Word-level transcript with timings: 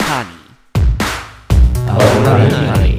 Honey. 0.00 0.38
Alright. 1.88 2.52
Honey. 2.52 2.98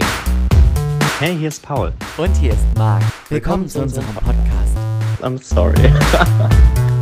Hey, 1.20 1.36
hier 1.38 1.48
ist 1.50 1.62
Paul. 1.64 1.94
Und 2.18 2.36
hier 2.38 2.54
ist 2.54 2.66
Marc. 2.78 3.04
Willkommen 3.30 3.68
zu 3.68 3.82
unserem 3.82 4.06
Podcast. 4.16 4.78
I'm 5.22 5.42
sorry. 5.42 5.76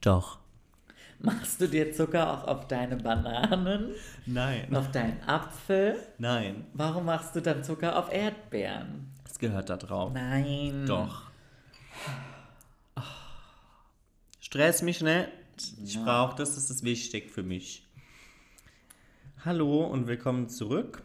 Doch. 0.00 0.38
Machst 1.20 1.60
du 1.60 1.66
dir 1.66 1.92
Zucker 1.92 2.32
auch 2.32 2.46
auf 2.46 2.68
deine 2.68 2.96
Bananen, 2.96 3.92
Nein. 4.24 4.74
auf 4.74 4.92
deinen 4.92 5.20
Apfel? 5.26 5.96
Nein. 6.18 6.64
Warum 6.74 7.06
machst 7.06 7.34
du 7.34 7.40
dann 7.42 7.64
Zucker 7.64 7.98
auf 7.98 8.12
Erdbeeren? 8.12 9.12
Das 9.24 9.38
gehört 9.40 9.68
da 9.68 9.76
drauf. 9.76 10.12
Nein. 10.14 10.84
Doch. 10.86 11.22
Stress 14.48 14.80
mich 14.80 15.02
nicht. 15.02 15.28
Ich 15.84 16.02
brauche 16.02 16.34
das, 16.34 16.54
das 16.54 16.70
ist 16.70 16.82
wichtig 16.82 17.30
für 17.30 17.42
mich. 17.42 17.86
Hallo 19.44 19.84
und 19.84 20.06
willkommen 20.06 20.48
zurück 20.48 21.02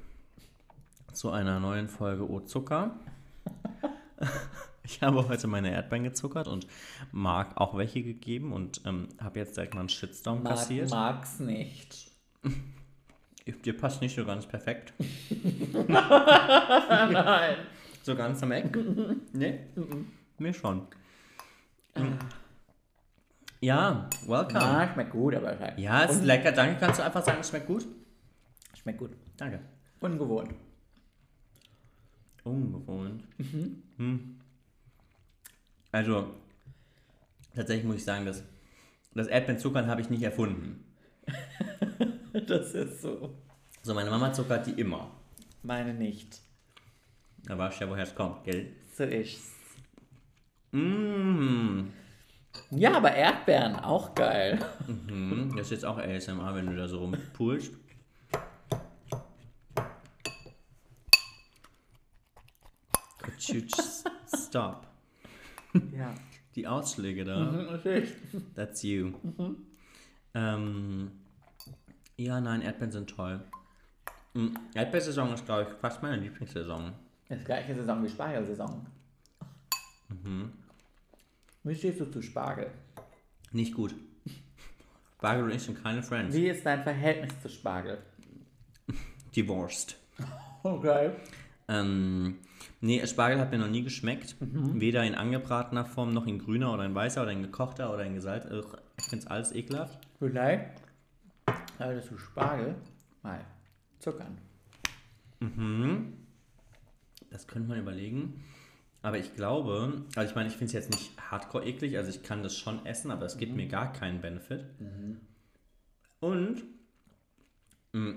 zu 1.11 1.29
einer 1.29 1.59
neuen 1.59 1.89
Folge 1.89 2.29
O 2.29 2.39
Zucker. 2.39 2.97
Ich 4.85 5.01
habe 5.01 5.27
heute 5.27 5.47
meine 5.47 5.71
Erdbeeren 5.71 6.05
gezuckert 6.05 6.47
und 6.47 6.67
Marc 7.11 7.57
auch 7.57 7.75
welche 7.77 8.01
gegeben 8.01 8.53
und 8.53 8.81
ähm, 8.85 9.09
habe 9.19 9.39
jetzt 9.39 9.57
direkt 9.57 9.73
mal 9.73 9.81
einen 9.81 9.89
Shitstorm 9.89 10.43
Mag, 10.43 10.53
kassiert. 10.53 10.89
mag's 10.89 11.39
nicht. 11.39 12.11
Dir 13.65 13.77
passt 13.77 14.01
nicht 14.01 14.15
so 14.15 14.23
ganz 14.23 14.45
perfekt. 14.45 14.93
Nein. 15.87 17.57
So 18.03 18.15
ganz 18.15 18.41
am 18.43 18.51
Eck? 18.51 18.77
nee? 19.33 19.59
Mir 20.37 20.53
schon. 20.53 20.87
Ja, 23.63 24.09
welcome. 24.27 24.59
Ah, 24.59 24.91
schmeckt 24.91 25.11
gut, 25.11 25.35
aber 25.35 25.57
halt. 25.57 25.79
Ja, 25.79 26.03
ist 26.03 26.21
lecker. 26.21 26.51
Danke. 26.51 26.81
Kannst 26.81 26.99
du 26.99 27.03
einfach 27.05 27.23
sagen, 27.23 27.37
es 27.39 27.47
schmeckt 27.47 27.65
gut? 27.65 27.87
Schmeckt 28.77 28.99
gut. 28.99 29.11
Danke. 29.37 29.61
Ungewohnt. 30.01 30.53
Ungewohnt. 32.43 33.23
Hm. 33.95 34.37
Also, 35.93 36.33
tatsächlich 37.55 37.85
muss 37.85 37.95
ich 37.95 38.03
sagen, 38.03 38.25
dass 38.25 38.43
das 39.13 39.27
Erdbeerzuckern 39.27 39.87
habe 39.87 40.01
ich 40.01 40.09
nicht 40.09 40.23
erfunden. 40.23 40.83
Das 42.47 42.73
ist 42.73 43.03
so. 43.03 43.37
So, 43.83 43.93
meine 43.93 44.09
Mama 44.09 44.33
zuckert 44.33 44.65
die 44.65 44.71
immer. 44.71 45.11
Meine 45.61 45.93
nicht. 45.93 46.41
Da 47.45 47.55
weißt 47.55 47.79
du 47.79 47.85
ja, 47.85 47.91
woher 47.91 48.03
es 48.03 48.15
kommt, 48.15 48.43
gell? 48.43 48.73
So 48.97 49.03
ist's. 49.03 49.53
Mmh. 50.71 51.93
Ja, 52.71 52.97
aber 52.97 53.13
Erdbeeren, 53.13 53.75
auch 53.75 54.15
geil. 54.15 54.59
Mhm. 54.87 55.53
Das 55.55 55.67
ist 55.67 55.71
jetzt 55.71 55.85
auch 55.85 55.97
ASMR, 55.97 56.55
wenn 56.55 56.67
du 56.67 56.75
da 56.75 56.87
so 56.87 56.99
rumpulst. 56.99 57.73
Stop? 64.35 64.87
Ja. 65.91 66.13
Die 66.55 66.67
Ausschläge 66.67 67.25
da. 67.25 67.51
Natürlich. 67.51 68.13
That's 68.55 68.83
you. 68.83 69.13
Ähm, 70.33 71.11
ja, 72.17 72.39
nein, 72.39 72.61
Erdbeeren 72.61 72.91
sind 72.91 73.09
toll. 73.09 73.41
Mm, 74.33 74.49
Erdbeersaison 74.73 75.33
ist, 75.33 75.45
glaube 75.45 75.63
ich, 75.63 75.77
fast 75.79 76.01
meine 76.01 76.17
Lieblingssaison. 76.17 76.93
Das 77.29 77.43
gleiche 77.43 77.75
Saison 77.75 78.03
wie 78.03 78.09
Spargelsaison. 78.09 78.85
Wie 81.63 81.75
stehst 81.75 81.99
du 82.01 82.05
zu 82.05 82.21
Spargel? 82.21 82.71
Nicht 83.51 83.73
gut. 83.73 83.95
Spargel 85.15 85.45
und 85.45 85.51
ich 85.51 85.61
sind 85.61 85.81
keine 85.81 86.03
Friends. 86.03 86.35
Wie 86.35 86.49
ist 86.49 86.65
dein 86.65 86.83
Verhältnis 86.83 87.41
zu 87.41 87.47
Spargel? 87.47 87.99
Divorced. 89.35 89.97
Okay. 90.63 91.11
Ähm, 91.69 92.39
nee, 92.81 93.05
Spargel 93.07 93.39
hat 93.39 93.51
mir 93.51 93.57
noch 93.57 93.69
nie 93.69 93.83
geschmeckt. 93.83 94.35
Weder 94.39 95.03
in 95.05 95.15
angebratener 95.15 95.85
Form, 95.85 96.13
noch 96.13 96.27
in 96.27 96.39
grüner 96.39 96.73
oder 96.73 96.85
in 96.85 96.93
weißer 96.93 97.21
oder 97.21 97.31
in 97.31 97.41
gekochter 97.41 97.93
oder 97.93 98.03
in 98.03 98.15
gesalzt. 98.15 98.47
Ich 98.97 99.05
finde 99.05 99.25
es 99.25 99.27
alles 99.27 99.53
ekelhaft. 99.53 99.99
Vielleicht 100.19 100.81
solltest 101.77 102.11
du 102.11 102.17
Spargel 102.17 102.75
mal 103.21 103.45
zuckern. 103.99 104.37
Das 107.29 107.47
könnte 107.47 107.69
man 107.69 107.79
überlegen. 107.79 108.43
Aber 109.03 109.19
ich 109.19 109.35
glaube, 109.35 110.01
also 110.15 110.29
ich 110.29 110.35
meine, 110.35 110.47
ich 110.47 110.55
finde 110.55 110.67
es 110.67 110.71
jetzt 110.71 110.89
nicht 110.89 111.11
hardcore 111.29 111.65
eklig, 111.65 111.97
also 111.97 112.09
ich 112.09 112.23
kann 112.23 112.41
das 112.41 112.57
schon 112.57 112.85
essen, 112.85 113.11
aber 113.11 113.25
es 113.25 113.37
gibt 113.37 113.53
mir 113.53 113.67
gar 113.67 113.91
keinen 113.91 114.21
Benefit. 114.21 114.63
Und, 116.21 116.63
mh, 117.91 118.15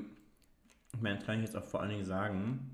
ich 0.95 1.01
meine, 1.03 1.17
das 1.17 1.27
kann 1.27 1.39
ich 1.39 1.45
jetzt 1.45 1.57
auch 1.57 1.65
vor 1.65 1.81
allen 1.81 1.91
Dingen 1.91 2.05
sagen, 2.05 2.71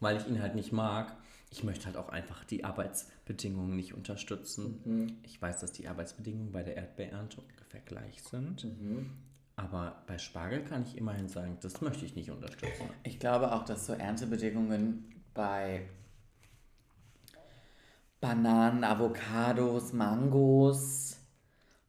weil 0.00 0.16
ich 0.16 0.26
ihn 0.26 0.40
halt 0.40 0.54
nicht 0.54 0.72
mag, 0.72 1.14
ich 1.50 1.62
möchte 1.62 1.84
halt 1.84 1.98
auch 1.98 2.08
einfach 2.08 2.42
die 2.44 2.64
Arbeitsbedingungen 2.64 3.76
nicht 3.76 3.92
unterstützen. 3.92 5.18
Ich 5.24 5.40
weiß, 5.40 5.60
dass 5.60 5.72
die 5.72 5.88
Arbeitsbedingungen 5.88 6.52
bei 6.52 6.62
der 6.62 6.76
Erdbeerernte 6.76 7.42
ungefähr 7.42 7.80
gleich 7.80 8.22
sind. 8.22 8.66
Aber 9.56 10.02
bei 10.06 10.16
Spargel 10.16 10.64
kann 10.64 10.84
ich 10.84 10.96
immerhin 10.96 11.28
sagen, 11.28 11.58
das 11.60 11.82
möchte 11.82 12.06
ich 12.06 12.14
nicht 12.14 12.30
unterstützen. 12.30 12.88
Ich 13.02 13.18
glaube 13.18 13.52
auch, 13.52 13.64
dass 13.64 13.86
so 13.86 13.92
Erntebedingungen 13.92 15.04
bei 15.38 15.88
Bananen, 18.20 18.82
Avocados, 18.82 19.92
Mangos, 19.92 21.16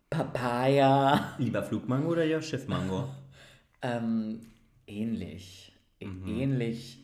Papaya 0.08 1.34
Lieber 1.40 1.64
Flugmango 1.64 2.12
oder 2.12 2.26
ja 2.26 2.44
Schiffmango? 2.44 3.10
ähm, 3.82 4.42
ähnlich. 4.86 5.74
Ähnlich 6.00 7.04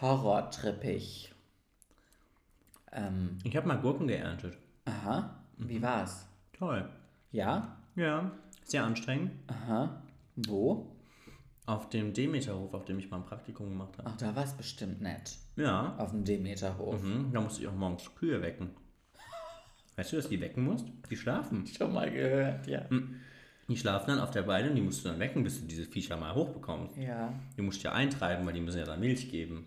horrortrippig. 0.00 1.30
Ähm, 2.90 3.38
Ich 3.44 3.54
habe 3.54 3.68
mal 3.68 3.78
Gurken 3.78 4.08
geerntet. 4.08 4.56
aha, 4.86 5.44
wie 5.58 5.82
war's? 5.82 6.26
Toll. 6.54 6.88
Ja? 7.32 7.76
Ja, 7.96 8.30
sehr 8.64 8.84
anstrengend. 8.84 9.32
Aha. 9.48 10.02
Wo? 10.36 10.93
Auf 11.66 11.88
dem 11.88 12.12
Demeterhof, 12.12 12.74
auf 12.74 12.84
dem 12.84 12.98
ich 12.98 13.10
mal 13.10 13.18
ein 13.18 13.24
Praktikum 13.24 13.70
gemacht 13.70 13.96
habe. 13.98 14.10
Ach, 14.12 14.16
da 14.18 14.36
war's 14.36 14.54
bestimmt 14.54 15.00
nett. 15.00 15.36
Ja, 15.56 15.94
Auf 15.96 16.10
dem 16.10 16.24
Demeterhof. 16.24 17.02
mhm. 17.02 17.30
da 17.32 17.40
musste 17.40 17.62
ich 17.62 17.68
auch 17.68 17.74
morgens 17.74 18.10
Kühe 18.14 18.42
wecken. 18.42 18.70
Weißt 19.96 20.12
du, 20.12 20.16
dass 20.16 20.28
die 20.28 20.40
wecken 20.40 20.64
musst? 20.64 20.86
Die 21.10 21.16
schlafen. 21.16 21.66
Schon 21.78 21.92
mal 21.94 22.10
gehört, 22.10 22.66
ja. 22.66 22.82
Die 23.68 23.76
schlafen 23.76 24.08
dann 24.08 24.18
auf 24.18 24.30
der 24.32 24.46
Weide 24.46 24.68
und 24.68 24.74
die 24.74 24.82
musst 24.82 25.04
du 25.04 25.08
dann 25.08 25.18
wecken, 25.20 25.42
bis 25.42 25.60
du 25.60 25.66
diese 25.66 25.84
Viecher 25.86 26.16
mal 26.18 26.34
hochbekommst. 26.34 26.96
Ja. 26.98 27.32
Die 27.56 27.62
musst 27.62 27.82
du 27.82 27.88
ja 27.88 27.94
eintreiben, 27.94 28.44
weil 28.44 28.52
die 28.52 28.60
müssen 28.60 28.78
ja 28.78 28.84
dann 28.84 29.00
Milch 29.00 29.30
geben. 29.30 29.66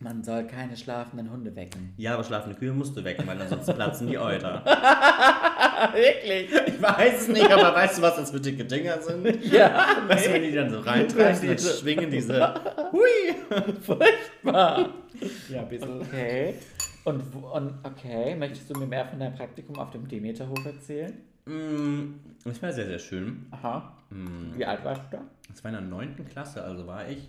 Man 0.00 0.22
soll 0.22 0.46
keine 0.46 0.76
schlafenden 0.76 1.30
Hunde 1.30 1.54
wecken. 1.56 1.92
Ja, 1.96 2.14
aber 2.14 2.22
schlafende 2.24 2.56
Kühe 2.56 2.72
musst 2.72 2.96
du 2.96 3.02
wecken, 3.04 3.26
weil 3.26 3.40
ansonsten 3.40 3.74
platzen 3.76 4.06
die 4.06 4.18
Euter. 4.18 4.64
Wirklich? 5.92 6.50
Ich 6.78 6.82
weiß 6.82 7.20
es 7.22 7.28
nicht, 7.28 7.50
aber 7.50 7.74
weißt 7.74 7.98
du, 7.98 8.02
was 8.02 8.16
das 8.16 8.30
für 8.30 8.40
dicke 8.40 8.64
Dinger 8.64 9.00
sind? 9.00 9.44
Ja. 9.52 9.96
Weißt 10.06 10.26
du, 10.26 10.32
wenn 10.32 10.42
die 10.42 10.52
dann 10.52 10.70
so 10.70 10.80
reintreiben, 10.80 11.46
dann 11.48 11.58
schwingen 11.80 12.10
diese... 12.10 12.54
Hui! 12.92 13.34
Furchtbar. 13.82 14.88
Ja, 15.48 15.60
ein 15.60 15.68
bisschen. 15.68 16.00
Okay. 16.02 16.54
Und, 17.04 17.22
und 17.34 17.74
okay, 17.82 18.36
möchtest 18.36 18.70
du 18.70 18.78
mir 18.78 18.86
mehr 18.86 19.06
von 19.06 19.18
deinem 19.18 19.34
Praktikum 19.34 19.76
auf 19.78 19.90
dem 19.90 20.06
Demeterhof 20.06 20.64
erzählen? 20.64 21.14
Mm, 21.46 22.14
Das 22.44 22.62
war 22.62 22.72
sehr, 22.72 22.86
sehr 22.86 22.98
schön. 22.98 23.46
Aha. 23.50 23.92
Wie 24.54 24.64
alt 24.64 24.84
warst 24.84 25.02
du 25.10 25.16
da? 25.16 25.22
Das 25.48 25.64
war 25.64 25.70
in 25.70 25.76
der 25.78 25.86
9. 25.86 26.26
Klasse, 26.30 26.62
also 26.62 26.86
war 26.86 27.08
ich 27.08 27.28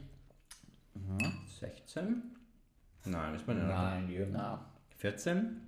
16? 1.60 2.22
Nein, 3.06 3.34
ich 3.36 3.44
bin 3.44 3.58
in 3.58 3.68
der 3.68 3.76
Nein, 3.76 4.10
jünger. 4.10 4.66
14? 4.98 5.62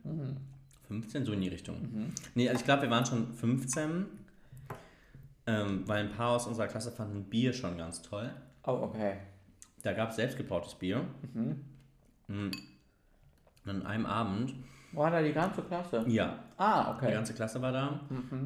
15, 0.92 1.26
so 1.26 1.32
in 1.34 1.42
die 1.42 1.48
Richtung. 1.48 2.12
Nee, 2.36 2.50
also 2.50 2.60
ich 2.60 2.66
glaube, 2.66 2.84
wir 2.84 2.90
waren 2.90 3.06
schon 3.06 3.34
15, 3.34 4.06
ähm, 5.48 5.84
weil 5.88 6.04
ein 6.06 6.12
paar 6.12 6.32
aus 6.32 6.48
unserer 6.48 6.68
Klasse 6.68 6.92
fanden 6.92 7.24
Bier 7.26 7.54
schon 7.54 7.78
ganz 7.78 8.02
toll. 8.02 8.30
Oh, 8.66 8.72
okay. 8.84 9.18
Da 9.84 9.94
gab 9.94 10.10
es 10.10 10.18
selbstgebrautes 10.18 10.76
Bier. 10.76 11.04
Mm. 11.34 11.52
Und 12.28 12.52
an 13.66 13.86
einem 13.86 14.06
Abend, 14.06 14.54
War 14.92 15.10
da 15.12 15.22
die 15.22 15.32
ganze 15.34 15.62
Klasse? 15.62 16.04
ja, 16.08 16.38
Ah, 16.58 16.92
die 16.94 16.98
okay. 17.06 17.14
ganze 17.14 17.34
Klasse 17.34 17.62
war 17.62 17.72
da. 17.72 18.02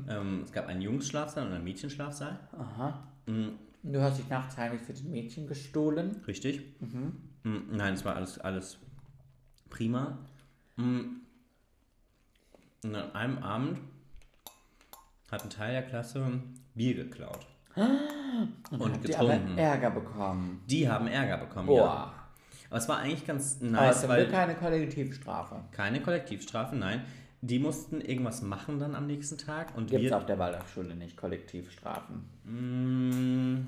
Ähm, 0.08 0.42
es 0.46 0.52
gab 0.52 0.68
einen 0.68 0.82
Jungsschlafsaal 0.82 1.48
und 1.48 1.54
einen 1.54 1.64
Mädchenschlafsaal. 1.64 2.40
Aha. 2.58 3.08
Mm, 3.26 3.50
Du 3.84 4.02
hast 4.02 4.18
dich 4.18 4.28
nachts 4.30 4.58
heimlich 4.58 4.82
für 4.82 4.94
den 4.94 5.12
Mädchen 5.12 5.48
gestohlen. 5.48 6.22
Richtig. 6.28 6.62
Mm, 6.80 7.76
Nein, 7.76 7.94
es 7.96 8.04
war 8.06 8.16
alles, 8.16 8.40
alles 8.40 8.78
prima. 9.70 10.18
Mm. 10.78 11.02
Und 12.86 12.96
an 12.96 13.16
einem 13.16 13.38
Abend 13.40 13.80
hat 15.32 15.44
ein 15.44 15.50
Teil 15.50 15.74
der 15.74 15.82
Klasse 15.84 16.40
Bier 16.76 16.94
geklaut. 16.94 17.46
Und 17.76 19.06
Die 19.08 19.16
aber 19.16 19.28
getrunken. 19.34 19.58
Ärger 19.58 19.90
bekommen. 19.90 20.62
Die 20.70 20.88
haben 20.88 21.08
Ärger 21.08 21.38
bekommen, 21.40 21.68
Boah. 21.68 21.78
ja. 21.78 22.14
Aber 22.70 22.78
es 22.78 22.88
war 22.88 23.00
eigentlich 23.00 23.26
ganz 23.26 23.58
Aber 23.62 23.72
nice, 23.72 24.04
es 24.04 24.08
weil 24.08 24.30
keine 24.30 24.56
Kollektivstrafe. 24.56 25.62
keine 25.72 26.02
Kollektivstrafe, 26.02 26.76
nein. 26.76 27.02
die 27.42 27.60
mussten 27.60 28.02
irgendwas 28.02 28.42
machen 28.42 28.80
dann 28.80 28.96
am 28.96 29.08
nächsten 29.08 29.38
Tag 29.38 29.76
und 29.76 29.90
Gibt 29.90 30.04
es 30.06 30.12
auf 30.12 30.26
der 30.26 30.38
Waldorfschule 30.40 30.96
nicht 30.96 31.18
Kollektivstrafen? 31.18 32.24
Mm, 32.44 33.68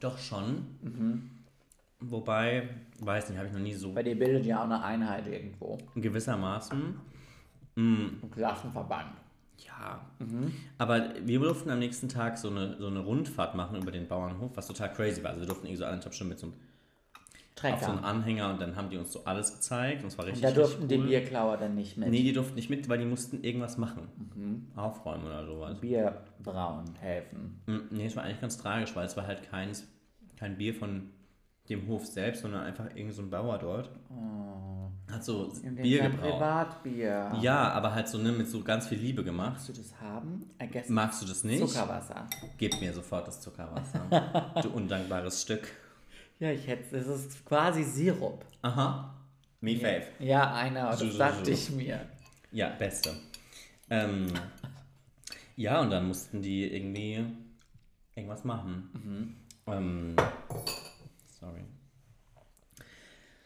doch 0.00 0.18
schon. 0.18 0.66
Wobei, 2.00 2.68
weiß 3.00 3.28
nicht, 3.30 3.38
habe 3.38 3.48
ich 3.48 3.54
noch 3.54 3.60
nie 3.60 3.74
so 3.74 3.94
Weil 3.94 4.06
ihr 4.06 4.18
bildet 4.18 4.44
ja 4.44 4.60
auch 4.60 4.64
eine 4.64 4.82
Einheit 4.82 5.26
irgendwo. 5.26 5.78
gewissermaßen. 5.94 6.94
Ein 7.76 8.30
Klassenverband. 8.32 9.12
Ja. 9.58 10.00
Aber 10.78 11.14
wir 11.24 11.40
durften 11.40 11.70
am 11.70 11.78
nächsten 11.78 12.08
Tag 12.08 12.36
so 12.38 12.50
eine, 12.50 12.76
so 12.78 12.86
eine 12.88 13.00
Rundfahrt 13.00 13.54
machen 13.54 13.80
über 13.80 13.90
den 13.90 14.06
Bauernhof, 14.06 14.50
was 14.54 14.66
total 14.66 14.92
crazy 14.92 15.22
war. 15.22 15.30
Also 15.30 15.40
wir 15.40 15.46
durften 15.46 15.66
irgendwie 15.66 15.78
so 15.78 15.84
anderthalb 15.86 16.14
Stunden 16.14 16.30
mit 16.30 16.38
so 16.38 16.46
einem, 16.48 16.54
auf 16.54 17.80
so 17.80 17.86
einen 17.86 17.96
Trecker. 17.96 18.04
Anhänger 18.04 18.50
und 18.50 18.60
dann 18.60 18.76
haben 18.76 18.90
die 18.90 18.98
uns 18.98 19.12
so 19.12 19.24
alles 19.24 19.54
gezeigt 19.54 20.02
und 20.02 20.08
es 20.08 20.18
war 20.18 20.26
richtig, 20.26 20.44
Und 20.44 20.50
da 20.50 20.54
durften 20.54 20.82
richtig 20.82 20.98
die 20.98 21.02
cool. 21.02 21.08
Bierklauer 21.08 21.56
dann 21.56 21.74
nicht 21.74 21.96
mit. 21.96 22.10
Nee, 22.10 22.22
die 22.22 22.34
durften 22.34 22.54
nicht 22.54 22.68
mit, 22.68 22.86
weil 22.90 22.98
die 22.98 23.06
mussten 23.06 23.42
irgendwas 23.42 23.78
machen. 23.78 24.70
Aufräumen 24.76 25.24
oder 25.24 25.46
sowas. 25.46 25.80
Bier 25.80 26.20
brauen 26.42 26.84
helfen. 27.00 27.60
Mm, 27.66 27.78
Nee, 27.90 28.06
es 28.06 28.14
war 28.16 28.24
eigentlich 28.24 28.42
ganz 28.42 28.58
tragisch, 28.58 28.94
weil 28.94 29.06
es 29.06 29.16
war 29.16 29.26
halt 29.26 29.42
keins, 29.50 29.86
kein 30.38 30.58
Bier 30.58 30.74
von 30.74 31.08
dem 31.68 31.86
Hof 31.88 32.06
selbst, 32.06 32.42
sondern 32.42 32.64
einfach 32.64 32.86
irgend 32.94 33.14
so 33.14 33.22
ein 33.22 33.30
Bauer 33.30 33.58
dort. 33.58 33.90
Hat 35.10 35.24
so 35.24 35.52
In 35.62 35.76
Bier 35.76 36.02
gebraut. 36.02 36.32
Privatbier. 36.32 37.38
Ja, 37.40 37.70
aber 37.70 37.94
halt 37.94 38.08
so 38.08 38.18
ne, 38.18 38.32
mit 38.32 38.48
so 38.48 38.62
ganz 38.62 38.88
viel 38.88 38.98
Liebe 38.98 39.22
gemacht. 39.22 39.52
Magst 39.52 39.68
du 39.68 39.72
das 39.72 40.00
haben? 40.00 40.50
I 40.60 40.66
guess 40.66 40.88
Magst 40.88 41.22
du 41.22 41.26
das 41.26 41.44
nicht? 41.44 41.66
Zuckerwasser. 41.66 42.28
Gib 42.58 42.80
mir 42.80 42.92
sofort 42.92 43.28
das 43.28 43.40
Zuckerwasser. 43.40 44.52
du 44.62 44.70
undankbares 44.70 45.42
Stück. 45.42 45.68
Ja, 46.38 46.50
ich 46.50 46.66
hätte, 46.66 46.96
es 46.96 47.06
ist 47.06 47.44
quasi 47.44 47.82
Sirup. 47.82 48.44
Aha. 48.62 49.14
Me 49.60 49.76
fave. 49.76 50.06
Ja, 50.18 50.52
einer, 50.54 50.90
das 50.90 51.00
so, 51.00 51.18
dachte 51.18 51.44
so. 51.46 51.50
ich 51.52 51.70
mir. 51.70 52.00
Ja, 52.52 52.70
beste. 52.70 53.10
Ähm, 53.88 54.26
ja, 55.56 55.80
und 55.80 55.90
dann 55.90 56.08
mussten 56.08 56.42
die 56.42 56.64
irgendwie 56.64 57.24
irgendwas 58.14 58.44
machen. 58.44 59.36
Ähm, 59.66 60.16
sorry. 61.46 61.64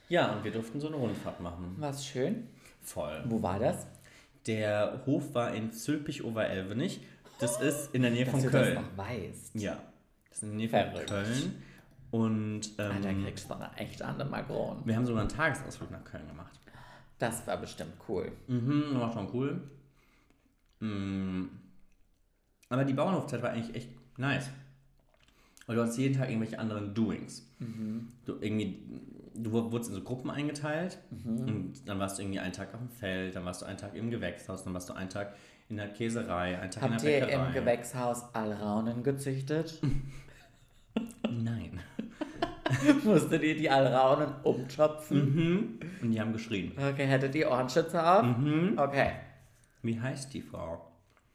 Ja, 0.08 0.32
und 0.32 0.44
wir 0.44 0.50
durften 0.50 0.80
so 0.80 0.88
eine 0.88 0.96
Rundfahrt 0.96 1.40
machen. 1.40 1.76
Was 1.78 2.04
schön. 2.04 2.48
Voll. 2.82 3.22
Wo 3.26 3.42
war 3.42 3.58
das? 3.58 3.86
Der 4.46 5.02
Hof 5.06 5.34
war 5.34 5.54
in 5.54 5.70
Zülpich-Oberelvenich. 5.70 7.00
Das 7.38 7.60
ist 7.60 7.94
in 7.94 8.02
der 8.02 8.10
Nähe 8.10 8.24
Dass 8.24 8.32
von 8.32 8.42
du 8.42 8.50
Köln. 8.50 8.74
das 8.74 8.84
noch 8.84 8.96
weißt. 8.96 9.54
Ja. 9.54 9.80
Das 10.28 10.38
ist 10.38 10.42
in 10.42 10.48
der 10.50 10.58
Nähe 10.58 10.68
von 10.68 10.80
Verrückt. 10.80 11.08
Köln. 11.08 11.62
Und 12.10 12.62
Alter, 12.76 13.08
ähm, 13.08 13.24
kriegst 13.24 13.48
du 13.48 13.54
eine 13.54 13.70
echt 13.76 14.02
an 14.02 14.30
Magron. 14.30 14.82
wir 14.84 14.96
haben 14.96 15.06
sogar 15.06 15.20
einen 15.20 15.30
Tagesausflug 15.30 15.92
nach 15.92 16.02
Köln 16.04 16.26
gemacht. 16.26 16.58
Das 17.18 17.46
war 17.46 17.56
bestimmt 17.58 17.92
cool. 18.08 18.32
Mhm, 18.48 18.98
war 18.98 19.12
schon 19.12 19.28
cool. 19.32 19.70
Mm. 20.80 21.44
Aber 22.68 22.84
die 22.84 22.94
Bauernhofzeit 22.94 23.42
war 23.42 23.50
eigentlich 23.50 23.76
echt 23.76 23.90
nice. 24.18 24.50
Weil 25.70 25.76
du 25.76 25.82
hast 25.84 25.96
jeden 25.98 26.18
Tag 26.18 26.28
irgendwelche 26.28 26.58
anderen 26.58 26.94
Doings. 26.94 27.48
Du 28.26 28.34
irgendwie, 28.40 28.82
du 29.36 29.52
wurdest 29.52 29.90
in 29.90 29.94
so 29.94 30.02
Gruppen 30.02 30.28
eingeteilt 30.28 30.98
und 31.24 31.74
dann 31.86 32.00
warst 32.00 32.18
du 32.18 32.22
irgendwie 32.22 32.40
einen 32.40 32.52
Tag 32.52 32.74
auf 32.74 32.80
dem 32.80 32.88
Feld, 32.88 33.36
dann 33.36 33.44
warst 33.44 33.62
du 33.62 33.66
einen 33.66 33.78
Tag 33.78 33.94
im 33.94 34.10
Gewächshaus, 34.10 34.64
dann 34.64 34.74
warst 34.74 34.88
du 34.88 34.94
einen 34.94 35.10
Tag 35.10 35.32
in 35.68 35.76
der 35.76 35.86
Käserei, 35.92 36.58
einen 36.58 36.72
Tag 36.72 36.82
Habt 36.82 36.94
in 36.94 36.98
der 37.06 37.20
ihr 37.20 37.26
Bäckerei. 37.26 37.46
im 37.46 37.52
Gewächshaus 37.54 38.34
Alraunen 38.34 39.04
gezüchtet? 39.04 39.80
Nein. 41.30 41.78
Musstet 43.04 43.40
ihr 43.44 43.54
die 43.54 43.70
Alraunen 43.70 44.34
umschopfen? 44.42 45.78
Und 46.02 46.10
die 46.10 46.20
haben 46.20 46.32
geschrien. 46.32 46.72
Okay, 46.76 47.06
hättet 47.06 47.36
ihr 47.36 47.48
Ohrenschützer 47.48 48.18
auf? 48.18 48.26
Mhm. 48.26 48.74
Okay. 48.76 49.12
Wie 49.82 50.00
heißt 50.00 50.34
die 50.34 50.42
Frau? 50.42 50.90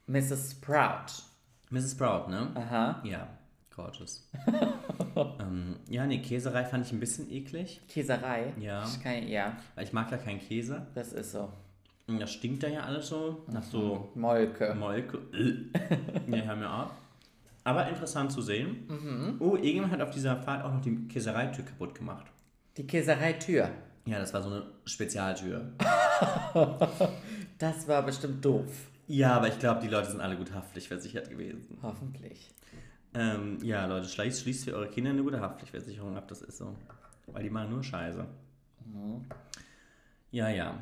Mrs. 0.06 0.50
Sprout. 0.60 1.22
Mrs. 1.70 1.92
Sprout, 1.92 2.28
ne? 2.28 2.50
Aha. 2.54 3.00
Ja, 3.02 3.28
gorgeous. 3.76 4.28
ähm, 5.40 5.76
ja, 5.88 6.06
nee, 6.06 6.18
Käserei 6.18 6.64
fand 6.64 6.86
ich 6.86 6.92
ein 6.92 7.00
bisschen 7.00 7.30
eklig, 7.30 7.80
Käserei. 7.88 8.52
Ja. 8.58 8.84
Ich 8.86 9.02
kann, 9.02 9.28
ja, 9.28 9.56
weil 9.74 9.84
ich 9.84 9.92
mag 9.92 10.10
ja 10.10 10.16
keinen 10.16 10.40
Käse. 10.40 10.86
das 10.94 11.12
ist 11.12 11.32
so. 11.32 11.52
Und 12.08 12.20
das 12.20 12.32
stinkt 12.32 12.62
da 12.62 12.68
ja 12.68 12.80
alles 12.84 13.08
so, 13.08 13.44
nach 13.48 13.64
so 13.64 14.10
Molke. 14.14 14.74
Molke. 14.74 15.18
ja, 16.28 16.42
hör 16.42 16.56
mir 16.56 16.68
ab. 16.68 16.96
Aber 17.64 17.88
interessant 17.88 18.30
zu 18.30 18.42
sehen. 18.42 19.36
Oh, 19.40 19.56
irgendjemand 19.56 19.92
hat 19.92 20.00
auf 20.00 20.10
dieser 20.10 20.36
Fahrt 20.36 20.64
auch 20.64 20.72
noch 20.72 20.80
die 20.80 21.08
Käsereitür 21.08 21.64
kaputt 21.64 21.96
gemacht. 21.96 22.26
Die 22.76 22.86
Käsereitür. 22.86 23.70
Ja, 24.04 24.20
das 24.20 24.32
war 24.32 24.40
so 24.40 24.50
eine 24.50 24.62
Spezialtür. 24.84 25.72
Das 27.58 27.88
war 27.88 28.02
bestimmt 28.02 28.44
doof. 28.44 28.70
Ja, 29.06 29.34
aber 29.34 29.48
ich 29.48 29.58
glaube, 29.58 29.80
die 29.80 29.88
Leute 29.88 30.10
sind 30.10 30.20
alle 30.20 30.36
gut 30.36 30.52
haftpflichtversichert 30.52 31.30
gewesen. 31.30 31.78
Hoffentlich. 31.82 32.50
Ähm, 33.14 33.58
ja, 33.62 33.86
Leute, 33.86 34.08
schließt, 34.08 34.42
schließt 34.42 34.64
für 34.64 34.74
eure 34.74 34.88
Kinder 34.88 35.10
eine 35.10 35.22
gute 35.22 35.40
Haftpflichtversicherung 35.40 36.16
ab, 36.16 36.28
das 36.28 36.42
ist 36.42 36.58
so. 36.58 36.76
Weil 37.28 37.42
die 37.42 37.50
machen 37.50 37.70
nur 37.70 37.82
Scheiße. 37.82 38.24
Ja, 40.30 40.48
ja. 40.48 40.74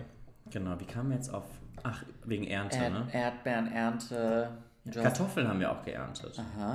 Genau, 0.50 0.78
wie 0.78 0.84
kamen 0.84 1.10
wir 1.10 1.16
jetzt 1.16 1.32
auf. 1.32 1.44
Ach, 1.82 2.02
wegen 2.24 2.44
Ernte, 2.46 2.76
Erd 2.76 2.92
ne? 2.92 3.06
Erdbeerenernte. 3.12 4.50
Hast- 4.86 4.94
Kartoffeln 5.02 5.48
haben 5.48 5.60
wir 5.60 5.70
auch 5.70 5.82
geerntet. 5.84 6.38
Aha. 6.38 6.74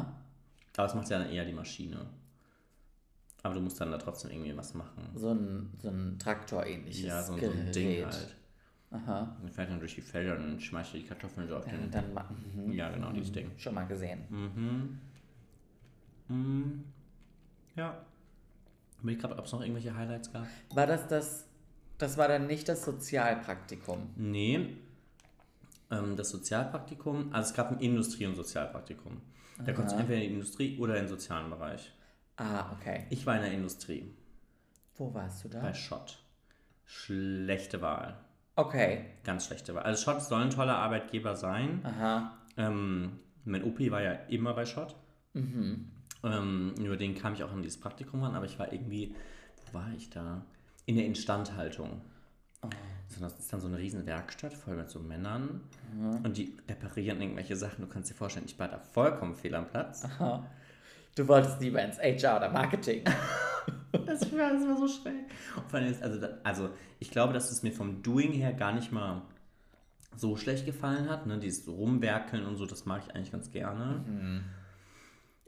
Aber 0.77 0.87
das 0.87 0.95
macht 0.95 1.09
ja 1.09 1.19
dann 1.19 1.29
eher 1.29 1.45
die 1.45 1.53
Maschine. 1.53 2.05
Aber 3.43 3.53
du 3.53 3.61
musst 3.61 3.79
dann 3.79 3.91
da 3.91 3.97
trotzdem 3.97 4.31
irgendwie 4.31 4.55
was 4.57 4.73
machen. 4.73 5.09
So 5.15 5.31
ein, 5.33 5.71
so 5.81 5.89
ein 5.89 6.17
Traktor-ähnliches 6.19 7.03
Ja, 7.05 7.21
so, 7.21 7.37
so 7.37 7.45
ein. 7.51 7.71
Ding 7.71 8.05
halt. 8.05 8.35
Aha. 8.91 9.37
Und 9.41 9.51
fährt 9.51 9.69
dann 9.69 9.79
durch 9.79 9.95
die 9.95 10.01
Felder 10.01 10.35
und 10.35 10.41
dann 10.43 10.59
schmeißt 10.59 10.93
du 10.93 10.97
die 10.97 11.05
Kartoffeln 11.05 11.47
so 11.47 11.57
auf 11.57 11.65
Und 11.65 11.71
den. 11.73 11.91
dann 11.91 12.13
ma- 12.13 12.27
mhm. 12.55 12.71
Ja, 12.73 12.89
genau, 12.89 13.11
dieses 13.11 13.31
Ding. 13.31 13.51
schon 13.57 13.75
mal 13.75 13.85
gesehen. 13.85 14.21
Mhm. 14.29 14.99
Mhm. 16.29 16.85
Ja. 17.75 17.97
Ich 19.05 19.19
gerade, 19.19 19.37
ob 19.37 19.45
es 19.45 19.51
noch 19.51 19.61
irgendwelche 19.61 19.95
Highlights 19.95 20.31
gab. 20.31 20.47
War 20.73 20.87
das 20.87 21.07
das? 21.07 21.47
Das 21.97 22.17
war 22.17 22.27
dann 22.27 22.47
nicht 22.47 22.67
das 22.69 22.83
Sozialpraktikum. 22.85 24.09
Nee. 24.15 24.77
Ähm, 25.91 26.15
das 26.15 26.29
Sozialpraktikum, 26.29 27.33
also 27.33 27.49
es 27.49 27.55
gab 27.55 27.71
ein 27.71 27.79
Industrie- 27.79 28.25
und 28.25 28.35
Sozialpraktikum. 28.35 29.21
Da 29.65 29.73
konntest 29.73 29.95
du 29.95 29.99
entweder 29.99 30.21
in 30.21 30.27
die 30.29 30.33
Industrie 30.35 30.77
oder 30.79 30.95
in 30.95 31.03
den 31.03 31.09
sozialen 31.09 31.49
Bereich. 31.49 31.91
Ah, 32.37 32.71
okay. 32.73 33.05
Ich 33.09 33.25
war 33.25 33.35
in 33.35 33.41
der 33.41 33.51
Industrie, 33.51 34.13
Wo 34.95 35.13
warst 35.13 35.43
du 35.43 35.49
da? 35.49 35.59
bei 35.59 35.73
Schott. 35.73 36.19
Schlechte 36.85 37.81
Wahl. 37.81 38.17
Okay. 38.55 39.05
Ganz 39.23 39.45
schlechte 39.47 39.75
Wahl. 39.75 39.83
Also 39.83 40.03
Schott 40.03 40.21
soll 40.21 40.41
ein 40.41 40.49
toller 40.49 40.77
Arbeitgeber 40.77 41.35
sein. 41.35 41.81
Aha. 41.83 42.37
Ähm, 42.55 43.19
mein 43.43 43.63
Opi 43.63 43.91
war 43.91 44.01
ja 44.01 44.13
immer 44.29 44.53
bei 44.53 44.65
Schott. 44.65 44.95
Mhm. 45.33 45.91
Ähm, 46.23 46.73
über 46.79 46.97
den 46.97 47.15
kam 47.15 47.33
ich 47.33 47.43
auch 47.43 47.53
in 47.53 47.61
dieses 47.61 47.79
Praktikum 47.79 48.23
ran, 48.23 48.35
aber 48.35 48.45
ich 48.45 48.59
war 48.59 48.71
irgendwie, 48.71 49.15
wo 49.65 49.79
war 49.79 49.91
ich 49.95 50.09
da? 50.09 50.45
In 50.85 50.95
der 50.95 51.05
Instandhaltung. 51.05 52.01
So, 53.07 53.21
das 53.21 53.39
ist 53.39 53.53
dann 53.53 53.61
so 53.61 53.67
eine 53.67 53.77
riesen 53.77 54.05
Werkstatt 54.05 54.53
voll 54.53 54.75
mit 54.75 54.89
so 54.89 54.99
Männern 54.99 55.61
und 56.23 56.37
die 56.37 56.57
reparieren 56.67 57.21
irgendwelche 57.21 57.55
Sachen. 57.55 57.81
Du 57.81 57.87
kannst 57.87 58.11
dir 58.11 58.15
vorstellen, 58.15 58.45
ich 58.45 58.59
war 58.59 58.67
da 58.67 58.79
vollkommen 58.79 59.35
fehl 59.35 59.55
am 59.55 59.67
Platz. 59.67 60.05
Du 61.15 61.27
wolltest 61.27 61.59
lieber 61.59 61.81
ins 61.83 61.97
HR 61.97 62.37
oder 62.37 62.49
Marketing. 62.49 63.03
Das 63.91 64.21
war, 64.31 64.53
das 64.53 64.67
war 64.67 64.77
so 64.77 64.87
schräg. 64.87 65.25
Ist, 65.89 66.03
also, 66.03 66.27
also 66.43 66.69
ich 66.99 67.09
glaube, 67.09 67.33
dass 67.33 67.51
es 67.51 67.63
mir 67.63 67.71
vom 67.71 68.03
Doing 68.03 68.33
her 68.33 68.53
gar 68.53 68.71
nicht 68.71 68.91
mal 68.91 69.23
so 70.15 70.37
schlecht 70.37 70.65
gefallen 70.65 71.09
hat. 71.09 71.25
Ne? 71.25 71.39
Dieses 71.39 71.67
Rumwerkeln 71.67 72.45
und 72.45 72.55
so, 72.55 72.67
das 72.67 72.85
mag 72.85 73.01
ich 73.05 73.15
eigentlich 73.15 73.31
ganz 73.31 73.51
gerne. 73.51 74.03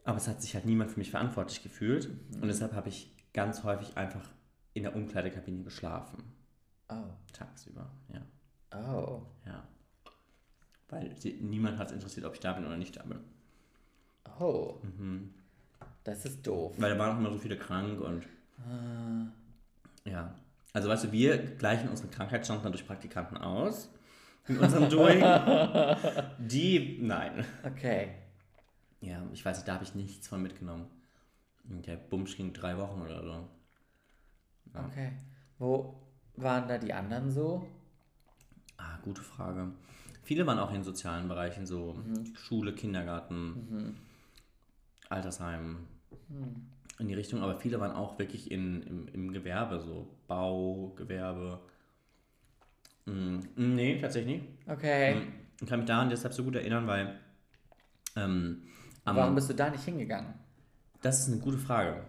Aber 0.03 0.17
es 0.17 0.27
hat 0.27 0.41
sich 0.41 0.55
halt 0.55 0.65
niemand 0.65 0.91
für 0.91 0.99
mich 0.99 1.11
verantwortlich 1.11 1.61
gefühlt. 1.63 2.09
Und 2.33 2.47
deshalb 2.47 2.73
habe 2.73 2.89
ich 2.89 3.15
ganz 3.33 3.63
häufig 3.63 3.97
einfach 3.97 4.27
in 4.73 4.83
der 4.83 4.95
Umkleidekabine 4.95 5.63
geschlafen. 5.63 6.23
Oh. 6.89 6.95
Tagsüber, 7.33 7.89
ja. 8.13 8.21
Oh. 8.77 9.21
ja. 9.45 9.63
Weil 10.89 11.09
die, 11.09 11.33
niemand 11.33 11.77
hat 11.77 11.87
es 11.87 11.93
interessiert, 11.93 12.25
ob 12.25 12.33
ich 12.33 12.39
da 12.39 12.53
bin 12.53 12.65
oder 12.65 12.77
nicht 12.77 12.97
da 12.97 13.03
bin. 13.03 13.19
Oh. 14.39 14.79
Mhm. 14.81 15.33
Das 16.03 16.25
ist 16.25 16.45
doof. 16.45 16.75
Weil 16.77 16.91
da 16.91 16.99
waren 16.99 17.15
auch 17.15 17.19
immer 17.19 17.31
so 17.31 17.37
viele 17.37 17.57
krank 17.57 18.01
und. 18.01 18.27
Ja. 20.05 20.33
Also, 20.73 20.89
weißt 20.89 21.05
du, 21.05 21.11
wir 21.11 21.37
gleichen 21.37 21.89
unsere 21.89 22.09
Krankheitschancen 22.09 22.63
dann 22.63 22.71
durch 22.71 22.85
Praktikanten 22.85 23.37
aus. 23.37 23.89
In 24.47 24.57
unserem 24.57 24.89
Doing. 24.89 25.19
Die, 26.39 26.99
nein. 27.01 27.45
Okay. 27.63 28.15
Ja, 29.01 29.23
ich 29.33 29.43
weiß 29.43 29.57
nicht, 29.57 29.67
da 29.67 29.73
habe 29.73 29.83
ich 29.83 29.95
nichts 29.95 30.27
von 30.27 30.41
mitgenommen. 30.41 30.85
Der 31.63 31.95
Bumsch 31.97 32.37
ging 32.37 32.53
drei 32.53 32.77
Wochen 32.77 33.01
oder 33.01 33.23
so. 33.23 33.47
Okay. 34.73 35.11
Wo 35.57 35.95
waren 36.35 36.67
da 36.67 36.77
die 36.77 36.93
anderen 36.93 37.29
so? 37.29 37.67
Ah, 38.77 38.97
gute 39.03 39.21
Frage. 39.21 39.71
Viele 40.23 40.45
waren 40.45 40.59
auch 40.59 40.73
in 40.73 40.83
sozialen 40.83 41.27
Bereichen, 41.27 41.65
so 41.65 41.97
Schule, 42.35 42.73
Kindergarten, 42.73 43.95
Altersheim, 45.09 45.87
in 46.99 47.07
die 47.07 47.13
Richtung. 47.15 47.41
Aber 47.41 47.59
viele 47.59 47.79
waren 47.79 47.91
auch 47.91 48.17
wirklich 48.19 48.51
in, 48.51 48.81
im, 48.83 49.07
im 49.09 49.33
Gewerbe, 49.33 49.81
so 49.81 50.07
Bau, 50.27 50.93
Gewerbe. 50.95 51.59
Mm, 53.05 53.39
nee, 53.55 53.99
tatsächlich 53.99 54.41
nicht. 54.41 54.49
Okay. 54.67 55.15
Mm, 55.15 55.33
Ich 55.61 55.67
kann 55.67 55.79
mich 55.79 55.87
daran 55.87 56.09
deshalb 56.09 56.33
so 56.33 56.43
gut 56.43 56.55
erinnern, 56.55 56.87
weil. 56.87 57.19
Ähm, 58.15 58.63
am- 59.05 59.15
Warum 59.15 59.35
bist 59.35 59.49
du 59.49 59.53
da 59.53 59.69
nicht 59.69 59.83
hingegangen? 59.83 60.33
das 61.01 61.21
ist 61.21 61.27
eine 61.33 61.41
gute 61.41 61.57
Frage. 61.57 62.03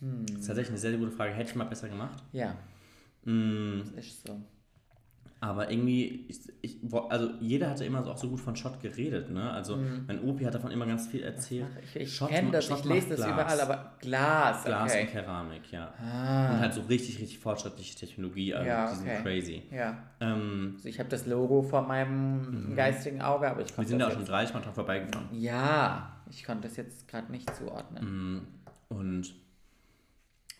Das 0.00 0.40
ist 0.40 0.46
tatsächlich 0.46 0.68
eine 0.70 0.78
sehr, 0.78 0.90
sehr 0.90 0.98
gute 1.00 1.12
Frage. 1.12 1.32
Hätte 1.32 1.50
ich 1.50 1.56
mal 1.56 1.64
besser 1.64 1.88
gemacht. 1.88 2.22
Ja, 2.32 2.54
Mm, 3.24 3.80
das 3.96 4.04
ist 4.04 4.26
so. 4.26 4.38
Aber 5.40 5.70
irgendwie, 5.70 6.26
ich, 6.28 6.40
ich, 6.62 6.78
also 7.10 7.30
jeder 7.40 7.68
hatte 7.70 7.84
immer 7.84 8.02
so 8.02 8.10
auch 8.12 8.16
so 8.18 8.28
gut 8.30 8.40
von 8.40 8.56
Schott 8.56 8.80
geredet, 8.80 9.30
ne? 9.30 9.50
Also 9.50 9.78
mein 10.06 10.22
Opi 10.24 10.44
hat 10.44 10.54
davon 10.54 10.70
immer 10.70 10.86
ganz 10.86 11.06
viel 11.06 11.22
erzählt. 11.22 11.66
Ich, 11.82 11.96
ich 11.96 12.18
kenne 12.18 12.50
das, 12.50 12.64
Schott 12.66 12.78
ich 12.80 12.84
lese 12.86 13.08
das 13.10 13.16
Glas. 13.16 13.32
überall, 13.32 13.60
aber 13.60 13.92
Glas, 14.00 14.64
Glas 14.64 14.94
und 14.94 15.00
okay. 15.00 15.06
Keramik, 15.12 15.70
ja. 15.70 15.92
Ah, 16.02 16.52
Und 16.54 16.60
halt 16.60 16.72
so 16.74 16.80
richtig, 16.82 17.18
richtig 17.18 17.38
fortschrittliche 17.38 17.94
Technologie, 17.94 18.54
also 18.54 18.66
Ja, 18.68 18.90
die 18.90 18.96
sind 18.96 19.06
okay. 19.08 19.22
crazy. 19.22 19.62
ja. 19.70 19.98
Ähm, 20.20 20.72
Also 20.76 20.88
ich 20.88 20.98
habe 20.98 21.08
das 21.10 21.26
Logo 21.26 21.62
vor 21.62 21.82
meinem 21.82 22.74
geistigen 22.74 23.20
Auge, 23.20 23.50
aber 23.50 23.60
ich 23.62 23.68
wir 23.68 23.74
konnte 23.76 23.88
sind 23.90 23.98
da 23.98 24.06
auch 24.06 24.10
schon 24.12 24.20
jetzt, 24.20 24.30
dreimal 24.30 24.62
dran 24.62 24.74
vorbeigefahren. 24.74 25.28
Ja, 25.32 26.13
ich 26.30 26.44
konnte 26.44 26.68
das 26.68 26.76
jetzt 26.76 27.08
gerade 27.08 27.30
nicht 27.30 27.54
zuordnen. 27.54 28.36
Mm, 28.36 28.46
Und 28.88 29.34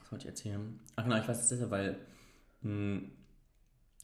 was 0.00 0.12
wollte 0.12 0.24
ich 0.24 0.28
erzählen? 0.30 0.78
Ach 0.96 1.04
genau, 1.04 1.16
ich 1.18 1.26
weiß 1.28 1.40
es 1.42 1.48
deshalb, 1.48 1.70
weil 1.70 1.98
mh, 2.62 3.00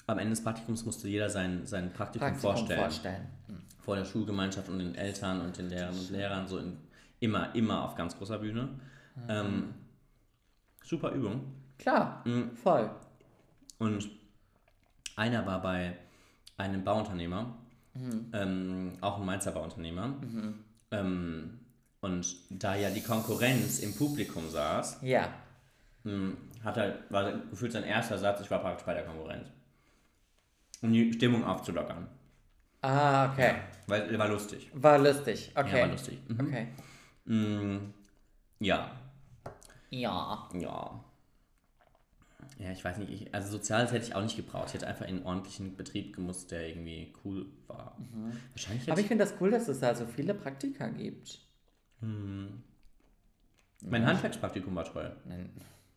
am 0.06 0.18
Ende 0.18 0.30
des 0.30 0.42
Praktikums 0.42 0.84
musste 0.84 1.08
jeder 1.08 1.30
sein, 1.30 1.66
sein 1.66 1.92
Praktikum, 1.92 2.28
Praktikum 2.28 2.50
vorstellen. 2.56 2.80
vorstellen. 2.80 3.26
Hm. 3.46 3.60
Vor 3.78 3.96
der 3.96 4.04
Schulgemeinschaft 4.04 4.68
und 4.68 4.78
den 4.78 4.94
Eltern 4.94 5.40
und 5.40 5.56
den 5.56 5.68
Lehrern 5.68 5.94
und 5.98 6.10
Lehrern, 6.10 6.48
so 6.48 6.58
in, 6.58 6.76
immer, 7.20 7.54
immer 7.54 7.84
auf 7.84 7.94
ganz 7.94 8.16
großer 8.16 8.38
Bühne. 8.38 8.68
Ähm, 9.28 9.74
super 10.82 11.10
Übung. 11.12 11.54
Klar, 11.78 12.22
Mm, 12.26 12.54
voll. 12.56 12.90
Und 13.78 14.08
einer 15.16 15.46
war 15.46 15.62
bei 15.62 15.96
einem 16.56 16.84
Bauunternehmer, 16.84 17.56
ähm, 18.32 18.92
auch 19.00 19.18
ein 19.18 19.26
Mainzer 19.26 19.52
Bauunternehmer. 19.52 20.14
Ähm, 20.90 21.58
und 22.00 22.34
da 22.50 22.74
ja 22.76 22.90
die 22.90 23.02
Konkurrenz 23.02 23.78
im 23.80 23.94
Publikum 23.94 24.48
saß, 24.50 24.98
Ja. 25.02 25.28
mh, 26.04 26.32
hat 26.64 26.76
er, 26.76 26.98
war 27.10 27.32
gefühlt 27.50 27.72
sein 27.72 27.84
erster 27.84 28.18
Satz, 28.18 28.40
ich 28.40 28.50
war 28.50 28.60
praktisch 28.60 28.86
bei 28.86 28.94
der 28.94 29.04
Konkurrenz. 29.04 29.48
Um 30.82 30.92
die 30.92 31.12
Stimmung 31.12 31.44
aufzulockern. 31.44 32.08
Ah, 32.82 33.30
okay. 33.32 33.56
Weil 33.86 34.18
war 34.18 34.28
lustig. 34.28 34.70
War 34.72 34.98
lustig. 34.98 35.52
Okay. 35.54 35.76
Ja, 35.76 35.82
war 35.82 35.88
lustig. 35.92 36.18
Mhm. 36.28 36.40
Okay. 36.40 36.68
Mm, 37.26 37.92
ja, 38.60 38.90
Ja. 39.90 40.48
ja. 40.54 41.04
Ja, 42.60 42.70
ich 42.72 42.84
weiß 42.84 42.98
nicht, 42.98 43.10
ich, 43.10 43.34
also 43.34 43.52
Soziales 43.52 43.90
hätte 43.90 44.04
ich 44.04 44.14
auch 44.14 44.22
nicht 44.22 44.36
gebraucht. 44.36 44.68
Ich 44.68 44.74
hätte 44.74 44.86
einfach 44.86 45.06
in 45.06 45.16
einen 45.16 45.26
ordentlichen 45.26 45.76
Betrieb 45.76 46.14
gemusst, 46.14 46.50
der 46.50 46.68
irgendwie 46.68 47.14
cool 47.24 47.46
war. 47.66 47.96
Wahrscheinlich 48.50 48.82
hätte 48.82 48.92
Aber 48.92 49.00
ich 49.00 49.06
finde 49.06 49.24
das 49.24 49.34
cool, 49.40 49.50
dass 49.50 49.66
es 49.66 49.80
da 49.80 49.94
so 49.94 50.04
viele 50.04 50.34
Praktika 50.34 50.88
gibt. 50.88 51.40
Mein 52.00 52.62
Handwerkspraktikum 54.06 54.74
war 54.74 54.84
toll. 54.84 55.16
In 55.24 55.50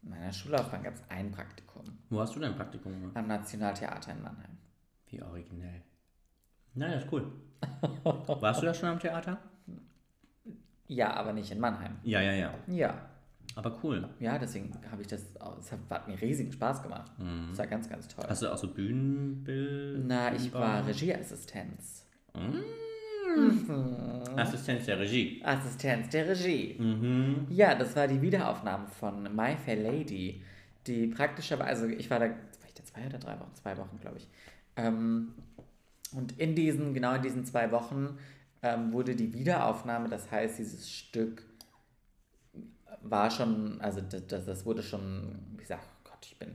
meiner 0.10 0.32
Schullaufbahn 0.32 0.84
gab 0.84 0.94
es 0.94 1.04
ein 1.10 1.32
Praktikum 1.32 1.84
Wo 2.10 2.22
hast 2.22 2.34
du 2.36 2.40
dein 2.40 2.56
Praktikum 2.56 2.94
gemacht? 2.94 3.18
am 3.18 3.28
Nationaltheater 3.28 4.14
in 4.14 4.22
Mannheim. 4.22 4.58
Wie 5.08 5.22
originell. 5.22 5.82
Naja, 6.76 6.96
ist 7.00 7.12
cool. 7.12 7.30
Warst 8.04 8.62
du 8.62 8.66
da 8.66 8.74
schon 8.74 8.88
am 8.88 9.00
Theater? 9.00 9.38
Ja, 10.88 11.14
aber 11.14 11.34
nicht 11.34 11.52
in 11.52 11.60
Mannheim. 11.60 11.98
Ja, 12.04 12.22
ja, 12.22 12.32
ja. 12.34 12.54
Ja. 12.68 13.10
Aber 13.56 13.78
cool. 13.84 14.10
Ja, 14.20 14.40
deswegen 14.40 14.72
habe 14.92 15.02
ich 15.02 15.08
das, 15.08 15.22
es 15.60 15.72
hat, 15.72 15.80
hat 15.90 16.08
mir 16.08 16.20
riesigen 16.20 16.52
Spaß 16.52 16.82
gemacht. 16.82 17.12
Das 17.50 17.60
war 17.60 17.68
ganz, 17.68 17.88
ganz 17.88 18.08
toll. 18.08 18.26
Hast 18.28 18.42
du 18.42 18.52
auch 18.52 18.58
so 18.58 18.74
Bühnenbild? 18.74 20.06
Na, 20.08 20.34
ich 20.34 20.52
war 20.54 20.86
Regieassistenz. 20.88 22.06
Assistenz 24.36 24.86
der 24.86 25.00
Regie. 25.00 25.42
Assistenz 25.44 26.10
der 26.10 26.30
Regie. 26.30 26.76
Mhm. 26.80 27.48
Ja, 27.50 27.76
das 27.76 27.96
war 27.96 28.08
die 28.08 28.22
Wiederaufnahme 28.22 28.88
von 28.88 29.24
My 29.36 29.56
Fair 29.56 29.78
Lady, 29.78 30.42
die 30.88 31.08
praktischerweise, 31.08 31.92
ich 31.94 32.10
war 32.10 32.20
da, 32.20 32.26
war 32.26 32.68
ich 32.68 32.74
da 32.74 32.84
zwei 32.84 33.06
oder 33.06 33.18
drei 33.18 33.40
Wochen? 33.40 33.54
Zwei 33.56 33.78
Wochen, 33.78 34.00
glaube 34.00 34.18
ich. 34.18 34.28
Ähm, 34.76 35.34
und 36.12 36.40
in 36.40 36.56
diesen, 36.56 36.94
genau 36.94 37.16
in 37.16 37.22
diesen 37.22 37.46
zwei 37.46 37.72
Wochen 37.72 38.18
ähm, 38.62 38.94
wurde 38.94 39.16
die 39.16 39.34
Wiederaufnahme, 39.34 40.10
das 40.10 40.32
heißt, 40.32 40.60
dieses 40.60 40.90
Stück 40.92 41.44
war 43.04 43.30
schon, 43.32 43.80
also 43.82 44.02
das, 44.02 44.46
das, 44.46 44.66
wurde 44.66 44.82
schon, 44.84 45.36
ich 45.62 45.68
sag, 45.68 45.80
oh 45.80 46.10
Gott, 46.10 46.20
ich 46.26 46.38
bin, 46.38 46.50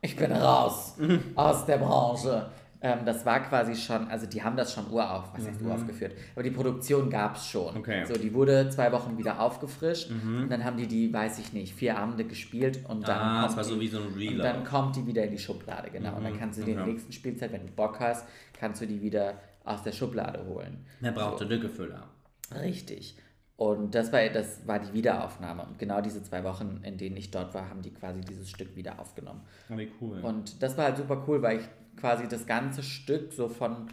ich 0.00 0.16
bin 0.16 0.32
raus 0.32 0.96
aus 1.34 1.66
der 1.66 1.78
Branche. 1.78 2.50
Ähm, 2.84 3.04
das 3.04 3.24
war 3.24 3.38
quasi 3.44 3.76
schon, 3.76 4.08
also 4.08 4.26
die 4.26 4.42
haben 4.42 4.56
das 4.56 4.74
schon 4.74 4.90
urauf, 4.90 5.26
was 5.32 5.46
heißt 5.46 5.62
uraufgeführt, 5.62 6.14
aber 6.34 6.42
die 6.42 6.50
Produktion 6.50 7.08
gab 7.10 7.36
es 7.36 7.46
schon. 7.46 7.76
Okay. 7.76 8.04
So, 8.04 8.14
die 8.14 8.34
wurde 8.34 8.68
zwei 8.70 8.90
Wochen 8.90 9.16
wieder 9.16 9.38
aufgefrischt 9.40 10.10
und 10.10 10.50
dann 10.50 10.64
haben 10.64 10.76
die 10.76 10.88
die, 10.88 11.12
weiß 11.12 11.38
ich 11.38 11.52
nicht, 11.52 11.74
vier 11.76 11.96
Abende 11.96 12.24
gespielt 12.24 12.80
und 12.88 13.06
dann, 13.06 13.20
Ah, 13.20 13.46
kommt, 13.46 13.64
so 13.64 13.74
die, 13.76 13.80
wie 13.82 13.88
so 13.88 14.00
und 14.00 14.38
dann 14.38 14.64
kommt 14.64 14.96
die 14.96 15.06
wieder 15.06 15.22
in 15.22 15.30
die 15.30 15.38
Schublade, 15.38 15.90
genau. 15.90 16.16
Und 16.16 16.24
dann 16.24 16.32
Mhm, 16.32 16.38
kannst 16.40 16.58
du 16.58 16.62
okay. 16.62 16.84
nächsten 16.84 17.12
Spielzeit, 17.12 17.52
wenn 17.52 17.66
du 17.68 17.72
Bock 17.72 18.00
hast, 18.00 18.26
kannst 18.58 18.82
du 18.82 18.86
die 18.86 19.00
wieder 19.00 19.34
aus 19.64 19.84
der 19.84 19.92
Schublade 19.92 20.44
holen. 20.44 20.84
Wer 20.98 21.12
brauchte 21.12 21.44
Lückefüller? 21.44 22.08
Richtig. 22.52 23.16
Und 23.56 23.94
das 23.94 24.12
war, 24.12 24.26
das 24.28 24.66
war 24.66 24.78
die 24.80 24.92
Wiederaufnahme. 24.92 25.64
Und 25.64 25.78
genau 25.78 26.00
diese 26.00 26.22
zwei 26.22 26.42
Wochen, 26.42 26.80
in 26.82 26.96
denen 26.96 27.16
ich 27.16 27.30
dort 27.30 27.54
war, 27.54 27.68
haben 27.68 27.82
die 27.82 27.92
quasi 27.92 28.20
dieses 28.20 28.50
Stück 28.50 28.74
wieder 28.76 28.98
aufgenommen. 28.98 29.42
Oh, 29.70 29.76
wie 29.76 29.90
cool. 30.00 30.20
Und 30.20 30.62
das 30.62 30.76
war 30.76 30.86
halt 30.86 30.96
super 30.96 31.22
cool, 31.28 31.42
weil 31.42 31.58
ich 31.58 31.68
quasi 31.96 32.26
das 32.28 32.46
ganze 32.46 32.82
Stück 32.82 33.32
so 33.32 33.48
von, 33.48 33.88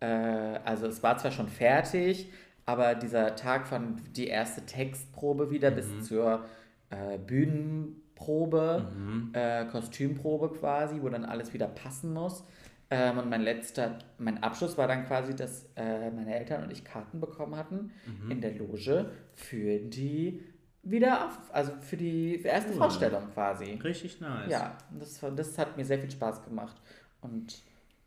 äh, 0.00 0.06
also 0.06 0.86
es 0.86 1.02
war 1.02 1.18
zwar 1.18 1.30
schon 1.30 1.48
fertig, 1.48 2.30
aber 2.66 2.94
dieser 2.94 3.34
Tag 3.34 3.66
von 3.66 3.96
die 4.14 4.28
erste 4.28 4.64
Textprobe 4.66 5.50
wieder 5.50 5.70
bis 5.70 6.06
zur 6.06 6.44
äh, 6.90 7.18
Bühnenprobe, 7.18 8.86
äh, 9.32 9.64
Kostümprobe 9.66 10.50
quasi, 10.50 11.00
wo 11.00 11.08
dann 11.08 11.24
alles 11.24 11.54
wieder 11.54 11.66
passen 11.66 12.12
muss. 12.12 12.44
Ähm, 12.90 13.18
und 13.18 13.28
mein 13.28 13.42
letzter, 13.42 13.98
mein 14.16 14.42
Abschluss 14.42 14.78
war 14.78 14.88
dann 14.88 15.06
quasi, 15.06 15.36
dass 15.36 15.68
äh, 15.76 16.10
meine 16.10 16.38
Eltern 16.38 16.62
und 16.62 16.70
ich 16.70 16.84
Karten 16.84 17.20
bekommen 17.20 17.56
hatten 17.56 17.92
in 18.30 18.40
der 18.40 18.54
Loge 18.54 19.10
für 19.34 19.78
die 19.78 20.42
wieder 20.82 21.26
auf, 21.26 21.38
also 21.52 21.72
für 21.80 21.96
die 21.96 22.40
erste 22.42 22.70
Cool. 22.70 22.78
Vorstellung 22.78 23.30
quasi. 23.32 23.78
Richtig 23.82 24.20
nice. 24.20 24.50
Ja, 24.50 24.78
das, 24.98 25.20
das 25.36 25.58
hat 25.58 25.76
mir 25.76 25.84
sehr 25.84 25.98
viel 25.98 26.10
Spaß 26.10 26.44
gemacht. 26.44 26.76
Und 27.20 27.62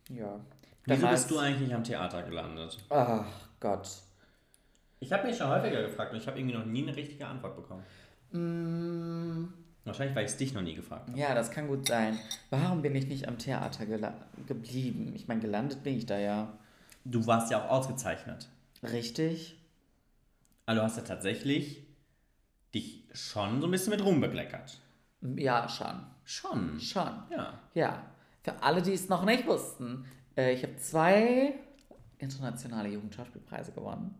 ja. 0.09 0.39
Wieso 0.85 1.07
bist 1.07 1.29
du 1.29 1.37
eigentlich 1.37 1.73
am 1.73 1.83
Theater 1.83 2.23
gelandet? 2.23 2.77
Ach 2.89 3.25
Gott. 3.59 3.87
Ich 4.99 5.11
habe 5.11 5.27
mich 5.27 5.37
schon 5.37 5.47
häufiger 5.47 5.81
gefragt 5.83 6.11
und 6.13 6.19
ich 6.19 6.27
habe 6.27 6.39
irgendwie 6.39 6.57
noch 6.57 6.65
nie 6.65 6.83
eine 6.83 6.95
richtige 6.95 7.25
Antwort 7.25 7.55
bekommen. 7.55 7.83
Mm, 8.31 9.53
Wahrscheinlich, 9.83 10.15
weil 10.15 10.25
ich 10.25 10.31
es 10.31 10.37
dich 10.37 10.53
noch 10.53 10.61
nie 10.61 10.75
gefragt 10.75 11.09
habe. 11.09 11.17
ja, 11.19 11.33
das 11.33 11.49
kann 11.51 11.67
gut 11.67 11.87
sein. 11.87 12.19
Warum 12.51 12.81
bin 12.83 12.93
ich 12.95 13.07
nicht 13.07 13.27
am 13.27 13.37
Theater 13.39 13.85
geblieben? 14.47 15.13
Ich 15.15 15.27
meine, 15.27 15.41
gelandet 15.41 15.81
bin 15.83 15.97
ich 15.97 16.05
da 16.05 16.17
ja. 16.19 16.53
Du 17.03 17.25
warst 17.25 17.49
ja 17.51 17.63
auch 17.65 17.69
ausgezeichnet. 17.69 18.47
Richtig? 18.83 19.57
Also 20.67 20.81
du 20.81 20.85
hast 20.85 20.97
ja 20.97 21.03
tatsächlich 21.03 21.83
dich 22.75 23.03
schon 23.13 23.59
so 23.59 23.67
ein 23.67 23.71
bisschen 23.71 23.89
mit 23.89 24.03
rumbekleckert. 24.05 24.79
Ja, 25.35 25.67
schon. 25.67 26.03
Schon. 26.25 26.79
Schon. 26.79 27.23
Ja. 27.31 27.59
Ja. 27.73 28.03
Für 28.43 28.61
alle, 28.61 28.81
die 28.81 28.93
es 28.93 29.09
noch 29.09 29.25
nicht 29.25 29.45
wussten, 29.47 30.05
äh, 30.37 30.53
ich 30.53 30.63
habe 30.63 30.75
zwei 30.77 31.53
internationale 32.19 32.89
Jugendschauspielpreise 32.89 33.71
gewonnen. 33.71 34.15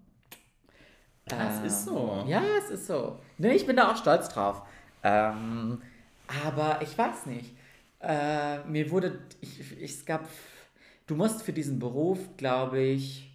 Das 1.25 1.60
Ähm, 1.60 1.65
ist 1.65 1.86
so. 1.86 2.25
Ja, 2.27 2.41
es 2.58 2.72
ist 2.72 2.88
so. 2.88 3.20
Nee, 3.38 3.53
ich 3.53 3.65
bin 3.65 3.75
da 3.75 3.91
auch 3.91 3.96
stolz 3.96 4.27
drauf. 4.30 4.63
Ähm, 5.03 5.81
aber 6.46 6.81
ich 6.81 6.98
weiß 6.98 7.25
nicht. 7.27 7.55
Äh, 8.00 8.63
mir 8.65 8.89
wurde, 8.91 9.20
ich, 9.41 9.60
ich, 9.60 9.81
es 9.81 10.05
gab, 10.05 10.27
du 11.08 11.15
musst 11.15 11.43
für 11.43 11.53
diesen 11.53 11.79
Beruf, 11.79 12.20
glaube 12.38 12.79
ich, 12.81 13.27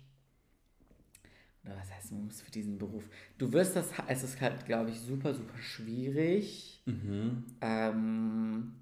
oder 1.64 1.76
was 1.76 1.92
heißt, 1.92 2.11
du 2.12 2.14
musst 2.16 2.42
für 2.42 2.50
diesen 2.50 2.78
Beruf, 2.78 3.08
du 3.38 3.52
wirst 3.52 3.75
das, 3.76 3.90
es 4.08 4.23
ist 4.23 4.40
halt, 4.40 4.64
glaube 4.66 4.90
ich, 4.90 5.00
super, 5.00 5.35
super 5.35 5.58
schwierig, 5.58 6.82
Mhm. 6.87 7.44
ähm, 7.61 8.73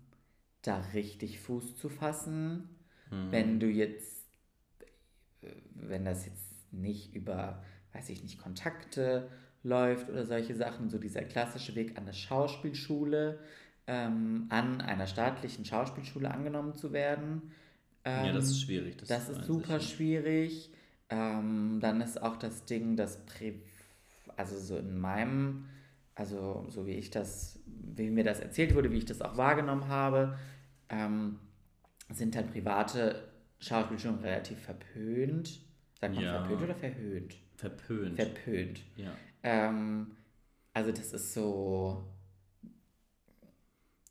da 0.63 0.81
richtig 0.93 1.41
Fuß 1.41 1.77
zu 1.77 1.89
fassen, 1.89 2.69
Mhm. 3.11 3.31
wenn 3.31 3.61
du 3.61 3.67
jetzt, 3.69 4.27
äh, 5.43 5.53
wenn 5.75 6.05
das 6.05 6.27
jetzt 6.27 6.73
nicht 6.73 7.15
über, 7.15 7.63
weiß 7.93 8.09
ich 8.11 8.23
nicht, 8.23 8.39
Kontakte 8.39 9.31
läuft 9.65 10.09
oder 10.11 10.25
solche 10.25 10.55
Sachen, 10.55 10.89
so 10.91 10.99
dieser 10.99 11.23
klassische 11.23 11.75
Weg 11.75 11.99
an 11.99 12.07
der 12.07 12.13
Schauspielschule, 12.13 13.41
ähm, 13.87 14.47
an 14.51 14.81
einer 14.81 15.07
staatlichen 15.07 15.65
Schauspielschule 15.65 16.31
angenommen 16.31 16.75
zu 16.75 16.93
werden. 16.93 17.51
Ja, 18.07 18.27
Ähm, 18.27 18.35
das 18.35 18.47
ist 18.47 18.61
schwierig. 18.63 18.97
Das, 18.99 19.09
das 19.09 19.29
ist 19.31 19.45
super 19.45 19.81
schwierig. 19.81 20.71
Ähm, 21.09 21.79
dann 21.81 22.01
ist 22.01 22.23
auch 22.23 22.37
das 22.37 22.65
Ding, 22.67 22.97
dass 22.97 23.25
Pri 23.27 23.61
also 24.37 24.59
so 24.59 24.77
in 24.79 24.99
meinem, 24.99 25.67
also 26.15 26.67
so 26.69 26.87
wie 26.87 26.93
ich 26.95 27.11
das, 27.11 27.61
wie 27.67 28.11
mir 28.11 28.25
das 28.25 28.41
erzählt 28.41 28.75
wurde, 28.75 28.91
wie 28.91 28.99
ich 28.99 29.05
das 29.05 29.23
auch 29.23 29.37
wahrgenommen 29.37 29.87
habe, 29.89 30.37
ähm, 30.89 31.39
sind 32.11 32.35
halt 32.37 32.51
private 32.53 33.29
Schauspielschulen 33.61 34.19
relativ 34.21 34.59
verpönt. 34.59 35.61
Sagt 36.01 36.15
man 36.15 36.25
Ja. 36.25 36.41
verpönt 36.41 36.63
oder 36.63 36.75
verhöhnt? 36.75 37.37
Verpönt. 37.57 38.17
Verpönt. 38.17 38.83
ja. 38.97 39.13
Ähm, 39.45 40.17
also 40.73 40.91
das 40.91 41.13
ist 41.13 41.33
so... 41.35 42.05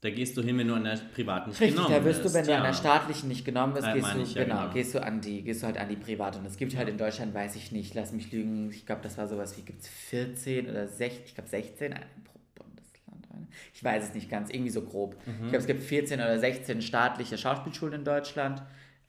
Da 0.01 0.09
gehst 0.09 0.35
du 0.35 0.41
hin, 0.41 0.57
wenn 0.57 0.67
du 0.67 0.73
an 0.73 0.83
der 0.83 0.97
privaten 1.15 1.49
nicht 1.51 1.61
Richtig, 1.61 1.77
genommen 1.77 1.95
da 1.95 2.03
wirst 2.03 2.25
du, 2.25 2.33
wenn 2.33 2.43
du 2.45 2.51
ja. 2.51 2.57
an 2.57 2.63
der 2.63 2.73
staatlichen 2.73 3.29
nicht 3.29 3.45
genommen 3.45 3.73
wirst, 3.73 3.87
Ja, 3.87 3.93
gehst 3.93 4.13
du, 4.13 4.19
ja, 4.19 4.43
genau, 4.43 4.61
genau. 4.63 4.73
gehst 4.73 4.93
du 4.95 5.01
an 5.01 5.21
die, 5.21 5.43
gehst 5.43 5.61
du 5.63 5.65
halt 5.65 5.77
an 5.77 5.87
die 5.87 5.95
private. 5.95 6.39
Und 6.39 6.45
es 6.45 6.57
gibt 6.57 6.75
halt 6.75 6.89
in 6.89 6.97
Deutschland, 6.97 7.33
weiß 7.33 7.55
ich 7.55 7.71
nicht, 7.71 7.93
lass 7.95 8.11
mich 8.11 8.29
lügen, 8.33 8.69
ich 8.69 8.85
glaube, 8.85 9.01
das 9.01 9.17
war 9.17 9.29
sowas 9.29 9.57
wie, 9.57 9.61
gibt 9.61 9.81
es 9.81 9.87
14 9.87 10.69
oder 10.69 10.89
16, 10.89 11.23
ich 11.25 11.35
glaube 11.35 11.49
16 11.49 11.93
ein- 11.93 12.01
pro 12.25 12.37
Bundesland. 12.55 13.47
Ich 13.73 13.81
weiß 13.81 14.03
es 14.03 14.13
nicht 14.13 14.29
ganz, 14.29 14.49
irgendwie 14.49 14.71
so 14.71 14.81
grob. 14.81 15.15
Mhm. 15.25 15.31
Ich 15.35 15.39
glaube, 15.51 15.57
es 15.59 15.67
gibt 15.67 15.81
14 15.83 16.19
oder 16.19 16.37
16 16.37 16.81
staatliche 16.81 17.37
Schauspielschulen 17.37 17.93
in 17.93 18.03
Deutschland. 18.03 18.61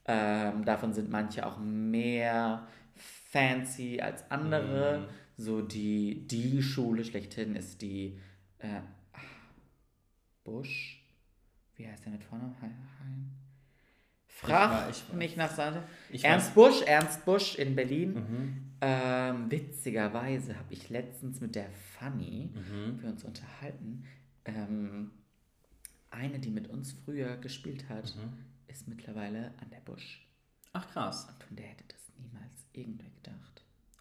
Ähm, 0.07 0.63
davon 0.63 0.93
sind 0.93 1.09
manche 1.11 1.45
auch 1.45 1.57
mehr 1.59 2.67
fancy 3.31 3.99
als 4.01 4.23
andere. 4.31 4.99
Mhm. 4.99 5.24
So 5.37 5.61
die, 5.61 6.25
die 6.27 6.61
Schule 6.63 7.03
schlechthin 7.03 7.55
ist 7.55 7.81
die 7.81 8.17
äh, 8.59 8.81
Busch. 10.43 11.01
Wie 11.75 11.87
heißt 11.87 12.05
der 12.05 12.13
mit 12.13 12.23
Vornamen? 12.23 12.55
Hein? 12.61 13.31
Frag 14.27 14.69
war- 14.71 14.89
ich 14.89 15.09
war- 15.09 15.15
nicht 15.17 15.37
nach 15.37 15.51
Seite. 15.53 15.83
Ich 16.11 16.23
Ernst 16.23 16.51
weiß- 16.51 16.53
Busch, 16.53 16.81
Ernst 16.83 17.25
Busch 17.25 17.55
in 17.55 17.75
Berlin. 17.75 18.13
Mhm. 18.13 18.61
Ähm, 18.81 19.51
witzigerweise 19.51 20.57
habe 20.57 20.73
ich 20.73 20.89
letztens 20.89 21.39
mit 21.41 21.55
der 21.55 21.69
Fanny, 21.71 22.51
Mhm. 22.53 23.01
wir 23.01 23.09
uns 23.09 23.23
unterhalten, 23.23 24.03
ähm, 24.45 25.11
eine, 26.11 26.39
die 26.39 26.51
mit 26.51 26.67
uns 26.69 26.91
früher 26.93 27.37
gespielt 27.37 27.89
hat, 27.89 28.15
Mhm. 28.15 28.45
ist 28.67 28.87
mittlerweile 28.87 29.53
an 29.59 29.69
der 29.69 29.79
Busch. 29.79 30.25
Ach 30.73 30.87
krass. 30.91 31.25
Und 31.29 31.43
von 31.43 31.55
der 31.55 31.67
hätte 31.67 31.85
das 31.87 32.01
niemals 32.17 32.67
irgendwer 32.73 33.09
gedacht. 33.09 33.44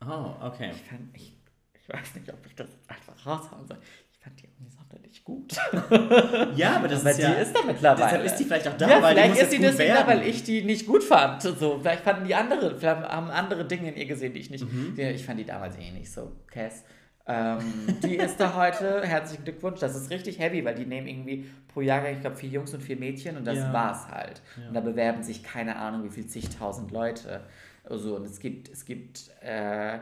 Oh, 0.09 0.47
okay. 0.47 0.71
Ich 0.75 0.83
fand, 0.83 1.15
ich, 1.15 1.37
ich 1.75 1.89
weiß 1.89 2.15
nicht, 2.17 2.33
ob 2.33 2.45
ich 2.47 2.55
das 2.55 2.69
einfach 2.89 3.15
raushauen 3.27 3.67
soll. 3.67 3.79
Ich 4.13 4.19
fand 4.19 4.41
die 4.41 4.47
irgendwie 4.47 4.71
sonderlich 4.71 5.25
gut. 5.25 5.53
Ja, 6.57 6.77
aber 6.77 6.89
das 6.89 7.01
Aber 7.01 7.11
ist 7.11 7.19
die 7.19 7.23
ja. 7.23 7.33
ist 7.33 7.55
da 7.55 7.61
mittlerweile. 7.67 8.05
Deshalb 8.05 8.25
ist 8.25 8.37
die 8.37 8.45
vielleicht 8.45 8.69
auch 8.69 8.77
da, 8.77 8.89
ja, 8.89 9.03
weil 9.03 9.15
die 9.15 9.21
vielleicht 9.23 9.43
ist 9.43 9.51
gut 9.53 9.63
deswegen 9.65 9.95
da, 9.95 10.07
weil 10.07 10.23
ich 10.27 10.43
die 10.45 10.63
nicht 10.63 10.87
gut 10.87 11.03
fand. 11.05 11.43
So, 11.43 11.79
vielleicht 11.81 12.03
fanden 12.05 12.27
die 12.27 12.35
andere, 12.35 12.77
vielleicht 12.79 13.03
haben 13.09 13.31
andere 13.31 13.65
Dinge 13.67 13.91
in 13.91 13.97
ihr 13.97 14.07
gesehen, 14.07 14.33
die 14.33 14.41
ich 14.41 14.51
nicht. 14.51 14.65
Mhm. 14.71 14.95
Die, 14.97 15.03
ich 15.03 15.25
fand 15.25 15.41
die 15.41 15.45
damals 15.45 15.77
eh 15.77 15.91
nicht 15.91 16.11
so. 16.13 16.33
Cass. 16.51 16.85
Ähm, 17.27 17.59
die 18.03 18.17
ist 18.17 18.39
da 18.39 18.55
heute. 18.55 19.03
Herzlichen 19.07 19.45
Glückwunsch. 19.45 19.81
Das 19.81 19.97
ist 19.97 20.11
richtig 20.11 20.39
heavy, 20.39 20.65
weil 20.65 20.75
die 20.75 20.85
nehmen 20.87 21.07
irgendwie 21.07 21.51
pro 21.69 21.81
Jahr, 21.81 22.07
ich 22.11 22.21
glaube, 22.21 22.37
vier 22.37 22.51
Jungs 22.51 22.73
und 22.75 22.83
vier 22.83 22.97
Mädchen 22.97 23.37
und 23.37 23.47
das 23.47 23.57
Ja. 23.59 23.73
war's 23.73 24.09
halt. 24.09 24.43
Ja. 24.61 24.69
Und 24.69 24.75
da 24.75 24.81
bewerben 24.81 25.23
sich 25.23 25.43
keine 25.43 25.77
Ahnung, 25.77 26.05
wie 26.05 26.11
viel 26.11 26.27
zigtausend 26.27 26.91
Leute. 26.93 27.43
Also, 27.85 28.17
und 28.17 28.25
es 28.27 28.41
gibt, 28.41 28.69
es 28.71 28.85
gibt 28.85 29.31
äh, 29.41 30.01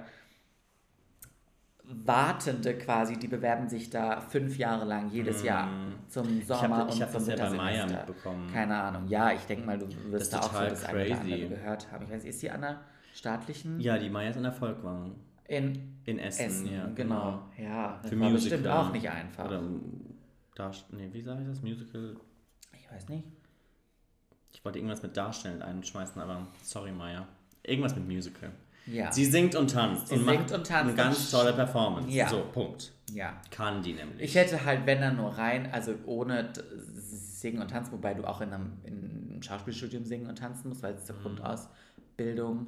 Wartende 1.84 2.78
quasi, 2.78 3.18
die 3.18 3.26
bewerben 3.26 3.68
sich 3.68 3.90
da 3.90 4.20
fünf 4.20 4.56
Jahre 4.56 4.84
lang, 4.84 5.10
jedes 5.10 5.42
Jahr 5.42 5.68
zum 6.08 6.26
Mhm. 6.34 6.38
Ich 6.38 6.46
Sommer 6.46 6.76
habe 6.76 6.90
ich 6.90 6.94
und 6.96 7.02
hab 7.02 7.10
zum 7.10 7.26
das 7.26 7.28
ja 7.28 7.36
bei 7.36 7.50
Maya 7.56 7.82
Wintersemester. 7.82 8.06
mitbekommen. 8.06 8.50
Keine 8.52 8.76
Ahnung. 8.80 9.08
Ja, 9.08 9.32
ich 9.32 9.40
denke 9.42 9.66
mal, 9.66 9.78
du 9.78 9.88
wirst 10.12 10.32
da 10.32 10.38
auch 10.40 10.52
so 10.52 10.60
das 10.60 10.84
eine 10.84 10.98
oder 11.04 11.16
crazy. 11.16 11.32
andere 11.32 11.48
gehört 11.48 11.90
haben. 11.90 12.04
Ich 12.04 12.10
weiß, 12.12 12.24
ist 12.24 12.40
sie 12.40 12.50
an 12.50 12.60
der 12.60 12.80
staatlichen? 13.14 13.80
Ja, 13.80 13.98
die 13.98 14.08
Maya 14.10 14.30
ist 14.30 14.36
in 14.36 14.44
der 14.44 14.52
Volkwang. 14.52 15.16
In 15.48 15.98
In 16.04 16.18
Essen, 16.20 16.46
Essen, 16.46 16.72
ja. 16.72 16.86
genau. 16.94 17.42
Ja, 17.58 17.98
das 18.00 18.10
Für 18.10 18.20
war 18.20 18.30
Musical. 18.30 18.58
bestimmt 18.58 18.66
auch 18.68 18.92
nicht 18.92 19.10
einfach. 19.10 19.44
Oder 19.46 19.62
Darst 20.54 20.92
nee, 20.92 21.08
wie 21.12 21.22
sage 21.22 21.42
ich 21.42 21.48
das? 21.48 21.62
Musical. 21.62 22.16
ich 22.78 22.90
weiß 22.92 23.08
nicht. 23.08 23.24
Ich 24.52 24.64
wollte 24.64 24.78
irgendwas 24.78 25.02
mit 25.02 25.16
darstellen 25.16 25.62
einschmeißen, 25.62 26.20
aber 26.22 26.46
sorry, 26.62 26.92
Maya. 26.92 27.26
Irgendwas 27.64 27.94
mit 27.94 28.06
Musical. 28.06 28.50
Ja. 28.86 29.12
Sie 29.12 29.24
singt 29.24 29.54
und 29.54 29.70
tanzt 29.70 30.08
Sie 30.08 30.14
und 30.14 30.24
singt 30.24 30.40
macht 30.40 30.52
und 30.52 30.66
tanzt 30.66 30.72
eine 30.72 30.94
ganz 30.94 31.30
tolle 31.30 31.52
Performance. 31.52 32.10
Ja. 32.10 32.28
So, 32.28 32.40
Punkt. 32.52 32.92
ja. 33.12 33.40
Kann 33.52 33.82
die 33.82 33.92
nämlich. 33.92 34.20
Ich 34.20 34.34
hätte 34.34 34.64
halt, 34.64 34.86
wenn 34.86 35.00
dann 35.00 35.16
nur 35.16 35.30
rein, 35.38 35.70
also 35.72 35.94
ohne 36.04 36.52
Singen 36.98 37.62
und 37.62 37.70
Tanzen, 37.70 37.92
wobei 37.92 38.14
du 38.14 38.24
auch 38.24 38.40
in 38.40 38.52
einem, 38.52 38.72
in 38.84 39.28
einem 39.30 39.42
Schauspielstudium 39.42 40.04
singen 40.04 40.26
und 40.28 40.38
tanzen 40.38 40.68
musst, 40.68 40.82
weil 40.82 40.94
es 40.94 41.02
Mhm. 41.02 41.06
zur 41.06 41.16
Grundausbildung 41.22 42.66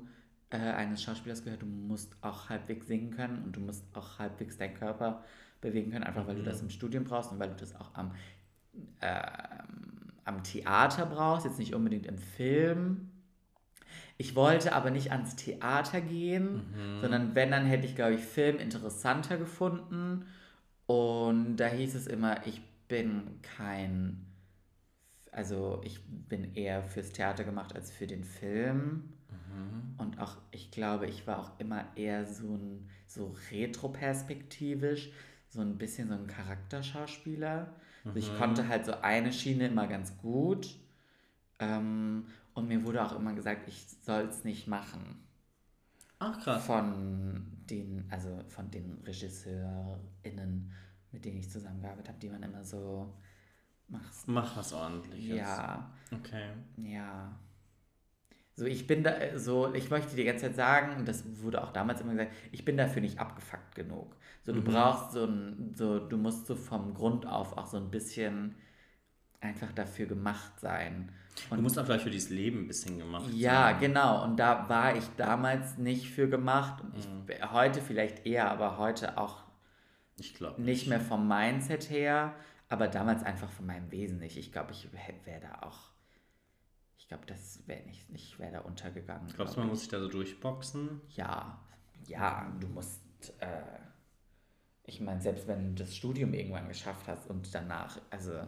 äh, 0.51 0.57
eines 0.59 1.03
Schauspielers 1.03 1.43
gehört. 1.43 1.63
Du 1.63 1.67
musst 1.67 2.17
auch 2.21 2.49
halbwegs 2.49 2.87
singen 2.87 3.11
können 3.11 3.43
und 3.45 3.57
du 3.57 3.61
musst 3.61 3.85
auch 3.95 4.19
halbwegs 4.21 4.57
deinen 4.57 4.75
Körper 4.75 5.25
bewegen 5.61 5.91
können, 5.91 6.05
einfach 6.05 6.27
weil 6.29 6.37
du 6.37 6.43
Mhm. 6.43 6.47
das 6.47 6.61
im 6.63 6.71
Studium 6.71 7.03
brauchst 7.05 7.33
und 7.33 7.41
weil 7.41 7.49
du 7.49 7.57
das 7.57 7.75
auch 7.75 7.93
am, 7.95 8.13
ähm, 9.01 10.13
am 10.25 10.43
Theater 10.43 11.07
brauchst, 11.07 11.45
jetzt 11.47 11.59
nicht 11.59 11.75
unbedingt 11.75 12.07
im 12.07 12.19
Film. 12.19 13.11
Ich 14.17 14.35
wollte 14.37 14.73
aber 14.75 14.91
nicht 14.91 15.11
ans 15.13 15.35
Theater 15.37 16.01
gehen, 16.01 16.55
Mhm. 16.57 17.01
sondern 17.01 17.35
wenn, 17.35 17.51
dann 17.51 17.67
hätte 17.67 17.87
ich, 17.87 17.97
glaube 17.97 18.15
ich, 18.15 18.21
Film 18.21 18.59
interessanter 18.59 19.37
gefunden. 19.37 20.27
Und 20.87 21.57
da 21.57 21.67
hieß 21.67 21.95
es 21.95 22.07
immer, 22.07 22.47
ich 22.47 22.61
bin 22.89 23.41
kein, 23.43 24.25
also 25.33 25.81
ich 25.85 26.01
bin 26.07 26.55
eher 26.55 26.83
fürs 26.85 27.11
Theater 27.11 27.45
gemacht 27.45 27.75
als 27.75 27.91
für 27.91 28.07
den 28.07 28.25
Film. 28.25 29.05
Und 29.97 30.19
auch, 30.21 30.37
ich 30.51 30.71
glaube, 30.71 31.07
ich 31.07 31.27
war 31.27 31.39
auch 31.39 31.59
immer 31.59 31.85
eher 31.97 32.27
so 32.27 32.55
ein, 32.55 32.89
so 33.07 33.35
retroperspektivisch, 33.51 35.11
so 35.49 35.61
ein 35.61 35.79
bisschen 35.79 36.09
so 36.09 36.15
ein 36.15 36.27
Charakterschauspieler. 36.27 37.73
Also 38.05 38.19
ich 38.19 38.35
konnte 38.37 38.69
halt 38.69 38.85
so 38.85 38.93
eine 39.01 39.33
Schiene 39.33 39.69
immer 39.69 39.87
ganz 39.87 40.17
gut. 40.19 40.77
Ähm, 41.59 42.27
und 42.55 42.69
mir 42.69 42.85
wurde 42.85 43.05
auch 43.05 43.17
immer 43.17 43.35
gesagt, 43.35 43.69
ich 43.69 43.87
soll 44.03 44.23
es 44.25 44.45
nicht 44.45 44.67
machen. 44.69 45.21
Ach 46.19 46.41
krass. 46.43 46.65
Von 46.67 47.47
den, 47.69 48.07
also 48.11 48.43
von 48.49 48.71
den 48.71 49.01
RegisseurInnen, 49.07 50.73
mit 51.13 51.25
denen 51.25 51.39
ich 51.39 51.51
zusammengearbeitet 51.51 52.09
habe, 52.09 52.19
die 52.21 52.31
waren 52.31 52.43
immer 52.43 52.65
so, 52.65 53.13
mach's. 53.89 54.27
Mach 54.27 54.57
was 54.57 54.73
ordentliches. 54.75 55.63
Ja, 55.63 55.91
Okay. 56.13 56.53
ja. 56.77 57.39
So, 58.57 58.67
ich 58.67 58.87
bin 58.87 59.03
da, 59.03 59.37
so, 59.39 59.75
ich 59.75 59.91
möchte 59.91 60.15
die 60.15 60.25
ganze 60.25 60.47
Zeit 60.47 60.55
sagen, 60.57 60.97
und 60.97 61.09
das 61.09 61.25
wurde 61.43 61.63
auch 61.63 61.73
damals 61.73 62.01
immer 62.01 62.13
gesagt, 62.13 62.33
ich 62.53 62.65
bin 62.65 62.77
dafür 62.77 63.03
nicht 63.03 63.19
abgefuckt 63.19 63.75
genug. 63.75 64.17
So, 64.45 64.53
du 64.53 64.63
Mhm. 64.63 64.65
brauchst 64.65 65.13
so 65.13 65.25
ein, 65.25 65.75
so, 65.77 65.99
du 65.99 66.17
musst 66.17 66.47
so 66.47 66.55
vom 66.55 66.95
Grund 66.95 67.27
auf 67.27 67.57
auch 67.59 67.67
so 67.67 67.79
ein 67.79 67.91
bisschen 67.91 68.55
einfach 69.41 69.73
dafür 69.73 70.07
gemacht 70.07 70.61
sein. 70.61 71.13
Du 71.51 71.61
musst 71.61 71.79
auch 71.79 71.85
gleich 71.85 72.03
für 72.03 72.11
dieses 72.11 72.31
Leben 72.31 72.61
ein 72.61 72.69
bisschen 72.69 72.99
gemacht 72.99 73.31
Ja, 73.33 73.71
sein. 73.71 73.81
genau. 73.81 74.25
Und 74.25 74.37
da 74.37 74.69
war 74.69 74.97
ich 74.97 75.05
damals 75.17 75.79
nicht 75.79 76.09
für 76.09 76.29
gemacht. 76.29 76.81
Und 76.83 76.97
ich, 76.97 77.07
Mhm. 77.09 77.53
heute 77.53 77.81
vielleicht 77.83 78.25
eher, 78.27 78.51
aber 78.51 78.79
heute 78.79 79.19
auch 79.19 79.43
Ich 80.17 80.35
glaube 80.35 80.63
nicht 80.63 80.87
mehr 80.87 81.01
vom 81.01 81.27
Mindset 81.27 81.91
her, 81.91 82.35
aber 82.69 82.87
damals 82.87 83.25
einfach 83.25 83.51
von 83.51 83.67
meinem 83.67 83.91
Wesen 83.91 84.21
nicht. 84.21 84.37
Ich 84.37 84.53
glaube, 84.53 84.71
ich 84.73 84.89
wäre 84.93 85.41
da 85.41 85.67
auch. 85.67 85.91
Ich 86.97 87.09
glaube, 87.09 87.27
das 87.27 87.67
wäre 87.67 87.83
nicht, 87.85 88.07
ich 88.13 88.39
wäre 88.39 88.53
da 88.53 88.61
untergegangen. 88.61 89.27
Glaubst 89.35 89.57
du, 89.57 89.61
man 89.61 89.67
ich. 89.69 89.73
muss 89.73 89.81
sich 89.81 89.89
da 89.89 89.99
so 90.01 90.09
durchboxen? 90.09 91.01
Ja, 91.11 91.61
ja, 92.07 92.51
du 92.61 92.69
musst. 92.69 93.03
Äh, 93.41 93.63
ich 94.85 95.01
meine, 95.01 95.21
selbst 95.21 95.49
wenn 95.49 95.75
du 95.75 95.83
das 95.83 95.97
Studium 95.97 96.33
irgendwann 96.33 96.69
geschafft 96.69 97.09
hast 97.09 97.29
und 97.29 97.53
danach, 97.55 97.99
also 98.11 98.41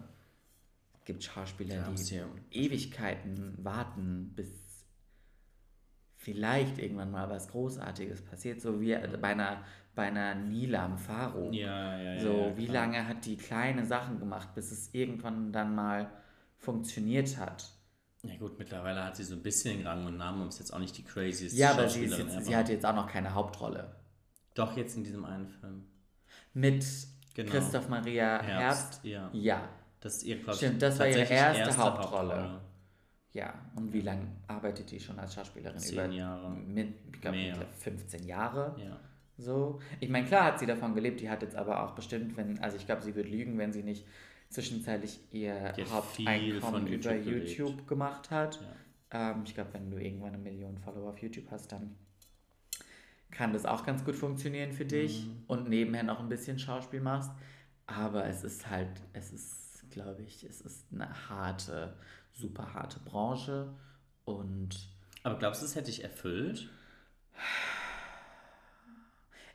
gibt 1.07 1.25
Schauspieler, 1.25 1.77
Ja, 1.77 1.91
die 1.91 2.15
ja- 2.15 2.27
Ewigkeiten 2.51 3.55
warten, 3.65 4.33
bis 4.35 4.85
vielleicht 6.17 6.79
irgendwann 6.79 7.11
mal 7.11 7.29
was 7.31 7.49
Großartiges 7.49 8.23
passiert, 8.25 8.61
so 8.61 8.81
wie 8.81 8.95
bei 9.21 9.29
einer, 9.29 9.63
bei 9.95 10.09
einer 10.09 10.35
Nilam 10.35 10.99
Faro. 10.99 11.51
Ja, 11.53 11.97
ja, 11.97 12.15
ja. 12.15 12.21
So, 12.21 12.53
wie 12.57 12.67
klar. 12.67 12.87
lange 12.87 13.07
hat 13.07 13.25
die 13.25 13.37
kleine 13.37 13.87
Sachen 13.87 14.19
gemacht, 14.19 14.55
bis 14.55 14.73
es 14.73 14.93
irgendwann 14.93 15.53
dann 15.53 15.75
mal 15.75 16.11
funktioniert 16.59 17.37
hat? 17.39 17.71
Ja 18.23 18.37
gut, 18.39 18.59
mittlerweile 18.59 19.05
hat 19.05 19.15
sie 19.17 19.25
so 19.25 19.35
ein 19.35 19.43
bisschen 19.43 19.87
Rang 19.87 20.05
und 20.07 20.17
Namen 20.17 20.43
und 20.43 20.49
ist 20.49 20.59
jetzt 20.59 20.73
auch 20.73 20.81
nicht 20.81 20.97
die 20.99 21.05
craziest 21.05 21.57
Ja, 21.57 21.73
aber 21.73 21.89
sie, 21.89 22.05
ist 22.05 22.19
jetzt, 22.19 22.45
sie 22.45 22.57
hat 22.57 22.69
jetzt 22.69 22.85
auch 22.85 22.95
noch 22.95 23.07
keine 23.09 23.33
Hauptrolle. 23.35 23.95
Doch, 24.55 24.77
jetzt 24.77 24.97
in 24.97 25.05
diesem 25.05 25.25
einen 25.25 25.47
Film. 25.47 25.85
Mit 26.53 26.85
Genau. 27.35 27.51
Christoph 27.53 27.89
Maria 27.91 28.41
Herbst. 28.43 28.83
Herbst, 28.95 29.05
ja. 29.05 29.31
Ja, 29.35 29.69
Das 30.01 30.17
ist 30.19 30.23
ihr, 30.25 30.37
glaube 30.43 30.57
Stimmt, 30.57 30.83
das 30.83 30.99
war 30.99 31.07
ihre 31.09 31.19
tatsächlich 31.21 31.39
erste 31.59 31.77
Hauptrolle. 31.83 32.61
ja. 33.33 33.55
Und 33.75 33.93
wie 33.93 34.01
lange 34.03 34.27
arbeitet 34.47 34.91
die 34.91 35.01
schon 35.01 35.19
als 35.19 35.35
Schauspielerin? 35.35 35.79
Zehn 35.79 36.13
Jahre. 36.13 36.51
Mit, 36.51 36.95
ich 37.13 37.21
glaube, 37.21 37.37
Mehr. 37.37 37.57
15 37.81 38.25
Jahre. 38.27 38.75
Ja. 38.79 39.01
So. 39.39 39.81
Ich 40.01 40.09
meine, 40.09 40.27
klar 40.27 40.45
hat 40.45 40.59
sie 40.59 40.67
davon 40.67 40.95
gelebt, 40.95 41.21
die 41.21 41.29
hat 41.29 41.43
jetzt 41.43 41.57
aber 41.57 41.83
auch 41.85 41.93
bestimmt, 41.95 42.37
wenn, 42.37 42.59
also 42.61 42.77
ich 42.77 42.87
glaube, 42.87 43.03
sie 43.03 43.15
wird 43.15 43.29
lügen, 43.29 43.59
wenn 43.59 43.73
sie 43.73 43.83
nicht 43.83 44.07
zwischenzeitlich 44.49 45.19
ihr 45.33 45.75
Haupteinkommen 45.91 46.87
über 46.87 47.15
YouTube. 47.17 47.49
YouTube 47.59 47.87
gemacht 47.89 48.31
hat. 48.31 48.61
Ja. 49.13 49.31
Ähm, 49.33 49.43
ich 49.45 49.55
glaube, 49.55 49.75
wenn 49.75 49.91
du 49.91 49.99
irgendwann 49.99 50.29
eine 50.35 50.39
Million 50.39 50.79
Follower 50.79 51.11
auf 51.11 51.19
YouTube 51.19 51.51
hast, 51.51 51.73
dann 51.73 51.97
kann 53.31 53.53
das 53.53 53.67
auch 53.67 53.85
ganz 53.85 54.05
gut 54.05 54.15
funktionieren 54.17 54.73
für 54.73 54.85
dich 54.85 55.27
Mhm. 55.27 55.43
und 55.49 55.69
nebenher 55.69 56.03
noch 56.05 56.21
ein 56.21 56.29
bisschen 56.29 56.59
Schauspiel 56.59 57.01
machst. 57.01 57.31
Aber 57.87 58.27
es 58.27 58.45
ist 58.45 58.69
halt, 58.71 58.89
es 59.13 59.33
ist, 59.33 59.66
glaube 59.97 60.23
ich, 60.23 60.45
es 60.45 60.61
ist 60.61 60.85
eine 60.93 61.09
harte, 61.31 61.95
super 62.31 62.75
harte 62.75 63.01
Branche 63.01 63.73
und 64.27 64.77
Aber 65.23 65.39
glaubst 65.39 65.63
du, 65.63 65.67
das 65.67 65.75
hätte 65.75 65.91
ich 65.91 66.05
erfüllt? 66.05 66.69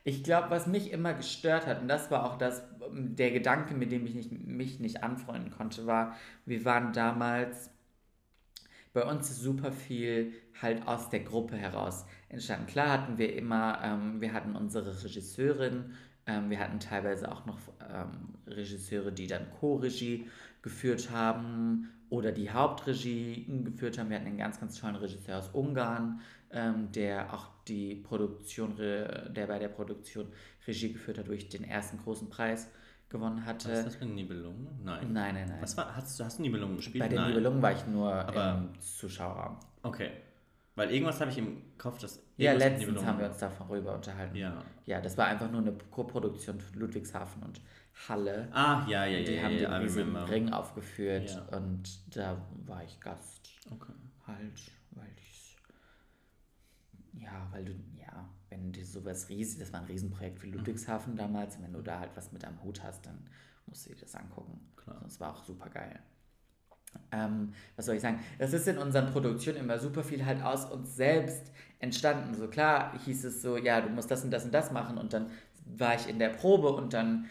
Ich 0.03 0.23
glaube, 0.23 0.49
was 0.49 0.65
mich 0.65 0.91
immer 0.91 1.13
gestört 1.13 1.67
hat, 1.67 1.79
und 1.81 1.87
das 1.87 2.09
war 2.09 2.25
auch 2.25 2.39
das, 2.39 2.63
der 2.91 3.29
Gedanke, 3.29 3.75
mit 3.75 3.91
dem 3.91 4.03
ich 4.07 4.15
nicht, 4.15 4.31
mich 4.31 4.79
nicht 4.79 5.03
anfreunden 5.03 5.51
konnte, 5.51 5.85
war, 5.85 6.15
wir 6.47 6.65
waren 6.65 6.91
damals, 6.91 7.69
bei 8.93 9.05
uns 9.05 9.33
super 9.37 9.71
viel 9.71 10.33
halt 10.59 10.87
aus 10.87 11.09
der 11.11 11.21
Gruppe 11.21 11.55
heraus 11.55 12.05
entstanden. 12.29 12.65
Klar 12.65 12.89
hatten 12.89 13.19
wir 13.19 13.35
immer, 13.35 13.79
ähm, 13.83 14.19
wir 14.19 14.33
hatten 14.33 14.55
unsere 14.55 15.03
Regisseurin, 15.03 15.93
ähm, 16.25 16.49
wir 16.49 16.59
hatten 16.59 16.79
teilweise 16.79 17.31
auch 17.31 17.45
noch 17.45 17.59
ähm, 17.79 18.40
Regisseure, 18.51 19.11
die 19.11 19.27
dann 19.27 19.49
Co-Regie 19.59 20.27
geführt 20.61 21.09
haben 21.11 21.89
oder 22.09 22.31
die 22.31 22.49
Hauptregie 22.51 23.45
geführt 23.63 23.97
haben. 23.97 24.09
Wir 24.09 24.17
hatten 24.17 24.27
einen 24.27 24.37
ganz, 24.37 24.59
ganz 24.59 24.79
tollen 24.79 24.95
Regisseur 24.95 25.37
aus 25.39 25.49
Ungarn, 25.53 26.19
ähm, 26.51 26.91
der 26.91 27.33
auch 27.33 27.47
die 27.67 27.95
Produktion, 27.95 28.75
der 28.75 29.47
bei 29.47 29.59
der 29.59 29.69
Produktion 29.69 30.27
Regie 30.67 30.93
geführt 30.93 31.17
hat, 31.17 31.27
durch 31.27 31.49
den 31.49 31.63
ersten 31.63 31.97
großen 31.97 32.29
Preis 32.29 32.69
gewonnen 33.09 33.45
hatte. 33.45 33.69
Was 33.69 33.79
ist 33.79 33.85
das 33.87 33.99
mit 33.99 34.15
Nibelungen? 34.15 34.67
Nein. 34.83 35.13
Nein, 35.13 35.35
nein, 35.35 35.47
nein. 35.49 35.61
Was 35.61 35.75
war, 35.77 35.95
hast, 35.95 36.19
du 36.19 36.23
hast 36.23 36.37
du 36.37 36.41
Nibelungen 36.43 36.77
gespielt? 36.77 37.03
Bei 37.03 37.07
den 37.09 37.17
Nein. 37.17 37.29
Nibelungen 37.29 37.61
war 37.61 37.71
ich 37.71 37.85
nur 37.87 38.13
Aber- 38.13 38.57
im 38.73 38.79
Zuschauerraum. 38.81 39.57
Okay. 39.83 40.11
Weil 40.75 40.89
irgendwas 40.91 41.19
habe 41.19 41.29
ich 41.31 41.37
im 41.37 41.61
Kopf, 41.77 41.99
dass. 41.99 42.23
Ja, 42.37 42.53
letztens 42.53 43.03
haben 43.05 43.19
wir 43.19 43.27
uns 43.27 43.37
davon 43.37 43.67
rüber 43.67 43.93
unterhalten. 43.93 44.35
Ja. 44.35 44.63
Ja, 44.85 45.01
das 45.01 45.17
war 45.17 45.27
einfach 45.27 45.51
nur 45.51 45.61
eine 45.61 45.73
Co-Produktion 45.91 46.59
von 46.61 46.79
Ludwigshafen 46.79 47.43
und 47.43 47.61
Halle. 48.07 48.47
Ah, 48.51 48.85
ja, 48.87 49.05
ja, 49.05 49.19
ja. 49.19 49.23
die 49.25 49.31
ja, 49.35 49.43
haben 49.43 49.53
ja, 49.57 49.69
den 49.69 49.81
riesigen 49.83 50.07
remember. 50.09 50.29
Ring 50.31 50.53
aufgeführt 50.53 51.29
Ja. 51.31 51.57
und 51.57 52.15
da 52.15 52.41
war 52.65 52.83
ich 52.83 52.99
Gast 52.99 53.49
Okay. 53.71 53.93
halt, 54.27 54.71
weil 54.91 55.09
ich 55.17 55.57
ja, 57.13 57.47
weil 57.51 57.65
du 57.65 57.73
ja, 57.99 58.29
wenn 58.49 58.71
du 58.71 58.83
sowas 58.85 59.27
riesig, 59.29 59.59
das 59.59 59.73
war 59.73 59.81
ein 59.81 59.85
Riesenprojekt 59.85 60.39
für 60.39 60.47
Ludwigshafen 60.47 61.15
damals, 61.15 61.57
und 61.57 61.63
wenn 61.63 61.73
du 61.73 61.81
da 61.81 61.99
halt 61.99 62.11
was 62.15 62.31
mit 62.31 62.45
am 62.45 62.61
Hut 62.63 62.81
hast, 62.83 63.05
dann 63.05 63.27
musst 63.67 63.85
du 63.85 63.89
dir 63.89 63.97
das 63.99 64.15
angucken. 64.15 64.59
Klar. 64.77 64.99
Das 65.03 65.19
war 65.19 65.31
auch 65.33 65.43
super 65.43 65.69
geil. 65.69 65.99
Ähm, 67.11 67.53
was 67.75 67.85
soll 67.85 67.95
ich 67.95 68.01
sagen? 68.01 68.19
Das 68.39 68.53
ist 68.53 68.67
in 68.67 68.77
unseren 68.77 69.11
Produktionen 69.11 69.57
immer 69.59 69.77
super 69.79 70.03
viel 70.03 70.25
halt 70.25 70.41
aus 70.41 70.65
uns 70.65 70.95
selbst 70.95 71.51
entstanden. 71.79 72.33
So 72.35 72.47
klar 72.47 72.97
hieß 73.05 73.25
es 73.25 73.41
so, 73.41 73.57
ja, 73.57 73.79
du 73.81 73.89
musst 73.89 74.09
das 74.11 74.23
und 74.23 74.31
das 74.31 74.45
und 74.45 74.53
das 74.53 74.71
machen 74.71 74.97
und 74.97 75.13
dann 75.13 75.29
war 75.65 75.95
ich 75.95 76.07
in 76.09 76.19
der 76.19 76.29
Probe 76.29 76.69
und 76.73 76.93
dann 76.93 77.25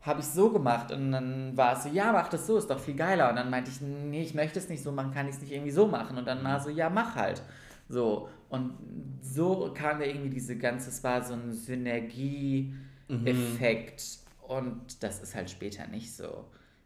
habe 0.00 0.20
ich 0.20 0.26
so 0.26 0.50
gemacht 0.50 0.92
und 0.92 1.12
dann 1.12 1.56
war 1.56 1.76
es 1.76 1.82
so, 1.82 1.88
ja, 1.88 2.12
mach 2.12 2.28
das 2.28 2.46
so, 2.46 2.56
ist 2.56 2.70
doch 2.70 2.78
viel 2.78 2.94
geiler. 2.94 3.30
Und 3.30 3.36
dann 3.36 3.50
meinte 3.50 3.70
ich, 3.70 3.80
nee, 3.80 4.22
ich 4.22 4.34
möchte 4.34 4.58
es 4.58 4.68
nicht 4.68 4.82
so 4.82 4.92
machen, 4.92 5.12
kann 5.12 5.28
ich 5.28 5.34
es 5.34 5.40
nicht 5.40 5.52
irgendwie 5.52 5.72
so 5.72 5.88
machen. 5.88 6.18
Und 6.18 6.26
dann 6.26 6.44
war 6.44 6.60
so, 6.60 6.70
ja, 6.70 6.88
mach 6.88 7.16
halt. 7.16 7.42
So. 7.88 8.28
Und 8.48 8.74
so 9.20 9.74
kam 9.74 9.98
da 9.98 10.06
irgendwie 10.06 10.30
diese 10.30 10.56
ganze, 10.56 10.90
es 10.90 11.02
war 11.02 11.24
so 11.24 11.34
ein 11.34 11.52
Synergie-Effekt. 11.52 14.04
Und 14.42 15.02
das 15.02 15.20
ist 15.20 15.34
halt 15.34 15.50
später 15.50 15.88
nicht 15.88 16.14
so. 16.14 16.44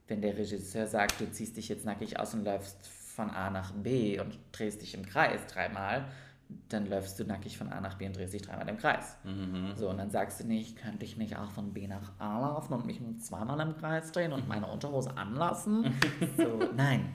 Wenn 0.09 0.23
der 0.23 0.37
Regisseur 0.37 0.87
sagt, 0.87 1.21
du 1.21 1.31
ziehst 1.31 1.57
dich 1.57 1.69
jetzt 1.69 1.85
nackig 1.85 2.19
aus 2.19 2.35
und 2.35 2.45
läufst 2.45 2.89
von 2.89 3.31
A 3.31 3.51
nach 3.51 3.73
B 3.73 4.19
und 4.19 4.37
drehst 4.53 4.83
dich 4.83 4.95
im 4.95 5.07
Kreis 5.07 5.47
dreimal, 5.47 6.07
dann 6.69 6.87
läufst 6.89 7.19
du 7.19 7.25
nackig 7.25 7.57
von 7.59 7.69
A 7.73 7.81
nach 7.81 7.95
B 7.95 8.07
und 8.07 8.17
drehst 8.17 8.33
dich 8.35 8.43
dreimal 8.43 8.69
im 8.69 8.77
Kreis. 8.79 9.17
Mhm. 9.25 9.73
So, 9.77 9.89
und 9.91 9.99
dann 9.99 10.11
sagst 10.11 10.41
du 10.41 10.47
nicht, 10.47 10.77
könnte 10.77 11.05
ich 11.05 11.17
nicht 11.17 11.37
auch 11.37 11.51
von 11.51 11.73
B 11.73 11.87
nach 11.87 12.13
A 12.19 12.41
laufen 12.41 12.73
und 12.75 12.87
mich 12.87 13.01
nur 13.01 13.17
zweimal 13.19 13.59
im 13.61 13.77
Kreis 13.77 14.13
drehen 14.13 14.33
und 14.33 14.49
meine 14.49 14.67
Unterhose 14.67 15.17
anlassen? 15.17 15.93
so, 16.37 16.59
nein. 16.77 17.13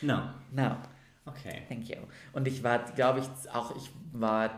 No. 0.00 0.22
No, 0.50 0.76
Okay. 1.24 1.62
thank 1.68 1.88
you. 1.88 1.96
Und 2.32 2.48
ich 2.48 2.64
war, 2.64 2.80
glaube 2.80 3.20
ich, 3.20 3.50
auch, 3.54 3.76
ich 3.76 3.90
war, 4.12 4.50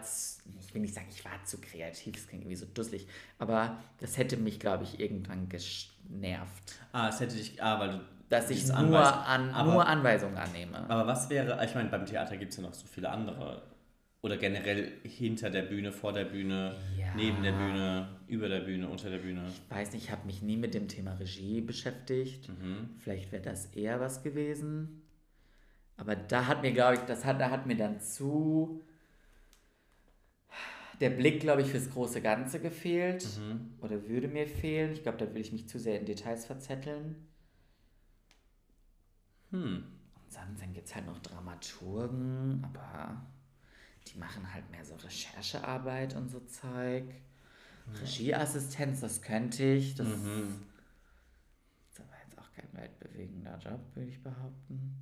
ich 0.60 0.72
will 0.74 0.80
nicht 0.80 0.94
sagen, 0.94 1.08
ich 1.10 1.22
war 1.24 1.32
zu 1.44 1.60
kreativ, 1.60 2.14
das 2.14 2.26
klingt 2.26 2.42
irgendwie 2.42 2.56
so 2.56 2.64
dusselig, 2.72 3.06
aber 3.38 3.76
das 4.00 4.16
hätte 4.16 4.38
mich, 4.38 4.58
glaube 4.60 4.84
ich, 4.84 4.98
irgendwann 4.98 5.48
genervt, 5.50 6.78
Ah, 6.92 7.08
es 7.08 7.20
hätte 7.20 7.36
dich. 7.36 7.62
Ah, 7.62 7.78
weil 7.78 7.90
du. 7.92 8.00
dass 8.30 8.48
ich 8.50 8.66
nur, 8.68 8.76
Anweis- 8.78 9.12
an, 9.26 9.50
aber, 9.50 9.72
nur 9.72 9.86
Anweisungen 9.86 10.36
annehme. 10.38 10.78
aber 10.88 11.06
was 11.06 11.28
wäre. 11.28 11.62
Ich 11.64 11.74
meine, 11.74 11.90
beim 11.90 12.06
Theater 12.06 12.36
gibt 12.38 12.52
es 12.52 12.56
ja 12.56 12.62
noch 12.62 12.72
so 12.74 12.86
viele 12.86 13.10
andere. 13.10 13.60
Oder 14.24 14.38
generell 14.38 14.90
hinter 15.02 15.50
der 15.50 15.64
Bühne, 15.64 15.92
vor 15.92 16.14
der 16.14 16.24
Bühne, 16.24 16.74
Ja. 16.98 17.14
neben 17.14 17.42
der 17.42 17.52
Bühne, 17.52 18.08
über 18.26 18.48
der 18.48 18.60
Bühne, 18.60 18.88
unter 18.88 19.10
der 19.10 19.18
Bühne. 19.18 19.44
Ich 19.46 19.70
weiß 19.70 19.92
nicht, 19.92 20.04
ich 20.04 20.10
habe 20.10 20.24
mich 20.24 20.40
nie 20.40 20.56
mit 20.56 20.72
dem 20.72 20.88
Thema 20.88 21.12
Regie 21.12 21.60
beschäftigt. 21.60 22.48
Mhm. 22.48 22.88
Vielleicht 23.00 23.32
wäre 23.32 23.42
das 23.42 23.66
eher 23.74 24.00
was 24.00 24.22
gewesen. 24.22 25.02
Aber 25.98 26.16
da 26.16 26.46
hat 26.46 26.62
mir, 26.62 26.72
glaube 26.72 26.94
ich, 26.94 27.00
das 27.00 27.26
hat, 27.26 27.38
da 27.38 27.50
hat 27.50 27.66
mir 27.66 27.76
dann 27.76 28.00
zu 28.00 28.80
der 31.00 31.10
Blick, 31.10 31.40
glaube 31.40 31.60
ich, 31.60 31.68
fürs 31.68 31.90
große 31.90 32.22
Ganze 32.22 32.60
gefehlt. 32.60 33.26
Mhm. 33.38 33.74
Oder 33.82 34.08
würde 34.08 34.28
mir 34.28 34.46
fehlen. 34.46 34.92
Ich 34.94 35.02
glaube, 35.02 35.18
da 35.18 35.26
würde 35.26 35.40
ich 35.40 35.52
mich 35.52 35.68
zu 35.68 35.78
sehr 35.78 36.00
in 36.00 36.06
Details 36.06 36.46
verzetteln. 36.46 37.16
Hm. 39.50 39.84
Und 39.84 40.34
dann, 40.34 40.56
dann 40.58 40.72
gibt 40.72 40.87
es 40.88 40.94
halt 40.94 41.04
noch 41.04 41.18
Dramaturgen, 41.18 42.64
aber 42.64 43.22
die 44.08 44.18
machen 44.18 44.52
halt 44.52 44.70
mehr 44.70 44.84
so 44.84 44.94
Recherchearbeit 44.96 46.14
und 46.14 46.28
so 46.30 46.40
Zeug. 46.40 47.04
Regieassistenz, 48.00 49.00
das 49.00 49.20
könnte 49.22 49.62
ich. 49.64 49.94
Das 49.94 50.06
Mhm. 50.06 50.62
ist 51.90 52.00
aber 52.00 52.14
jetzt 52.24 52.38
auch 52.38 52.50
kein 52.54 52.68
weltbewegender 52.72 53.58
Job, 53.58 53.80
würde 53.94 54.08
ich 54.10 54.22
behaupten. 54.22 54.96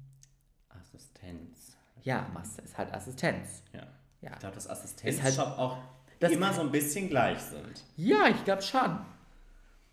Assistenz. 0.68 1.76
Ja, 2.02 2.28
Master 2.34 2.62
ist 2.64 2.76
halt 2.76 2.92
Assistenz. 2.92 3.62
Ja. 3.72 3.86
Ja, 4.20 4.32
Ich 4.34 4.38
glaube, 4.40 4.54
dass 4.54 4.66
Ist 4.66 4.70
Assistenzjob 4.70 5.46
halt- 5.46 5.58
auch 5.58 5.78
immer 6.20 6.52
so 6.52 6.60
ein 6.60 6.70
bisschen 6.70 7.08
gleich 7.08 7.40
sind. 7.40 7.82
ja 7.96 8.28
ich 8.28 8.44
glaube 8.44 8.62
schon. 8.62 8.98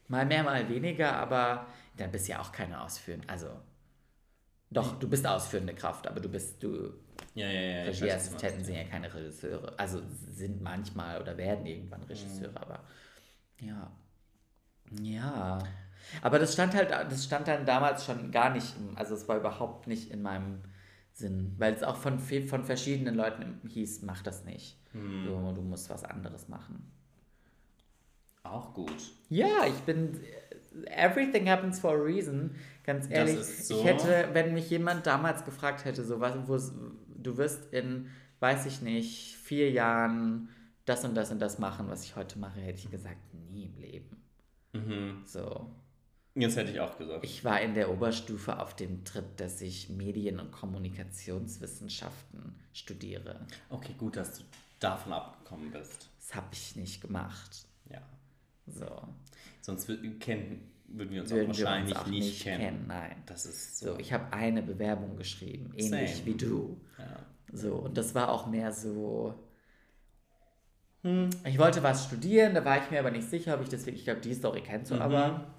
Mal 0.08 0.26
mehr, 0.26 0.43
mal 0.43 0.67
weniger, 0.69 1.13
aber 1.17 1.67
dann 1.98 2.12
bist 2.12 2.28
du 2.28 2.32
ja 2.34 2.39
auch 2.41 2.52
keine 2.52 2.82
ausführende. 2.82 3.28
Also, 3.30 3.48
doch, 4.72 5.00
du 5.00 5.10
bist 5.10 5.26
ausführende 5.26 5.74
Kraft, 5.74 6.08
aber 6.08 6.20
du 6.20 6.30
bist, 6.30 6.62
du, 6.62 6.94
Ja, 7.34 7.48
ja, 7.48 7.62
ja. 7.62 7.84
Regieassistenten 7.84 8.64
sind 8.64 8.76
ja 8.76 8.84
keine 8.84 9.14
Regisseure. 9.14 9.78
Also 9.78 10.02
sind 10.30 10.62
manchmal 10.62 11.22
oder 11.22 11.38
werden 11.38 11.66
irgendwann 11.66 12.04
Regisseure, 12.04 12.62
aber 12.62 12.84
ja. 13.60 13.92
Ja. 15.02 15.60
Aber 16.22 16.40
das 16.40 16.54
stand 16.54 16.76
halt, 16.76 16.92
das 16.92 17.26
stand 17.26 17.48
dann 17.48 17.66
damals 17.66 18.06
schon 18.06 18.32
gar 18.32 18.50
nicht, 18.52 18.76
also 18.96 19.16
es 19.16 19.28
war 19.28 19.38
überhaupt 19.38 19.88
nicht 19.88 20.12
in 20.12 20.22
meinem 20.22 20.62
Sinn, 21.14 21.56
weil 21.58 21.74
es 21.74 21.84
auch 21.84 21.98
von, 21.98 22.20
von 22.20 22.64
verschiedenen 22.64 23.16
Leuten 23.16 23.62
hieß, 23.68 24.04
mach 24.04 24.22
das 24.22 24.46
nicht. 24.46 24.78
Hm. 24.94 25.26
So, 25.26 25.52
du 25.52 25.62
musst 25.62 25.90
was 25.90 26.04
anderes 26.04 26.48
machen. 26.48 26.92
Auch 28.44 28.74
gut. 28.74 29.12
Ja, 29.30 29.66
ich 29.68 29.80
bin. 29.82 30.20
Everything 30.86 31.48
happens 31.48 31.80
for 31.80 31.96
a 31.96 32.02
reason. 32.02 32.56
Ganz 32.84 33.10
ehrlich, 33.10 33.40
so. 33.40 33.78
ich 33.78 33.84
hätte, 33.84 34.30
wenn 34.34 34.54
mich 34.54 34.70
jemand 34.70 35.06
damals 35.06 35.46
gefragt 35.46 35.86
hätte, 35.86 36.04
so 36.04 36.20
was, 36.20 36.36
wo 36.48 36.60
du 37.16 37.38
wirst 37.38 37.72
in, 37.74 38.10
weiß 38.40 38.66
ich 38.66 38.82
nicht, 38.82 39.36
vier 39.36 39.72
Jahren 39.72 40.50
das 40.86 41.06
und 41.06 41.16
das 41.16 41.32
und 41.32 41.40
das 41.40 41.60
machen, 41.60 41.88
was 41.90 42.04
ich 42.04 42.16
heute 42.16 42.40
mache, 42.40 42.60
hätte 42.62 42.80
ich 42.80 42.90
gesagt, 42.90 43.34
nie 43.34 43.66
im 43.66 43.78
Leben. 43.78 44.24
Mhm. 44.74 45.22
So. 45.26 45.70
Jetzt 46.36 46.58
hätte 46.58 46.72
ich 46.72 46.80
auch 46.80 46.98
gesagt. 46.98 47.24
Ich 47.24 47.44
war 47.44 47.60
in 47.62 47.74
der 47.74 47.92
Oberstufe 47.92 48.60
auf 48.60 48.76
dem 48.76 49.04
Trip, 49.04 49.36
dass 49.38 49.62
ich 49.62 49.90
Medien- 49.90 50.40
und 50.40 50.52
Kommunikationswissenschaften 50.52 52.56
studiere. 52.74 53.46
Okay, 53.70 53.94
gut, 53.98 54.16
dass 54.16 54.38
du 54.38 54.44
davon 54.80 55.14
abgekommen 55.14 55.72
bist. 55.72 56.10
Das 56.20 56.36
habe 56.36 56.48
ich 56.54 56.76
nicht 56.76 57.02
gemacht. 57.02 57.66
Ja. 57.90 58.02
So. 58.68 58.86
Sonst 59.70 59.90
wür- 59.90 60.20
kennen, 60.20 60.70
würden 60.88 61.12
wir 61.12 61.22
uns 61.22 61.32
Würden 61.32 61.52
auch 61.52 61.58
wir 61.58 61.66
wahrscheinlich 61.66 61.96
uns 61.96 62.02
auch 62.06 62.08
nicht, 62.08 62.20
nicht 62.26 62.44
kennen. 62.44 62.60
kennen, 62.64 62.86
nein. 62.88 63.16
Das 63.26 63.46
ist 63.46 63.78
So, 63.80 63.94
so. 63.94 64.00
ich 64.00 64.12
habe 64.14 64.32
eine 64.34 64.62
Bewerbung 64.62 65.16
geschrieben, 65.18 65.72
ähnlich 65.78 66.16
Same. 66.16 66.26
wie 66.26 66.34
du. 66.36 66.80
ja. 66.98 67.26
So, 67.52 67.76
und 67.76 67.98
das 67.98 68.14
war 68.14 68.30
auch 68.30 68.46
mehr 68.48 68.72
so. 68.72 69.34
Hm. 71.04 71.30
Ich 71.46 71.58
wollte 71.58 71.82
was 71.82 72.06
studieren, 72.06 72.54
da 72.54 72.66
war 72.66 72.78
ich 72.84 72.92
mir 72.92 73.00
aber 73.00 73.12
nicht 73.12 73.30
sicher, 73.30 73.56
ob 73.56 73.62
ich 73.62 73.70
das 73.70 73.86
wirklich, 73.86 74.02
ich 74.02 74.06
glaube, 74.06 74.20
die 74.22 74.34
Story 74.34 74.62
kennst 74.62 74.92
du 74.92 74.96
Mhm. 74.96 75.02
aber, 75.02 75.54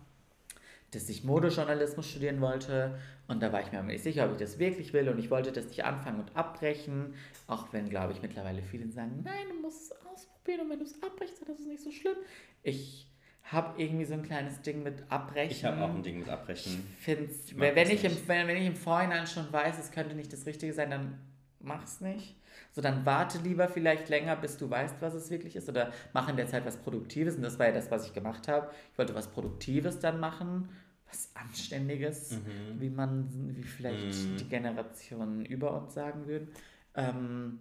dass 0.91 1.09
ich 1.09 1.25
Modejournalismus 1.25 2.09
studieren 2.11 2.41
wollte 2.41 2.99
und 3.27 3.43
da 3.43 3.53
war 3.53 3.61
ich 3.63 3.73
mir 3.73 3.79
aber 3.79 3.89
nicht 3.89 4.03
sicher, 4.05 4.27
ob 4.27 4.33
ich 4.33 4.39
das 4.39 4.59
wirklich 4.59 4.93
will 4.93 5.09
und 5.09 5.19
ich 5.19 5.31
wollte 5.31 5.51
das 5.53 5.67
nicht 5.67 5.85
anfangen 5.85 6.21
und 6.21 6.37
abbrechen, 6.37 7.15
auch 7.47 7.73
wenn, 7.73 7.89
glaube 7.89 8.13
ich, 8.13 8.21
mittlerweile 8.23 8.63
viele 8.63 8.91
sagen, 8.91 9.21
nein, 9.25 9.47
du 9.49 9.61
musst 9.63 9.91
es 9.93 9.93
ausprobieren 10.07 10.61
und 10.63 10.71
wenn 10.71 10.79
du 10.81 10.85
es 10.85 11.03
abbrichst, 11.03 11.41
dann 11.43 11.55
ist 11.55 11.61
es 11.61 11.67
nicht 11.67 11.83
so 11.83 11.91
schlimm. 11.91 12.17
Ich 12.63 13.10
habe 13.45 13.83
irgendwie 13.83 14.05
so 14.05 14.15
ein 14.15 14.23
kleines 14.23 14.63
Ding 14.63 14.83
mit 14.83 15.05
Abbrechen. 15.11 15.51
Ich 15.51 15.65
habe 15.65 15.83
auch 15.83 15.95
ein 15.95 16.03
Ding 16.03 16.21
mit 16.21 16.29
Abbrechen. 16.29 16.87
find's, 16.99 17.47
Ich 17.47 17.59
wenn, 17.59 17.91
ich 17.91 18.05
im, 18.05 18.17
wenn, 18.29 18.47
wenn 18.47 18.57
ich 18.57 18.67
im 18.67 18.77
Vorhinein 18.77 19.27
schon 19.27 19.53
weiß, 19.53 19.79
es 19.79 19.91
könnte 19.91 20.15
nicht 20.15 20.33
das 20.33 20.47
Richtige 20.47 20.73
sein, 20.73 20.91
dann 20.91 21.19
mach's 21.59 22.01
nicht. 22.01 22.37
So, 22.73 22.81
dann 22.81 23.05
warte 23.05 23.39
lieber 23.39 23.69
vielleicht 23.69 24.09
länger, 24.09 24.37
bis 24.37 24.57
du 24.57 24.71
weißt, 24.71 24.97
was 25.01 25.15
es 25.15 25.31
wirklich 25.31 25.57
ist. 25.57 25.69
Oder 25.69 25.93
mach 26.13 26.29
in 26.29 26.37
der 26.37 26.47
Zeit 26.47 26.65
was 26.65 26.77
Produktives. 26.77 27.37
Und 27.37 27.43
das 27.43 27.59
war 27.59 27.67
ja 27.67 27.73
das, 27.73 27.91
was 27.91 28.07
ich 28.07 28.13
gemacht 28.13 28.47
habe. 28.49 28.71
Ich 28.93 28.99
wollte 28.99 29.15
was 29.15 29.29
Produktives 29.29 29.99
dann 29.99 30.21
machen, 30.21 30.69
was 31.09 31.31
Anständiges, 31.35 32.39
wie 32.79 32.91
man, 32.91 33.57
wie 33.57 33.65
vielleicht 33.65 34.31
Mhm. 34.31 34.37
die 34.37 34.49
Generationen 34.49 35.45
über 35.45 35.81
uns 35.81 35.95
sagen 35.95 36.27
würden. 36.29 36.49
Ähm, 36.95 37.61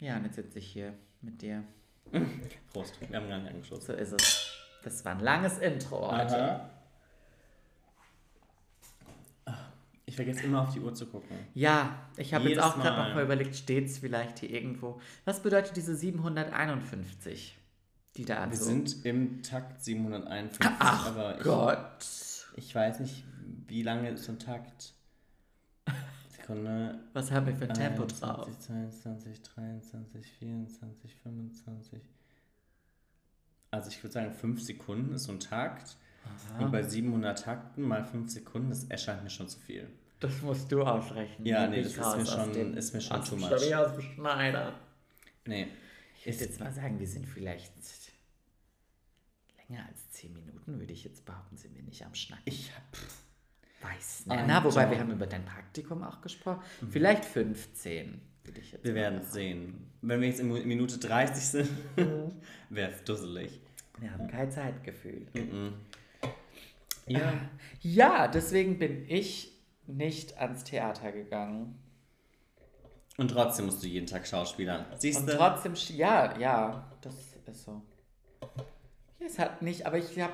ja, 0.00 0.16
und 0.16 0.24
jetzt 0.24 0.36
sitze 0.36 0.58
ich 0.58 0.66
hier 0.66 0.94
mit 1.20 1.42
dir. 1.42 1.62
Prost, 2.72 3.00
wir 3.00 3.16
haben 3.16 3.28
gar 3.28 3.38
nicht 3.38 3.50
angeschlossen. 3.50 3.86
So 3.86 3.92
ist 3.92 4.12
es. 4.12 4.46
Das 4.82 5.04
war 5.04 5.12
ein 5.12 5.20
langes 5.20 5.58
Intro 5.58 6.10
heute. 6.10 6.60
Ich 10.10 10.16
vergesse 10.16 10.42
immer 10.42 10.62
auf 10.62 10.72
die 10.72 10.80
Uhr 10.80 10.92
zu 10.92 11.06
gucken. 11.06 11.36
Ja, 11.54 12.08
ich 12.16 12.34
habe 12.34 12.48
jetzt 12.48 12.60
auch 12.60 12.74
gerade 12.74 12.96
Mal. 12.96 13.08
noch 13.08 13.14
mal 13.14 13.24
überlegt, 13.24 13.54
steht 13.54 13.86
es 13.86 13.98
vielleicht 13.98 14.40
hier 14.40 14.50
irgendwo. 14.50 15.00
Was 15.24 15.40
bedeutet 15.40 15.76
diese 15.76 15.94
751, 15.94 17.56
die 18.16 18.24
da 18.24 18.50
Wir 18.50 18.56
so... 18.56 18.64
sind 18.64 19.04
im 19.06 19.40
Takt 19.44 19.84
751, 19.84 20.76
Ach 20.80 21.06
aber 21.06 21.38
ich, 21.38 21.44
Gott. 21.44 22.04
ich 22.56 22.74
weiß 22.74 22.98
nicht, 22.98 23.22
wie 23.68 23.84
lange 23.84 24.10
ist 24.10 24.24
so 24.24 24.32
ein 24.32 24.40
Takt. 24.40 24.94
Sekunde. 26.54 26.98
Was 27.12 27.30
haben 27.30 27.46
wir 27.46 27.56
für 27.56 27.68
ein 27.68 27.74
Tempo 27.74 28.04
drauf? 28.06 28.46
21, 28.46 29.42
22, 29.42 29.42
23, 29.42 30.32
24, 30.38 31.14
25. 31.22 32.00
Also 33.70 33.88
ich 33.88 34.02
würde 34.02 34.12
sagen, 34.12 34.32
5 34.32 34.60
Sekunden 34.62 35.14
ist 35.14 35.24
so 35.24 35.32
ein 35.32 35.40
Takt. 35.40 35.96
Und 36.58 36.70
bei 36.70 36.82
700 36.82 37.42
Takten 37.42 37.82
mal 37.82 38.04
5 38.04 38.30
Sekunden, 38.30 38.68
das 38.70 38.84
erscheint 38.84 39.22
mir 39.22 39.30
schon 39.30 39.48
zu 39.48 39.58
viel. 39.60 39.88
Das 40.18 40.42
musst 40.42 40.70
du 40.70 40.82
ausrechnen. 40.82 41.46
Ja, 41.46 41.66
nee, 41.66 41.82
das 41.82 41.92
ich 41.92 41.98
ist 41.98 42.16
mir 42.16 42.26
schon- 42.26 42.52
dem- 42.52 42.76
ist 42.76 42.92
mir 42.92 43.00
schon 43.00 43.24
too 43.24 43.36
much. 43.36 43.46
Schneider, 43.48 43.86
aus 43.86 43.92
dem 43.96 44.02
Schneider. 44.02 44.74
Nee. 45.46 45.68
Ich 46.18 46.26
würde 46.26 46.44
jetzt 46.44 46.60
mal 46.60 46.72
sagen, 46.72 46.98
wir 46.98 47.06
sind 47.06 47.26
vielleicht 47.26 47.72
länger 49.56 49.86
als 49.86 50.10
10 50.10 50.34
Minuten, 50.34 50.78
würde 50.78 50.92
ich 50.92 51.04
jetzt 51.04 51.24
behaupten, 51.24 51.56
sind 51.56 51.74
wir 51.74 51.82
nicht 51.82 52.04
am 52.04 52.14
Schnacken. 52.14 52.42
Ich 52.44 52.70
hab. 52.76 52.82
Weiß 53.82 54.26
nicht. 54.26 54.42
Na, 54.46 54.62
wobei 54.64 54.90
wir 54.90 54.98
haben 54.98 55.10
über 55.12 55.26
dein 55.26 55.44
Praktikum 55.44 56.02
auch 56.02 56.20
gesprochen. 56.20 56.60
Vielleicht 56.90 57.24
15, 57.24 58.20
würde 58.44 58.60
ich 58.60 58.72
jetzt 58.72 58.84
Wir 58.84 58.94
werden 58.94 59.20
es 59.20 59.32
sehen. 59.32 59.90
Wenn 60.02 60.20
wir 60.20 60.28
jetzt 60.28 60.40
in 60.40 60.48
Minute 60.66 60.98
30 60.98 61.44
sind, 61.44 61.70
wäre 62.70 62.92
es 62.92 63.04
dusselig. 63.04 63.60
Wir 63.98 64.12
haben 64.12 64.28
kein 64.28 64.50
Zeitgefühl. 64.50 65.26
Ja. 67.06 67.32
Ja, 67.80 68.28
deswegen 68.28 68.78
bin 68.78 69.04
ich 69.08 69.52
nicht 69.86 70.38
ans 70.38 70.64
Theater 70.64 71.12
gegangen. 71.12 71.78
Und 73.16 73.28
trotzdem 73.32 73.66
musst 73.66 73.82
du 73.82 73.86
jeden 73.88 74.06
Tag 74.06 74.26
Schauspielern. 74.26 74.86
Siehst 74.96 75.20
Und 75.20 75.26
du? 75.28 75.36
trotzdem, 75.36 75.74
sch- 75.74 75.94
ja, 75.94 76.38
ja, 76.38 76.90
das 77.02 77.14
ist 77.46 77.64
so. 77.64 77.82
Ja, 79.18 79.26
es 79.26 79.38
hat 79.38 79.60
nicht, 79.60 79.84
aber 79.84 79.98
ich 79.98 80.18
habe 80.18 80.32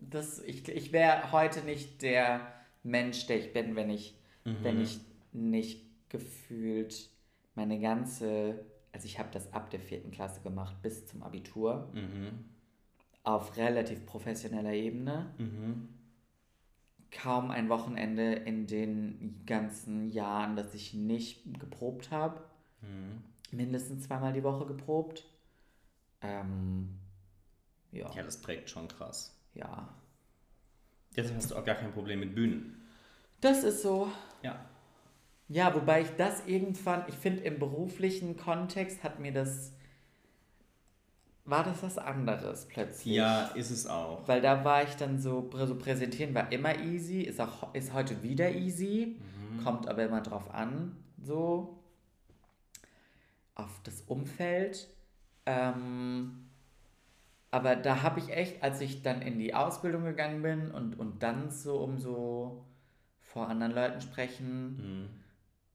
das, 0.00 0.40
ich, 0.40 0.68
ich 0.68 0.92
wäre 0.92 1.32
heute 1.32 1.62
nicht 1.62 2.02
der 2.02 2.52
Mensch, 2.82 3.26
der 3.26 3.38
ich 3.38 3.52
bin, 3.52 3.76
wenn 3.76 3.90
ich, 3.90 4.16
wenn 4.62 4.80
ich 4.80 5.00
nicht 5.32 5.84
gefühlt 6.08 7.10
meine 7.54 7.80
ganze, 7.80 8.64
also 8.92 9.06
ich 9.06 9.18
habe 9.18 9.28
das 9.32 9.52
ab 9.52 9.70
der 9.70 9.80
vierten 9.80 10.10
Klasse 10.10 10.40
gemacht 10.42 10.80
bis 10.82 11.06
zum 11.06 11.22
Abitur 11.22 11.90
Mhm. 11.94 12.44
auf 13.24 13.56
relativ 13.56 14.06
professioneller 14.06 14.72
Ebene. 14.72 15.34
Kaum 17.10 17.50
ein 17.50 17.68
Wochenende 17.68 18.34
in 18.34 18.66
den 18.66 19.42
ganzen 19.46 20.08
Jahren, 20.10 20.54
dass 20.56 20.74
ich 20.74 20.92
nicht 20.94 21.58
geprobt 21.58 22.10
habe. 22.10 22.40
Mindestens 23.52 24.04
zweimal 24.04 24.32
die 24.32 24.42
Woche 24.42 24.66
geprobt. 24.66 25.24
Ähm, 26.20 26.98
ja, 27.92 28.12
Ja, 28.14 28.22
das 28.22 28.40
prägt 28.40 28.68
schon 28.70 28.88
krass. 28.88 29.35
Ja. 29.56 29.88
Deshalb 31.16 31.36
hast 31.36 31.50
du 31.50 31.56
auch 31.56 31.64
gar 31.64 31.76
kein 31.76 31.92
Problem 31.92 32.20
mit 32.20 32.34
Bühnen. 32.34 32.86
Das 33.40 33.64
ist 33.64 33.82
so. 33.82 34.10
Ja. 34.42 34.64
Ja, 35.48 35.74
wobei 35.74 36.02
ich 36.02 36.10
das 36.16 36.46
irgendwann, 36.46 37.04
ich 37.08 37.14
finde 37.14 37.44
im 37.44 37.58
beruflichen 37.58 38.36
Kontext 38.36 39.04
hat 39.04 39.20
mir 39.20 39.32
das, 39.32 39.72
war 41.44 41.62
das 41.62 41.82
was 41.82 41.98
anderes 41.98 42.66
plötzlich. 42.66 43.14
Ja, 43.14 43.46
ist 43.54 43.70
es 43.70 43.86
auch. 43.86 44.26
Weil 44.26 44.40
da 44.40 44.64
war 44.64 44.82
ich 44.82 44.96
dann 44.96 45.20
so, 45.20 45.48
so 45.52 45.76
präsentieren 45.76 46.34
war 46.34 46.50
immer 46.50 46.76
easy, 46.80 47.22
ist 47.22 47.40
auch 47.40 47.72
ist 47.74 47.92
heute 47.92 48.22
wieder 48.24 48.50
easy, 48.50 49.20
kommt 49.62 49.88
aber 49.88 50.04
immer 50.04 50.20
drauf 50.20 50.52
an, 50.52 50.96
so 51.22 51.78
auf 53.54 53.80
das 53.84 54.02
Umfeld. 54.02 54.88
Ähm, 55.46 56.48
aber 57.56 57.74
da 57.76 58.02
habe 58.02 58.20
ich 58.20 58.28
echt, 58.30 58.62
als 58.62 58.80
ich 58.80 59.02
dann 59.02 59.22
in 59.22 59.38
die 59.38 59.54
Ausbildung 59.54 60.04
gegangen 60.04 60.42
bin 60.42 60.70
und, 60.70 60.98
und 60.98 61.22
dann 61.22 61.50
so 61.50 61.78
um 61.78 61.98
so 61.98 62.64
vor 63.20 63.48
anderen 63.48 63.72
Leuten 63.74 64.00
sprechen, 64.00 64.76
Mhm. 64.76 65.08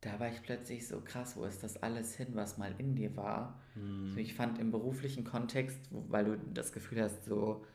da 0.02 0.20
war 0.20 0.30
ich 0.30 0.42
plötzlich 0.44 0.88
so 0.88 1.02
krass, 1.02 1.36
wo 1.36 1.44
ist 1.46 1.64
das 1.64 1.82
alles 1.82 2.16
hin, 2.16 2.30
was 2.34 2.58
mal 2.58 2.74
in 2.78 2.96
dir 2.96 3.16
war. 3.18 3.60
Mhm. 3.76 4.12
So, 4.14 4.18
ich 4.20 4.34
fand 4.36 4.60
im 4.60 4.72
beruflichen 4.72 5.24
Kontext, 5.24 5.80
weil 5.92 6.26
du 6.26 6.38
das 6.54 6.72
Gefühl 6.72 7.02
hast, 7.02 7.26
so, 7.26 7.66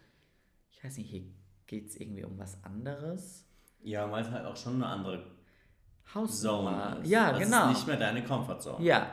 ich 0.70 0.82
weiß 0.84 0.98
nicht, 0.98 1.10
hier 1.10 1.22
geht 1.66 1.88
es 1.88 1.96
irgendwie 2.00 2.24
um 2.24 2.38
was 2.38 2.62
anderes. 2.64 3.44
Ja, 3.82 4.10
weil 4.10 4.22
es 4.24 4.30
halt 4.30 4.46
auch 4.46 4.56
schon 4.56 4.74
eine 4.76 4.86
andere 4.86 5.26
Hausnummer. 6.14 6.90
Zone 6.92 7.02
ist. 7.02 7.08
Ja, 7.10 7.32
das 7.32 7.40
genau. 7.40 7.62
ist 7.70 7.76
nicht 7.78 7.86
mehr 7.88 7.96
deine 7.96 8.22
Comfortzone. 8.24 8.84
Ja, 8.84 9.08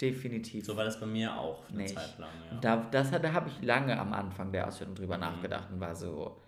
definitiv. 0.00 0.64
So 0.64 0.76
war 0.76 0.84
das 0.84 0.98
bei 1.00 1.06
mir 1.06 1.34
auch 1.38 1.68
eine 1.68 1.78
Nee. 1.78 1.86
Zeit 1.86 2.18
lang. 2.18 2.30
Ja. 2.50 2.60
Da, 2.60 2.76
das, 2.90 3.10
da 3.10 3.32
habe 3.32 3.48
ich 3.48 3.60
lange 3.62 3.98
am 3.98 4.12
Anfang 4.12 4.52
der 4.52 4.66
Ausbildung 4.68 4.94
drüber 4.94 5.16
Mhm. 5.16 5.22
nachgedacht 5.22 5.70
und 5.72 5.80
war 5.80 5.94
so, 5.94 6.40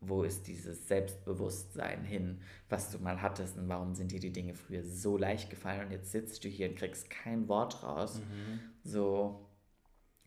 wo 0.00 0.22
ist 0.22 0.46
dieses 0.46 0.88
Selbstbewusstsein 0.88 2.04
hin, 2.04 2.40
was 2.70 2.90
du 2.90 2.98
mal 2.98 3.20
hattest 3.20 3.58
und 3.58 3.68
warum 3.68 3.94
sind 3.94 4.12
dir 4.12 4.20
die 4.20 4.32
Dinge 4.32 4.54
früher 4.54 4.82
so 4.82 5.18
leicht 5.18 5.50
gefallen 5.50 5.86
und 5.86 5.90
jetzt 5.92 6.10
sitzt 6.12 6.42
du 6.42 6.48
hier 6.48 6.70
und 6.70 6.76
kriegst 6.76 7.10
kein 7.10 7.48
Wort 7.48 7.82
raus. 7.82 8.20
Mhm. 8.20 8.60
So, 8.82 9.46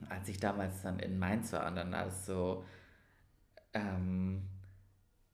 als 0.09 0.27
ich 0.29 0.37
damals 0.39 0.81
dann 0.83 0.99
in 0.99 1.17
Mainz 1.17 1.51
war 1.53 1.65
und 1.67 1.75
dann 1.75 1.93
alles 1.93 2.25
so, 2.25 2.63
ähm, 3.73 4.43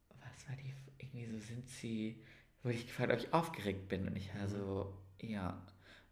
was 0.09 0.47
war 0.47 0.55
die, 0.55 0.73
irgendwie 0.99 1.25
so 1.25 1.39
sind 1.39 1.67
sie, 1.67 2.23
wurde 2.63 2.75
ich 2.75 2.87
gefragt, 2.87 3.11
ob 3.11 3.19
ich 3.19 3.33
aufgeregt 3.33 3.89
bin 3.89 4.07
und 4.07 4.15
ich 4.15 4.33
war 4.35 4.47
so, 4.47 4.93
ja. 5.21 5.61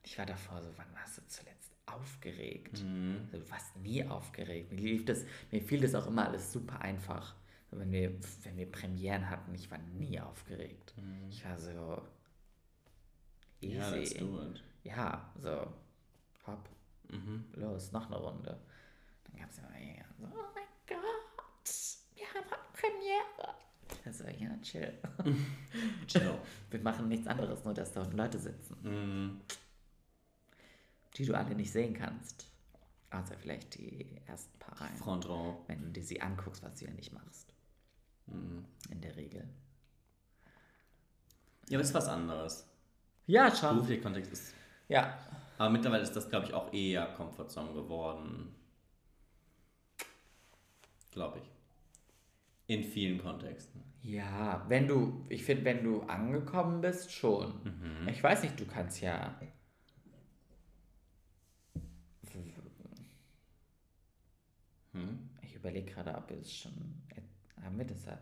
Ich 0.09 0.17
war 0.17 0.25
davor 0.25 0.61
so, 0.61 0.69
wann 0.77 0.87
warst 0.93 1.17
du 1.17 1.21
zuletzt 1.27 1.69
aufgeregt? 1.85 2.81
Mhm. 2.81 3.27
Also, 3.29 3.43
du 3.43 3.51
warst 3.51 3.75
nie 3.75 4.05
aufgeregt. 4.07 4.71
Mir, 4.71 4.79
lief 4.81 5.03
das, 5.03 5.25
mir 5.51 5.61
fiel 5.61 5.81
das 5.81 5.93
auch 5.95 6.07
immer 6.07 6.25
alles 6.27 6.53
super 6.53 6.79
einfach. 6.79 7.35
Wenn 7.71 7.91
wir, 7.91 8.13
wenn 8.43 8.55
wir 8.55 8.71
Premieren 8.71 9.29
hatten, 9.29 9.53
ich 9.53 9.69
war 9.69 9.77
nie 9.79 10.17
aufgeregt. 10.21 10.93
Ich 11.29 11.43
war 11.43 11.59
so 11.59 12.01
easy. 13.59 13.75
Ja, 13.77 13.89
let's 13.89 14.13
do 14.13 14.41
it. 14.43 14.63
Ja, 14.85 15.33
so, 15.37 15.73
hopp, 16.47 16.69
Mhm. 17.09 17.43
los, 17.55 17.91
noch 17.91 18.05
eine 18.07 18.15
Runde. 18.15 18.57
Dann 19.25 19.41
gab 19.41 19.49
es 19.49 19.57
immer 19.57 19.67
so, 20.19 20.25
oh 20.37 20.43
mein 20.55 20.63
Gott, 20.87 21.73
wir 22.15 22.25
haben 22.33 22.47
Premiere. 22.71 23.55
Also, 24.05 24.23
ja, 24.23 24.57
chill. 24.61 24.93
Chill. 26.07 26.39
Wir 26.69 26.79
machen 26.81 27.09
nichts 27.09 27.27
anderes, 27.27 27.63
nur 27.65 27.73
dass 27.73 27.91
da 27.91 28.03
unten 28.03 28.15
Leute 28.15 28.39
sitzen, 28.39 28.77
Mhm. 28.83 29.41
Die 31.17 31.25
du 31.25 31.35
alle 31.35 31.55
nicht 31.55 31.71
sehen 31.71 31.93
kannst. 31.93 32.49
Außer 33.09 33.37
vielleicht 33.37 33.75
die 33.75 34.21
ersten 34.25 34.57
paar 34.59 34.79
Reihen. 34.81 34.97
Front 34.97 35.27
Row. 35.27 35.55
Wenn 35.67 35.81
du 35.81 35.89
dir 35.89 36.03
sie 36.03 36.21
anguckst, 36.21 36.61
was 36.63 36.75
du 36.75 36.85
ja 36.85 36.91
nicht 36.91 37.13
machst. 37.13 37.53
Mhm. 38.27 38.65
In 38.91 39.01
der 39.01 39.15
Regel. 39.15 39.47
Ja, 41.69 41.77
aber 41.77 41.83
ist 41.83 41.93
was 41.93 42.07
anderes. 42.07 42.67
Ja, 43.25 43.53
schon. 43.53 43.75
Beruflicher 43.75 44.01
Kontext 44.01 44.31
ist. 44.31 44.53
Ja. 44.87 45.17
Aber 45.57 45.69
mittlerweile 45.69 46.03
ist 46.03 46.13
das, 46.13 46.29
glaube 46.29 46.45
ich, 46.45 46.53
auch 46.53 46.71
eher 46.71 47.07
Comfortzone 47.15 47.73
geworden. 47.73 48.53
Glaube 51.11 51.39
ich. 51.39 51.51
In 52.67 52.83
vielen 52.83 53.21
Kontexten. 53.21 53.81
Ja, 54.03 54.65
wenn 54.67 54.87
du, 54.87 55.25
ich 55.29 55.43
finde, 55.43 55.65
wenn 55.65 55.83
du 55.83 56.01
angekommen 56.03 56.79
bist, 56.81 57.11
schon. 57.11 58.05
Ich 58.11 58.21
weiß 58.21 58.43
nicht, 58.43 58.59
du 58.59 58.65
kannst 58.65 59.01
ja. 59.01 59.39
Hm? 64.97 65.19
Ich 65.41 65.55
überlege 65.55 65.91
gerade, 65.91 66.13
ob 66.15 66.29
wir 66.29 66.37
es 66.39 66.53
schon. 66.53 66.71
Haben 67.63 67.77
wir 67.77 67.85
das? 67.85 68.05
äh, 68.05 68.15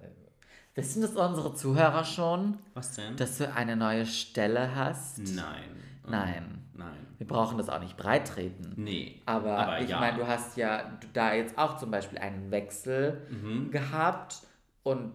Wissen 0.76 1.02
das 1.02 1.16
unsere 1.16 1.54
Zuhörer 1.54 2.04
schon, 2.04 2.58
Was 2.74 2.96
denn? 2.96 3.16
dass 3.16 3.38
du 3.38 3.54
eine 3.54 3.76
neue 3.76 4.06
Stelle 4.06 4.76
hast? 4.76 5.20
Nein. 5.20 5.64
Nein. 6.08 6.62
Nein. 6.74 7.08
Wir 7.18 7.26
brauchen 7.28 7.58
das 7.58 7.70
auch 7.70 7.80
nicht 7.80 7.96
breit 7.96 8.28
treten. 8.28 8.74
Nee. 8.76 9.22
Aber, 9.26 9.58
Aber 9.58 9.80
ich 9.82 9.90
ja. 9.90 10.00
meine, 10.00 10.18
du 10.18 10.28
hast 10.28 10.58
ja 10.58 11.00
da 11.14 11.34
jetzt 11.34 11.58
auch 11.58 11.78
zum 11.78 11.92
Beispiel 11.92 12.18
einen 12.18 12.52
Wechsel 12.52 13.22
Mhm. 13.32 13.72
gehabt 13.72 14.42
und 14.84 15.14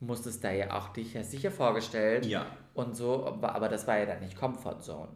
musstest 0.00 0.42
da 0.42 0.50
ja 0.50 0.72
auch 0.76 0.88
dich 0.88 1.14
ja 1.14 1.22
sicher 1.22 1.52
vorgestellt 1.52 2.26
Ja. 2.26 2.46
und 2.74 2.96
so, 2.96 3.24
aber, 3.26 3.54
aber 3.54 3.68
das 3.68 3.86
war 3.86 3.98
ja 3.98 4.06
dann 4.06 4.18
nicht 4.20 4.36
Comfort 4.36 4.80
Zone. 4.80 5.08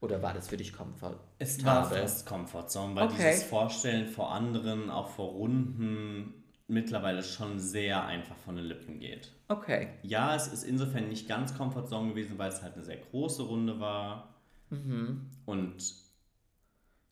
Oder 0.00 0.22
war 0.22 0.32
das 0.32 0.48
für 0.48 0.56
dich 0.56 0.72
Comfort? 0.72 1.18
Es 1.38 1.62
war 1.64 1.84
fast 1.90 2.26
Comfortzone, 2.26 2.94
weil 2.96 3.04
Okay. 3.08 3.16
dieses 3.18 3.42
Vorstellen 3.44 4.08
vor 4.08 4.32
anderen, 4.32 4.88
auch 4.90 5.08
vor 5.10 5.30
Runden, 5.32 6.34
mittlerweile 6.68 7.22
schon 7.22 7.58
sehr 7.58 8.04
einfach 8.06 8.36
von 8.36 8.56
den 8.56 8.64
Lippen 8.64 8.98
geht. 8.98 9.32
Okay. 9.48 9.88
Ja, 10.02 10.34
es 10.34 10.46
ist 10.48 10.62
insofern 10.64 11.08
nicht 11.08 11.28
ganz 11.28 11.54
Comfort 11.56 11.86
Zone 11.88 12.10
gewesen, 12.10 12.38
weil 12.38 12.48
es 12.50 12.62
halt 12.62 12.74
eine 12.74 12.84
sehr 12.84 12.96
große 12.96 13.42
Runde 13.42 13.78
war. 13.80 14.34
Mhm. 14.70 15.26
Und 15.44 15.76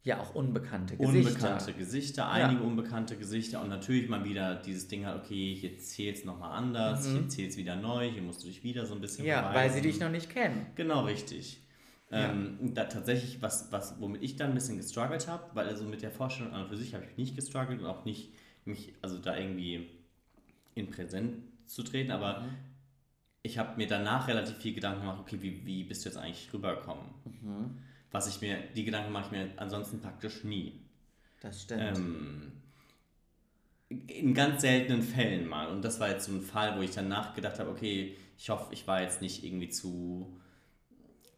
Ja, 0.04 0.20
auch 0.20 0.34
unbekannte 0.34 0.96
Gesichter. 0.96 1.18
unbekannte 1.28 1.72
Gesichter, 1.74 2.30
einige 2.30 2.62
unbekannte 2.62 3.16
Gesichter 3.18 3.60
und 3.60 3.68
natürlich 3.68 4.08
mal 4.08 4.24
wieder 4.24 4.54
dieses 4.54 4.88
Ding 4.88 5.04
halt, 5.04 5.22
okay, 5.22 5.54
hier 5.54 5.76
zählt 5.78 6.16
es 6.18 6.24
nochmal 6.24 6.52
anders, 6.56 7.04
hier 7.06 7.28
zählt 7.28 7.50
es 7.50 7.56
wieder 7.58 7.76
neu, 7.76 8.08
hier 8.10 8.22
musst 8.22 8.42
du 8.44 8.46
dich 8.46 8.62
wieder 8.62 8.86
so 8.86 8.94
ein 8.94 9.00
bisschen 9.02 9.24
Mhm. 9.24 9.28
Ja, 9.30 9.42
weil 9.42 9.68
beweisen. 9.68 9.74
sie 9.74 9.82
dich 9.82 10.00
noch 10.00 10.08
nicht 10.10 10.30
kennen. 10.30 10.66
Genau, 10.76 11.02
richtig. 11.04 11.60
Ähm, 12.10 12.74
da 12.74 12.84
tatsächlich, 12.84 13.42
was, 13.42 13.70
was, 13.70 14.00
womit 14.00 14.22
ich 14.22 14.36
dann 14.36 14.50
ein 14.50 14.54
bisschen 14.54 14.78
gestruggelt 14.78 15.28
habe, 15.28 15.44
weil 15.54 15.68
also 15.68 15.84
mit 15.84 16.00
der 16.00 16.10
Vorstellung 16.10 16.52
an 16.52 16.62
und 16.62 16.68
für 16.68 16.76
sich 16.76 16.94
habe 16.94 17.04
ich 17.04 17.16
nicht 17.18 17.36
gestruggelt 17.36 17.80
und 17.80 17.86
auch 17.86 18.06
nicht 18.06 18.32
mich, 18.64 18.94
also 19.02 19.18
da 19.18 19.36
irgendwie 19.36 19.90
in 20.74 20.90
Präsent 20.90 21.42
zu 21.66 21.82
treten, 21.82 22.10
aber 22.10 22.46
ich 23.42 23.58
habe 23.58 23.76
mir 23.76 23.86
danach 23.86 24.28
relativ 24.28 24.56
viel 24.56 24.74
Gedanken 24.74 25.00
gemacht, 25.00 25.20
okay, 25.20 25.38
wie, 25.40 25.64
wie 25.66 25.84
bist 25.84 26.04
du 26.04 26.08
jetzt 26.08 26.16
eigentlich 26.16 26.52
rübergekommen? 26.52 27.04
Was 28.10 28.26
ich 28.26 28.40
mir, 28.40 28.58
die 28.74 28.84
Gedanken 28.84 29.12
mache 29.12 29.26
ich 29.26 29.30
mir 29.32 29.50
ansonsten 29.56 30.00
praktisch 30.00 30.44
nie. 30.44 30.80
Das 31.40 31.62
stimmt. 31.62 31.98
Ähm, 31.98 32.52
in 34.06 34.34
ganz 34.34 34.62
seltenen 34.62 35.02
Fällen 35.02 35.46
mal. 35.46 35.68
Und 35.68 35.82
das 35.82 36.00
war 36.00 36.10
jetzt 36.10 36.26
so 36.26 36.32
ein 36.32 36.42
Fall, 36.42 36.76
wo 36.76 36.82
ich 36.82 36.90
dann 36.90 37.08
nachgedacht 37.08 37.58
habe, 37.58 37.70
okay, 37.70 38.16
ich 38.36 38.50
hoffe, 38.50 38.72
ich 38.72 38.86
war 38.86 39.02
jetzt 39.02 39.22
nicht 39.22 39.44
irgendwie 39.44 39.68
zu, 39.68 40.38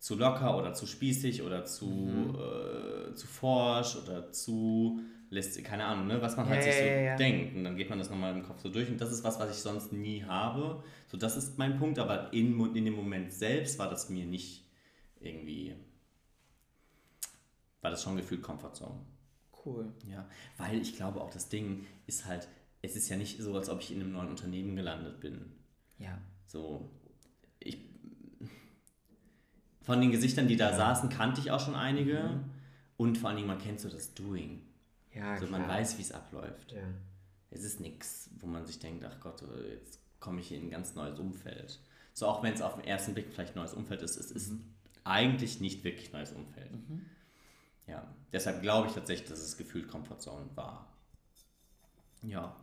zu 0.01 0.17
locker 0.17 0.57
oder 0.59 0.75
zu 0.75 0.87
spießig 0.87 1.43
oder 1.43 1.65
zu, 1.67 2.35
äh, 2.37 3.15
zu 3.15 3.27
forsch 3.29 3.97
oder 3.97 4.33
zu 4.33 5.01
lässt, 5.31 5.63
keine 5.65 5.85
Ahnung, 5.85 6.09
ne, 6.09 6.21
was 6.23 6.37
man 6.37 6.49
halt 6.49 6.61
Ja, 6.61 6.63
sich 6.63 6.77
so 6.77 6.85
ja, 6.85 7.01
ja, 7.01 7.17
denkt. 7.17 7.55
Und 7.57 7.65
dann 7.65 7.77
geht 7.77 7.91
man 7.91 7.99
das 7.99 8.11
nochmal 8.11 8.35
im 8.35 8.43
Kopf 8.43 8.61
so 8.63 8.71
durch. 8.71 8.89
Und 8.89 9.01
das 9.01 9.13
ist 9.13 9.25
was, 9.25 9.39
was 9.39 9.51
ich 9.51 9.59
sonst 9.63 9.93
nie 9.93 10.25
habe. 10.25 10.83
So, 11.07 11.17
das 11.19 11.37
ist 11.37 11.59
mein 11.59 11.79
Punkt. 11.79 11.99
Aber 12.01 12.33
in, 12.33 12.59
in 12.75 12.85
dem 12.87 12.95
Moment 12.95 13.33
selbst 13.33 13.79
war 13.79 13.89
das 13.91 14.09
mir 14.11 14.27
nicht 14.27 14.65
irgendwie, 15.21 15.77
war 17.83 17.91
das 17.91 18.03
schon 18.03 18.17
gefühlt 18.17 18.43
Comfortzone. 18.43 19.01
cool. 19.65 19.93
Ja, 20.09 20.29
weil 20.57 20.81
ich 20.81 20.97
glaube 20.97 21.21
auch 21.21 21.31
das 21.31 21.49
Ding 21.49 21.87
ist 22.07 22.27
halt, 22.27 22.49
es 22.83 22.97
ist 22.97 23.09
ja 23.09 23.17
nicht 23.17 23.39
so, 23.41 23.55
als 23.57 23.69
ob 23.69 23.81
ich 23.81 23.93
in 23.93 24.01
einem 24.01 24.13
neuen 24.13 24.29
Unternehmen 24.29 24.77
gelandet 24.77 25.21
bin. 25.21 25.53
Ja. 25.99 26.19
So, 26.47 26.91
von 29.83 30.01
den 30.01 30.11
Gesichtern, 30.11 30.49
die 30.49 30.57
da 30.57 30.75
saßen, 30.75 31.09
kannte 31.09 31.41
ich 31.41 31.51
auch 31.51 31.61
schon 31.61 31.75
einige. 31.75 32.41
Und 32.97 33.17
vor 33.19 33.29
allen 33.31 33.37
Dingen, 33.37 33.49
man 33.49 33.59
kennt 33.59 33.81
so 33.81 33.89
das 33.89 34.15
Doing. 34.15 34.63
Ja, 35.15 35.33
Also 35.33 35.47
klar. 35.47 35.61
man 35.61 35.69
weiß, 35.69 35.97
wie 35.99 36.03
es 36.03 36.13
abläuft. 36.13 36.73
Ja. 36.73 36.83
Es 37.51 37.65
ist 37.65 37.81
nichts, 37.81 38.31
wo 38.41 38.47
man 38.47 38.67
sich 38.67 38.79
denkt, 38.79 39.05
ach 39.05 39.19
Gott, 39.21 39.43
äh, 39.43 39.73
jetzt 39.75 39.99
komme 40.21 40.41
ich 40.41 40.53
in 40.53 40.67
ein 40.67 40.71
ganz 40.71 40.95
neues 40.95 41.19
Umfeld. 41.19 41.81
So 42.13 42.27
auch 42.27 42.43
wenn 42.43 42.53
es 42.53 42.61
auf 42.63 42.75
den 42.75 42.85
ersten 42.85 43.15
Blick 43.15 43.33
vielleicht 43.33 43.55
ein 43.57 43.59
neues 43.61 43.73
Umfeld 43.75 44.03
ist, 44.03 44.17
es 44.17 44.31
ist 44.31 44.53
eigentlich 45.05 45.61
nicht 45.61 45.83
wirklich 45.83 46.13
neues 46.13 46.33
Umfeld. 46.33 46.71
Ja, 47.87 48.07
deshalb 48.33 48.61
glaube 48.63 48.89
ich 48.89 48.95
tatsächlich, 48.95 49.29
dass 49.29 49.41
es 49.41 49.57
gefühlt 49.57 49.89
Comfortzone 49.89 50.47
war. 50.55 50.87
Ja. 52.23 52.55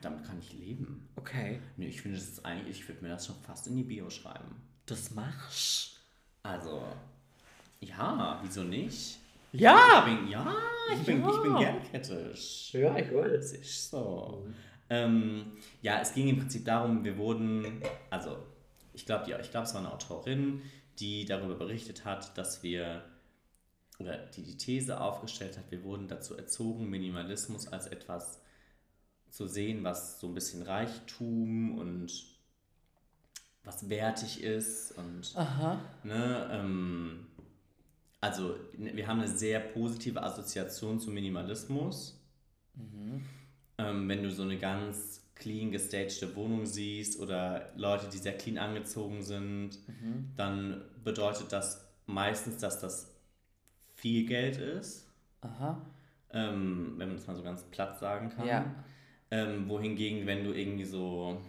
Damit 0.02 0.26
kann 0.26 0.40
ich 0.40 0.54
leben. 0.54 1.08
Okay. 1.16 1.62
Nee, 1.78 1.88
ich 1.88 2.02
finde, 2.02 2.18
das 2.18 2.28
ist 2.28 2.46
eigentlich, 2.46 2.82
ich 2.82 2.88
würde 2.88 3.02
mir 3.02 3.10
das 3.10 3.26
schon 3.26 3.38
fast 3.44 3.68
in 3.68 3.78
die 3.78 3.84
Bio 3.84 4.10
schreiben. 4.10 4.56
Das 4.86 5.12
machst 5.12 6.02
Also, 6.44 6.84
ja, 7.80 8.40
wieso 8.44 8.64
nicht? 8.64 9.20
Ja! 9.52 10.06
Ich 10.08 10.18
bin, 10.18 10.28
ja, 10.28 10.56
ich 10.94 11.06
bin, 11.06 11.28
ich 11.28 11.42
bin 11.42 11.56
gern 11.56 11.84
kritisch. 11.84 12.74
Ja, 12.74 12.98
ich 12.98 13.14
weiß. 13.14 13.32
Das 13.32 13.54
ist 13.54 13.90
so. 13.90 14.48
Ähm, 14.90 15.58
ja, 15.82 16.00
es 16.02 16.14
ging 16.14 16.30
im 16.30 16.38
Prinzip 16.38 16.66
darum, 16.66 17.04
wir 17.04 17.18
wurden, 17.18 17.82
also 18.10 18.38
ich 18.94 19.06
glaube, 19.06 19.26
ich 19.42 19.52
glaube, 19.52 19.68
es 19.68 19.74
war 19.74 19.82
eine 19.82 19.94
Autorin, 19.94 20.62
die 21.00 21.26
darüber 21.26 21.56
berichtet 21.56 22.06
hat, 22.06 22.38
dass 22.38 22.64
wir, 22.64 23.04
oder 24.00 24.18
die 24.18 24.44
die 24.44 24.58
These 24.58 25.00
aufgestellt 25.00 25.58
hat, 25.58 25.70
wir 25.72 25.84
wurden 25.84 26.08
dazu 26.08 26.38
erzogen, 26.38 26.90
Minimalismus 26.90 27.68
als 27.68 27.88
etwas 27.88 28.42
zu 29.30 29.48
sehen, 29.48 29.84
was 29.84 30.20
so 30.20 30.28
ein 30.28 30.34
bisschen 30.34 30.64
Reichtum 30.64 31.78
und 31.78 32.12
was 33.64 33.90
wertig 33.90 34.42
ist 34.42 34.98
und 34.98 35.34
Aha. 35.36 35.82
Ne, 36.04 36.50
ähm, 36.52 37.27
also 38.22 38.56
ne, 38.78 38.96
wir 38.96 39.08
haben 39.08 39.20
eine 39.20 39.28
sehr 39.28 39.60
positive 39.60 40.22
Assoziation 40.22 41.00
zu 41.00 41.12
Minimalismus. 41.12 42.20
Ähm, 43.78 44.10
wenn 44.10 44.24
du 44.24 44.32
so 44.32 44.44
eine 44.44 44.58
ganz 44.58 45.24
clean 45.36 45.72
gestagte 45.72 46.36
Wohnung 46.36 46.66
siehst 46.66 47.20
oder 47.20 47.72
Leute, 47.76 48.08
die 48.12 48.18
sehr 48.18 48.36
clean 48.38 48.58
angezogen 48.58 49.22
sind, 49.22 49.78
dann 50.36 50.82
bedeutet 51.04 51.52
das 51.52 51.88
meistens, 52.08 52.58
dass 52.58 52.80
das 52.80 53.14
viel 53.94 54.26
Geld 54.26 54.58
ist, 54.58 55.08
Aha. 55.42 55.82
ähm, 56.32 56.96
wenn 56.98 57.08
man 57.08 57.18
das 57.18 57.28
mal 57.28 57.36
so 57.36 57.44
ganz 57.44 57.64
platt 57.64 58.00
sagen 58.00 58.30
kann. 58.30 58.48
Ja. 58.48 58.76
Ähm, 59.30 59.68
wohingegen, 59.68 60.26
wenn 60.26 60.44
du 60.44 60.54
irgendwie 60.54 60.86
so, 60.86 61.42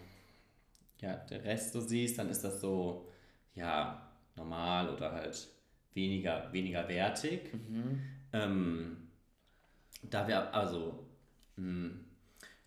ja, 1.00 1.14
der 1.14 1.44
Rest 1.44 1.72
so 1.72 1.80
siehst, 1.80 2.18
dann 2.18 2.28
ist 2.28 2.42
das 2.42 2.60
so, 2.60 3.08
ja, 3.54 4.10
normal 4.36 4.90
oder 4.90 5.12
halt 5.12 5.48
weniger, 5.98 6.52
weniger 6.52 6.88
wertig. 6.88 7.50
Ähm, 8.32 8.96
da 10.02 10.28
wir, 10.28 10.54
also, 10.54 11.06
mh, 11.56 11.90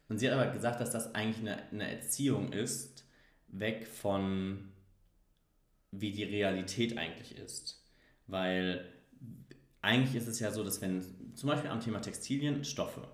und 0.10 0.18
sie 0.18 0.30
hat 0.30 0.38
aber 0.38 0.52
gesagt, 0.52 0.82
dass 0.82 0.92
das 0.92 1.16
eigentlich 1.16 1.40
eine, 1.40 1.70
eine 1.72 1.90
Erziehung 1.90 2.52
ist, 2.52 3.06
weg 3.48 3.88
von, 3.88 4.72
wie 5.92 6.12
die 6.12 6.26
Realität 6.26 6.98
eigentlich 6.98 7.38
ist. 7.38 7.82
Weil 8.28 8.92
eigentlich 9.82 10.16
ist 10.16 10.28
es 10.28 10.40
ja 10.40 10.52
so, 10.52 10.64
dass 10.64 10.82
wenn, 10.82 11.02
zum 11.36 11.50
Beispiel 11.50 11.70
am 11.70 11.80
Thema 11.80 12.02
Textilien, 12.02 12.66
Stoffe, 12.66 13.08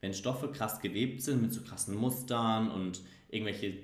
wenn 0.00 0.14
Stoffe 0.14 0.52
krass 0.52 0.80
gewebt 0.80 1.20
sind 1.22 1.42
mit 1.42 1.52
so 1.52 1.62
krassen 1.62 1.96
Mustern 1.96 2.70
und 2.70 3.02
irgendwelche 3.28 3.78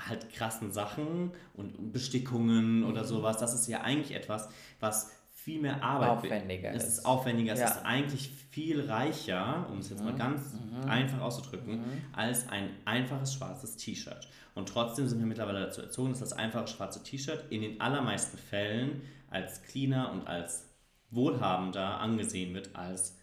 halt 0.00 0.30
krassen 0.32 0.72
Sachen 0.72 1.30
und 1.54 1.92
Bestickungen 1.92 2.84
oder 2.84 3.04
sowas, 3.04 3.38
das 3.38 3.54
ist 3.54 3.68
ja 3.68 3.82
eigentlich 3.82 4.16
etwas, 4.16 4.48
was 4.80 5.10
viel 5.30 5.60
mehr 5.60 5.82
Arbeit. 5.82 6.08
Aufwendiger 6.10 6.70
es 6.72 6.84
ist. 6.84 6.98
ist 6.98 7.04
aufwendiger, 7.06 7.52
es 7.52 7.60
Ja. 7.60 7.66
ist 7.68 7.84
eigentlich 7.84 8.30
viel 8.50 8.80
reicher, 8.90 9.66
um 9.70 9.78
es 9.78 9.90
jetzt 9.90 10.02
mal 10.02 10.14
ganz 10.14 10.54
einfach 10.88 11.20
auszudrücken, 11.20 11.80
als 12.12 12.48
ein 12.48 12.70
einfaches 12.86 13.34
schwarzes 13.34 13.76
T-Shirt. 13.76 14.28
Und 14.54 14.68
trotzdem 14.68 15.06
sind 15.06 15.18
wir 15.18 15.26
mittlerweile 15.26 15.60
dazu 15.60 15.82
erzogen, 15.82 16.10
dass 16.10 16.20
das 16.20 16.32
einfache 16.32 16.66
schwarze 16.68 17.02
T-Shirt 17.02 17.44
in 17.50 17.60
den 17.62 17.80
allermeisten 17.80 18.38
Fällen 18.38 19.02
als 19.28 19.62
cleaner 19.62 20.12
und 20.12 20.26
als 20.26 20.68
wohlhabender 21.10 22.00
angesehen 22.00 22.54
wird 22.54 22.74
als 22.74 23.16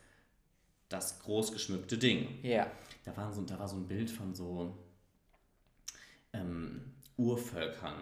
das 0.90 1.20
groß 1.22 1.54
geschmückte 1.54 1.98
Ding. 1.98 2.28
Ja. 2.44 2.68
Da 3.06 3.16
war 3.18 3.32
so, 3.34 3.42
da 3.44 3.58
war 3.58 3.68
so 3.68 3.78
ein 3.78 3.88
Bild 3.88 4.12
von 4.12 4.36
so 4.36 4.78
ähm, 6.34 6.82
Urvölkern, 7.18 7.96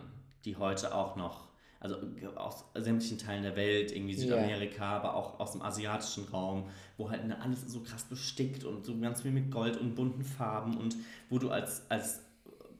die 0.45 0.55
heute 0.55 0.93
auch 0.93 1.15
noch, 1.15 1.49
also 1.79 1.97
aus 2.35 2.65
sämtlichen 2.75 3.17
Teilen 3.17 3.43
der 3.43 3.55
Welt, 3.55 3.91
irgendwie. 3.91 4.15
Südamerika, 4.15 4.97
aber 4.97 5.15
auch 5.15 5.39
aus 5.39 5.53
dem 5.53 5.61
asiatischen 5.61 6.25
Raum, 6.25 6.69
wo 6.97 7.09
halt 7.09 7.25
ne, 7.25 7.41
alles 7.41 7.61
so 7.67 7.81
krass 7.81 8.03
bestickt 8.03 8.63
und 8.63 8.85
so 8.85 8.97
ganz 8.99 9.21
viel 9.21 9.31
mit 9.31 9.51
Gold 9.51 9.77
und 9.77 9.95
bunten 9.95 10.23
Farben 10.23 10.77
und 10.77 10.95
wo 11.29 11.39
du 11.39 11.49
als, 11.49 11.89
als 11.89 12.21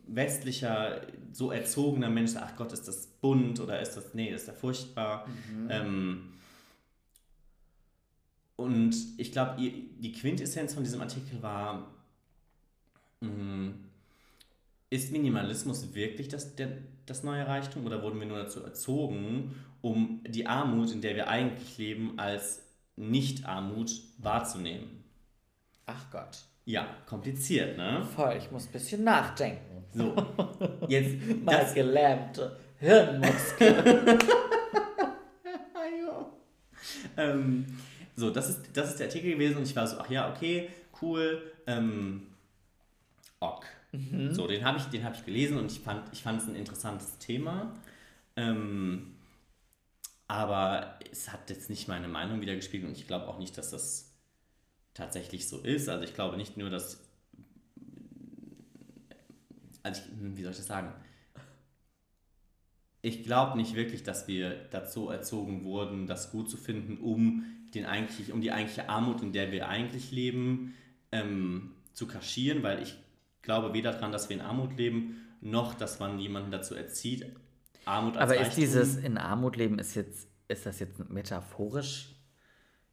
westlicher, 0.08 1.02
so 1.32 1.52
erzogener 1.52 2.10
Mensch, 2.10 2.32
ach 2.36 2.56
Gott, 2.56 2.74
ist 2.74 2.88
das 2.88 3.08
bunt 3.08 3.60
oder 3.60 3.80
ist 3.80 3.96
das, 3.96 4.14
nee, 4.14 4.30
ist 4.30 4.48
ja 4.48 4.54
furchtbar. 4.54 5.28
Ähm, 5.70 6.34
und 8.56 8.96
ich 9.18 9.32
glaube, 9.32 9.56
die 9.62 10.12
Quintessenz 10.12 10.74
von 10.74 10.84
diesem 10.84 11.00
Artikel 11.00 11.42
war, 11.42 11.94
mh, 13.22 13.74
ist 14.90 15.12
Minimalismus 15.12 15.94
wirklich 15.94 16.28
das, 16.30 16.56
der, 16.56 16.70
das 17.06 17.24
neue 17.24 17.46
Reichtum 17.46 17.86
oder 17.86 18.02
wurden 18.02 18.20
wir 18.20 18.28
nur 18.28 18.40
dazu 18.40 18.64
erzogen, 18.64 19.56
um 19.82 20.22
die 20.28 20.48
Armut, 20.48 20.92
in 20.92 21.02
der 21.02 21.16
wir 21.16 21.28
eigentlich 21.28 21.78
leben, 21.78 22.18
als 22.18 22.64
Nicht-Armut 22.96 23.92
wahrzunehmen? 24.18 25.04
Ach 25.86 26.10
Gott. 26.12 26.40
Ja, 26.66 26.88
kompliziert, 27.06 27.78
ne? 27.78 28.06
Voll, 28.16 28.36
ich 28.38 28.52
muss 28.52 28.68
ein 28.68 28.72
bisschen 28.72 29.04
nachdenken. 29.04 29.86
So, 29.94 30.16
jetzt, 30.88 31.16
Mal 31.44 31.52
das, 31.52 31.74
gelähmte 31.74 32.58
Hirnmuskel. 32.78 34.20
ähm, 37.18 37.66
so, 38.16 38.30
das 38.30 38.50
ist, 38.50 38.62
das 38.74 38.90
ist 38.90 39.00
der 39.00 39.08
Artikel 39.08 39.32
gewesen 39.32 39.58
und 39.58 39.64
ich 39.64 39.76
war 39.76 39.88
so, 39.88 39.98
ach 40.00 40.10
ja, 40.10 40.32
okay, 40.32 40.70
cool, 41.02 41.42
ähm, 41.66 42.28
ok. 43.40 43.66
So, 44.34 44.48
den 44.48 44.64
habe 44.64 44.78
ich, 44.78 45.04
hab 45.04 45.16
ich 45.16 45.26
gelesen 45.26 45.58
und 45.58 45.72
ich 45.72 45.80
fand 45.80 46.14
ich 46.14 46.26
es 46.26 46.48
ein 46.48 46.56
interessantes 46.56 47.18
Thema. 47.18 47.76
Ähm, 48.36 49.16
aber 50.28 51.00
es 51.12 51.32
hat 51.32 51.50
jetzt 51.50 51.70
nicht 51.70 51.88
meine 51.88 52.08
Meinung 52.08 52.40
wiedergespiegelt 52.40 52.88
und 52.88 52.98
ich 52.98 53.08
glaube 53.08 53.28
auch 53.28 53.40
nicht, 53.40 53.58
dass 53.58 53.72
das 53.72 54.14
tatsächlich 54.94 55.48
so 55.48 55.60
ist. 55.60 55.90
Also 55.90 56.04
ich 56.04 56.14
glaube 56.14 56.38
nicht 56.38 56.56
nur, 56.56 56.70
dass. 56.70 57.04
Also 59.82 60.02
ich, 60.02 60.20
hm, 60.20 60.38
wie 60.38 60.44
soll 60.44 60.52
ich 60.52 60.58
das 60.58 60.68
sagen? 60.68 60.94
Ich 63.02 63.24
glaube 63.24 63.58
nicht 63.58 63.76
wirklich, 63.76 64.04
dass 64.04 64.28
wir 64.28 64.68
dazu 64.72 65.10
erzogen 65.10 65.64
wurden, 65.64 66.06
das 66.06 66.32
gut 66.32 66.50
zu 66.50 66.58
finden, 66.58 66.98
um, 66.98 67.46
den 67.74 67.86
eigentlich, 67.86 68.32
um 68.34 68.42
die 68.42 68.52
eigentliche 68.52 68.90
Armut, 68.90 69.22
in 69.22 69.32
der 69.32 69.52
wir 69.52 69.70
eigentlich 69.70 70.12
leben, 70.12 70.76
ähm, 71.12 71.72
zu 71.94 72.08
kaschieren, 72.08 72.62
weil 72.62 72.84
ich 72.84 72.96
glaube 73.42 73.74
weder 73.74 73.92
daran, 73.94 74.12
dass 74.12 74.30
wir 74.30 74.36
in 74.38 74.42
Armut 74.42 74.78
leben, 74.78 75.26
noch, 75.42 75.74
dass 75.74 76.00
man 76.00 76.20
jemanden 76.20 76.52
dazu 76.52 76.76
erzieht, 76.76 77.36
Armut 77.86 78.18
als 78.18 78.24
Aber 78.24 78.36
ist 78.36 78.48
Reichtum. 78.48 78.62
dieses 78.62 78.98
in 78.98 79.18
Armut 79.18 79.56
leben, 79.56 79.80
ist 79.80 79.96
jetzt, 79.96 80.28
ist 80.48 80.66
das 80.66 80.80
jetzt 80.80 81.10
metaphorisch 81.10 82.16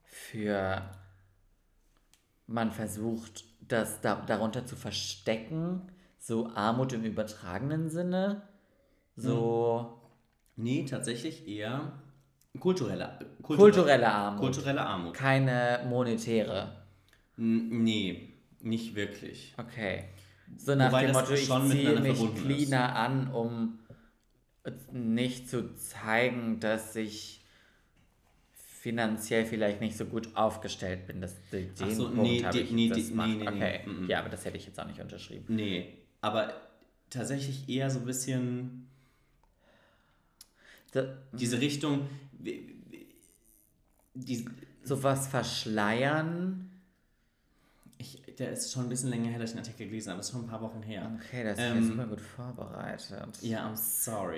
für 0.04 0.82
man 2.46 2.70
versucht, 2.70 3.44
das 3.60 4.00
da, 4.00 4.14
darunter 4.26 4.64
zu 4.66 4.76
verstecken, 4.76 5.90
so 6.18 6.48
Armut 6.54 6.92
im 6.92 7.04
übertragenen 7.04 7.90
Sinne? 7.90 8.42
So 9.16 10.00
Nee, 10.58 10.84
tatsächlich 10.88 11.46
eher 11.48 11.92
kulturelle, 12.60 13.18
kulturelle 13.42 14.10
Armut. 14.10 14.40
kulturelle 14.40 14.80
Armut. 14.86 15.14
Keine 15.14 15.84
monetäre. 15.88 16.86
N- 17.36 17.82
Nee, 17.82 18.32
nicht 18.60 18.94
wirklich. 18.94 19.52
Okay. 19.58 20.04
So 20.56 20.74
nach 20.74 20.88
Wobei 20.88 21.02
dem 21.02 21.12
Motto, 21.12 21.32
ich 21.34 21.60
ziehe 21.60 21.92
mich 21.94 22.04
verbunden 22.04 22.50
ist. 22.50 22.70
cleaner 22.70 22.94
an, 22.96 23.28
um 23.32 23.78
nicht 24.92 25.48
zu 25.48 25.74
zeigen, 25.76 26.60
dass 26.60 26.96
ich 26.96 27.44
finanziell 28.52 29.44
vielleicht 29.46 29.80
nicht 29.80 29.96
so 29.96 30.04
gut 30.06 30.36
aufgestellt 30.36 31.06
bin. 31.06 31.20
Das, 31.20 31.34
den 31.50 31.72
Ach 31.80 31.90
so, 31.90 32.04
Punkt 32.14 32.22
nee, 32.22 32.42
habe 32.44 32.60
ich, 32.60 32.70
nee, 32.70 32.88
das 32.88 33.10
macht. 33.10 33.28
nee, 33.28 33.34
nee, 33.36 33.50
nee. 33.50 33.50
okay. 33.50 33.80
Mm, 33.86 34.04
mm. 34.06 34.10
Ja, 34.10 34.20
aber 34.20 34.28
das 34.28 34.44
hätte 34.44 34.56
ich 34.56 34.66
jetzt 34.66 34.78
auch 34.80 34.86
nicht 34.86 35.00
unterschrieben. 35.00 35.44
Nee, 35.48 35.98
aber 36.20 36.52
tatsächlich 37.10 37.68
eher 37.68 37.90
so 37.90 38.00
ein 38.00 38.06
bisschen 38.06 38.88
Da, 40.92 41.16
diese 41.32 41.60
Richtung, 41.60 42.08
die, 44.14 44.44
sowas 44.82 45.28
verschleiern. 45.28 46.65
Der 48.38 48.52
ist 48.52 48.72
schon 48.72 48.84
ein 48.84 48.88
bisschen 48.88 49.10
länger 49.10 49.30
her, 49.30 49.38
dass 49.38 49.50
ich 49.50 49.56
den 49.56 49.64
Artikel 49.64 49.86
gelesen 49.88 50.10
habe, 50.10 50.18
das 50.18 50.26
ist 50.26 50.32
schon 50.32 50.44
ein 50.44 50.48
paar 50.48 50.60
Wochen 50.60 50.82
her. 50.82 51.10
Okay, 51.16 51.44
das 51.44 51.58
ist 51.58 51.64
Ähm, 51.64 51.86
super 51.86 52.06
gut 52.06 52.20
vorbereitet. 52.20 53.38
Ja, 53.42 53.66
I'm 53.66 53.76
sorry. 53.76 54.36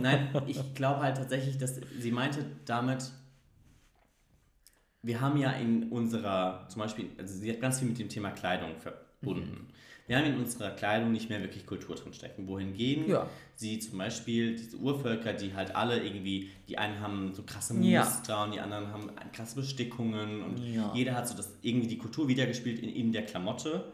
Nein, 0.00 0.28
ich 0.46 0.74
glaube 0.74 1.00
halt 1.00 1.16
tatsächlich, 1.16 1.58
dass 1.58 1.80
sie 1.98 2.10
meinte 2.10 2.44
damit, 2.64 3.10
wir 5.02 5.20
haben 5.20 5.38
ja 5.38 5.52
in 5.52 5.90
unserer, 5.90 6.66
zum 6.68 6.82
Beispiel, 6.82 7.10
also 7.18 7.34
sie 7.38 7.50
hat 7.50 7.60
ganz 7.60 7.78
viel 7.78 7.88
mit 7.88 7.98
dem 7.98 8.08
Thema 8.08 8.30
Kleidung 8.30 8.70
verbunden. 8.78 9.68
Wir 10.08 10.18
haben 10.18 10.24
in 10.26 10.38
unserer 10.38 10.70
Kleidung 10.70 11.12
nicht 11.12 11.28
mehr 11.28 11.40
wirklich 11.42 11.64
Kultur 11.66 11.94
drin 11.94 12.12
stecken. 12.14 12.46
Wohingegen 12.48 13.08
Ja. 13.08 13.28
sie 13.54 13.78
zum 13.78 13.98
Beispiel 13.98 14.56
diese 14.56 14.76
Urvölker, 14.78 15.34
die 15.34 15.54
halt 15.54 15.76
alle 15.76 16.02
irgendwie, 16.02 16.50
die 16.66 16.78
einen 16.78 16.98
haben 17.00 17.34
so 17.34 17.42
krasse 17.44 17.74
Ja. 17.80 18.02
Muster 18.04 18.42
und 18.44 18.54
die 18.54 18.60
anderen 18.60 18.88
haben 18.90 19.10
krasse 19.32 19.54
Bestickungen 19.56 20.42
und 20.42 20.58
Ja. 20.58 20.90
jeder 20.94 21.14
hat 21.14 21.28
so 21.28 21.36
das 21.36 21.52
irgendwie 21.62 21.88
die 21.88 21.98
Kultur 21.98 22.26
wiedergespielt 22.26 22.80
in, 22.80 22.88
in 22.88 23.12
der 23.12 23.24
Klamotte. 23.26 23.92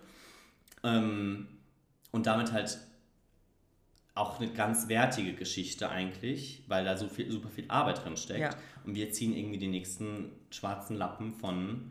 Ähm, 0.84 1.48
und 2.12 2.26
damit 2.26 2.52
halt 2.52 2.78
auch 4.14 4.38
eine 4.38 4.52
ganz 4.52 4.86
wertige 4.88 5.32
Geschichte 5.32 5.88
eigentlich, 5.90 6.62
weil 6.68 6.84
da 6.84 6.96
so 6.96 7.08
viel, 7.08 7.28
super 7.28 7.48
viel 7.48 7.64
Arbeit 7.66 8.04
drin 8.04 8.16
steckt. 8.16 8.40
Ja. 8.40 8.50
Und 8.84 8.94
wir 8.94 9.10
ziehen 9.10 9.36
irgendwie 9.36 9.58
den 9.58 9.72
nächsten 9.72 10.30
schwarzen 10.50 10.94
Lappen 10.96 11.32
von 11.34 11.90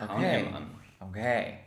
Okay. 0.00 0.44
H&M 0.44 0.54
an. 0.54 0.70
Okay. 1.00 1.58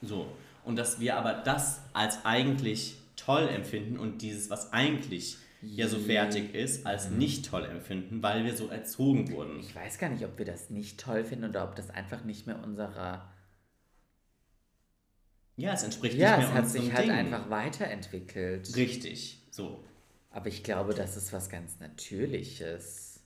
So. 0.00 0.26
Und 0.66 0.76
dass 0.76 0.98
wir 1.00 1.16
aber 1.16 1.32
das 1.32 1.80
als 1.92 2.24
eigentlich 2.24 2.96
toll 3.16 3.48
empfinden 3.48 3.98
und 3.98 4.20
dieses, 4.20 4.50
was 4.50 4.72
eigentlich 4.72 5.38
ja 5.62 5.88
so 5.88 5.98
fertig 5.98 6.54
ist, 6.54 6.84
als 6.86 7.08
nicht 7.08 7.46
toll 7.46 7.64
empfinden, 7.64 8.22
weil 8.22 8.44
wir 8.44 8.56
so 8.56 8.66
erzogen 8.68 9.30
wurden. 9.30 9.60
Ich 9.60 9.74
weiß 9.74 9.98
gar 9.98 10.10
nicht, 10.10 10.24
ob 10.24 10.36
wir 10.38 10.44
das 10.44 10.68
nicht 10.68 10.98
toll 11.00 11.24
finden 11.24 11.50
oder 11.50 11.64
ob 11.64 11.76
das 11.76 11.90
einfach 11.90 12.24
nicht 12.24 12.46
mehr 12.46 12.62
unserer. 12.62 13.32
Ja, 15.56 15.72
es 15.72 15.84
entspricht 15.84 16.16
Ja, 16.16 16.36
nicht 16.36 16.48
es 16.48 16.52
mehr 16.52 16.58
hat 16.58 16.64
unserem 16.64 16.84
sich 16.84 16.92
halt 16.92 17.04
Ding. 17.04 17.12
einfach 17.16 17.48
weiterentwickelt. 17.48 18.76
Richtig. 18.76 19.38
So. 19.50 19.82
Aber 20.30 20.48
ich 20.48 20.62
glaube, 20.64 20.94
das 20.94 21.16
ist 21.16 21.32
was 21.32 21.48
ganz 21.48 21.78
Natürliches. 21.78 23.20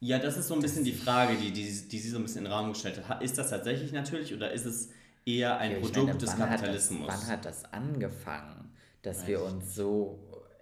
Ja, 0.00 0.18
das 0.18 0.36
ist 0.36 0.46
so 0.48 0.54
ein 0.54 0.60
bisschen 0.62 0.84
die 0.84 0.92
Frage, 0.92 1.36
die, 1.36 1.50
die, 1.52 1.64
die 1.88 1.98
sie 1.98 2.08
so 2.08 2.16
ein 2.18 2.22
bisschen 2.22 2.38
in 2.38 2.44
den 2.44 2.52
Raum 2.52 2.72
gestellt 2.72 3.06
hat. 3.08 3.22
Ist 3.22 3.36
das 3.36 3.50
tatsächlich 3.50 3.92
natürlich 3.92 4.32
oder 4.32 4.52
ist 4.52 4.64
es 4.64 4.90
eher 5.28 5.58
ein 5.58 5.72
Ja, 5.72 5.78
Produkt 5.78 6.06
meine, 6.06 6.18
des 6.18 6.36
Kapitalismus? 6.36 7.00
Hat 7.00 7.08
das, 7.08 7.20
wann 7.22 7.26
hat 7.32 7.44
das 7.44 7.72
angefangen, 7.72 8.70
dass 9.02 9.20
Weiß 9.20 9.26
wir 9.28 9.42
uns 9.42 9.74
so, 9.74 10.18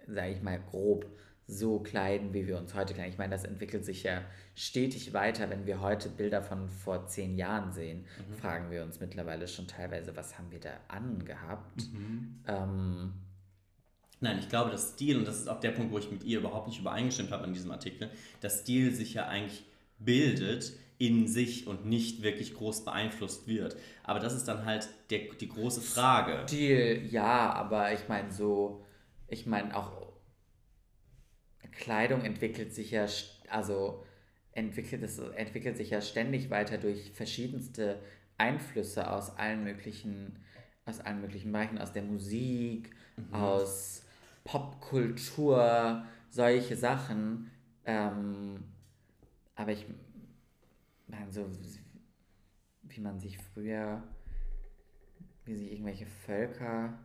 sage 0.07 0.31
ich 0.31 0.41
mal 0.41 0.59
grob, 0.59 1.05
so 1.49 1.79
kleiden, 1.79 2.33
wie 2.33 2.45
wir 2.45 2.57
uns 2.57 2.73
heute 2.73 2.93
kleiden? 2.93 3.11
Ich 3.13 3.17
meine, 3.17 3.31
das 3.31 3.45
entwickelt 3.45 3.85
sich 3.85 4.03
ja 4.03 4.21
stetig 4.53 5.13
weiter. 5.13 5.49
Wenn 5.49 5.65
wir 5.65 5.79
heute 5.79 6.09
Bilder 6.09 6.41
von 6.41 6.67
vor 6.67 7.07
zehn 7.07 7.37
Jahren 7.37 7.71
sehen, 7.71 8.05
Mhm. 8.29 8.33
fragen 8.35 8.69
wir 8.71 8.83
uns 8.83 8.99
mittlerweile 8.99 9.47
schon 9.47 9.65
teilweise, 9.67 10.15
was 10.17 10.37
haben 10.37 10.51
wir 10.51 10.59
da 10.59 10.71
angehabt? 10.89 11.83
Mhm. 11.93 12.39
Ähm, 12.47 13.13
Nein, 14.19 14.39
ich 14.39 14.49
glaube, 14.49 14.71
das 14.71 14.93
Stil, 14.93 15.15
und 15.17 15.27
das 15.27 15.37
ist 15.37 15.47
auch 15.47 15.59
der 15.59 15.69
Punkt, 15.71 15.91
wo 15.91 15.99
ich 15.99 16.09
mit 16.09 16.23
ihr 16.23 16.39
überhaupt 16.39 16.67
nicht 16.67 16.79
übereingestimmt 16.79 17.31
habe 17.31 17.45
in 17.45 17.53
diesem 17.53 17.69
Artikel, 17.71 18.09
dass 18.41 18.61
Stil 18.61 18.91
sich 18.91 19.13
ja 19.13 19.27
eigentlich 19.27 19.63
bildet 19.99 20.73
in 20.99 21.27
sich 21.27 21.67
und 21.67 21.85
nicht 21.85 22.23
wirklich 22.23 22.53
groß 22.55 22.83
beeinflusst 22.85 23.47
wird. 23.47 23.77
Aber 24.03 24.19
das 24.19 24.33
ist 24.33 24.47
dann 24.47 24.65
halt 24.65 24.89
der, 25.09 25.19
die 25.39 25.47
große 25.49 25.81
Frage. 25.81 26.43
Stil, 26.47 27.05
ja, 27.11 27.51
aber 27.53 27.93
ich 27.93 28.07
meine 28.07 28.31
so, 28.31 28.83
ich 29.27 29.45
meine 29.45 29.75
auch 29.75 30.07
Kleidung 31.71 32.23
entwickelt 32.23 32.73
sich 32.73 32.91
ja, 32.91 33.05
also 33.49 34.03
entwickelt, 34.51 35.03
es 35.03 35.19
entwickelt 35.19 35.77
sich 35.77 35.91
ja 35.91 36.01
ständig 36.01 36.49
weiter 36.49 36.77
durch 36.77 37.11
verschiedenste 37.11 38.01
Einflüsse 38.37 39.11
aus 39.11 39.37
allen 39.37 39.63
möglichen, 39.63 40.39
aus 40.85 40.99
allen 40.99 41.21
möglichen 41.21 41.51
Bereichen, 41.51 41.77
aus 41.77 41.93
der 41.93 42.03
Musik, 42.03 42.95
aus 43.31 44.03
Popkultur, 44.43 46.05
solche 46.29 46.75
Sachen. 46.75 47.51
Ähm, 47.85 48.63
Aber 49.55 49.71
ich 49.71 49.85
meine, 51.07 51.31
so 51.31 51.49
wie 52.83 52.99
man 52.99 53.19
sich 53.19 53.37
früher, 53.37 54.03
wie 55.45 55.55
sich 55.55 55.71
irgendwelche 55.71 56.05
Völker 56.05 56.97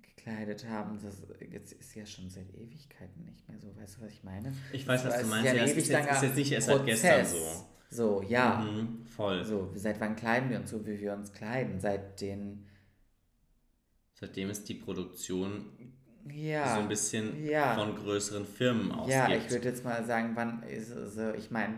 gekleidet 0.00 0.68
haben, 0.68 0.98
das 1.02 1.22
jetzt 1.50 1.72
ist 1.72 1.94
ja 1.94 2.06
schon 2.06 2.30
seit 2.30 2.52
Ewigkeiten 2.54 3.24
nicht 3.24 3.48
mehr 3.48 3.58
so. 3.58 3.74
Weißt 3.76 3.96
du, 3.96 4.02
was 4.02 4.12
ich 4.12 4.24
meine? 4.24 4.52
Ich 4.72 4.86
weiß, 4.86 5.04
was 5.04 5.14
Das 5.14 5.22
du 5.22 5.28
meinst. 5.28 5.46
ja 5.46 5.54
Ja, 5.54 5.64
es 5.64 5.72
ist, 5.76 5.88
jetzt, 5.88 6.10
ist 6.10 6.22
jetzt 6.22 6.36
nicht 6.36 6.52
erst 6.52 6.66
seit 6.68 6.86
gestern 6.86 7.26
so. 7.26 7.66
So, 7.90 8.22
ja. 8.22 8.60
Mhm, 8.60 9.04
voll. 9.04 9.44
So, 9.44 9.70
seit 9.74 10.00
wann 10.00 10.16
kleiden 10.16 10.48
wir 10.48 10.58
uns 10.58 10.70
so, 10.70 10.86
wie 10.86 10.98
wir 10.98 11.12
uns 11.12 11.32
kleiden? 11.32 11.78
Seit 11.78 12.20
den, 12.22 12.66
Seitdem 14.14 14.50
ist 14.50 14.68
die 14.68 14.74
Produktion 14.74 15.92
ja. 16.30 16.74
so 16.76 16.80
ein 16.80 16.88
bisschen 16.88 17.44
ja. 17.44 17.74
von 17.74 17.94
größeren 17.96 18.46
Firmen 18.46 18.92
ausgeht. 18.92 19.14
Ja, 19.14 19.28
ich 19.34 19.50
würde 19.50 19.68
jetzt 19.68 19.84
mal 19.84 20.04
sagen, 20.04 20.30
wann 20.34 20.62
ist 20.62 20.88
so, 20.88 21.34
ich 21.34 21.50
meine, 21.50 21.74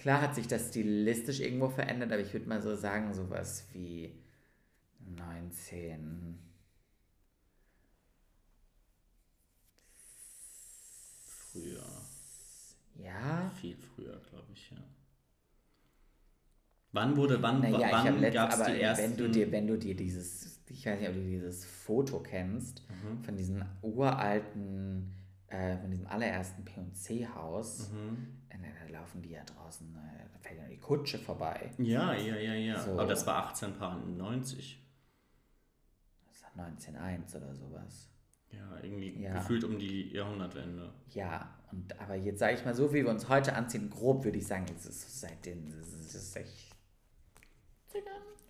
klar 0.00 0.20
hat 0.22 0.34
sich 0.34 0.48
das 0.48 0.68
stilistisch 0.68 1.40
irgendwo 1.40 1.68
verändert, 1.68 2.10
aber 2.10 2.20
ich 2.22 2.32
würde 2.32 2.48
mal 2.48 2.60
so 2.60 2.74
sagen, 2.74 3.14
sowas 3.14 3.68
wie 3.72 4.12
19. 5.16 6.38
Früher. 11.52 11.84
Ja? 12.96 13.50
Viel 13.60 13.76
früher, 13.76 14.20
glaube 14.30 14.52
ich, 14.52 14.70
ja. 14.70 14.78
Wann 16.92 17.16
wurde, 17.16 17.40
wann, 17.40 17.60
Naja, 17.60 17.88
wann 17.92 18.20
gab 18.32 18.50
es 18.52 18.60
aber 18.60 18.72
die 18.72 18.80
ersten... 18.80 19.10
wenn 19.10 19.16
du 19.16 19.28
dir, 19.30 19.52
wenn 19.52 19.66
du 19.68 19.78
dir 19.78 19.94
dieses, 19.94 20.60
ich 20.68 20.84
weiß 20.86 20.98
nicht, 20.98 21.08
ob 21.08 21.14
du 21.14 21.22
dieses 21.22 21.64
Foto 21.64 22.20
kennst, 22.20 22.82
Mhm. 22.88 23.22
von 23.22 23.36
diesem 23.36 23.64
uralten, 23.82 25.12
äh, 25.50 25.76
von 25.78 25.90
diesem 25.90 26.06
allerersten 26.06 26.64
P&C-Haus, 26.64 27.90
Mhm. 27.90 28.38
da 28.48 28.92
laufen 28.92 29.20
die 29.22 29.30
ja 29.30 29.44
draußen, 29.44 29.94
äh, 29.96 30.28
da 30.32 30.38
fährt 30.38 30.58
ja 30.58 30.66
die 30.68 30.78
Kutsche 30.78 31.18
vorbei. 31.18 31.70
Ja, 31.78 32.14
ja, 32.14 32.36
ja, 32.36 32.54
ja. 32.54 32.78
So. 32.80 32.92
Aber 32.92 33.06
das 33.06 33.26
war 33.26 33.36
1890. 33.48 34.82
Das 36.26 36.36
ist 36.36 36.44
1901 36.56 37.34
oder 37.36 37.54
sowas. 37.54 38.08
Ja, 38.52 38.78
irgendwie 38.82 39.22
Ja. 39.22 39.34
gefühlt 39.34 39.62
um 39.64 39.78
die 39.78 40.12
Jahrhundertwende. 40.12 40.92
Ja, 41.10 41.56
und 41.70 41.98
aber 42.00 42.16
jetzt 42.16 42.40
sage 42.40 42.54
ich 42.54 42.64
mal 42.64 42.74
so, 42.74 42.92
wie 42.92 43.04
wir 43.04 43.10
uns 43.10 43.28
heute 43.28 43.54
anziehen, 43.54 43.88
grob 43.90 44.24
würde 44.24 44.38
ich 44.38 44.46
sagen, 44.46 44.66
es 44.76 44.86
ist 44.86 45.20
seit 45.20 45.46
den 45.46 45.70
das 45.70 45.88
ist, 45.88 46.14
das 46.14 46.22
ist 46.22 46.36
echt 46.36 46.70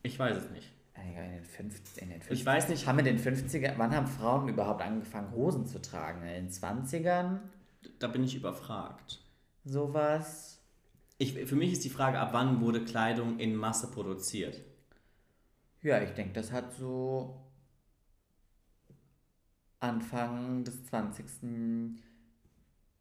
Ich 0.02 0.18
weiß 0.18 0.36
es 0.38 0.50
nicht. 0.50 0.72
In 1.00 1.14
den 1.14 1.44
50 1.44 2.02
in 2.02 2.10
den 2.10 2.20
50 2.20 2.40
Ich 2.40 2.46
weiß 2.46 2.68
nicht, 2.68 2.86
haben 2.86 2.98
in 3.00 3.04
den 3.04 3.18
50er, 3.18 3.74
wann 3.76 3.94
haben 3.94 4.06
Frauen 4.06 4.48
überhaupt 4.48 4.82
angefangen 4.82 5.32
Hosen 5.32 5.66
zu 5.66 5.80
tragen? 5.80 6.22
In 6.22 6.46
den 6.46 6.50
20ern 6.50 7.40
da 7.98 8.08
bin 8.08 8.24
ich 8.24 8.34
überfragt. 8.34 9.20
sowas? 9.64 10.58
Ich, 11.18 11.34
für 11.34 11.56
mich 11.56 11.72
ist 11.72 11.84
die 11.84 11.90
Frage, 11.90 12.18
ab 12.18 12.30
wann 12.32 12.60
wurde 12.60 12.84
Kleidung 12.84 13.38
in 13.38 13.54
Masse 13.54 13.90
produziert? 13.90 14.60
Ja, 15.82 16.00
ich 16.00 16.10
denke, 16.12 16.32
das 16.32 16.50
hat 16.50 16.72
so 16.74 17.42
Anfang 19.80 20.64
des 20.64 20.86
20. 20.86 22.00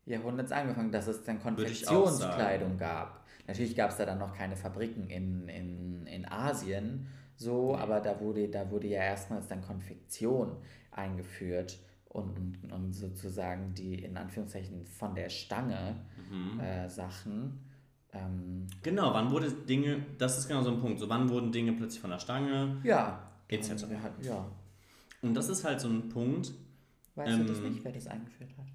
Jahrhunderts 0.05 0.51
angefangen, 0.51 0.91
dass 0.91 1.07
es 1.07 1.23
dann 1.23 1.39
Konfektionskleidung 1.39 2.77
gab. 2.77 3.25
Natürlich 3.47 3.75
gab 3.75 3.91
es 3.91 3.97
da 3.97 4.05
dann 4.05 4.19
noch 4.19 4.35
keine 4.35 4.55
Fabriken 4.55 5.09
in, 5.09 5.47
in, 5.47 6.07
in 6.07 6.25
Asien, 6.25 7.07
so, 7.39 7.75
aber 7.75 8.01
da 8.01 8.19
wurde, 8.19 8.49
da 8.49 8.69
wurde 8.69 8.87
ja 8.87 9.01
erstmals 9.01 9.47
dann 9.47 9.61
Konfektion 9.61 10.57
eingeführt 10.91 11.79
und, 12.09 12.37
und, 12.37 12.71
und 12.73 12.91
sozusagen 12.93 13.73
die 13.73 14.03
in 14.03 14.17
Anführungszeichen 14.17 14.85
von 14.85 15.15
der 15.15 15.29
Stange 15.29 15.95
Mhm. 16.29 16.59
äh, 16.59 16.89
Sachen. 16.89 17.59
Ähm, 18.11 18.67
Genau, 18.83 19.13
wann 19.13 19.31
wurde 19.31 19.51
Dinge, 19.51 20.05
das 20.17 20.37
ist 20.37 20.47
genau 20.49 20.61
so 20.63 20.71
ein 20.71 20.79
Punkt, 20.79 20.99
so 20.99 21.07
wann 21.07 21.29
wurden 21.29 21.51
Dinge 21.51 21.71
plötzlich 21.73 22.01
von 22.01 22.09
der 22.11 22.19
Stange 22.19 22.77
ja. 22.83 23.25
Etc. 23.47 23.71
Und 23.83 23.89
wir 23.89 24.01
hatten- 24.03 24.23
Ja. 24.23 24.45
und 25.21 25.33
das 25.33 25.47
ist 25.49 25.63
halt 25.63 25.79
so 25.79 25.87
ein 25.87 26.09
Punkt, 26.09 26.51
Weißt 27.15 27.37
du 27.39 27.43
das 27.45 27.57
Ähm, 27.59 27.69
nicht, 27.71 27.83
wer 27.83 27.91
das 27.91 28.07
eingeführt 28.07 28.51
hat? 28.57 28.65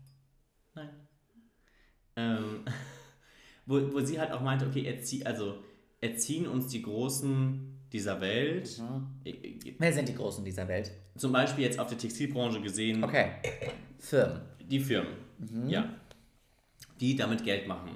nein, 0.74 0.88
ähm, 2.16 2.64
wo, 3.66 3.92
wo 3.92 4.00
sie 4.00 4.18
halt 4.20 4.32
auch 4.32 4.40
meinte, 4.40 4.66
okay, 4.66 4.84
erzie 4.84 5.24
also 5.26 5.58
erziehen 6.00 6.46
uns 6.46 6.66
die 6.68 6.82
Großen 6.82 7.73
dieser 7.94 8.20
Welt, 8.20 8.78
Mhm. 8.78 9.06
äh, 9.24 9.30
äh, 9.30 9.74
Wer 9.78 9.92
sind 9.92 10.08
die 10.08 10.14
Großen 10.14 10.44
dieser 10.44 10.68
Welt? 10.68 10.90
zum 11.16 11.32
Beispiel 11.32 11.64
jetzt 11.64 11.78
auf 11.78 11.86
der 11.88 11.96
Textilbranche 11.96 12.60
gesehen, 12.60 13.02
Okay. 13.02 13.30
Firmen. 13.98 14.40
die 14.60 14.80
Firmen, 14.80 15.12
Mhm. 15.38 15.68
ja, 15.68 15.88
die 17.00 17.16
damit 17.16 17.42
Geld 17.44 17.66
machen. 17.68 17.90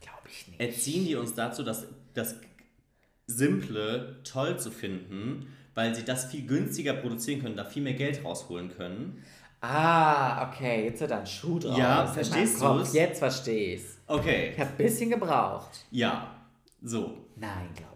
Glaube 0.00 0.28
ich 0.28 0.48
nicht. 0.48 0.60
erziehen 0.60 1.04
die 1.04 1.14
uns 1.14 1.34
dazu, 1.34 1.62
das, 1.62 1.86
das 2.14 2.34
Simple 3.26 4.20
toll 4.24 4.58
zu 4.58 4.70
finden, 4.70 5.46
weil 5.74 5.94
sie 5.94 6.04
das 6.04 6.26
viel 6.26 6.46
günstiger 6.46 6.94
produzieren 6.94 7.42
können, 7.42 7.56
da 7.56 7.64
viel 7.64 7.82
mehr 7.82 7.94
Geld 7.94 8.24
rausholen 8.24 8.70
können. 8.70 9.22
Ah, 9.60 10.48
okay, 10.48 10.84
jetzt 10.84 11.00
wird 11.00 11.12
ein 11.12 11.26
Schuh 11.26 11.58
draus. 11.58 11.76
Ja, 11.78 12.06
verstehst 12.06 12.60
Kopf. 12.60 12.78
du's? 12.80 12.92
Jetzt 12.94 13.18
verstehe 13.18 13.74
ich's. 13.74 13.98
Okay, 14.06 14.50
Ich 14.52 14.60
habe 14.60 14.70
ein 14.70 14.76
bisschen 14.76 15.10
gebraucht. 15.10 15.84
ja, 15.90 16.36
so, 16.82 17.26
Nein, 17.36 17.68
glaube 17.74 17.95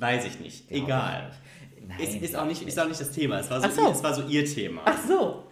Weiß 0.00 0.24
ich 0.26 0.40
nicht, 0.40 0.68
Glaub 0.68 0.82
egal. 0.84 1.30
ich 1.30 1.80
nicht. 1.80 1.88
Nein, 1.88 2.00
Ist, 2.00 2.22
ist, 2.22 2.36
auch 2.36 2.44
nicht, 2.44 2.62
ich 2.62 2.68
ist 2.68 2.78
auch 2.78 2.86
nicht 2.88 3.00
das 3.00 3.10
Thema, 3.12 3.38
es 3.40 3.50
war 3.50 3.60
so, 3.60 3.68
so. 3.70 3.90
es 3.90 4.02
war 4.02 4.12
so 4.14 4.22
ihr 4.22 4.44
Thema. 4.44 4.82
Ach 4.84 4.98
so. 5.06 5.44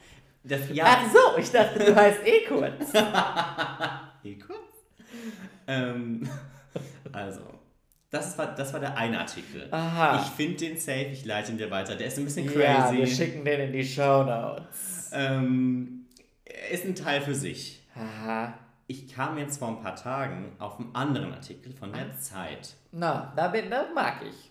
Das, 0.45 0.61
ja, 0.73 0.85
Ach 0.87 1.03
so, 1.13 1.39
ich 1.41 1.51
dachte, 1.51 1.79
du 1.79 1.95
heißt 1.97 2.21
eh 2.25 2.45
kurz. 2.47 2.95
eh 4.25 4.35
kurz. 4.37 4.59
Ähm, 5.67 6.29
also, 7.13 7.41
das 8.11 8.37
war, 8.39 8.55
das 8.55 8.73
war 8.73 8.81
der 8.81 8.97
eine 8.97 9.19
Artikel. 9.19 9.67
Aha. 9.73 10.23
Ich 10.23 10.31
finde 10.33 10.57
den 10.57 10.77
safe, 10.77 11.07
ich 11.13 11.25
leite 11.25 11.51
ihn 11.53 11.59
dir 11.59 11.71
weiter. 11.71 11.97
Der 11.97 12.07
ist 12.07 12.19
ein 12.19 12.25
bisschen 12.25 12.45
Ja, 12.59 12.83
crazy. 12.87 12.99
wir 12.99 13.07
schicken 13.07 13.45
den 13.45 13.61
in 13.63 13.73
die 13.73 13.85
Show 13.85 14.23
Notes. 14.23 15.11
ähm, 15.13 16.07
ist 16.71 16.85
ein 16.85 16.95
Teil 16.95 17.21
für 17.21 17.35
sich. 17.35 17.83
Aha. 17.97 18.55
Ich 18.89 19.09
kam 19.13 19.37
jetzt 19.39 19.59
vor 19.59 19.69
ein 19.69 19.81
paar 19.81 19.97
Tagen 19.97 20.53
auf 20.59 20.79
einen 20.79 20.95
anderen 20.95 21.33
Artikel 21.33 21.73
von 21.73 21.93
der 21.93 22.17
Zeit. 22.19 22.75
Na, 22.93 23.33
da 23.35 23.49
bin, 23.49 23.69
das 23.69 23.87
mag 23.95 24.23
ich. 24.23 24.51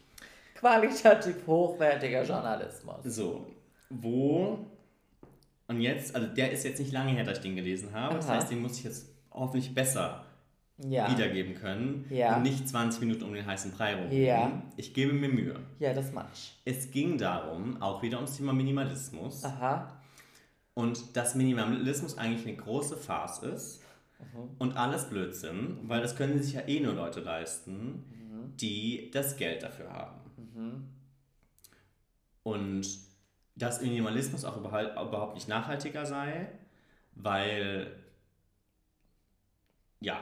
Qualitativ 0.60 1.48
hochwertiger 1.48 2.24
Journalismus. 2.24 2.98
So, 3.04 3.46
wo. 3.90 4.60
Und 5.68 5.82
jetzt, 5.82 6.14
also 6.16 6.28
der 6.28 6.52
ist 6.52 6.64
jetzt 6.66 6.80
nicht 6.80 6.92
lange 6.92 7.12
her, 7.12 7.24
dass 7.24 7.38
ich 7.38 7.44
den 7.44 7.56
gelesen 7.56 7.94
habe. 7.94 8.16
Das 8.16 8.28
Aha. 8.28 8.36
heißt, 8.36 8.52
den 8.52 8.62
muss 8.62 8.78
ich 8.78 8.84
jetzt 8.84 9.08
hoffentlich 9.32 9.74
besser 9.74 10.26
Ja. 10.80 11.10
wiedergeben 11.10 11.56
können. 11.56 12.06
Ja. 12.10 12.36
Und 12.36 12.44
nicht 12.44 12.68
20 12.68 13.00
Minuten 13.02 13.24
um 13.24 13.34
den 13.34 13.46
heißen 13.46 13.72
Brei 13.72 13.96
rum. 13.96 14.12
Ja. 14.12 14.62
Ich 14.76 14.94
gebe 14.94 15.14
mir 15.14 15.30
Mühe. 15.30 15.60
Ja, 15.80 15.94
das 15.94 16.12
mach 16.12 16.26
ich. 16.34 16.60
Es 16.66 16.92
ging 16.92 17.18
darum, 17.18 17.82
auch 17.82 18.02
wieder 18.02 18.18
ums 18.18 18.36
Thema 18.36 18.52
Minimalismus. 18.54 19.46
Aha. 19.46 19.94
Und 20.74 21.16
dass 21.16 21.36
Minimalismus 21.36 22.18
eigentlich 22.18 22.46
eine 22.46 22.58
große 22.58 22.98
Farce 22.98 23.44
ist 23.44 23.82
und 24.60 24.78
alles 24.78 25.10
Blödsinn, 25.10 25.78
weil 25.84 26.02
das 26.02 26.16
können 26.16 26.42
sich 26.42 26.54
ja 26.54 26.62
eh 26.68 26.80
nur 26.80 26.94
Leute 26.94 27.20
leisten, 27.22 28.04
die 28.60 29.10
das 29.12 29.38
Geld 29.38 29.64
dafür 29.64 29.92
haben. 29.92 30.22
Und 32.44 32.88
dass 33.56 33.82
Minimalismus 33.82 34.46
auch 34.46 34.58
überhaupt, 34.58 35.36
nicht 35.36 35.48
nachhaltiger 35.48 36.06
sei, 36.06 36.48
weil 37.16 37.96
ja. 40.02 40.20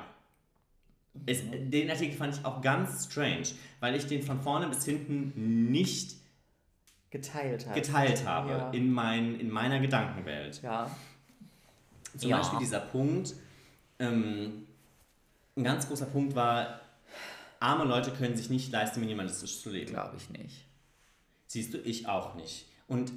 Es, 1.25 1.41
den 1.51 1.89
Artikel 1.91 2.15
fand 2.15 2.35
ich 2.37 2.45
auch 2.45 2.61
ganz 2.61 3.05
strange, 3.05 3.43
weil 3.79 3.95
ich 3.95 4.05
den 4.07 4.23
von 4.23 4.41
vorne 4.41 4.67
bis 4.67 4.85
hinten 4.85 5.71
nicht 5.71 6.15
Geteilt 7.11 7.71
geteilt 7.75 8.25
habe 8.25 8.49
Ja. 8.49 8.71
in, 8.71 8.91
mein, 8.91 9.39
in 9.39 9.51
meiner 9.51 9.79
Gedankenwelt. 9.79 10.61
ja. 10.63 10.89
Zum 12.17 12.29
Ja. 12.31 12.37
Beispiel 12.37 12.59
dieser 12.59 12.79
Punkt, 12.79 13.35
ähm, 14.03 14.67
ein 15.55 15.63
ganz 15.63 15.87
großer 15.87 16.07
Punkt 16.07 16.35
war, 16.35 16.81
arme 17.59 17.85
Leute 17.85 18.11
können 18.11 18.35
sich 18.35 18.49
nicht 18.49 18.71
leisten, 18.71 18.99
minimalistisch 18.99 19.61
zu 19.61 19.69
leben. 19.69 19.91
Glaube 19.91 20.17
ich 20.17 20.29
nicht. 20.29 20.65
Siehst 21.47 21.73
du, 21.73 21.77
ich 21.79 22.07
auch 22.07 22.35
nicht. 22.35 22.65
Und 22.87 23.11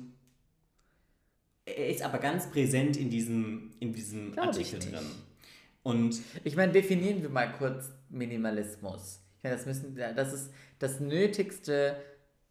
er 1.65 1.89
ist 1.89 2.03
aber 2.03 2.19
ganz 2.19 2.51
präsent 2.51 2.97
in 2.97 3.11
diesem, 3.11 3.73
in 3.81 3.93
diesem 3.93 4.33
Glaub 4.33 4.57
ich 4.57 4.73
Artikel 4.73 4.93
drin. 4.93 5.07
Und 5.83 6.21
Ich 6.45 6.57
meine, 6.57 6.73
definieren 6.73 7.23
wir 7.23 7.29
mal 7.29 7.53
kurz 7.53 7.91
Minimalismus. 8.09 9.21
Ich 9.39 9.45
meine, 9.45 9.57
das 9.57 9.67
müssen, 9.67 9.97
das 9.97 10.33
ist 10.33 10.51
das 10.79 11.01
Nötigste 11.01 11.97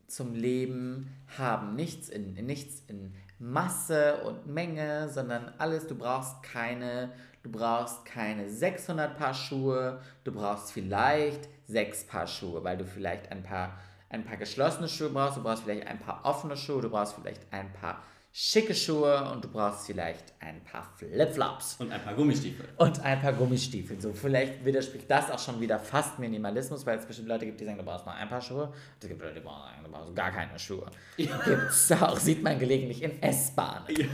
zum 0.08 0.34
Leben 0.36 1.10
haben. 1.38 1.76
Nichts 1.76 2.10
in, 2.10 2.34
nichts 2.46 2.84
in 2.88 3.14
Masse 3.40 4.24
und 4.24 4.48
Menge, 4.48 5.10
sondern 5.10 5.52
alles. 5.58 5.88
Du 5.88 5.96
brauchst 5.96 6.44
keine, 6.44 7.12
du 7.46 7.52
brauchst 7.52 8.06
keine 8.06 8.50
600 8.50 9.18
Paar 9.18 9.36
Schuhe. 9.36 10.02
Du 10.24 10.32
brauchst 10.32 10.72
vielleicht 10.72 11.48
sechs 11.68 12.04
Paar 12.04 12.26
Schuhe, 12.26 12.64
weil 12.64 12.76
du 12.76 12.86
vielleicht 12.86 13.32
ein 13.32 13.44
paar, 13.44 13.78
ein 14.10 14.26
paar 14.26 14.38
geschlossene 14.38 14.88
Schuhe 14.88 15.10
brauchst. 15.10 15.38
Du 15.38 15.44
brauchst 15.44 15.64
vielleicht 15.64 15.86
ein 15.86 16.00
paar 16.00 16.26
offene 16.26 16.58
Schuhe. 16.58 16.82
Du 16.82 16.90
brauchst 16.90 17.14
vielleicht 17.14 17.42
ein 17.52 17.72
paar 17.72 18.02
schicke 18.38 18.76
Schuhe 18.76 19.32
und 19.32 19.46
du 19.46 19.48
brauchst 19.48 19.86
vielleicht 19.86 20.34
ein 20.42 20.62
paar 20.66 20.92
Flipflops 20.98 21.78
Und 21.80 21.90
ein 21.94 22.04
paar 22.04 22.16
Gummistiefel. 22.16 22.68
und 22.76 23.00
ein 23.00 23.22
paar 23.22 23.32
Gummistiefel. 23.32 24.02
So, 24.02 24.12
vielleicht 24.12 24.66
widerspricht 24.66 25.10
das 25.10 25.32
auch 25.32 25.40
schon 25.40 25.62
wieder 25.62 25.80
fast 25.80 26.20
Minimalismus, 26.20 26.86
weil 26.86 27.00
es 27.00 27.06
bestimmt 27.06 27.30
Leute 27.30 27.46
gibt, 27.46 27.62
die 27.62 27.66
sagen, 27.66 27.78
du 27.78 27.86
brauchst 27.86 28.06
nur 28.06 28.14
ein 28.14 28.28
paar 28.28 28.42
Schuhe. 28.42 28.66
Und 28.66 28.74
es 29.00 29.08
gibt 29.08 29.22
Leute, 29.22 29.40
die 29.40 29.46
sagen, 29.46 29.86
du 29.86 29.90
brauchst 29.90 30.14
gar 30.14 30.32
keine 30.32 30.60
Schuhe. 30.60 30.92
Gibt's 31.16 31.90
auch, 31.94 32.20
sieht 32.20 32.44
man 32.44 32.60
gelegentlich 32.60 33.04
in 33.04 33.24
S-Bahnen. 33.24 33.88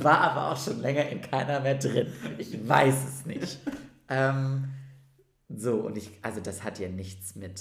War 0.00 0.20
aber 0.20 0.52
auch 0.52 0.62
schon 0.62 0.82
länger 0.82 1.08
in 1.08 1.22
keiner 1.22 1.60
mehr 1.60 1.76
drin. 1.76 2.12
Ich 2.36 2.68
weiß 2.68 2.96
es 3.08 3.24
nicht. 3.24 3.60
Ähm, 4.10 4.74
so, 5.48 5.76
und 5.76 5.96
ich, 5.96 6.10
also 6.20 6.40
das 6.40 6.64
hat 6.64 6.78
ja 6.78 6.90
nichts 6.90 7.34
mit, 7.34 7.54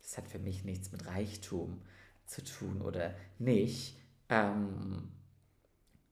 das 0.00 0.16
hat 0.16 0.28
für 0.28 0.38
mich 0.38 0.62
nichts 0.62 0.92
mit 0.92 1.08
Reichtum 1.08 1.82
zu 2.26 2.42
tun 2.44 2.82
oder 2.82 3.14
nicht. 3.38 3.98
Ähm, 4.28 5.10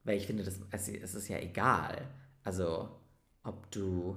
weil 0.04 0.16
ich 0.16 0.26
finde, 0.26 0.42
das, 0.42 0.60
es 0.70 0.88
es 0.88 1.14
ist 1.14 1.28
ja 1.28 1.38
egal. 1.38 2.08
Also, 2.44 2.88
ob 3.44 3.70
du. 3.70 4.16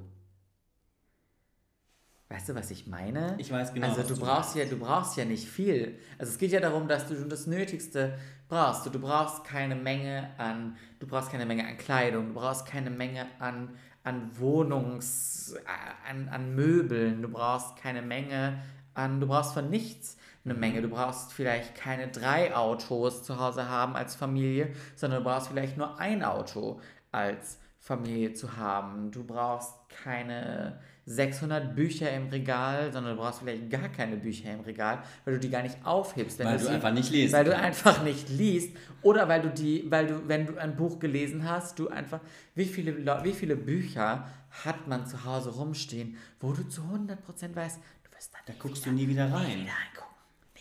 Weißt 2.28 2.50
du, 2.50 2.56
was 2.56 2.72
ich 2.72 2.88
meine? 2.88 3.36
Ich 3.38 3.52
weiß 3.52 3.74
genau, 3.74 3.88
Also 3.88 4.00
was 4.00 4.08
du 4.08 4.16
du 4.16 4.22
brauchst 4.22 4.56
ja, 4.56 4.66
du 4.66 4.80
brauchst 4.80 5.16
ja 5.16 5.26
nicht 5.26 5.48
viel. 5.48 6.00
Also 6.18 6.32
es 6.32 6.40
geht 6.40 6.52
ja 6.52 6.60
darum, 6.60 6.88
dass 6.88 7.08
du 7.08 7.14
das 7.28 7.46
Nötigste 7.46 8.18
brauchst. 8.48 8.84
Du, 8.86 8.90
du 8.90 9.00
brauchst 9.00 9.44
keine 9.44 9.76
Menge 9.76 10.32
an, 10.40 10.76
du 11.00 11.06
brauchst 11.06 11.30
keine 11.32 11.46
Menge 11.46 11.68
an 11.68 11.78
Kleidung, 11.78 12.30
du 12.30 12.34
brauchst 12.34 12.66
keine 12.66 12.90
Menge 12.90 13.28
an, 13.40 13.76
an 14.04 14.32
Wohnungs, 14.40 15.54
äh, 15.54 16.10
an, 16.10 16.28
an 16.30 16.56
Möbeln, 16.56 17.22
du 17.22 17.28
brauchst 17.30 17.76
keine 17.78 18.02
Menge 18.02 18.60
an, 18.96 19.20
du 19.22 19.28
brauchst 19.28 19.54
von 19.54 19.70
nichts 19.70 20.18
eine 20.46 20.54
Menge. 20.54 20.82
Du 20.82 20.90
brauchst 20.90 21.34
vielleicht 21.34 21.76
keine 21.76 22.08
drei 22.08 22.56
Autos 22.56 23.24
zu 23.24 23.40
Hause 23.40 23.68
haben 23.68 23.96
als 23.96 24.16
Familie, 24.16 24.72
sondern 24.96 25.24
du 25.24 25.30
brauchst 25.30 25.48
vielleicht 25.50 25.78
nur 25.78 26.00
ein 26.00 26.24
Auto 26.24 26.80
als 27.12 27.60
Familie 27.80 28.34
zu 28.34 28.56
haben. 28.58 29.12
Du 29.12 29.24
brauchst 29.24 29.74
keine 30.04 30.80
600 31.08 31.76
Bücher 31.76 32.10
im 32.12 32.30
Regal, 32.30 32.92
sondern 32.92 33.16
du 33.16 33.22
brauchst 33.22 33.40
vielleicht 33.40 33.70
gar 33.70 33.90
keine 33.90 34.18
Bücher 34.18 34.52
im 34.52 34.62
Regal, 34.62 35.04
weil 35.24 35.36
du 35.36 35.40
die 35.40 35.52
gar 35.52 35.62
nicht 35.62 35.78
aufhebst. 35.86 36.44
Weil 36.44 36.58
du 36.58 36.64
sie- 36.64 36.70
einfach 36.72 36.92
nicht 36.92 37.12
lesen 37.12 37.34
Weil 37.34 37.46
du 37.46 37.56
einfach 37.56 38.02
nicht 38.04 38.28
liest 38.30 38.76
oder 39.04 39.28
weil 39.30 39.42
du 39.44 39.50
die, 39.52 39.86
weil 39.92 40.08
du, 40.08 40.28
wenn 40.28 40.48
du 40.48 40.58
ein 40.58 40.76
Buch 40.76 40.98
gelesen 41.00 41.48
hast, 41.48 41.78
du 41.78 41.90
einfach, 41.90 42.22
wie 42.56 42.66
viele, 42.66 43.06
wie 43.24 43.34
viele 43.34 43.56
Bücher 43.56 44.28
hat 44.66 44.88
man 44.88 45.06
zu 45.06 45.24
Hause 45.26 45.52
rumstehen, 45.52 46.18
wo 46.40 46.54
du 46.54 46.68
zu 46.68 46.82
100% 46.82 47.56
weißt, 47.56 47.80
du 48.04 48.16
wirst 48.16 48.34
da 48.34 48.40
Da 48.48 48.54
guckst 48.58 48.84
wieder, 48.86 48.92
du 48.96 48.98
nie 49.02 49.08
wieder 49.08 49.28
nie 49.28 49.34
rein. 49.34 49.46
wieder. 49.46 49.58
Nie 49.58 49.70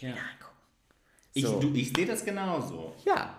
Ja. 0.04 0.12
wieder 0.12 0.22
angucken. 0.22 0.54
Ich, 1.32 1.44
So. 1.44 1.60
du, 1.60 1.74
ich 1.74 1.92
sehe 1.94 2.06
das 2.06 2.24
genauso. 2.24 2.94
Ja. 3.04 3.36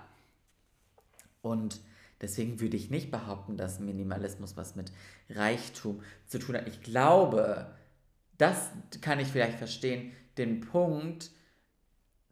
Und 1.42 1.80
deswegen 2.22 2.60
würde 2.60 2.76
ich 2.76 2.90
nicht 2.90 3.12
behaupten, 3.12 3.58
dass 3.58 3.80
Minimalismus 3.80 4.58
was 4.58 4.76
mit 4.76 4.92
Reichtum 5.30 6.02
zu 6.28 6.40
tun 6.40 6.56
hat. 6.58 6.68
Ich 6.68 6.82
glaube, 6.82 7.74
das 8.38 8.70
kann 9.02 9.20
ich 9.20 9.28
vielleicht 9.30 9.58
verstehen, 9.58 10.12
den 10.38 10.60
Punkt 10.62 11.32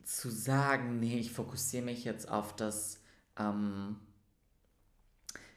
zu 0.03 0.29
sagen, 0.29 0.99
nee, 0.99 1.17
ich 1.19 1.31
fokussiere 1.31 1.83
mich 1.85 2.03
jetzt 2.03 2.29
auf 2.29 2.55
das, 2.55 2.99
ähm, 3.39 3.95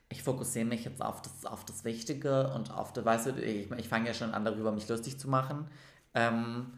ich 0.09 0.22
fokussiere 0.22 0.66
mich 0.66 0.85
jetzt 0.85 1.03
auf 1.03 1.20
das, 1.20 1.45
auf 1.47 1.64
das 1.64 1.83
Wichtige 1.85 2.53
und 2.55 2.70
auf 2.70 2.93
das, 2.93 3.05
weißt 3.05 3.27
du, 3.27 3.31
ich, 3.43 3.68
ich 3.72 3.89
fange 3.89 4.07
ja 4.07 4.14
schon 4.14 4.33
an, 4.33 4.45
darüber 4.45 4.70
mich 4.70 4.87
lustig 4.89 5.18
zu 5.18 5.29
machen. 5.29 5.68
Ähm, 6.14 6.74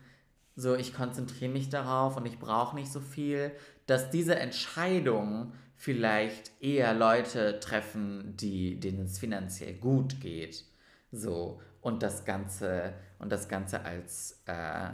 so, 0.59 0.75
ich 0.75 0.93
konzentriere 0.93 1.53
mich 1.53 1.69
darauf 1.69 2.17
und 2.17 2.27
ich 2.27 2.41
brauche 2.41 2.75
nicht 2.75 2.91
so 2.91 2.99
viel, 2.99 3.53
dass 3.87 4.11
diese 4.11 4.35
Entscheidung 4.35 5.53
vielleicht 5.77 6.51
eher 6.61 6.95
Leute 6.95 7.61
treffen, 7.61 8.37
die, 8.37 8.81
denen 8.81 9.05
es 9.05 9.21
finanziell 9.21 9.75
gut 9.75 10.21
geht. 10.21 10.65
So, 11.13 11.61
und 11.81 12.03
das 12.03 12.25
Ganze, 12.25 12.93
und 13.21 13.31
das 13.31 13.49
Ganze 13.49 13.83
als, 13.83 14.43
äh, 14.47 14.89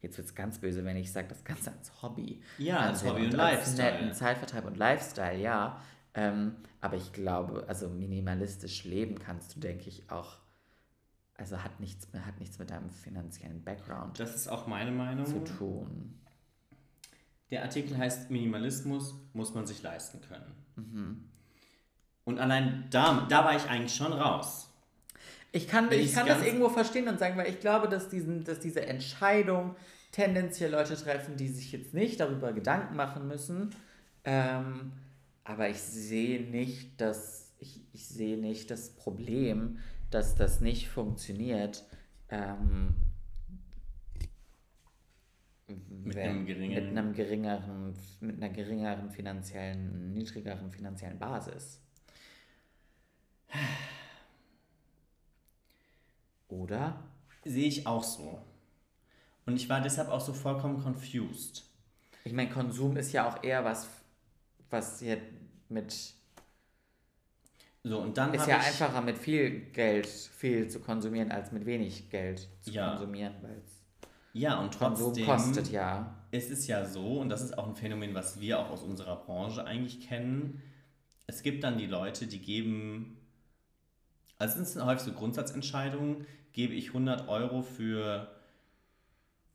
jetzt 0.00 0.18
wird 0.18 0.26
es 0.26 0.34
ganz 0.34 0.58
böse, 0.58 0.84
wenn 0.84 0.96
ich 0.96 1.12
sage, 1.12 1.28
das 1.28 1.44
Ganze 1.44 1.70
als 1.70 2.02
Hobby. 2.02 2.42
Ja, 2.58 2.80
als 2.80 3.04
Hobby 3.04 3.26
und 3.26 3.38
als 3.38 3.58
Lifestyle. 3.60 3.92
netten 3.92 4.14
Zeitvertreib 4.14 4.64
und 4.64 4.76
Lifestyle, 4.76 5.38
ja. 5.38 5.80
Ähm, 6.14 6.56
aber 6.80 6.96
ich 6.96 7.12
glaube, 7.12 7.66
also 7.68 7.88
minimalistisch 7.88 8.82
leben 8.82 9.20
kannst 9.20 9.54
du, 9.54 9.60
denke 9.60 9.88
ich, 9.88 10.10
auch, 10.10 10.38
also 11.38 11.62
hat 11.62 11.80
nichts, 11.80 12.12
mehr- 12.12 12.26
hat 12.26 12.38
nichts 12.38 12.58
mit 12.58 12.68
deinem 12.70 12.90
finanziellen 12.90 13.62
Background 13.64 14.20
Das 14.20 14.34
ist 14.34 14.48
auch 14.48 14.66
meine 14.66 14.90
Meinung. 14.90 15.24
zu 15.24 15.42
tun. 15.44 16.14
Der 17.50 17.62
Artikel 17.62 17.96
heißt 17.96 18.30
Minimalismus 18.30 19.14
muss 19.32 19.54
man 19.54 19.66
sich 19.66 19.82
leisten 19.82 20.20
können. 20.20 20.52
Mhm. 20.76 21.24
Und 22.24 22.38
allein 22.38 22.84
da, 22.90 23.26
da 23.30 23.44
war 23.44 23.56
ich 23.56 23.64
eigentlich 23.70 23.94
schon 23.94 24.12
raus. 24.12 24.68
Ich 25.50 25.66
kann, 25.66 25.88
Wenn 25.90 26.00
ich 26.00 26.12
kann 26.12 26.26
das 26.26 26.42
irgendwo 26.44 26.68
verstehen 26.68 27.08
und 27.08 27.18
sagen, 27.18 27.38
weil 27.38 27.48
ich 27.48 27.58
glaube, 27.60 27.88
dass, 27.88 28.10
diesen, 28.10 28.44
dass 28.44 28.60
diese 28.60 28.84
Entscheidung 28.86 29.76
tendenziell 30.12 30.72
Leute 30.72 30.94
treffen, 30.94 31.36
die 31.38 31.48
sich 31.48 31.72
jetzt 31.72 31.94
nicht 31.94 32.20
darüber 32.20 32.52
Gedanken 32.52 32.96
machen 32.96 33.26
müssen. 33.28 33.70
Ähm, 34.24 34.92
aber 35.44 35.70
ich 35.70 35.80
sehe 35.80 36.42
nicht, 36.50 37.00
dass 37.00 37.54
ich, 37.60 37.80
ich 37.94 38.06
sehe 38.06 38.36
nicht 38.36 38.70
das 38.70 38.90
Problem, 38.90 39.78
dass 40.10 40.34
das 40.34 40.60
nicht 40.60 40.88
funktioniert. 40.88 41.84
Ähm, 42.30 42.94
Mit 45.66 46.14
wenn- 46.16 46.28
einem 46.30 46.46
geringeren- 46.46 46.88
mit 46.88 46.98
einem 46.98 47.12
geringeren, 47.12 47.94
mit 48.20 48.36
einer 48.42 48.48
geringeren 48.48 49.10
finanziellen, 49.10 50.12
niedrigeren 50.14 50.70
finanziellen 50.70 51.18
Basis. 51.18 51.80
Oder? 56.48 57.02
Sehe 57.44 57.68
ich 57.68 57.86
auch 57.86 58.02
so. 58.04 58.42
Und 59.46 59.56
ich 59.56 59.68
war 59.68 59.80
deshalb 59.80 60.08
auch 60.08 60.20
so 60.20 60.32
vollkommen 60.32 60.82
confused. 60.82 61.64
Ich 62.24 62.32
meine, 62.32 62.50
Konsum 62.50 62.96
ist 62.96 63.12
ja 63.12 63.28
auch 63.28 63.42
eher 63.42 63.64
was, 63.64 63.88
was 64.70 65.00
hier 65.00 65.18
mit. 65.68 66.14
So, 67.88 67.98
und 68.00 68.16
dann 68.18 68.34
Ist 68.34 68.46
ja 68.46 68.56
einfacher 68.58 69.00
mit 69.00 69.16
viel 69.18 69.60
Geld 69.72 70.06
viel 70.06 70.68
zu 70.68 70.80
konsumieren 70.80 71.30
als 71.32 71.52
mit 71.52 71.64
wenig 71.64 72.10
Geld 72.10 72.48
zu 72.60 72.70
Ja. 72.70 72.90
konsumieren, 72.90 73.34
weil 73.42 73.56
es 73.64 73.82
Ja, 74.34 74.60
und 74.60 74.74
trotzdem 74.74 75.24
kostet 75.24 75.70
ja. 75.70 76.14
es 76.30 76.50
ist 76.50 76.66
ja 76.66 76.84
so, 76.84 77.20
und 77.20 77.28
das 77.30 77.42
ist 77.42 77.56
auch 77.56 77.66
ein 77.66 77.74
Phänomen, 77.74 78.14
was 78.14 78.40
wir 78.40 78.58
auch 78.58 78.70
aus 78.70 78.82
unserer 78.82 79.16
Branche 79.16 79.64
eigentlich 79.64 80.00
kennen. 80.06 80.62
Es 81.26 81.42
gibt 81.42 81.64
dann 81.64 81.78
die 81.78 81.86
Leute, 81.86 82.26
die 82.26 82.38
geben, 82.40 83.16
also 84.38 84.60
es 84.60 84.72
sind 84.74 84.84
häufig 84.84 85.02
so 85.04 85.12
Grundsatzentscheidungen, 85.12 86.26
gebe 86.52 86.74
ich 86.74 86.88
100 86.88 87.28
Euro 87.28 87.62
für, 87.62 88.28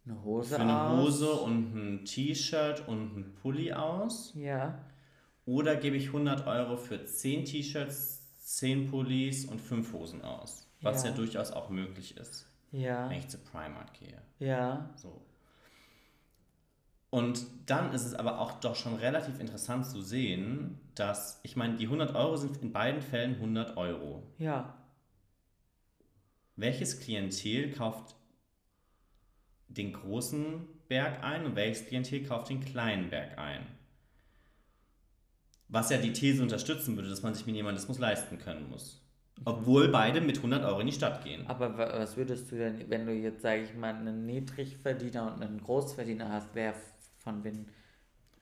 Eine 0.06 0.24
Hose 0.24 0.56
für 0.56 0.62
eine 0.62 0.82
aus. 0.82 1.00
Hose 1.06 1.32
und 1.34 1.76
ein 1.76 2.06
T-Shirt 2.06 2.88
und 2.88 3.16
ein 3.18 3.36
Pulli 3.42 3.74
aus. 3.74 4.34
Ja. 4.36 4.80
Oder 5.46 5.76
gebe 5.76 5.98
ich 5.98 6.08
100 6.08 6.48
Euro 6.48 6.78
für 6.78 7.04
10 7.06 7.46
T-Shirts, 7.46 8.23
10 8.44 8.90
Pullis 8.90 9.46
und 9.46 9.60
5 9.62 9.94
Hosen 9.94 10.22
aus. 10.22 10.68
Was 10.82 11.04
ja. 11.04 11.10
Ja. 11.12 11.16
durchaus 11.16 11.52
auch 11.52 11.70
möglich 11.70 12.18
ist, 12.18 12.46
Ja. 12.72 13.10
wenn 13.10 13.20
ich 13.20 13.30
zu 13.30 13.38
Primark 13.38 13.94
gehe. 13.94 14.22
Ja. 14.40 14.90
So. 14.98 15.22
Und 17.10 17.46
dann 17.68 17.94
ist 17.94 18.06
es 18.06 18.16
aber 18.16 18.40
auch 18.40 18.60
doch 18.60 18.76
schon 18.76 18.96
relativ 18.96 19.40
interessant 19.40 19.86
zu 19.86 20.02
sehen, 20.02 20.80
dass, 20.96 21.40
ich 21.44 21.56
meine, 21.56 21.78
die 21.78 21.86
100 21.86 22.16
Euro 22.16 22.36
sind 22.38 22.58
in 22.58 22.74
beiden 22.74 23.02
Fällen 23.02 23.36
100 23.36 23.78
Euro. 23.78 24.24
Ja. 24.40 24.76
Welches 26.56 27.00
Klientel 27.00 27.72
kauft 27.72 28.16
den 29.68 29.94
großen 29.94 30.68
Berg 30.88 31.24
ein 31.24 31.46
und 31.46 31.56
welches 31.56 31.86
Klientel 31.88 32.24
kauft 32.26 32.50
den 32.50 32.60
kleinen 32.66 33.10
Berg 33.10 33.38
ein? 33.38 33.66
Was 35.74 35.90
ja 35.90 35.98
die 35.98 36.14
These 36.14 36.42
unterstützen 36.44 36.96
würde, 36.96 37.10
dass 37.10 37.24
man 37.24 37.34
sich 37.34 37.46
Minimalismus 37.48 37.98
leisten 38.00 38.38
können 38.38 38.70
muss. 38.70 39.02
Obwohl 39.44 39.88
beide 39.90 40.22
mit 40.22 40.38
100 40.38 40.64
Euro 40.64 40.80
in 40.82 40.86
die 40.88 40.94
Stadt 40.94 41.24
gehen. 41.24 41.46
Aber 41.48 41.76
wa- 41.78 41.92
was 41.98 42.16
würdest 42.16 42.52
du 42.52 42.56
denn, 42.58 42.86
wenn 42.90 43.06
du 43.08 43.12
jetzt, 43.12 43.42
sage 43.42 43.64
ich 43.64 43.74
mal, 43.74 43.94
einen 43.96 44.26
Niedrigverdiener 44.28 45.34
und 45.34 45.42
einen 45.44 45.62
Großverdiener 45.64 46.30
hast, 46.32 46.50
wer 46.54 46.76
von 47.18 47.44
wem, 47.44 47.66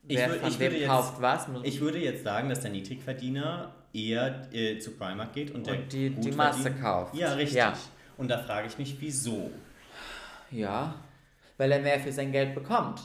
Ich 0.06 0.18
wer 0.18 0.30
wür- 0.30 0.40
von 0.40 0.52
wem 0.52 0.60
würde 0.60 0.76
jetzt- 0.76 0.88
kauft 0.88 1.22
was? 1.22 1.46
Ich 1.62 1.80
würde 1.80 1.98
jetzt 1.98 2.22
sagen, 2.22 2.50
dass 2.50 2.60
der 2.60 2.70
Niedrigverdiener 2.70 3.74
eher 3.94 4.48
äh, 4.52 4.78
zu 4.78 4.90
Primark 4.92 5.32
geht 5.32 5.52
und, 5.52 5.66
der 5.66 5.74
Und 5.78 5.92
die- 5.92 6.10
die 6.10 6.14
Gutverdien- 6.30 6.36
Masse 6.36 6.70
kauft. 6.74 7.14
Ja, 7.14 7.32
richtig. 7.32 7.56
Ja. 7.56 7.72
Und 8.18 8.28
da 8.30 8.38
frage 8.38 8.68
ich 8.68 8.76
mich, 8.78 8.96
wieso? 9.00 9.50
Ja. 10.50 10.94
Weil 11.56 11.72
er 11.72 11.80
mehr 11.80 11.98
für 11.98 12.12
sein 12.12 12.30
Geld 12.30 12.54
bekommt. 12.54 13.00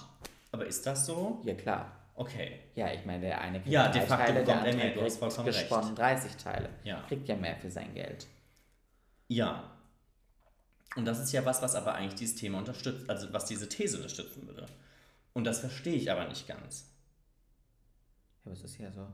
Aber 0.52 0.66
ist 0.66 0.86
das 0.86 1.06
so? 1.06 1.42
Ja, 1.46 1.54
klar. 1.54 1.92
Okay. 2.20 2.60
Ja, 2.76 2.92
ich 2.92 3.06
meine, 3.06 3.22
der 3.22 3.40
eine 3.42 3.60
kriegt 3.60 3.72
Ja, 3.72 3.84
drei 3.90 4.00
de 4.00 4.02
facto 4.08 4.26
Teile, 4.26 4.34
der 4.34 4.42
bekommt 4.42 4.58
er 4.66 4.70
andere 4.72 4.86
mehr, 4.88 4.96
du 4.96 5.02
hast 5.04 5.18
vollkommen 5.20 5.48
recht. 5.50 5.60
gesponnen 5.60 5.96
30 5.96 6.36
Teile. 6.38 6.70
Ja. 6.84 7.02
Kriegt 7.08 7.28
ja 7.30 7.36
mehr 7.36 7.56
für 7.58 7.70
sein 7.70 7.94
Geld. 7.94 8.26
Ja. 9.28 9.72
Und 10.96 11.06
das 11.06 11.20
ist 11.20 11.32
ja 11.32 11.46
was, 11.46 11.62
was 11.62 11.76
aber 11.76 11.94
eigentlich 11.94 12.16
dieses 12.16 12.36
Thema 12.36 12.58
unterstützt, 12.58 13.08
also 13.08 13.32
was 13.34 13.46
diese 13.46 13.70
These 13.70 13.98
unterstützen 13.98 14.48
würde. 14.48 14.66
Und 15.34 15.44
das 15.44 15.60
verstehe 15.60 15.94
ich 15.94 16.12
aber 16.12 16.28
nicht 16.28 16.48
ganz. 16.48 16.86
aber 18.44 18.54
es 18.54 18.64
ist 18.64 18.80
ja 18.80 18.92
so. 18.92 19.06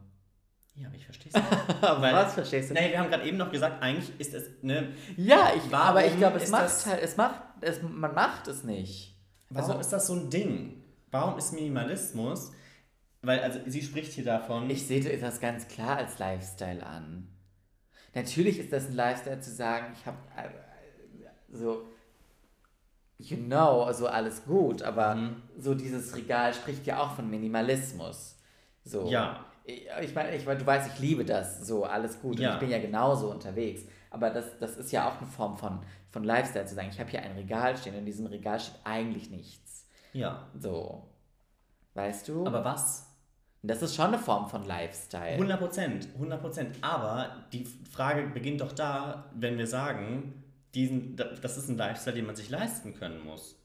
Ja, 0.75 0.87
aber 0.87 0.95
ich 0.95 1.03
verstehe 1.05 1.31
es 1.33 1.35
nicht. 1.67 1.81
Weil- 1.81 2.13
was 2.13 2.33
verstehst 2.35 2.69
du 2.69 2.73
Nee, 2.73 2.89
wir 2.91 2.99
haben 2.99 3.09
gerade 3.09 3.25
eben 3.27 3.37
noch 3.37 3.51
gesagt, 3.51 3.83
eigentlich 3.83 4.17
ist 4.19 4.33
es, 4.33 4.45
ne, 4.63 4.93
Ja, 5.17 5.51
ich, 5.55 5.63
Warum 5.69 5.87
aber 5.89 6.05
ich 6.05 6.15
glaube, 6.17 6.37
es 6.37 6.49
macht 6.49 6.63
das- 6.63 6.85
halt, 6.85 7.01
es 7.03 7.17
macht, 7.17 7.41
es, 7.61 7.81
man 7.81 8.13
macht 8.13 8.47
es 8.47 8.63
nicht. 8.63 9.13
warum 9.49 9.71
Also- 9.71 9.81
ist 9.81 9.89
das 9.91 10.07
so 10.07 10.13
ein 10.13 10.29
Ding? 10.29 10.81
Warum 11.11 11.37
ist 11.37 11.51
Minimalismus? 11.53 12.53
Weil, 13.23 13.39
also, 13.39 13.59
sie 13.65 13.81
spricht 13.81 14.11
hier 14.13 14.25
davon. 14.25 14.69
Ich 14.69 14.85
sehe 14.85 15.17
das 15.17 15.39
ganz 15.39 15.67
klar 15.67 15.97
als 15.97 16.19
Lifestyle 16.19 16.85
an. 16.85 17.27
Natürlich 18.13 18.59
ist 18.59 18.71
das 18.71 18.87
ein 18.87 18.93
Lifestyle 18.93 19.39
zu 19.39 19.49
sagen, 19.51 19.87
ich 19.97 20.05
habe 20.05 20.17
so, 21.51 21.83
you 23.17 23.37
know, 23.37 23.83
also 23.83 24.07
alles 24.07 24.43
gut, 24.45 24.81
aber 24.83 25.15
Mhm. 25.15 25.41
so 25.57 25.73
dieses 25.73 26.15
Regal 26.15 26.53
spricht 26.53 26.85
ja 26.85 27.01
auch 27.01 27.15
von 27.15 27.29
Minimalismus. 27.29 28.37
So. 28.83 29.07
Ja. 29.07 29.45
Ich 29.65 30.13
meine, 30.13 30.35
ich, 30.35 30.45
mein, 30.45 30.59
du 30.59 30.65
weißt, 30.65 30.91
ich 30.93 30.99
liebe 30.99 31.23
das, 31.23 31.65
so 31.65 31.85
alles 31.85 32.19
gut. 32.21 32.37
Ja. 32.39 32.49
Und 32.49 32.53
ich 32.55 32.59
bin 32.59 32.69
ja 32.69 32.79
genauso 32.79 33.31
unterwegs. 33.31 33.83
Aber 34.09 34.29
das, 34.29 34.59
das 34.59 34.75
ist 34.77 34.91
ja 34.91 35.07
auch 35.09 35.17
eine 35.19 35.27
Form 35.27 35.57
von, 35.57 35.79
von 36.11 36.23
Lifestyle, 36.23 36.65
zu 36.65 36.75
sagen, 36.75 36.89
ich 36.91 36.99
habe 36.99 37.09
hier 37.09 37.21
ein 37.23 37.31
Regal 37.37 37.77
stehen 37.77 37.93
und 37.93 37.99
in 37.99 38.05
diesem 38.05 38.25
Regal 38.25 38.59
steht 38.59 38.75
eigentlich 38.83 39.29
nichts. 39.29 39.87
ja. 40.11 40.47
So. 40.59 41.07
Weißt 41.95 42.27
du? 42.27 42.45
Aber 42.45 42.65
was? 42.65 43.07
Das 43.65 43.81
ist 43.81 43.95
schon 43.95 44.07
eine 44.07 44.19
Form 44.19 44.49
von 44.49 44.65
Lifestyle. 44.65 45.33
100 45.33 45.59
Prozent, 45.59 46.07
100 46.15 46.41
Prozent. 46.41 46.77
Aber 46.81 47.45
die 47.53 47.65
Frage 47.91 48.27
beginnt 48.27 48.61
doch 48.61 48.73
da, 48.73 49.31
wenn 49.35 49.57
wir 49.57 49.67
sagen, 49.67 50.43
diesen, 50.75 51.15
das 51.15 51.57
ist 51.57 51.69
ein 51.69 51.77
Lifestyle, 51.77 52.15
den 52.15 52.25
man 52.25 52.35
sich 52.35 52.49
leisten 52.49 52.93
können 52.93 53.23
muss. 53.23 53.55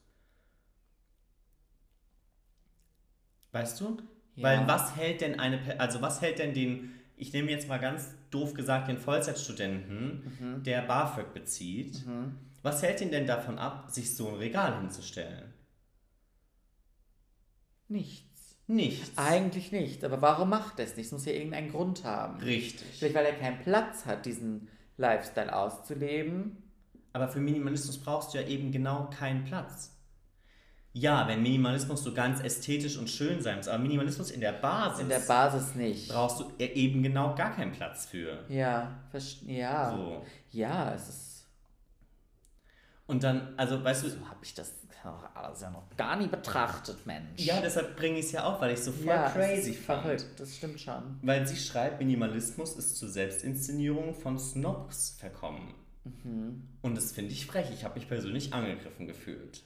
Weißt 3.51 3.81
du? 3.81 3.97
Ja. 4.35 4.43
Weil 4.43 4.67
was 4.67 4.95
hält 4.95 5.21
denn 5.21 5.39
eine, 5.39 5.79
also 5.79 6.01
was 6.01 6.21
hält 6.21 6.39
denn 6.39 6.53
den, 6.53 6.93
ich 7.17 7.33
nehme 7.33 7.49
jetzt 7.51 7.67
mal 7.67 7.79
ganz 7.79 8.13
doof 8.29 8.53
gesagt, 8.53 8.87
den 8.87 8.97
Vollzeitstudenten, 8.97 10.37
Mhm. 10.39 10.63
der 10.63 10.83
BAföG 10.83 11.33
bezieht, 11.33 12.05
was 12.61 12.83
hält 12.83 13.01
ihn 13.01 13.11
denn 13.11 13.25
davon 13.27 13.57
ab, 13.57 13.89
sich 13.89 14.15
so 14.15 14.29
ein 14.29 14.35
Regal 14.35 14.79
hinzustellen? 14.79 15.53
Nichts. 17.87 18.28
Nichts. 18.69 19.17
Eigentlich 19.17 19.71
nicht. 19.71 20.03
Aber 20.03 20.21
warum 20.21 20.49
macht 20.49 20.77
er 20.79 20.85
es 20.85 20.95
nicht? 20.95 21.07
Es 21.07 21.11
muss 21.11 21.25
ja 21.25 21.33
irgendeinen 21.33 21.71
Grund 21.71 22.03
haben. 22.03 22.39
Richtig. 22.39 22.87
Vielleicht, 22.99 23.15
weil 23.15 23.25
er 23.25 23.33
keinen 23.33 23.59
Platz 23.59 24.05
hat, 24.05 24.25
diesen 24.25 24.67
Lifestyle 24.97 25.53
auszuleben. 25.55 26.57
Aber 27.11 27.27
für 27.27 27.39
Minimalismus 27.39 27.97
brauchst 27.97 28.33
du 28.33 28.37
ja 28.37 28.47
eben 28.47 28.71
genau 28.71 29.09
keinen 29.09 29.43
Platz. 29.43 29.95
Ja, 30.93 31.27
wenn 31.27 31.41
Minimalismus 31.41 32.03
so 32.03 32.13
ganz 32.13 32.41
ästhetisch 32.41 32.97
und 32.97 33.09
schön 33.09 33.41
sein 33.41 33.57
muss, 33.57 33.67
aber 33.67 33.81
Minimalismus 33.81 34.31
in 34.31 34.41
der 34.41 34.53
Basis, 34.53 35.01
In 35.01 35.09
der 35.09 35.19
Basis 35.19 35.75
nicht. 35.75 36.09
brauchst 36.09 36.39
du 36.39 36.51
e- 36.59 36.65
eben 36.65 37.01
genau 37.03 37.33
gar 37.35 37.55
keinen 37.55 37.71
Platz 37.71 38.05
für. 38.07 38.43
Ja, 38.49 38.99
ja. 39.45 39.91
So. 39.95 40.25
Ja, 40.51 40.93
es 40.93 41.09
ist. 41.09 41.47
Und 43.07 43.23
dann, 43.23 43.53
also 43.57 43.83
weißt 43.83 44.03
du, 44.03 44.09
So 44.09 44.17
habe 44.29 44.39
ich 44.43 44.53
das 44.53 44.73
alles 45.05 45.61
ja 45.61 45.69
noch 45.69 45.83
gar 45.97 46.15
nie 46.15 46.27
betrachtet, 46.27 47.05
Mensch. 47.05 47.41
ja, 47.41 47.61
deshalb 47.61 47.95
bringe 47.95 48.19
ich 48.19 48.25
es 48.25 48.31
ja 48.33 48.45
auch, 48.45 48.59
weil 48.61 48.73
ich 48.73 48.79
so 48.79 48.91
voll 48.91 49.07
ja, 49.07 49.29
crazy 49.29 49.53
es 49.53 49.67
ist 49.67 49.85
fand. 49.85 50.01
verrückt. 50.03 50.25
Das 50.37 50.55
stimmt 50.55 50.79
schon. 50.79 51.19
Weil 51.21 51.47
sie 51.47 51.57
schreibt, 51.57 51.99
Minimalismus 51.99 52.75
ist 52.75 52.97
zur 52.97 53.09
Selbstinszenierung 53.09 54.13
von 54.13 54.37
Snobs 54.37 55.15
verkommen. 55.19 55.73
Mhm. 56.03 56.67
Und 56.81 56.95
das 56.95 57.11
finde 57.11 57.31
ich 57.31 57.45
frech. 57.45 57.67
Ich 57.73 57.83
habe 57.83 57.95
mich 57.95 58.07
persönlich 58.07 58.53
angegriffen 58.53 59.07
gefühlt. 59.07 59.63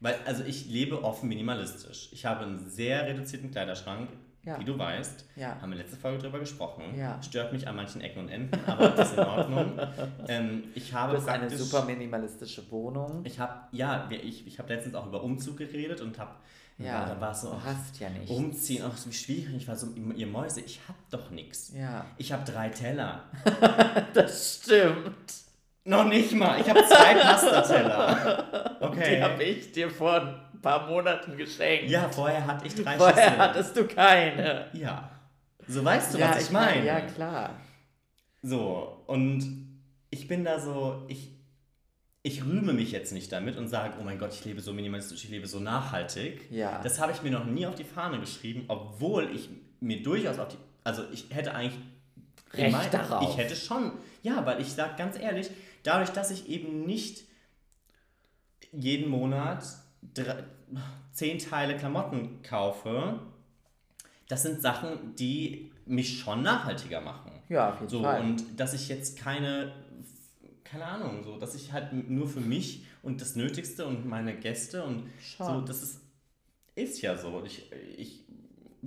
Weil, 0.00 0.16
also 0.26 0.44
ich 0.44 0.66
lebe 0.66 1.02
offen 1.02 1.28
minimalistisch. 1.28 2.10
Ich 2.12 2.26
habe 2.26 2.44
einen 2.44 2.68
sehr 2.68 3.06
reduzierten 3.06 3.50
Kleiderschrank, 3.50 4.10
Ja. 4.44 4.58
wie 4.60 4.64
du 4.64 4.78
weißt. 4.78 5.24
Ja. 5.36 5.56
Haben 5.60 5.70
wir 5.72 5.78
letzte 5.78 5.96
Folge 5.96 6.18
drüber 6.18 6.38
gesprochen. 6.38 6.82
Ja. 6.98 7.22
Stört 7.22 7.52
mich 7.52 7.66
an 7.66 7.76
manchen 7.76 8.00
Ecken 8.02 8.20
und 8.20 8.28
Enden, 8.28 8.58
aber 8.66 8.88
das 8.90 9.10
ist 9.12 9.18
in 9.18 9.24
Ordnung. 9.24 9.72
ähm, 10.28 10.64
ich 10.74 10.92
habe 10.92 11.12
Du 11.12 11.18
hast 11.18 11.28
eine 11.28 11.48
super 11.50 11.84
minimalistische 11.84 12.70
Wohnung. 12.70 13.22
Ich 13.24 13.38
habe, 13.38 13.54
ja, 13.72 14.08
ich, 14.10 14.46
ich 14.46 14.58
habe 14.58 14.72
letztens 14.72 14.94
auch 14.94 15.06
über 15.06 15.22
Umzug 15.22 15.56
geredet 15.56 16.00
und 16.02 16.18
habe, 16.18 16.32
Ja, 16.78 17.06
da 17.06 17.20
war 17.20 17.32
es 17.32 17.40
so, 17.40 17.50
du 17.52 17.64
hast 17.64 17.98
ja 18.00 18.10
nichts. 18.10 18.30
umziehen, 18.30 18.84
ach, 18.86 18.96
so 18.96 19.08
wie 19.08 19.14
schwierig. 19.14 19.54
Ich 19.56 19.68
war 19.68 19.76
so, 19.76 19.86
ihr 20.14 20.26
Mäuse, 20.26 20.60
ich 20.60 20.80
habe 20.88 20.98
doch 21.10 21.30
nichts. 21.30 21.72
Ja. 21.74 22.04
Ich 22.18 22.32
habe 22.32 22.44
drei 22.50 22.68
Teller. 22.68 23.22
Das 24.14 24.60
stimmt. 24.62 25.34
Noch 25.86 26.04
nicht 26.06 26.32
mal. 26.32 26.60
Ich 26.60 26.68
habe 26.70 26.80
zwei 26.86 27.14
Pastateller. 27.20 28.76
Okay. 28.80 29.16
Die 29.16 29.22
habe 29.22 29.42
ich 29.42 29.72
dir 29.72 29.90
vor 29.90 30.40
paar 30.64 30.88
Monaten 30.88 31.36
geschenkt. 31.36 31.90
Ja, 31.90 32.08
vorher 32.08 32.44
hatte 32.46 32.66
ich 32.66 32.74
drei 32.74 32.96
Vorher 32.96 33.14
Schüsseln. 33.24 33.38
hattest 33.38 33.76
du 33.76 33.86
keine. 33.86 34.66
Ja. 34.72 35.10
So 35.68 35.84
weißt 35.84 36.14
du, 36.14 36.18
ja, 36.18 36.30
was 36.30 36.42
ich 36.42 36.50
meine. 36.50 36.84
Ja, 36.84 37.00
klar. 37.00 37.50
So, 38.42 39.02
und 39.06 39.44
ich 40.10 40.26
bin 40.28 40.44
da 40.44 40.58
so, 40.60 41.04
ich, 41.08 41.30
ich 42.22 42.44
rühme 42.44 42.72
mich 42.72 42.92
jetzt 42.92 43.12
nicht 43.12 43.30
damit 43.32 43.56
und 43.56 43.68
sage, 43.68 43.94
oh 44.00 44.04
mein 44.04 44.18
Gott, 44.18 44.32
ich 44.34 44.44
lebe 44.44 44.60
so 44.60 44.72
minimalistisch, 44.72 45.24
ich 45.24 45.30
lebe 45.30 45.46
so 45.46 45.60
nachhaltig. 45.60 46.50
Ja. 46.50 46.80
Das 46.82 47.00
habe 47.00 47.12
ich 47.12 47.22
mir 47.22 47.30
noch 47.30 47.44
nie 47.44 47.66
auf 47.66 47.74
die 47.76 47.84
Fahne 47.84 48.18
geschrieben, 48.20 48.64
obwohl 48.68 49.30
ich 49.34 49.48
mir 49.80 50.02
durchaus 50.02 50.38
auf 50.38 50.48
die, 50.48 50.56
also 50.82 51.04
ich 51.12 51.26
hätte 51.30 51.54
eigentlich 51.54 51.80
Recht 52.52 52.72
mein- 52.72 52.90
darauf. 52.90 53.28
Ich 53.30 53.36
hätte 53.36 53.56
schon, 53.56 53.92
ja, 54.22 54.44
weil 54.46 54.60
ich 54.60 54.72
sage 54.72 54.94
ganz 54.96 55.18
ehrlich, 55.18 55.50
dadurch, 55.82 56.10
dass 56.10 56.30
ich 56.30 56.48
eben 56.48 56.84
nicht 56.86 57.24
jeden 58.72 59.08
Monat 59.08 59.64
drei, 60.12 60.44
zehn 61.12 61.38
Teile 61.38 61.76
Klamotten 61.76 62.42
kaufe, 62.42 63.20
das 64.28 64.42
sind 64.42 64.60
Sachen, 64.60 65.14
die 65.16 65.70
mich 65.86 66.18
schon 66.18 66.42
nachhaltiger 66.42 67.00
machen. 67.00 67.32
Ja, 67.48 67.70
auf 67.70 67.76
jeden 67.80 67.88
So, 67.90 68.02
Fall. 68.02 68.20
und 68.22 68.42
dass 68.58 68.72
ich 68.74 68.88
jetzt 68.88 69.18
keine, 69.18 69.72
keine 70.64 70.86
Ahnung, 70.86 71.22
so, 71.22 71.38
dass 71.38 71.54
ich 71.54 71.72
halt 71.72 71.92
nur 72.10 72.26
für 72.26 72.40
mich 72.40 72.84
und 73.02 73.20
das 73.20 73.36
Nötigste 73.36 73.86
und 73.86 74.06
meine 74.06 74.34
Gäste 74.36 74.82
und 74.82 75.04
so, 75.38 75.44
Schon. 75.44 75.66
das 75.66 75.82
ist, 75.82 76.00
ist 76.74 77.02
ja 77.02 77.16
so. 77.16 77.42
Ich, 77.44 77.70
ich 77.98 78.24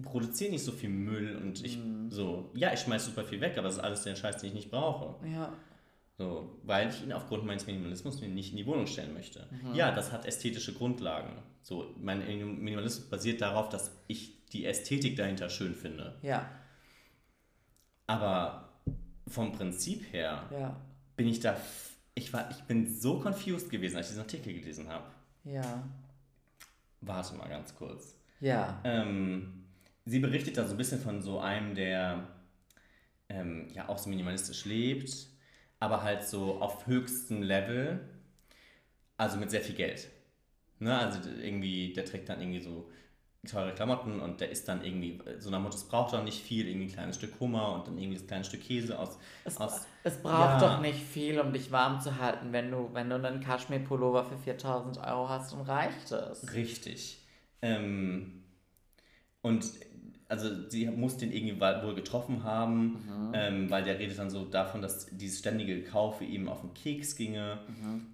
produziere 0.02 0.52
nicht 0.52 0.64
so 0.64 0.72
viel 0.72 0.90
Müll 0.90 1.36
und 1.38 1.64
ich, 1.64 1.78
Mhm. 1.78 2.10
so, 2.12 2.50
ja, 2.56 2.74
ich 2.74 2.80
schmeiß 2.82 3.06
super 3.06 3.24
viel 3.24 3.42
weg, 3.42 3.54
aber 3.58 3.68
das 3.68 3.76
ist 3.78 3.84
alles 3.84 4.04
der 4.04 4.16
Scheiß, 4.16 4.38
den 4.38 4.50
ich 4.50 4.56
nicht 4.56 4.72
brauche. 4.72 5.16
ja. 5.28 5.54
So, 6.18 6.60
weil 6.64 6.90
ich 6.90 7.04
ihn 7.04 7.14
aufgrund 7.14 7.46
meines 7.46 7.68
Minimalismus 7.68 8.20
nicht 8.22 8.52
in 8.52 8.58
die 8.58 8.66
Wohnung 8.66 8.88
stellen 8.88 9.14
möchte. 9.14 9.48
Mhm. 9.52 9.76
Ja, 9.76 9.92
das 9.92 10.12
hat 10.12 10.26
ästhetische 10.26 10.74
Grundlagen. 10.74 11.32
So, 11.62 11.94
mein 12.00 12.20
Minimalismus 12.20 13.08
basiert 13.08 13.42
darauf, 13.42 13.70
dass 13.70 13.92
ich 14.08 14.48
die 14.48 14.66
Ästhetik 14.66 15.16
dahinter 15.16 15.50
schön 15.50 15.76
finde. 15.76 16.16
Ja, 16.24 16.50
Aber 18.08 18.70
vom 19.28 19.52
Prinzip 19.52 20.12
her 20.14 20.44
ja, 20.52 20.76
bin 21.16 21.28
ich 21.28 21.40
da. 21.40 21.58
Ich, 22.16 22.34
war, 22.34 22.50
ich 22.50 22.64
bin 22.64 22.88
so 22.90 23.20
confused 23.20 23.70
gewesen, 23.70 23.98
als 23.98 24.08
ich 24.08 24.12
diesen 24.14 24.24
Artikel 24.24 24.54
gelesen 24.54 24.88
habe. 24.90 25.06
ja, 25.44 25.84
Warte 27.02 27.36
mal 27.36 27.48
ganz 27.48 27.76
kurz. 27.76 28.16
ja. 28.40 28.80
Ähm, 28.84 29.66
sie 30.06 30.20
berichtet 30.20 30.58
da 30.58 30.66
so 30.66 30.72
ein 30.74 30.78
bisschen 30.78 31.00
von 31.00 31.22
so 31.22 31.40
einem, 31.40 31.76
der 31.76 32.28
ähm, 33.30 33.68
ja 33.74 33.88
auch 33.88 34.00
so 34.00 34.10
minimalistisch 34.10 34.66
lebt, 34.66 35.28
aber 35.80 36.04
halt 36.04 36.24
so 36.24 36.62
auf 36.62 36.88
höchstem 36.88 37.42
Level, 37.44 38.02
also 39.18 39.38
mit 39.38 39.52
sehr 39.52 39.62
viel 39.62 39.76
Geld. 39.76 40.08
Ne? 40.80 40.98
Also 40.98 41.20
irgendwie, 41.30 41.94
der 41.94 42.06
trägt 42.06 42.30
dann 42.30 42.42
irgendwie 42.42 42.62
so 42.62 42.90
teure 43.48 43.74
Klamotten 43.74 44.20
und 44.22 44.42
der 44.42 44.52
isst 44.52 44.68
dann 44.68 44.84
irgendwie, 44.86 45.20
so 45.40 45.50
nach 45.50 45.62
Motto, 45.62 45.76
es 45.78 45.86
braucht 45.86 46.14
doch 46.14 46.24
nicht 46.24 46.42
viel, 46.42 46.68
irgendwie 46.68 46.88
ein 46.88 46.94
kleines 46.94 47.18
Stück 47.18 47.40
Hummer 47.40 47.74
und 47.76 47.88
dann 47.88 47.98
irgendwie 47.98 48.18
das 48.18 48.28
kleine 48.28 48.44
Stück 48.46 48.64
Käse 48.64 49.00
aus. 49.00 49.18
Es, 49.44 49.58
aus 49.60 49.88
es 50.04 50.22
braucht 50.22 50.62
Ja. 50.62 50.62
doch 50.62 50.82
nicht 50.82 51.02
viel, 51.02 51.40
um 51.40 51.54
dich 51.54 51.72
warm 51.72 52.02
zu 52.02 52.20
halten, 52.20 52.52
wenn 52.54 52.72
du, 52.72 52.90
wenn 52.94 53.10
du 53.10 53.16
einen 53.16 53.42
Kaschmir-Pullover 53.42 54.26
für 54.26 54.38
4000 54.38 54.98
Euro 55.00 55.30
hast 55.30 55.54
und 55.54 55.62
reicht 55.62 56.12
es. 56.12 56.54
Richtig. 56.54 57.20
Ähm, 57.62 58.44
und 59.42 59.66
also 60.30 60.70
sie 60.70 60.88
muss 60.88 61.18
den 61.18 61.32
irgendwie 61.32 61.60
wohl 61.60 61.96
getroffen 61.96 62.44
haben, 62.44 63.00
ähm, 63.34 63.70
weil 63.70 63.84
der 63.84 63.98
redet 64.00 64.20
dann 64.20 64.30
so 64.30 64.46
davon, 64.46 64.82
dass 64.82 65.08
dieses 65.08 65.40
ständige 65.40 65.84
Kaufe 65.84 66.24
ihm 66.26 66.50
auf 66.50 66.62
den 66.62 66.74
Keks 66.74 67.16
ginge. 67.16 67.60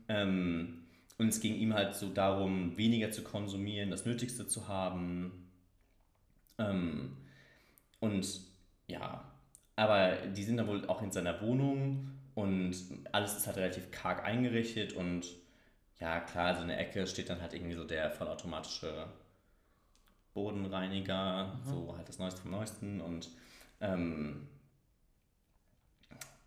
Ähm, 0.08 0.80
und 1.18 1.28
es 1.28 1.40
ging 1.40 1.56
ihm 1.56 1.74
halt 1.74 1.96
so 1.96 2.10
darum, 2.10 2.78
weniger 2.78 3.12
zu 3.12 3.24
konsumieren, 3.24 3.90
das 3.92 4.06
Nötigste 4.06 4.48
zu 4.48 4.68
haben. 4.68 5.50
Ähm, 6.60 7.18
und 8.00 8.42
ja, 8.88 9.24
aber 9.76 10.18
die 10.36 10.44
sind 10.44 10.58
dann 10.58 10.68
wohl 10.68 10.86
auch 10.88 11.02
in 11.02 11.12
seiner 11.12 11.42
Wohnung 11.42 12.10
und 12.36 12.76
alles 13.12 13.38
ist 13.38 13.48
halt 13.48 13.58
relativ 13.58 13.92
karg 13.92 14.24
eingerichtet 14.24 14.94
und 14.94 15.26
ja, 16.00 16.20
klar, 16.20 16.48
also 16.48 16.64
in 16.64 16.68
der 16.68 16.80
Ecke 16.80 17.08
steht 17.08 17.30
dann 17.30 17.42
halt 17.42 17.54
irgendwie 17.54 17.76
so 17.76 17.86
der 17.86 18.12
vollautomatische 18.12 19.08
Bodenreiniger, 20.34 21.60
so 21.66 21.96
halt 21.96 22.10
das 22.10 22.20
Neueste 22.20 22.42
vom 22.42 22.52
Neuesten 22.52 23.02
und 23.02 23.30
ähm, 23.82 24.48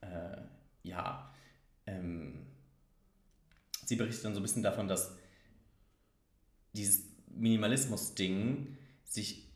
äh, 0.00 0.38
ja, 0.82 1.32
ähm, 1.86 2.46
sie 3.84 3.96
berichtet 3.96 4.24
dann 4.24 4.34
so 4.34 4.40
ein 4.40 4.42
bisschen 4.42 4.62
davon, 4.62 4.88
dass 4.88 5.16
dieses 6.72 7.04
Minimalismus-Ding 7.28 8.76
sich 9.04 9.46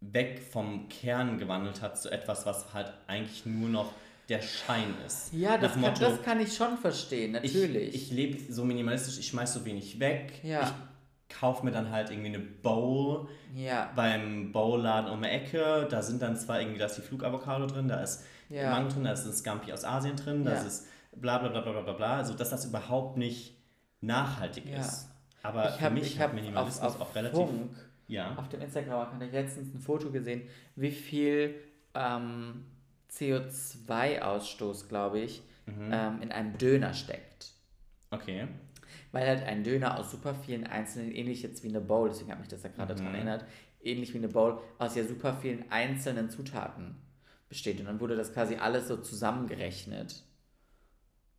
weg 0.00 0.40
vom 0.50 0.88
Kern 0.88 1.38
gewandelt 1.38 1.80
hat 1.80 2.00
zu 2.00 2.10
etwas, 2.10 2.46
was 2.46 2.74
halt 2.74 2.92
eigentlich 3.06 3.46
nur 3.46 3.68
noch 3.68 3.92
der 4.28 4.42
Schein 4.42 4.94
ist. 5.06 5.32
Ja, 5.32 5.58
das 5.58 5.72
kann, 5.72 5.80
Motto, 5.80 6.00
das 6.00 6.22
kann 6.22 6.40
ich 6.40 6.54
schon 6.54 6.78
verstehen, 6.78 7.38
ich, 7.42 7.54
natürlich. 7.54 7.94
ich 7.94 8.10
lebe 8.10 8.52
so 8.52 8.64
minimalistisch, 8.64 9.18
ich 9.18 9.28
schmeiß 9.28 9.54
so 9.54 9.64
wenig 9.64 9.98
weg. 10.00 10.40
Ja. 10.42 10.62
Ich 10.62 10.93
kaufe 11.38 11.64
mir 11.64 11.72
dann 11.72 11.90
halt 11.90 12.10
irgendwie 12.10 12.28
eine 12.28 12.38
Bowl 12.40 13.28
ja, 13.54 13.90
beim 13.96 14.52
Bowladen 14.52 15.10
um 15.10 15.22
die 15.22 15.28
Ecke. 15.28 15.86
Da 15.90 16.02
sind 16.02 16.22
dann 16.22 16.36
zwar 16.36 16.60
irgendwie, 16.60 16.78
da 16.78 16.86
ist 16.86 16.96
die 16.96 17.02
Flugavocado 17.02 17.66
drin, 17.66 17.88
da 17.88 18.00
ist 18.02 18.24
Ja. 18.48 18.70
Mango 18.70 18.90
drin, 18.90 19.04
da 19.04 19.12
ist 19.12 19.26
ein 19.26 19.32
Scampi 19.32 19.72
aus 19.72 19.84
Asien 19.84 20.16
drin, 20.16 20.44
da 20.44 20.52
Ja. 20.54 20.60
ist 20.62 20.86
bla 21.16 21.38
bla 21.38 21.48
bla 21.48 21.60
bla 21.60 21.72
bla 21.72 21.80
bla 21.82 21.92
bla. 21.92 22.16
Also, 22.18 22.34
dass 22.34 22.50
das 22.50 22.64
überhaupt 22.66 23.16
nicht 23.16 23.56
nachhaltig 24.00 24.66
Ja. 24.66 24.78
ist. 24.80 25.08
Aber 25.42 25.68
ich 25.70 25.74
für 25.76 25.84
habe 25.84 25.94
mich 25.94 26.04
ich 26.06 26.18
hat 26.18 26.28
hab 26.28 26.34
Minimalismus 26.34 26.80
auf, 26.94 27.00
auf 27.00 27.10
auch 27.10 27.14
relativ. 27.14 27.36
Funk, 27.38 27.76
Ja. 28.06 28.34
auf 28.36 28.48
dem 28.48 28.60
Instagram-Account 28.60 29.14
habe 29.14 29.24
ich 29.26 29.32
letztens 29.32 29.74
ein 29.74 29.78
Foto 29.80 30.10
gesehen, 30.10 30.42
wie 30.76 30.90
viel 30.90 31.54
ähm, 31.94 32.64
CO2-Ausstoß, 33.10 34.88
glaube 34.88 35.20
ich, 35.20 35.42
Mhm. 35.66 35.90
ähm, 35.92 36.22
in 36.22 36.32
einem 36.32 36.58
Döner 36.58 36.92
steckt. 36.92 37.52
Okay. 38.10 38.46
Weil 39.14 39.26
halt 39.28 39.42
ein 39.44 39.62
Döner 39.64 39.98
aus 39.98 40.10
super 40.10 40.34
vielen 40.34 40.66
einzelnen, 40.66 41.12
ähnlich 41.12 41.42
jetzt 41.42 41.62
wie 41.62 41.68
eine 41.68 41.80
Bowl, 41.80 42.08
deswegen 42.08 42.30
hat 42.32 42.40
mich 42.40 42.48
das 42.48 42.62
ja 42.64 42.68
gerade 42.68 42.94
Mhm. 42.94 42.98
daran 42.98 43.14
erinnert, 43.14 43.44
ähnlich 43.82 44.12
wie 44.12 44.18
eine 44.18 44.28
Bowl, 44.28 44.58
aus 44.78 44.94
ja 44.96 45.04
super 45.04 45.34
vielen 45.40 45.70
einzelnen 45.70 46.30
Zutaten 46.30 46.96
besteht. 47.48 47.78
Und 47.80 47.86
dann 47.86 48.00
wurde 48.00 48.16
das 48.16 48.32
quasi 48.34 48.56
alles 48.56 48.88
so 48.88 48.96
zusammengerechnet. 48.96 50.24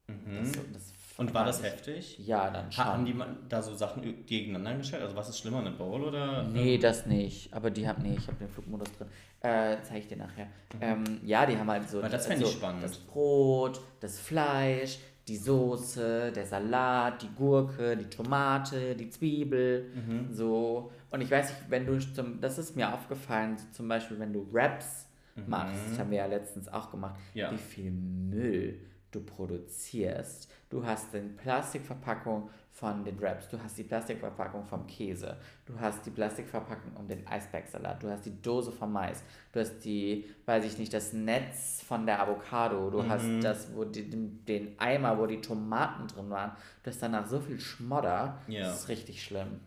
Das, 0.07 0.53
so- 0.53 0.61
das 0.73 0.91
Mhm. 0.91 0.95
Und 1.17 1.33
war 1.33 1.45
das 1.45 1.63
heftig? 1.63 2.17
Ja, 2.19 2.49
dann 2.49 2.69
schon. 2.73 2.83
Ha- 2.83 2.91
Haben 2.93 3.05
die 3.05 3.15
da 3.47 3.61
so 3.61 3.73
Sachen 3.73 4.25
gegeneinander 4.25 4.79
gestellt? 4.79 5.01
Also 5.03 5.15
was 5.15 5.29
ist 5.29 5.39
schlimmer, 5.39 5.59
eine 5.59 5.71
Bowl 5.71 6.03
oder? 6.03 6.43
Nee, 6.43 6.77
das 6.77 7.05
nicht. 7.05 7.53
Aber 7.53 7.71
die 7.71 7.87
haben, 7.87 8.03
nee, 8.03 8.15
ich 8.17 8.27
habe 8.27 8.37
den 8.37 8.49
Flugmodus 8.49 8.89
drin. 8.97 9.07
Äh, 9.39 9.77
zeige 9.83 9.99
ich 9.99 10.07
dir 10.07 10.17
nachher. 10.17 10.47
Ähm, 10.81 11.21
ja, 11.23 11.45
die 11.45 11.57
haben 11.57 11.69
halt 11.71 11.89
so, 11.89 12.01
Weil 12.01 12.09
das 12.09 12.27
fänd 12.27 12.41
ich 12.41 12.51
spannend. 12.51 12.83
das 12.83 12.97
Brot, 12.97 13.79
das 14.01 14.19
Fleisch, 14.19 14.99
die 15.27 15.37
Soße, 15.37 16.31
der 16.31 16.45
Salat, 16.45 17.21
die 17.23 17.29
Gurke, 17.35 17.97
die 17.97 18.05
Tomate, 18.05 18.95
die 18.95 19.09
Zwiebel, 19.09 19.85
Mhm. 19.95 20.33
so. 20.33 20.91
Und 21.09 21.21
ich 21.21 21.31
weiß 21.31 21.49
nicht, 21.49 21.61
wenn 21.69 21.85
du 21.87 21.97
zum, 21.99 22.39
das 22.41 22.57
ist 22.59 22.75
mir 22.75 22.93
aufgefallen, 22.93 23.57
so 23.57 23.65
zum 23.71 23.87
Beispiel, 23.87 24.19
wenn 24.19 24.33
du 24.33 24.47
Wraps 24.53 25.07
machst, 25.47 25.81
das 25.89 25.99
haben 25.99 26.11
wir 26.11 26.19
ja 26.19 26.27
letztens 26.27 26.67
auch 26.71 26.91
gemacht, 26.91 27.15
Mhm. 27.33 27.39
Ja. 27.39 27.51
wie 27.51 27.57
viel 27.57 27.91
Müll 27.91 28.79
du 29.11 29.19
produzierst. 29.21 30.49
Du 30.69 30.85
hast 30.85 31.13
die 31.13 31.19
Plastikverpackung 31.19 32.49
von 32.75 33.05
den 33.05 33.19
Wraps, 33.21 33.47
du 33.47 33.57
hast 33.63 33.77
die 33.77 33.83
Plastikverpackung 33.83 34.65
vom 34.65 34.85
Käse, 34.85 35.37
du 35.65 35.79
hast 35.79 36.05
die 36.05 36.09
Plastikverpackung 36.11 36.91
um 36.97 37.07
den 37.07 37.25
Eisbergsalat, 37.25 38.03
du 38.03 38.09
hast 38.09 38.25
die 38.25 38.41
Dose 38.41 38.69
vom 38.69 38.91
Mais, 38.91 39.23
du 39.53 39.61
hast 39.61 39.79
die, 39.85 40.25
weiß 40.45 40.65
ich 40.65 40.77
nicht, 40.77 40.93
das 40.93 41.13
Netz 41.13 41.81
von 41.81 42.05
der 42.05 42.21
Avocado, 42.21 42.89
du 42.89 43.07
hast 43.07 43.23
das, 43.41 43.73
wo 43.73 43.85
die, 43.85 44.09
den, 44.09 44.77
Eimer, 44.77 45.17
wo 45.17 45.25
die 45.25 45.39
Tomaten 45.39 46.09
drin 46.09 46.29
waren, 46.29 46.51
du 46.83 46.89
hast 46.91 47.01
danach 47.01 47.25
so 47.25 47.39
viel 47.39 47.57
Schmodder, 47.61 48.41
Ja. 48.47 48.63
das 48.63 48.81
ist 48.81 48.89
richtig 48.89 49.23
schlimm. 49.23 49.61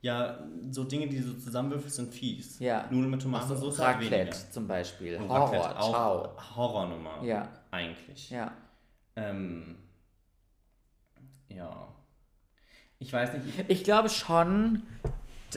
Ja, 0.00 0.38
so 0.70 0.84
Dinge, 0.84 1.06
die 1.06 1.18
du 1.18 1.22
so 1.24 1.34
zusammenwürfelst, 1.34 1.96
sind 1.96 2.14
fies. 2.14 2.58
Ja. 2.60 2.86
Nudeln 2.90 3.10
mit 3.10 3.20
Tomatensauce 3.22 3.78
hat 3.78 3.96
Raclette 3.96 4.50
zum 4.50 4.66
Beispiel, 4.66 5.16
Und 5.16 5.28
Horror, 5.28 5.44
Raclette 5.52 5.80
auch 5.80 5.90
ciao. 5.90 6.56
Horrornummer. 6.56 7.22
Ja. 7.22 7.48
Eigentlich. 7.70 8.30
Ja. 8.30 8.52
Ähm, 9.16 9.76
ja. 11.48 11.88
Ich 13.04 13.12
weiß 13.12 13.34
nicht. 13.34 13.58
Ich, 13.58 13.70
Ich 13.70 13.84
glaube 13.84 14.08
schon, 14.08 14.82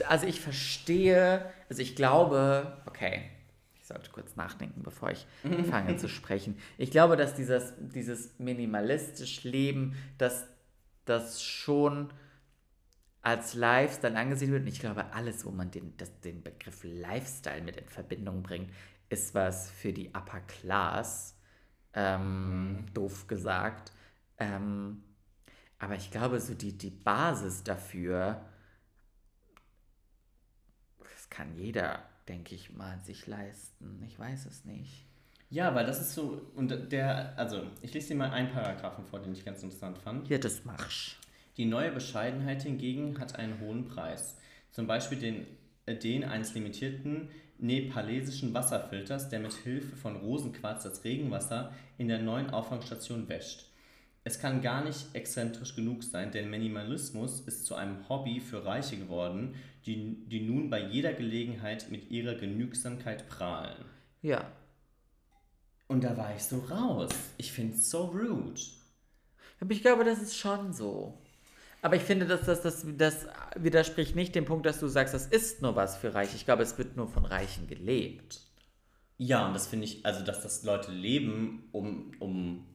also 0.06 0.26
ich 0.26 0.40
verstehe, 0.40 1.50
also 1.70 1.80
ich 1.80 1.96
glaube, 1.96 2.76
okay, 2.84 3.22
ich 3.80 3.86
sollte 3.86 4.10
kurz 4.10 4.36
nachdenken, 4.36 4.82
bevor 4.82 5.10
ich 5.10 5.26
fange 5.70 5.96
zu 5.96 6.08
sprechen. 6.08 6.58
Ich 6.76 6.90
glaube, 6.90 7.16
dass 7.16 7.34
dieses, 7.34 7.72
dieses 7.78 8.38
minimalistisch 8.38 9.44
Leben, 9.44 9.96
dass 10.18 10.46
das 11.06 11.42
schon 11.42 12.12
als 13.22 13.54
Lifestyle 13.54 14.16
angesehen 14.16 14.52
wird. 14.52 14.62
Und 14.62 14.68
ich 14.68 14.80
glaube, 14.80 15.06
alles, 15.14 15.46
wo 15.46 15.50
man 15.50 15.70
den, 15.70 15.96
das, 15.96 16.20
den 16.20 16.42
Begriff 16.42 16.80
Lifestyle 16.84 17.62
mit 17.62 17.78
in 17.78 17.88
Verbindung 17.88 18.42
bringt, 18.42 18.70
ist 19.08 19.34
was 19.34 19.70
für 19.70 19.94
die 19.94 20.08
Upper 20.08 20.40
Class, 20.40 21.34
ähm, 21.94 22.84
doof 22.92 23.26
gesagt. 23.26 23.92
Ähm, 24.38 25.02
aber 25.78 25.94
ich 25.94 26.10
glaube, 26.10 26.40
so 26.40 26.54
die, 26.54 26.76
die 26.76 26.90
Basis 26.90 27.62
dafür, 27.62 28.44
das 30.98 31.30
kann 31.30 31.54
jeder, 31.56 32.02
denke 32.28 32.54
ich 32.54 32.72
mal, 32.72 32.98
sich 33.00 33.26
leisten. 33.26 34.02
Ich 34.06 34.18
weiß 34.18 34.46
es 34.46 34.64
nicht. 34.64 35.06
ja, 35.50 35.74
weil 35.74 35.86
das 35.86 36.00
ist 36.00 36.14
so. 36.14 36.42
Und 36.56 36.92
der, 36.92 37.38
also, 37.38 37.62
ich 37.82 37.94
lese 37.94 38.08
dir 38.08 38.16
mal 38.16 38.30
einen 38.30 38.50
Paragraphen 38.50 39.04
vor, 39.04 39.20
den 39.20 39.32
ich 39.32 39.44
ganz 39.44 39.62
interessant 39.62 39.98
fand. 39.98 40.28
Ja, 40.28 40.38
das 40.38 40.64
machst 40.64 41.16
Die 41.56 41.64
neue 41.64 41.92
Bescheidenheit 41.92 42.62
hingegen 42.62 43.18
hat 43.18 43.36
einen 43.36 43.60
hohen 43.60 43.86
Preis. 43.86 44.36
Zum 44.72 44.86
Beispiel 44.86 45.18
den, 45.18 45.46
äh, 45.86 45.96
den 45.96 46.24
eines 46.24 46.54
limitierten 46.54 47.30
nepalesischen 47.58 48.54
Wasserfilters, 48.54 49.28
der 49.30 49.40
mit 49.40 49.52
Hilfe 49.52 49.96
von 49.96 50.16
Rosenquarz 50.16 50.84
das 50.84 51.02
Regenwasser 51.04 51.72
in 51.98 52.08
der 52.08 52.20
neuen 52.20 52.50
Auffangstation 52.50 53.28
wäscht. 53.28 53.67
Es 54.28 54.38
kann 54.38 54.60
gar 54.60 54.84
nicht 54.84 55.06
exzentrisch 55.14 55.74
genug 55.74 56.04
sein, 56.04 56.30
denn 56.30 56.50
Minimalismus 56.50 57.40
ist 57.46 57.64
zu 57.64 57.74
einem 57.76 58.06
Hobby 58.10 58.40
für 58.40 58.62
Reiche 58.62 58.98
geworden, 58.98 59.54
die, 59.86 60.22
die 60.26 60.40
nun 60.40 60.68
bei 60.68 60.82
jeder 60.82 61.14
Gelegenheit 61.14 61.90
mit 61.90 62.10
ihrer 62.10 62.34
Genügsamkeit 62.34 63.26
prahlen. 63.30 63.86
Ja. 64.20 64.44
Und 65.86 66.04
da 66.04 66.14
war 66.18 66.36
ich 66.36 66.42
so 66.42 66.58
raus. 66.58 67.08
Ich 67.38 67.52
finde 67.52 67.76
es 67.76 67.88
so 67.88 68.04
rude. 68.04 68.60
Aber 69.60 69.72
ich 69.72 69.80
glaube, 69.80 70.04
das 70.04 70.20
ist 70.20 70.36
schon 70.36 70.74
so. 70.74 71.16
Aber 71.80 71.96
ich 71.96 72.02
finde, 72.02 72.26
dass 72.26 72.42
das, 72.42 72.60
das, 72.60 72.84
das 72.98 73.26
widerspricht 73.56 74.14
nicht 74.14 74.34
dem 74.34 74.44
Punkt, 74.44 74.66
dass 74.66 74.78
du 74.78 74.88
sagst, 74.88 75.14
das 75.14 75.26
ist 75.26 75.62
nur 75.62 75.74
was 75.74 75.96
für 75.96 76.12
Reiche. 76.12 76.36
Ich 76.36 76.44
glaube, 76.44 76.64
es 76.64 76.76
wird 76.76 76.98
nur 76.98 77.08
von 77.08 77.24
Reichen 77.24 77.66
gelebt. 77.66 78.42
Ja, 79.16 79.46
und 79.46 79.54
das 79.54 79.68
finde 79.68 79.86
ich, 79.86 80.04
also 80.04 80.22
dass 80.22 80.42
das 80.42 80.64
Leute 80.64 80.92
leben, 80.92 81.70
um, 81.72 82.12
um. 82.18 82.66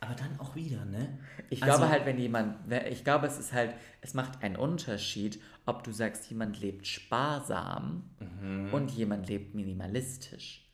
Aber 0.00 0.14
dann 0.14 0.38
auch 0.38 0.54
wieder, 0.54 0.84
ne? 0.84 1.18
Ich 1.50 1.62
Also- 1.62 1.78
glaube 1.78 1.90
halt, 1.92 2.06
wenn 2.06 2.18
jemand, 2.18 2.56
ich 2.88 3.02
glaube, 3.02 3.26
es 3.26 3.38
ist 3.38 3.52
halt, 3.52 3.74
es 4.00 4.14
macht 4.14 4.42
einen 4.42 4.54
Unterschied, 4.56 5.40
ob 5.66 5.82
du 5.82 5.90
sagst, 5.92 6.30
jemand 6.30 6.60
lebt 6.60 6.86
sparsam 6.86 8.04
Mhm. 8.20 8.72
und 8.72 8.90
jemand 8.92 9.28
lebt 9.28 9.54
minimalistisch. 9.54 10.64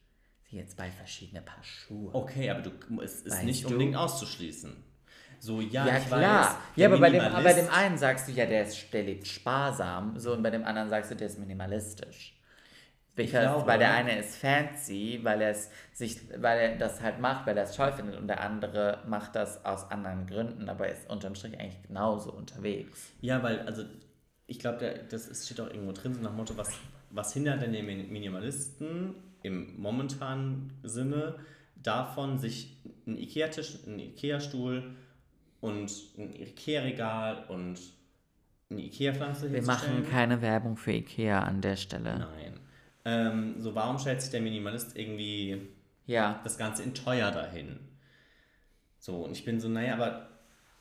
Jetzt 0.50 0.76
zwei 0.76 0.90
verschiedene 0.90 1.40
Paar 1.42 1.62
Schuhe. 1.64 2.14
Okay, 2.14 2.50
aber 2.50 2.60
du, 2.62 3.00
es 3.00 3.22
ist 3.22 3.32
Weißt 3.32 3.44
nicht 3.44 3.64
du? 3.64 3.68
unbedingt 3.68 3.96
auszuschließen. 3.96 4.72
So, 5.40 5.60
ja, 5.60 5.86
Ja, 5.86 5.98
klar. 5.98 6.20
weiß. 6.20 6.56
ja, 6.76 6.86
aber 6.88 7.00
bei 7.00 7.10
dem, 7.10 7.20
bei 7.32 7.52
dem 7.52 7.68
einen 7.70 7.98
sagst 7.98 8.28
du 8.28 8.32
ja, 8.32 8.46
der, 8.46 8.62
ist, 8.64 8.92
der 8.92 9.02
lebt 9.02 9.26
sparsam, 9.26 10.18
so 10.18 10.32
und 10.32 10.42
bei 10.42 10.50
dem 10.50 10.64
anderen 10.64 10.88
sagst 10.88 11.10
du, 11.10 11.16
der 11.16 11.26
ist 11.26 11.38
minimalistisch. 11.38 12.38
Because, 13.16 13.46
glaube- 13.46 13.66
weil 13.68 13.78
der 13.78 13.92
eine 13.92 14.18
ist 14.18 14.36
fancy, 14.36 15.20
weil 15.22 15.40
er 15.40 15.50
es 15.50 15.70
sich, 15.92 16.20
weil 16.40 16.58
er 16.58 16.76
das 16.78 17.00
halt 17.00 17.20
macht, 17.20 17.46
weil 17.46 17.56
er 17.56 17.62
es 17.64 17.76
toll 17.76 17.92
findet 17.92 18.16
und 18.16 18.26
der 18.26 18.40
andere 18.40 19.02
macht 19.06 19.36
das 19.36 19.64
aus 19.64 19.88
anderen 19.90 20.26
Gründen, 20.26 20.68
aber 20.68 20.88
ist 20.88 21.08
unterm 21.08 21.34
Strich 21.36 21.58
eigentlich 21.58 21.82
genauso 21.86 22.32
unterwegs. 22.32 23.12
Ja, 23.20 23.42
weil, 23.42 23.60
also, 23.60 23.84
ich 24.48 24.58
glaube, 24.58 25.00
das 25.08 25.26
ist, 25.28 25.46
steht 25.46 25.60
auch 25.60 25.68
irgendwo 25.68 25.92
drin, 25.92 26.12
so 26.14 26.20
nach 26.20 26.30
dem 26.30 26.36
Motto, 26.38 26.56
was, 26.56 26.72
was 27.10 27.32
hindert 27.32 27.62
denn 27.62 27.72
den 27.72 27.86
Min- 27.86 28.12
Minimalisten 28.12 29.14
im 29.42 29.80
momentanen 29.80 30.72
Sinne 30.82 31.36
davon, 31.76 32.38
sich 32.38 32.76
einen 33.06 33.16
Ikea-Tisch, 33.18 33.78
einen 33.86 34.00
Ikea-Stuhl 34.00 34.96
und 35.60 35.92
ein 36.18 36.32
Ikea-Regal 36.34 37.44
und 37.48 37.78
eine 38.70 38.80
Ikea-Pflanze 38.80 39.52
Wir 39.52 39.62
machen 39.62 40.04
keine 40.10 40.42
Werbung 40.42 40.76
für 40.76 40.92
Ikea 40.92 41.40
an 41.40 41.60
der 41.60 41.76
Stelle. 41.76 42.18
Nein. 42.18 42.60
Ähm, 43.04 43.56
so, 43.58 43.74
warum 43.74 43.98
stellt 43.98 44.22
sich 44.22 44.30
der 44.30 44.40
Minimalist 44.40 44.96
irgendwie 44.96 45.68
Ja. 46.06 46.40
das 46.44 46.56
Ganze 46.58 46.82
in 46.82 46.94
teuer 46.94 47.30
dahin? 47.30 47.78
So, 48.98 49.24
und 49.24 49.32
ich 49.32 49.44
bin 49.44 49.60
so, 49.60 49.68
naja, 49.68 49.94
aber 49.94 50.30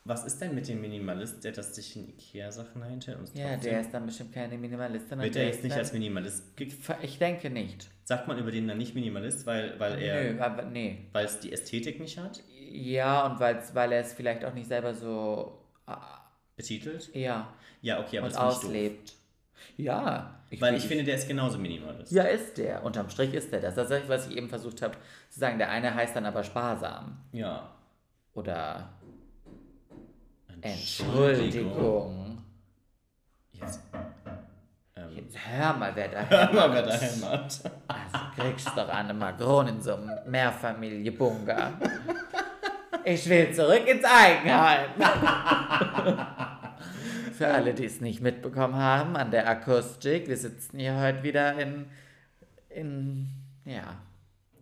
was 0.06 0.24
ist 0.26 0.38
denn 0.40 0.54
mit 0.54 0.68
dem 0.68 0.80
Minimalist, 0.82 1.44
der 1.44 1.52
das 1.52 1.74
sich 1.74 1.96
in 1.96 2.08
Ikea-Sachen 2.08 2.80
dahinter 2.80 3.18
und 3.18 3.34
Ja, 3.34 3.56
der 3.56 3.80
ist 3.80 3.92
dann 3.92 4.04
bestimmt 4.06 4.32
keine 4.34 4.56
Minimalist. 4.58 5.08
sondern 5.08 5.24
Wird 5.24 5.34
der 5.34 5.44
er 5.44 5.48
jetzt 5.50 5.64
nicht 5.64 5.76
als 5.76 5.92
Minimalist 5.94 6.56
ge- 6.56 6.72
Ich 7.02 7.18
denke 7.18 7.48
nicht. 7.50 7.88
Sagt 8.04 8.28
man 8.28 8.38
über 8.38 8.50
den 8.50 8.68
dann 8.68 8.76
nicht 8.78 8.94
Minimalist, 8.94 9.46
weil, 9.46 9.78
weil 9.80 10.00
er 10.02 10.32
Nö, 10.34 10.40
aber 10.40 10.62
nee. 10.64 11.06
weil 11.12 11.24
es 11.24 11.40
die 11.40 11.52
Ästhetik 11.52 12.00
nicht 12.00 12.18
hat? 12.18 12.42
Ja, 12.70 13.26
und 13.26 13.40
weil's, 13.40 13.74
weil 13.74 13.92
er 13.92 14.00
es 14.00 14.12
vielleicht 14.12 14.44
auch 14.44 14.52
nicht 14.52 14.68
selber 14.68 14.92
so 14.94 15.58
ah, 15.86 16.20
Betitelt? 16.56 17.14
ja, 17.14 17.52
Ja, 17.80 18.00
okay, 18.00 18.18
aber 18.18 18.26
und 18.26 18.34
das 18.34 18.40
auslebt. 18.40 19.14
Ja. 19.78 20.43
Weil 20.60 20.74
ich 20.74 20.86
finde, 20.86 21.04
der 21.04 21.16
ist 21.16 21.28
genauso 21.28 21.58
Minimalist. 21.58 22.12
Ja, 22.12 22.24
ist 22.24 22.58
der. 22.58 22.84
Unterm 22.84 23.08
Strich 23.10 23.34
ist 23.34 23.52
der 23.52 23.60
das. 23.60 23.74
Das 23.74 23.90
ist, 23.90 24.08
was 24.08 24.28
ich 24.28 24.36
eben 24.36 24.48
versucht 24.48 24.82
habe 24.82 24.94
zu 25.30 25.40
sagen. 25.40 25.58
Der 25.58 25.70
eine 25.70 25.94
heißt 25.94 26.14
dann 26.16 26.26
aber 26.26 26.42
sparsam. 26.44 27.18
Ja. 27.32 27.70
Oder 28.34 28.90
Entschuldigung. 30.60 32.42
Jetzt. 33.52 33.80
Ähm, 34.96 35.10
Schön. 35.14 35.26
Hör 35.58 35.72
mal, 35.74 35.92
wer 35.94 36.08
da 36.08 36.20
Hör 36.30 36.52
mal, 36.52 36.72
wer 36.72 36.82
da 36.82 36.94
hämmert. 36.94 37.60
Also 37.86 38.18
kriegst 38.36 38.68
doch 38.76 38.88
eine 38.88 39.12
Makron 39.12 39.68
in 39.68 39.80
so 39.80 39.94
einem 39.94 40.10
Mehrfamilienbunker. 40.26 41.72
Ich 43.06 43.28
will 43.28 43.52
zurück 43.52 43.86
ins 43.86 44.02
Eigenheim. 44.02 44.88
Für 47.36 47.48
alle, 47.48 47.74
die 47.74 47.84
es 47.84 48.00
nicht 48.00 48.20
mitbekommen 48.20 48.76
haben, 48.76 49.16
an 49.16 49.32
der 49.32 49.48
Akustik, 49.48 50.28
wir 50.28 50.36
sitzen 50.36 50.78
hier 50.78 50.96
heute 51.00 51.24
wieder 51.24 51.58
in, 51.58 51.86
in 52.68 53.28
ja, 53.64 54.00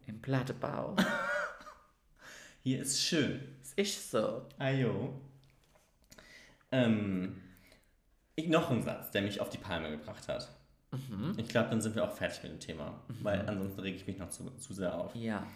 im 0.06 0.22
Plattebau. 0.22 0.96
Hier 2.62 2.80
ist 2.80 3.02
schön. 3.02 3.40
Es 3.62 3.72
ist 3.74 4.10
so. 4.10 4.46
Ajo. 4.58 5.20
Ähm, 6.70 7.42
ich, 8.36 8.48
noch 8.48 8.70
ein 8.70 8.82
Satz, 8.82 9.10
der 9.10 9.22
mich 9.22 9.40
auf 9.40 9.50
die 9.50 9.58
Palme 9.58 9.90
gebracht 9.90 10.28
hat. 10.28 10.48
Ich 11.38 11.48
glaube, 11.48 11.70
dann 11.70 11.80
sind 11.80 11.94
wir 11.94 12.04
auch 12.04 12.12
fertig 12.12 12.42
mit 12.42 12.52
dem 12.52 12.60
Thema, 12.60 13.00
weil 13.22 13.48
ansonsten 13.48 13.80
rege 13.80 13.96
ich 13.96 14.06
mich 14.06 14.18
noch 14.18 14.28
zu, 14.28 14.50
zu 14.56 14.74
sehr 14.74 14.94
auf. 14.94 15.14
Ja. 15.14 15.46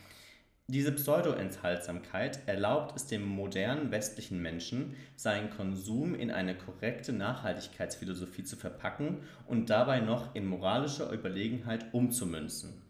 Diese 0.69 0.91
Pseudo-Enthaltsamkeit 0.91 2.41
erlaubt 2.49 2.97
es 2.97 3.07
dem 3.07 3.25
modernen 3.25 3.93
westlichen 3.93 4.43
Menschen, 4.43 4.97
seinen 5.15 5.49
Konsum 5.51 6.15
in 6.15 6.33
eine 6.33 6.57
korrekte 6.57 7.13
Nachhaltigkeitsphilosophie 7.13 8.43
zu 8.43 8.57
verpacken 8.57 9.19
und 9.47 9.71
dabei 9.71 10.01
noch 10.01 10.35
in 10.35 10.45
moralische 10.45 11.09
Überlegenheit 11.13 11.95
umzumünzen. 11.95 12.83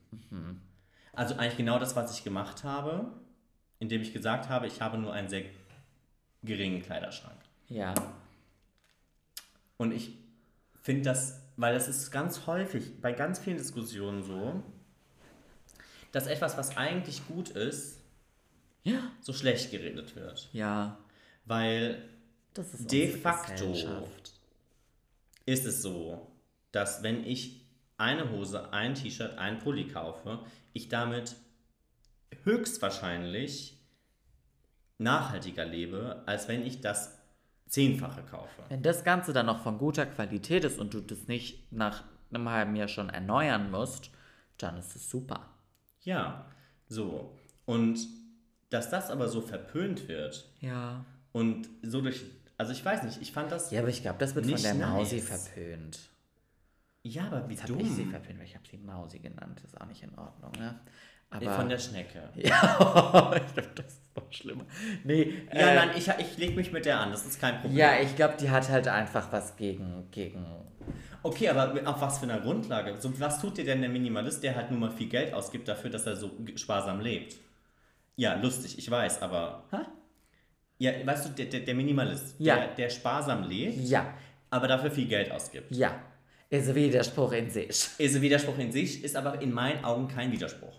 Also 1.13 1.35
eigentlich 1.35 1.59
genau 1.59 1.79
das, 1.79 1.95
was 1.97 2.17
ich 2.17 2.25
gemacht 2.25 2.65
habe, 2.65 3.13
indem 3.79 4.01
ich 4.01 4.15
gesagt 4.15 4.49
habe, 4.49 4.67
ich 4.67 4.81
habe 4.81 4.97
nur 4.97 5.13
einen 5.13 5.29
sehr 5.29 5.45
geringen 6.43 6.81
Kleiderschrank. 6.81 7.37
Ja. 7.69 7.93
Und 9.77 9.93
ich 9.93 10.17
finde 10.81 11.03
das, 11.03 11.43
weil 11.57 11.75
das 11.75 11.89
ist 11.89 12.11
ganz 12.11 12.47
häufig 12.47 13.03
bei 13.03 13.13
ganz 13.13 13.39
vielen 13.39 13.59
Diskussionen 13.59 14.23
so, 14.23 14.63
dass 16.17 16.29
etwas, 16.29 16.57
was 16.57 16.79
eigentlich 16.79 17.27
gut 17.29 17.51
ist, 17.51 18.01
Ja. 18.85 19.13
so 19.21 19.35
schlecht 19.35 19.71
geredet 19.71 20.17
wird. 20.17 20.49
Ja. 20.55 20.99
Weil 21.45 22.09
De 22.57 23.09
facto. 23.11 24.09
Ist 25.45 25.67
es 25.67 25.83
so, 25.83 26.27
dass 26.73 27.03
wenn 27.03 27.23
ich 27.23 27.67
eine 27.99 28.31
Hose, 28.31 28.73
ein 28.73 28.95
T-Shirt, 28.95 29.37
ein 29.37 29.59
Pulli 29.59 29.89
kaufe, 29.89 30.39
ich 30.73 30.89
damit 30.89 31.37
höchstwahrscheinlich 32.45 33.79
nachhaltiger 34.97 35.67
lebe, 35.67 36.23
als 36.25 36.49
wenn 36.49 36.65
ich 36.65 36.81
das 36.81 37.19
Zehnfache 37.69 38.23
kaufe. 38.23 38.63
Wenn 38.71 38.83
das 38.83 39.05
Ganze 39.05 39.35
dann 39.35 39.45
noch 39.45 39.63
von 39.63 39.77
guter 39.77 40.07
Qualität 40.07 40.65
ist 40.65 40.79
und 40.79 40.95
du 40.95 41.01
das 41.03 41.27
nicht 41.29 41.71
nach 41.71 42.05
einem 42.31 42.49
halben 42.49 42.75
Jahr 42.75 42.89
schon 42.89 43.11
erneuern 43.11 43.71
musst, 43.71 44.11
dann 44.57 44.79
ist 44.79 44.97
es 44.97 45.11
super. 45.11 45.51
Ja, 46.07 46.47
so. 46.89 47.37
Und 47.67 47.99
dass 48.71 48.89
das 48.91 49.11
aber 49.11 49.29
so 49.29 49.41
verpönt 49.41 50.09
wird 50.09 50.49
Ja. 50.61 51.05
und 51.33 51.69
so 51.83 52.01
durch. 52.01 52.23
Also 52.59 52.73
ich 52.73 52.83
weiß 52.85 53.03
nicht, 53.03 53.21
ich 53.21 53.33
fand 53.33 53.53
das. 53.53 53.71
Ja, 53.71 53.81
aber 53.81 53.91
ich 53.91 54.01
glaube, 54.03 54.19
das 54.19 54.35
wird 54.35 54.47
von 54.47 54.63
der 54.63 54.75
Mausi 54.75 55.17
nice. 55.17 55.27
verpönt. 55.29 55.99
Ja, 57.03 57.27
aber 57.27 57.49
wie 57.49 57.53
Jetzt 57.55 57.65
habe 57.65 57.81
ich 57.83 57.91
sie 57.91 58.03
dumm. 58.03 58.11
verpönt, 58.13 58.39
weil 58.39 58.47
ich 58.47 58.55
habe 58.55 58.65
sie 58.69 58.79
Mausi 58.79 59.19
genannt. 59.19 59.61
Das 59.63 59.73
ist 59.73 59.81
auch 59.81 59.87
nicht 59.87 60.03
in 60.03 60.17
Ordnung, 60.19 60.53
ne? 60.59 60.79
Aber 61.29 61.51
Von 61.51 61.69
der 61.69 61.79
Schnecke. 61.79 62.23
ja, 62.37 63.33
ich 63.35 63.53
glaube, 63.55 63.71
das 63.75 63.87
ist 63.87 64.17
noch 64.17 64.33
schlimmer. 64.33 64.65
Nee, 65.05 65.35
Ja, 65.53 65.59
äh, 65.59 65.75
nein, 65.75 65.91
ich, 65.97 66.09
ich 66.09 66.39
leg 66.39 66.55
mich 66.57 66.71
mit 66.73 66.85
der 66.87 67.01
an, 67.01 67.11
das 67.11 67.27
ist 67.27 67.41
kein 67.41 67.61
Problem. 67.61 67.77
ja, 67.77 67.99
ich 68.01 68.15
glaube, 68.15 68.35
die 68.41 68.49
hat 68.49 68.69
halt 68.69 68.87
einfach 68.89 69.31
was 69.33 69.57
gegen, 69.57 70.09
gegen. 70.13 70.47
Okay, 71.27 71.49
aber 71.49 71.73
auf 71.89 72.01
was 72.01 72.19
für 72.19 72.25
einer 72.25 72.41
Grundlage? 72.41 72.95
So, 73.01 73.19
was 73.21 73.41
tut 73.41 73.57
dir 73.59 73.65
denn 73.65 73.81
der 73.81 73.91
Minimalist, 73.91 74.43
der 74.43 74.55
halt 74.55 74.71
nur 74.71 74.81
mal 74.81 74.91
viel 74.91 75.09
Geld 75.09 75.35
ausgibt 75.35 75.67
dafür, 75.69 75.91
dass 75.91 76.07
er 76.07 76.17
so 76.17 76.31
sparsam 76.57 77.01
lebt? 77.01 77.37
Ja, 78.17 78.35
lustig, 78.41 78.79
ich 78.79 78.91
weiß, 78.91 79.23
aber. 79.23 79.65
Hä? 79.71 79.79
Ja, 80.79 80.93
weißt 81.05 81.27
du, 81.27 81.31
der, 81.31 81.47
der, 81.47 81.61
der 81.61 81.75
Minimalist, 81.75 82.37
Ja. 82.39 82.57
der, 82.57 82.69
der 82.75 82.91
sparsam 82.91 83.45
lebt, 83.49 83.79
Ja, 83.81 84.15
aber 84.51 84.69
dafür 84.69 84.91
viel 84.91 85.07
Geld 85.09 85.31
ausgibt. 85.31 85.71
ja. 85.71 85.99
Ist 86.49 86.69
ein 86.69 86.77
Widerspruch 86.77 87.33
in 87.33 87.51
sich. 87.51 87.89
Ist 87.99 88.15
ein 88.15 88.23
Widerspruch 88.23 88.57
in 88.59 88.71
sich, 88.71 89.03
ist 89.03 89.17
aber 89.17 89.43
in 89.43 89.53
meinen 89.53 89.85
Augen 89.85 90.07
kein 90.07 90.31
Widerspruch. 90.31 90.75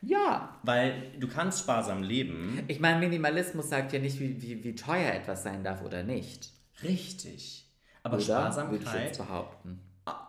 Ja. 0.00 0.56
Weil 0.62 0.94
du 1.20 1.28
kannst 1.28 1.60
sparsam 1.60 2.02
leben. 2.02 2.62
Ich 2.66 2.80
meine, 2.80 2.98
Minimalismus 2.98 3.68
sagt 3.68 3.92
ja 3.92 3.98
nicht, 3.98 4.18
wie, 4.20 4.40
wie, 4.40 4.64
wie 4.64 4.74
teuer 4.74 5.12
etwas 5.12 5.42
sein 5.42 5.62
darf 5.64 5.82
oder 5.82 6.02
nicht. 6.02 6.48
Richtig. 6.82 7.61
Aber 8.02 8.16
Oder? 8.16 8.24
Sparsamkeit 8.24 9.20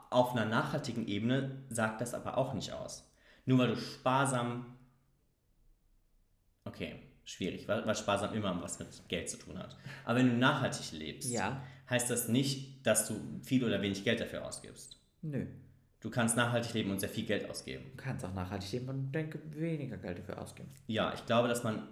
auf 0.09 0.33
einer 0.35 0.45
nachhaltigen 0.45 1.07
Ebene 1.07 1.63
sagt 1.69 1.99
das 2.01 2.13
aber 2.13 2.37
auch 2.37 2.53
nicht 2.53 2.71
aus. 2.71 3.11
Nur 3.45 3.57
weil 3.59 3.69
du 3.69 3.77
sparsam. 3.77 4.77
Okay, 6.65 6.95
schwierig, 7.25 7.67
weil, 7.67 7.85
weil 7.85 7.95
sparsam 7.95 8.33
immer 8.33 8.61
was 8.61 8.79
mit 8.79 8.87
Geld 9.09 9.29
zu 9.29 9.37
tun 9.37 9.57
hat. 9.57 9.75
Aber 10.05 10.19
wenn 10.19 10.27
du 10.29 10.37
nachhaltig 10.37 10.91
lebst, 10.91 11.31
Ja. 11.31 11.61
heißt 11.89 12.09
das 12.09 12.27
nicht, 12.27 12.85
dass 12.85 13.07
du 13.07 13.15
viel 13.43 13.63
oder 13.65 13.81
wenig 13.81 14.03
Geld 14.03 14.19
dafür 14.21 14.45
ausgibst. 14.45 14.99
Nö. 15.21 15.45
Du 15.99 16.09
kannst 16.09 16.35
nachhaltig 16.37 16.73
leben 16.73 16.91
und 16.91 16.99
sehr 16.99 17.09
viel 17.09 17.25
Geld 17.25 17.49
ausgeben. 17.49 17.85
Du 17.95 18.03
kannst 18.03 18.23
auch 18.25 18.33
nachhaltig 18.33 18.71
leben 18.73 18.89
und 18.89 19.11
denke 19.13 19.39
weniger 19.51 19.97
Geld 19.97 20.19
dafür 20.19 20.41
ausgeben. 20.41 20.69
Ja, 20.87 21.13
ich 21.13 21.25
glaube, 21.25 21.47
dass 21.47 21.63
man 21.63 21.87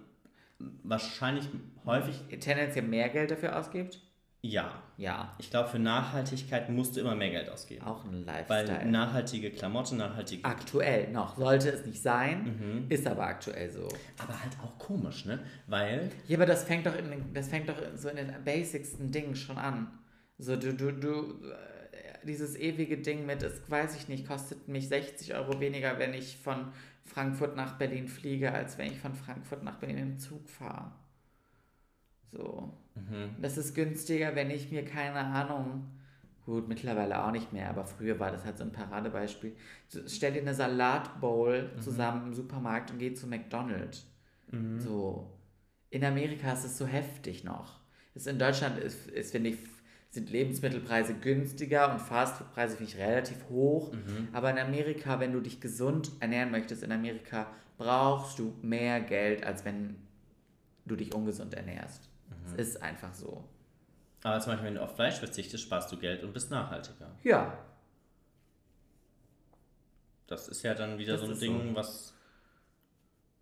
wahrscheinlich 0.84 1.48
häufig. 1.84 2.20
Tendenziell 2.38 2.84
mehr 2.84 3.08
Geld 3.08 3.30
dafür 3.30 3.58
ausgibt? 3.58 4.00
Ja. 4.44 4.82
Ja. 4.96 5.34
Ich 5.38 5.50
glaube, 5.50 5.68
für 5.68 5.78
Nachhaltigkeit 5.78 6.68
musst 6.68 6.96
du 6.96 7.00
immer 7.00 7.14
mehr 7.14 7.30
Geld 7.30 7.48
ausgeben. 7.48 7.84
Auch 7.86 8.04
ein 8.04 8.26
Weil 8.26 8.44
Lifestyle. 8.48 8.90
nachhaltige 8.90 9.50
Klamotten, 9.52 9.96
nachhaltige. 9.98 10.44
aktuell 10.44 11.10
noch. 11.12 11.36
Sollte 11.36 11.70
es 11.70 11.86
nicht 11.86 12.02
sein, 12.02 12.42
Mhm. 12.58 12.86
ist 12.88 13.06
aber 13.06 13.22
aktuell 13.24 13.70
so. 13.70 13.86
Aber 14.18 14.40
halt 14.40 14.52
auch 14.62 14.76
komisch, 14.78 15.24
ne? 15.26 15.38
Weil 15.68 16.10
Ja, 16.26 16.36
aber 16.38 16.46
das 16.46 16.64
fängt 16.64 16.86
doch 16.86 16.96
in 16.96 17.32
das 17.32 17.48
fängt 17.48 17.68
doch 17.68 17.76
so 17.96 18.08
in 18.08 18.16
den 18.16 18.34
basicsten 18.44 19.12
Dingen 19.12 19.36
schon 19.36 19.58
an. 19.58 19.86
So, 20.38 20.56
du, 20.56 20.74
du, 20.74 20.92
du, 20.92 21.44
äh, 21.48 22.26
dieses 22.26 22.56
ewige 22.56 22.98
Ding 22.98 23.24
mit, 23.26 23.42
es 23.44 23.68
weiß 23.70 23.94
ich 23.96 24.08
nicht, 24.08 24.26
kostet 24.26 24.66
mich 24.66 24.88
60 24.88 25.34
Euro 25.34 25.60
weniger, 25.60 25.98
wenn 26.00 26.14
ich 26.14 26.36
von 26.36 26.72
Frankfurt 27.04 27.54
nach 27.56 27.78
Berlin 27.78 28.08
fliege, 28.08 28.52
als 28.52 28.76
wenn 28.76 28.86
ich 28.90 28.98
von 28.98 29.14
Frankfurt 29.14 29.62
nach 29.62 29.76
Berlin 29.78 29.98
im 29.98 30.18
Zug 30.18 30.48
fahre. 30.48 30.90
So. 32.32 32.72
Das 33.40 33.56
ist 33.58 33.74
günstiger, 33.74 34.34
wenn 34.34 34.50
ich 34.50 34.70
mir 34.70 34.84
keine 34.84 35.18
Ahnung. 35.18 35.86
Gut, 36.44 36.66
mittlerweile 36.68 37.24
auch 37.24 37.30
nicht 37.30 37.52
mehr, 37.52 37.70
aber 37.70 37.84
früher 37.84 38.18
war 38.18 38.32
das 38.32 38.44
halt 38.44 38.58
so 38.58 38.64
ein 38.64 38.72
Paradebeispiel. 38.72 39.54
Stell 40.06 40.32
dir 40.32 40.40
eine 40.42 40.54
Salatbowl 40.54 41.70
zusammen 41.80 42.26
im 42.28 42.34
Supermarkt 42.34 42.90
und 42.90 42.98
geh 42.98 43.14
zu 43.14 43.26
McDonald's. 43.26 44.06
So. 44.78 45.30
In 45.90 46.04
Amerika 46.04 46.52
ist 46.52 46.64
es 46.64 46.76
so 46.78 46.86
heftig 46.86 47.44
noch. 47.44 47.80
Das 48.14 48.26
in 48.26 48.38
Deutschland 48.38 48.78
ist, 48.78 49.06
ist 49.06 49.32
finde 49.32 49.50
ich, 49.50 49.58
sind 50.10 50.30
Lebensmittelpreise 50.30 51.14
günstiger 51.14 51.92
und 51.92 52.00
Fastfoodpreise 52.00 52.76
finde 52.76 52.92
ich 52.92 52.98
relativ 52.98 53.48
hoch. 53.48 53.92
Aber 54.32 54.50
in 54.50 54.58
Amerika, 54.58 55.20
wenn 55.20 55.32
du 55.32 55.40
dich 55.40 55.60
gesund 55.60 56.10
ernähren 56.20 56.50
möchtest, 56.50 56.82
in 56.82 56.92
Amerika 56.92 57.46
brauchst 57.78 58.38
du 58.38 58.52
mehr 58.62 59.00
Geld, 59.00 59.44
als 59.44 59.64
wenn 59.64 59.96
du 60.84 60.96
dich 60.96 61.14
ungesund 61.14 61.54
ernährst. 61.54 62.08
Es 62.56 62.68
ist 62.68 62.82
einfach 62.82 63.12
so. 63.14 63.44
Aber 64.22 64.38
zum 64.40 64.52
Beispiel, 64.52 64.66
wenn 64.68 64.74
du 64.76 64.82
auf 64.82 64.94
Fleisch 64.94 65.16
verzichtest, 65.18 65.64
sparst 65.64 65.90
du 65.90 65.96
Geld 65.96 66.22
und 66.22 66.32
bist 66.32 66.50
nachhaltiger. 66.50 67.10
Ja, 67.24 67.58
Das 70.26 70.48
ist 70.48 70.62
ja 70.62 70.74
dann 70.74 70.98
wieder 70.98 71.16
Das 71.16 71.26
so 71.26 71.32
ein 71.32 71.38
Ding, 71.38 71.74
was 71.74 72.14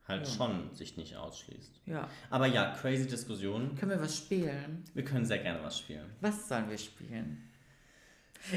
halt 0.08 0.26
schon 0.26 0.74
sich 0.74 0.96
nicht 0.96 1.14
ausschließt. 1.16 1.82
ja. 1.86 2.08
Aber 2.30 2.46
ja, 2.46 2.72
crazy 2.80 3.06
Diskussion. 3.06 3.76
Können 3.76 3.92
wir 3.92 4.00
was 4.00 4.16
spielen? 4.16 4.84
Wir 4.94 5.04
können 5.04 5.24
sehr 5.24 5.38
gerne 5.38 5.62
was 5.62 5.78
spielen. 5.78 6.10
Was 6.20 6.48
sollen 6.48 6.68
wir 6.68 6.78
spielen? 6.78 7.49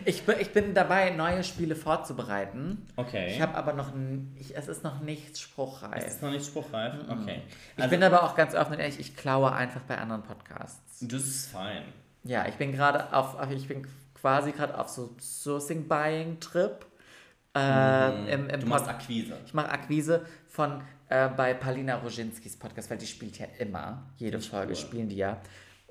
Ich, 0.06 0.24
bin- 0.24 0.40
ich 0.40 0.52
bin 0.52 0.74
dabei, 0.74 1.10
neue 1.12 1.44
Spiele 1.44 1.76
vorzubereiten. 1.76 2.86
Okay. 2.96 3.34
Ich 3.34 3.42
habe 3.42 3.56
aber 3.56 3.74
noch, 3.74 3.92
ich, 4.40 4.56
es 4.56 4.68
ist 4.68 4.84
noch 4.84 5.02
nicht 5.02 5.34
es 5.34 5.42
spruchreif. 5.42 6.06
ist 6.08 6.22
noch 6.22 6.32
nicht 6.32 6.46
spruchreif. 6.46 6.94
Okay. 7.10 7.42
Ich 7.76 7.84
Also, 7.84 7.90
bin 7.96 8.04
aber 8.04 8.24
auch 8.24 8.36
ganz 8.36 8.56
offen 8.56 8.74
und 8.74 8.80
ehrlich, 8.80 9.00
ich 9.00 9.16
klaue 9.16 9.52
einfach 9.52 9.82
bei 9.82 9.98
anderen 9.98 10.24
Podcasts. 10.24 11.00
das 11.02 11.24
ist 11.24 11.52
fein. 11.52 11.84
Ja, 12.24 12.48
ich 12.48 12.56
bin 12.56 12.72
gerade 12.72 13.12
auf, 13.14 13.36
ich 13.52 13.68
bin 13.68 13.86
quasi 14.20 14.54
gerade 14.54 14.78
auf 14.80 14.88
so 14.90 15.14
Sourcing 15.20 15.88
Buying 15.88 16.40
Trip. 16.40 16.86
Äh, 17.56 18.34
im, 18.34 18.50
im 18.50 18.60
Du 18.62 18.66
machst 18.68 18.86
Pod- 18.86 18.96
Akquise. 18.96 19.38
ich 19.46 19.54
mache 19.54 19.70
Akquise 19.70 20.26
von 20.48 20.82
äh, 21.10 21.28
bei 21.30 21.54
Palina 21.54 21.96
Roginskis 21.98 22.58
Podcast, 22.58 22.90
weil 22.90 22.98
die 22.98 23.06
spielt 23.06 23.38
ja 23.38 23.46
immer. 23.60 24.04
Jede 24.18 24.40
Folge 24.40 24.70
cool. 24.72 24.76
spielen 24.76 25.10
die 25.10 25.18
ja. 25.18 25.38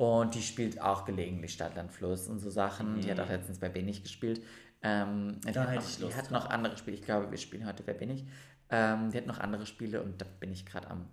Und 0.03 0.35
die 0.35 0.43
spielt 0.43 0.81
auch 0.83 1.05
gelegentlich 1.05 1.53
Stadtland 1.53 1.93
Fluss 1.93 2.27
und 2.27 2.41
so 2.41 2.51
Sachen. 2.51 3.01
Die 3.01 3.09
hat 3.09 3.21
auch 3.21 3.29
letztens 3.29 3.61
bei 3.61 3.73
Wenig 3.73 4.03
gespielt. 4.03 4.43
Ähm, 4.83 5.41
die 5.47 5.53
Da 5.53 5.61
hat 5.61 5.69
hätte 5.69 5.81
noch, 5.81 5.89
ich 5.89 5.97
die 5.97 6.03
Lust 6.03 6.17
hat 6.17 6.31
noch 6.33 6.51
andere 6.51 6.77
Spiele. 6.77 6.97
Ich 6.97 7.05
glaube, 7.05 7.31
wir 7.31 7.39
spielen 7.39 7.65
heute 7.67 7.85
Wer 7.87 7.95
bin 7.95 8.11
ich. 8.11 8.25
Ähm, 8.69 9.11
die 9.13 9.19
hat 9.19 9.27
noch 9.27 9.39
andere 9.39 9.65
Spiele 9.65 10.03
und 10.03 10.21
da 10.21 10.27
bin 10.41 10.51
ich 10.53 10.67
gerade 10.67 10.91
am 10.91 11.07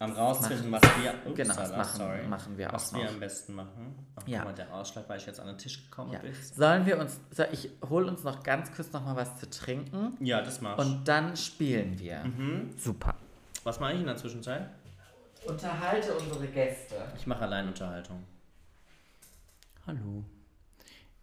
am 0.00 0.12
rausfinden, 0.12 0.72
was 0.72 0.80
wir, 0.82 1.10
Upsala, 1.12 1.34
Genau, 1.34 1.54
das 1.54 1.76
machen- 1.76 1.96
sorry, 1.98 2.26
machen 2.26 2.56
wir 2.56 2.72
was 2.72 2.90
auch 2.94 2.96
wir 2.96 3.04
noch. 3.04 3.12
am 3.12 3.20
besten 3.20 3.54
machen. 3.54 4.06
Ach, 4.16 4.26
Ja. 4.26 4.44
mal, 4.44 4.54
der 4.54 4.72
Ausschlag, 4.74 5.06
weil 5.10 5.18
ich 5.18 5.26
jetzt 5.26 5.38
an 5.38 5.46
den 5.46 5.58
Tisch 5.58 5.84
gekommen 5.90 6.12
Ja. 6.14 6.20
bin. 6.20 6.32
Sollen 6.54 6.86
wir 6.86 6.98
uns, 6.98 7.20
soll 7.30 7.48
ich 7.52 7.68
hol 7.86 8.04
uns 8.08 8.24
noch 8.24 8.42
ganz 8.42 8.72
kurz 8.74 8.90
noch 8.92 9.04
mal 9.04 9.14
was 9.14 9.36
zu 9.38 9.50
trinken 9.50 10.16
Ja, 10.24 10.40
das 10.40 10.62
machst 10.62 10.78
und 10.84 11.06
dann 11.06 11.36
spielen 11.36 11.98
wir. 11.98 12.24
Mhm. 12.24 12.70
Super. 12.78 13.14
Was 13.62 13.78
mache 13.78 13.92
ich 13.92 14.00
in 14.00 14.06
der 14.06 14.16
Zwischenzeit? 14.16 14.70
Unterhalte 15.46 16.14
unsere 16.14 16.46
Gäste. 16.48 16.96
Ich 17.16 17.26
mache 17.26 17.42
Alleinunterhaltung. 17.42 18.22
Hallo. 19.86 20.24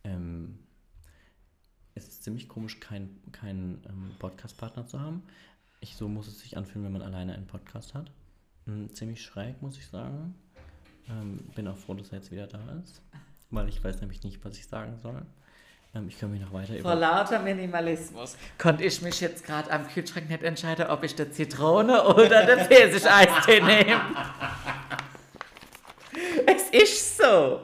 Ähm, 0.03 0.57
es 1.93 2.07
ist 2.07 2.23
ziemlich 2.23 2.49
komisch, 2.49 2.79
keinen 2.79 3.21
kein, 3.31 3.81
ähm, 3.87 4.15
Podcast-Partner 4.17 4.87
zu 4.87 4.99
haben. 4.99 5.23
Ich, 5.81 5.95
so 5.95 6.07
muss 6.07 6.27
es 6.27 6.39
sich 6.39 6.57
anfühlen, 6.57 6.85
wenn 6.85 6.93
man 6.93 7.03
alleine 7.03 7.33
einen 7.35 7.47
Podcast 7.47 7.93
hat. 7.93 8.11
Hm, 8.65 8.93
ziemlich 8.93 9.21
schräg, 9.21 9.61
muss 9.61 9.77
ich 9.77 9.87
sagen. 9.87 10.35
Ähm, 11.09 11.37
bin 11.55 11.67
auch 11.67 11.77
froh, 11.77 11.93
dass 11.93 12.09
er 12.11 12.17
jetzt 12.17 12.31
wieder 12.31 12.47
da 12.47 12.59
ist. 12.83 13.01
Weil 13.51 13.69
ich 13.69 13.83
weiß 13.83 14.01
nämlich 14.01 14.23
nicht, 14.23 14.43
was 14.43 14.57
ich 14.57 14.67
sagen 14.67 14.97
soll. 15.01 15.21
Ähm, 15.95 16.07
ich 16.09 16.19
kann 16.19 16.31
mich 16.31 16.41
noch 16.41 16.53
weiter 16.53 16.73
Vor 16.81 16.95
lauter 16.95 17.39
Minimalismus 17.39 18.37
konnte 18.57 18.83
ich 18.83 19.01
mich 19.01 19.21
jetzt 19.21 19.45
gerade 19.45 19.71
am 19.71 19.87
Kühlschrank 19.87 20.29
nicht 20.29 20.43
entscheiden, 20.43 20.87
ob 20.87 21.03
ich 21.03 21.15
die 21.15 21.29
Zitrone 21.31 22.03
oder 22.15 22.45
den 22.45 22.65
Pfirsicheistee 22.65 23.61
nehme. 23.61 24.01
es 26.45 26.69
ist 26.69 27.17
so. 27.17 27.61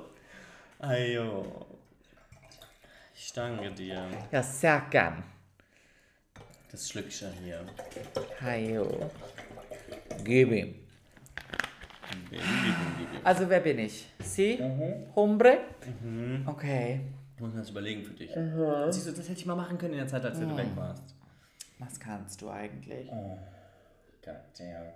Ajo. 0.80 1.66
Ich 3.16 3.32
danke 3.34 3.72
dir. 3.72 4.08
Ja, 4.32 4.44
sehr 4.44 4.82
gern. 4.90 5.24
Das 6.72 6.90
Schlückchen 6.90 7.32
hier. 7.44 7.66
Hajo. 8.42 9.12
Gib 10.24 10.52
ihm. 10.52 10.76
Also, 13.24 13.48
wer 13.50 13.60
bin 13.60 13.80
ich? 13.80 14.08
Sie? 14.20 14.60
Hombre? 15.16 15.60
Okay. 16.46 17.02
Ich 17.44 17.48
muss 17.48 17.56
mir 17.56 17.60
das 17.60 17.72
überlegen 17.72 18.06
für 18.06 18.14
dich. 18.14 18.30
Siehst 18.30 19.08
du, 19.08 19.12
das 19.12 19.28
hätte 19.28 19.42
ich 19.42 19.46
mal 19.46 19.56
machen 19.56 19.78
können 19.78 19.92
in 19.92 20.00
der 20.00 20.08
Zeit, 20.08 20.24
als 20.24 20.40
du 20.40 20.56
weg 20.56 20.70
warst. 20.76 21.14
Was 21.78 22.00
kannst 22.00 22.42
du 22.42 22.50
eigentlich? 22.50 23.10
God 24.24 24.36
damn. 24.58 24.94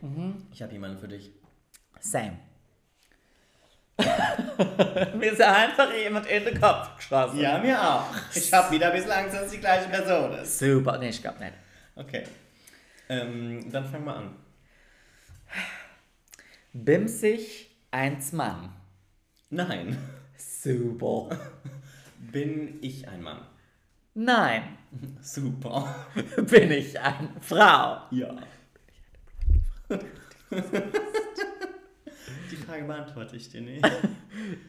Mhm. 0.00 0.48
Ich 0.52 0.60
habe 0.60 0.72
jemanden 0.72 0.98
für 0.98 1.06
dich. 1.06 1.30
Sam. 2.00 2.40
Mir 5.16 5.30
ist 5.30 5.40
einfach 5.40 5.94
jemand 5.94 6.26
in 6.26 6.44
den 6.44 6.60
Kopf 6.60 6.96
geschossen. 6.96 7.38
Ja, 7.38 7.58
mir 7.58 7.80
auch. 7.80 8.06
Ich 8.34 8.52
habe 8.52 8.74
wieder 8.74 8.88
ein 8.88 8.96
bisschen 8.96 9.12
Angst, 9.12 9.36
dass 9.36 9.44
es 9.44 9.52
die 9.52 9.58
gleiche 9.58 9.88
Person 9.88 10.32
ist. 10.32 10.58
Super. 10.58 10.98
Nee, 10.98 11.10
ich 11.10 11.22
glaube 11.22 11.38
nicht. 11.38 11.54
Okay. 11.94 12.24
Ähm, 13.08 13.70
dann 13.70 13.84
fang 13.84 14.04
mal 14.04 14.16
an. 14.16 14.34
Bimsig, 16.72 17.70
eins 17.92 18.32
Mann. 18.32 18.72
Nein. 19.50 19.96
Super. 20.40 21.28
Bin 22.32 22.78
ich 22.82 23.06
ein 23.08 23.22
Mann? 23.22 23.40
Nein. 24.14 24.78
Super. 25.20 26.06
Bin 26.36 26.70
ich 26.70 26.98
eine 26.98 27.28
Frau? 27.40 28.02
Ja. 28.10 28.36
Die 32.50 32.56
Frage 32.56 32.84
beantworte 32.84 33.36
ich 33.36 33.48
dir 33.50 33.60
nicht. 33.60 33.84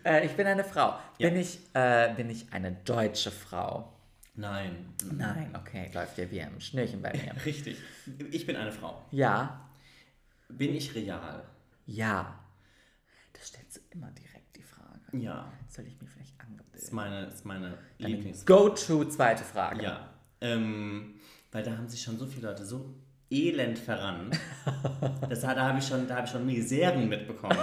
Äh, 0.04 0.26
ich 0.26 0.32
bin 0.34 0.46
eine 0.48 0.64
Frau. 0.64 0.98
Bin, 1.18 1.36
ich, 1.36 1.60
äh, 1.74 2.14
bin 2.16 2.30
ich 2.30 2.52
eine 2.54 2.72
deutsche 2.86 3.32
Frau? 3.32 3.92
Nein. 4.36 4.94
Nein, 5.12 5.54
okay, 5.56 5.90
läuft 5.94 6.18
ja 6.18 6.30
wie 6.32 6.42
ein 6.42 6.60
Schnürchen 6.62 7.02
bei 7.02 7.12
mir. 7.14 7.34
Richtig. 7.46 7.78
Ich 8.32 8.46
bin 8.46 8.56
eine 8.56 8.72
Frau. 8.72 9.04
Ja, 9.12 9.70
Bin 10.50 10.76
ich 10.76 10.94
real? 10.96 11.44
ja. 11.86 12.38
Das 13.34 13.48
stellst 13.48 13.78
du 13.78 13.82
immer 13.92 14.12
direkt. 14.12 14.31
Ja. 15.14 15.52
Soll 15.70 15.86
ich 15.88 16.00
mir 16.02 16.08
vielleicht 16.08 16.34
Ist 16.36 16.42
angebildet? 16.42 16.94
meine, 16.94 17.26
ist 17.28 17.46
meine 17.46 17.78
Deine 18.00 18.16
Lieblings... 18.16 18.46
Go-to 18.46 19.06
zweite 19.06 19.44
Frage. 19.44 19.84
Ja. 19.84 20.10
Ähm, 20.42 21.16
weil 21.52 21.64
da 21.64 21.72
haben 21.78 21.88
sich 21.88 22.02
schon 22.02 22.18
so 22.18 22.26
viele 22.26 22.48
Leute 22.48 22.66
so 22.66 22.94
elend 23.30 23.80
verrannt. 23.80 24.38
Das, 25.30 25.42
da 25.42 25.56
habe 25.56 25.80
ich 25.80 25.88
schon, 25.88 26.06
da 26.08 26.16
habe 26.18 26.26
ich 26.26 26.32
schon 26.32 26.46
Miseren 26.46 27.08
mitbekommen. 27.08 27.58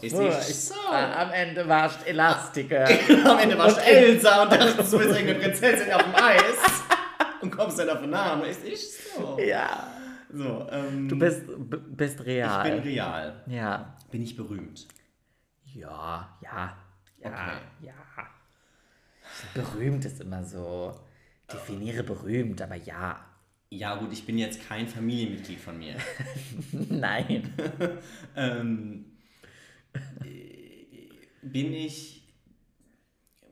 Ist 0.00 0.18
ich, 0.18 0.54
so. 0.58 0.74
am 0.90 1.30
Ende 1.30 1.68
warst 1.68 2.06
Elastiker. 2.06 2.84
Am 3.26 3.38
Ende 3.38 3.58
warst 3.58 3.76
du 3.76 3.82
Elsa 3.82 4.44
und 4.44 4.52
dachtest, 4.52 4.92
du 4.92 4.98
bist 4.98 5.10
irgendeine 5.10 5.38
Prinzessin 5.40 5.92
auf 5.92 6.02
dem 6.02 6.14
Eis. 6.14 6.82
Und 7.42 7.50
kommst 7.50 7.78
dann 7.78 7.90
auf 7.90 8.00
den 8.00 8.10
Namen. 8.10 8.44
Ist 8.44 8.64
nicht 8.64 8.78
so. 8.80 9.38
ja. 9.38 9.86
So, 10.32 10.66
ähm, 10.70 11.08
Du 11.08 11.18
bist, 11.18 11.42
bist 11.94 12.20
Ich 12.20 12.26
real. 12.26 12.70
bin 12.70 12.78
real. 12.80 13.42
ja. 13.48 13.94
Bin 14.10 14.22
ich 14.22 14.34
berühmt? 14.34 14.86
Ja, 15.74 16.38
ja, 16.42 16.76
ja, 17.18 17.30
Okay. 17.30 17.60
ja. 17.86 17.94
Berühmt 19.54 20.04
ist 20.04 20.20
immer 20.20 20.44
so. 20.44 20.98
Definiere 21.52 22.02
berühmt, 22.02 22.60
aber 22.62 22.76
ja. 22.76 23.24
Ja, 23.70 23.96
gut, 23.96 24.12
ich 24.12 24.26
bin 24.26 24.38
jetzt 24.38 24.66
kein 24.66 24.86
Familienmitglied 24.86 25.58
von 25.60 25.78
mir. 25.78 25.96
Nein. 26.72 27.52
ähm, 28.36 29.04
äh, 30.24 30.86
bin 31.42 31.72
ich. 31.72 32.22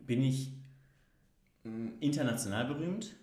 Bin 0.06 0.22
ich 0.22 0.52
mh, 1.64 1.92
international 2.00 2.66
berühmt? 2.66 3.14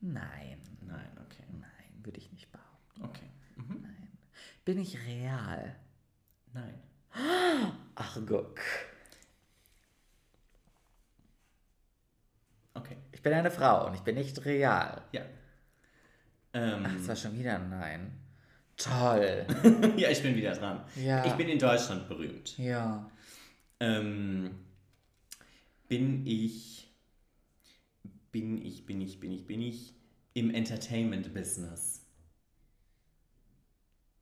Nein. 0.00 0.60
Nein, 0.82 1.10
okay. 1.24 1.44
Nein, 1.52 2.04
würde 2.04 2.18
ich 2.18 2.30
nicht 2.32 2.50
behaupten. 2.52 3.02
Okay. 3.04 3.30
Mhm. 3.56 3.82
Nein. 3.82 4.08
Bin 4.64 4.78
ich 4.78 4.98
real? 5.06 5.74
Nein. 6.52 6.74
Ach, 7.94 8.18
guck. 8.26 8.60
Okay. 12.74 12.96
Ich 13.12 13.22
bin 13.22 13.32
eine 13.32 13.50
Frau 13.50 13.86
und 13.86 13.94
ich 13.94 14.00
bin 14.02 14.16
nicht 14.16 14.44
real. 14.44 15.02
Ja. 15.12 15.22
Ähm, 16.52 16.84
Das 16.84 17.08
war 17.08 17.16
schon 17.16 17.38
wieder 17.38 17.56
ein 17.56 17.70
Nein. 17.70 18.12
Toll. 18.76 19.46
ja, 19.96 20.10
ich 20.10 20.22
bin 20.22 20.36
wieder 20.36 20.52
dran. 20.54 20.84
Ja. 20.96 21.24
Ich 21.24 21.32
bin 21.32 21.48
in 21.48 21.58
Deutschland 21.58 22.08
berühmt. 22.08 22.58
Ja. 22.58 23.10
Ähm, 23.80 24.54
bin 25.88 26.26
ich. 26.26 26.86
Bin 28.32 28.62
ich, 28.62 28.84
bin 28.84 29.00
ich, 29.00 29.18
bin 29.18 29.32
ich, 29.32 29.46
bin 29.46 29.62
ich 29.62 29.94
im 30.34 30.50
Entertainment-Business? 30.54 32.04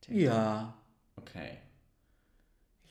Ja. 0.08 0.74
Okay. 1.16 1.58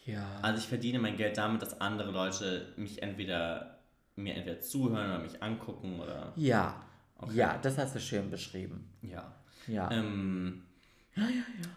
Ja. 0.06 0.40
Also 0.42 0.60
ich 0.62 0.68
verdiene 0.68 1.00
mein 1.00 1.16
Geld 1.18 1.38
damit, 1.38 1.62
dass 1.62 1.80
andere 1.80 2.12
Leute 2.12 2.74
mich 2.78 3.02
entweder 3.02 3.80
mir 4.16 4.36
entweder 4.36 4.60
zuhören 4.60 5.10
oder 5.12 5.20
mich 5.20 5.42
angucken 5.42 6.00
oder 6.00 6.34
Ja. 6.36 6.86
Okay. 7.18 7.36
Ja, 7.36 7.58
das 7.58 7.78
hast 7.78 7.96
du 7.96 8.00
schön 8.00 8.30
beschrieben. 8.30 8.90
ja. 9.02 9.36
Ja. 9.68 9.90
Ähm, 9.92 10.66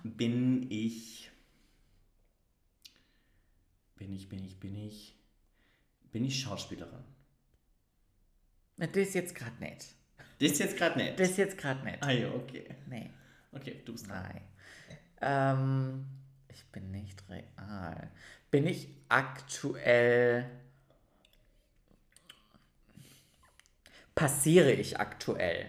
Bin 0.02 0.68
ich. 0.70 1.30
Bin 3.96 4.12
ich, 4.12 4.28
bin 4.28 4.44
ich, 4.44 4.58
bin 4.58 4.74
ich. 4.74 5.16
Bin 6.10 6.24
ich 6.24 6.40
Schauspielerin? 6.40 7.04
Na, 8.76 8.86
Das 8.86 8.96
ist 8.96 9.14
jetzt 9.14 9.34
gerade 9.36 9.56
nicht. 9.60 9.94
Das 10.40 10.50
ist 10.50 10.58
jetzt 10.58 10.76
gerade 10.76 10.98
nett. 10.98 11.18
Das 11.20 11.30
ist 11.30 11.36
jetzt 11.38 11.56
gerade 11.58 11.84
nicht. 11.84 12.02
Ah 12.02 12.10
ja, 12.10 12.28
okay. 12.30 12.74
Nee. 12.88 13.10
Okay, 13.52 13.82
du 13.84 13.92
bist 13.92 14.08
dran. 14.08 14.22
Nein. 14.24 14.42
Ähm, 15.20 16.06
ich 16.56 16.64
bin 16.72 16.90
nicht 16.90 17.22
real. 17.28 18.10
Bin 18.50 18.66
ich 18.66 18.88
aktuell. 19.10 20.48
Passiere 24.14 24.72
ich 24.72 24.98
aktuell? 24.98 25.66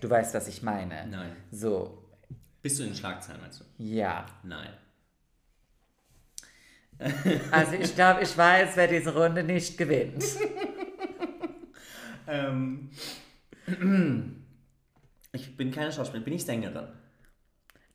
Du 0.00 0.08
weißt, 0.08 0.34
was 0.34 0.46
ich 0.46 0.62
meine. 0.62 1.06
Nein. 1.08 1.34
So, 1.50 2.04
Bist 2.62 2.78
du 2.78 2.84
in 2.84 2.90
den 2.90 2.96
Schlagzeilen, 2.96 3.40
meinst 3.40 3.60
du? 3.60 3.64
ja. 3.78 4.26
Nein. 4.42 4.72
Also 7.50 7.72
ich 7.72 7.94
glaube, 7.94 8.22
ich 8.22 8.36
weiß, 8.36 8.76
wer 8.76 8.86
diese 8.86 9.14
Runde 9.14 9.42
nicht 9.42 9.76
gewinnt. 9.78 10.24
Ähm, 12.26 12.90
ich 15.32 15.56
bin 15.56 15.72
keine 15.72 15.90
Schauspielerin, 15.90 16.24
bin 16.24 16.34
ich 16.34 16.44
Sängerin? 16.44 16.86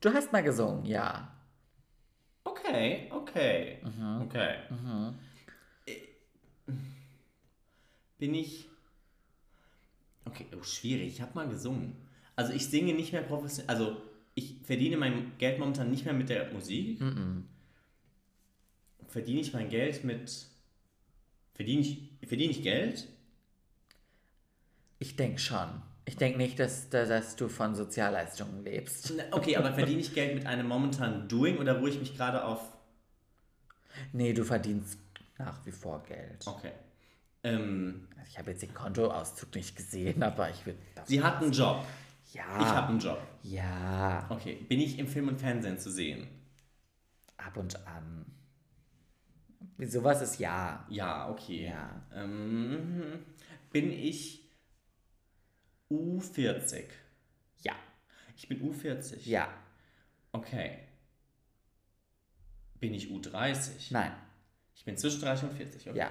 Du 0.00 0.12
hast 0.12 0.32
mal 0.32 0.42
gesungen, 0.42 0.84
ja. 0.84 1.32
Okay, 2.44 3.08
okay. 3.10 3.78
Okay. 4.22 4.56
Äh, 5.86 6.72
Bin 8.18 8.34
ich. 8.34 8.68
Okay, 10.24 10.46
oh, 10.56 10.62
schwierig. 10.62 11.08
Ich 11.08 11.20
habe 11.20 11.34
mal 11.34 11.48
gesungen. 11.48 11.96
Also 12.34 12.52
ich 12.52 12.66
singe 12.66 12.92
nicht 12.92 13.12
mehr 13.12 13.22
professionell. 13.22 13.70
Also 13.74 13.96
ich 14.34 14.56
verdiene 14.64 14.96
mein 14.96 15.32
Geld 15.38 15.58
momentan 15.58 15.90
nicht 15.90 16.04
mehr 16.04 16.14
mit 16.14 16.28
der 16.28 16.52
Musik. 16.52 17.00
Verdiene 19.08 19.40
ich 19.40 19.52
mein 19.54 19.68
Geld 19.70 20.04
mit. 20.04 20.46
Verdiene 21.54 21.80
ich, 21.80 22.10
verdiene 22.26 22.50
ich 22.50 22.62
Geld? 22.62 23.08
Ich 24.98 25.16
denke 25.16 25.38
schon. 25.38 25.82
Ich 26.08 26.16
denke 26.16 26.38
nicht, 26.38 26.58
dass, 26.60 26.88
dass, 26.88 27.34
du 27.36 27.48
von 27.48 27.74
Sozialleistungen 27.74 28.62
lebst. 28.64 29.12
Na, 29.16 29.24
Okay, 29.32 29.56
aber 29.56 29.74
verdiene 29.74 30.00
ich 30.00 30.14
Geld 30.14 30.34
mit 30.36 30.46
einem 30.46 30.66
momentanen 30.68 31.28
Doing 31.28 31.58
oder 31.58 31.78
ruhe 31.80 31.90
ich 31.90 31.98
mich 31.98 32.16
gerade 32.16 32.44
auf. 32.44 32.60
Nee, 34.12 34.32
du 34.32 34.44
verdienst 34.44 34.98
nach 35.36 35.66
wie 35.66 35.72
vor 35.72 36.02
Geld. 36.04 36.46
Okay. 36.46 36.72
Ähm, 37.42 38.06
Also 38.16 38.30
ich 38.30 38.38
habe 38.38 38.50
jetzt 38.52 38.62
den 38.62 38.72
Kontoauszug 38.72 39.54
nicht 39.54 39.74
gesehen, 39.76 40.22
aber 40.22 40.48
ich 40.48 40.64
würde. 40.64 40.78
sie 41.04 41.22
hat 41.22 41.42
einen 41.42 41.52
Job. 41.52 41.84
Ja. 42.32 42.60
Ich 42.60 42.66
habe 42.66 42.88
einen 42.88 43.00
Job. 43.00 43.20
Ja, 43.42 44.26
Okay. 44.30 44.54
Bin 44.68 44.80
ich 44.80 44.98
im 44.98 45.08
Film 45.08 45.28
und 45.28 45.40
Fernsehen 45.40 45.78
zu 45.78 45.90
sehen? 45.90 46.28
ab 47.36 47.56
und 47.56 47.86
an. 47.86 48.24
Sowas 49.78 50.22
ist 50.22 50.38
ja. 50.38 50.84
Ja, 50.88 51.28
okay. 51.30 51.66
Ja. 51.66 52.02
Ähm, 52.14 53.24
bin 53.70 53.90
ich 53.92 54.45
U40? 55.90 56.84
Ja. 57.62 57.74
Ich 58.36 58.48
bin 58.48 58.60
U40. 58.60 59.28
Ja. 59.28 59.48
Okay. 60.32 60.78
Bin 62.80 62.92
ich 62.94 63.08
U30? 63.08 63.88
Nein. 63.90 64.12
Ich 64.74 64.84
bin 64.84 64.96
zwischen 64.96 65.20
30 65.22 65.48
und 65.50 65.56
40, 65.56 65.88
okay? 65.90 65.98
Ja. 65.98 66.10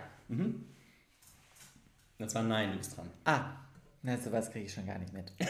Das 2.17 2.33
war 2.35 2.43
Nein, 2.43 2.71
du 2.71 2.77
bist 2.77 2.97
dran. 2.97 3.11
Ah, 3.25 3.51
na, 4.01 4.17
sowas 4.17 4.51
kriege 4.51 4.65
ich 4.65 4.73
schon 4.73 4.87
gar 4.87 4.97
nicht 4.97 5.13
mit. 5.13 5.31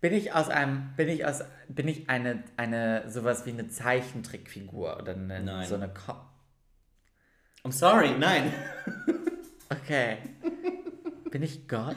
Bin 0.00 0.12
ich 0.12 0.34
aus 0.34 0.50
einem, 0.50 0.92
bin 0.96 1.08
ich 1.08 1.24
aus, 1.24 1.40
bin 1.66 1.88
ich 1.88 2.10
eine, 2.10 2.44
eine, 2.58 3.10
sowas 3.10 3.46
wie 3.46 3.52
eine 3.52 3.68
Zeichentrickfigur 3.68 4.98
oder 4.98 5.14
eine, 5.14 5.42
Nein. 5.42 5.66
so 5.66 5.76
eine 5.76 5.88
Ko 5.88 6.14
I'm 7.64 7.72
sorry, 7.72 8.10
nein. 8.18 8.52
Okay. 9.70 10.18
bin 11.34 11.42
ich 11.42 11.66
Gott? 11.66 11.96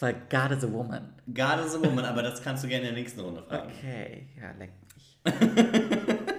Weil 0.00 0.14
God 0.30 0.52
is 0.56 0.64
a 0.64 0.72
woman. 0.72 1.12
God 1.26 1.66
is 1.66 1.74
a 1.74 1.82
woman, 1.82 2.06
aber 2.06 2.22
das 2.22 2.42
kannst 2.42 2.64
du 2.64 2.68
gerne 2.68 2.88
in 2.88 2.94
der 2.94 3.02
nächsten 3.02 3.20
Runde 3.20 3.42
fragen. 3.42 3.70
Okay, 3.70 4.26
ja, 4.40 4.52
leck 4.52 4.72
mich. 4.94 5.18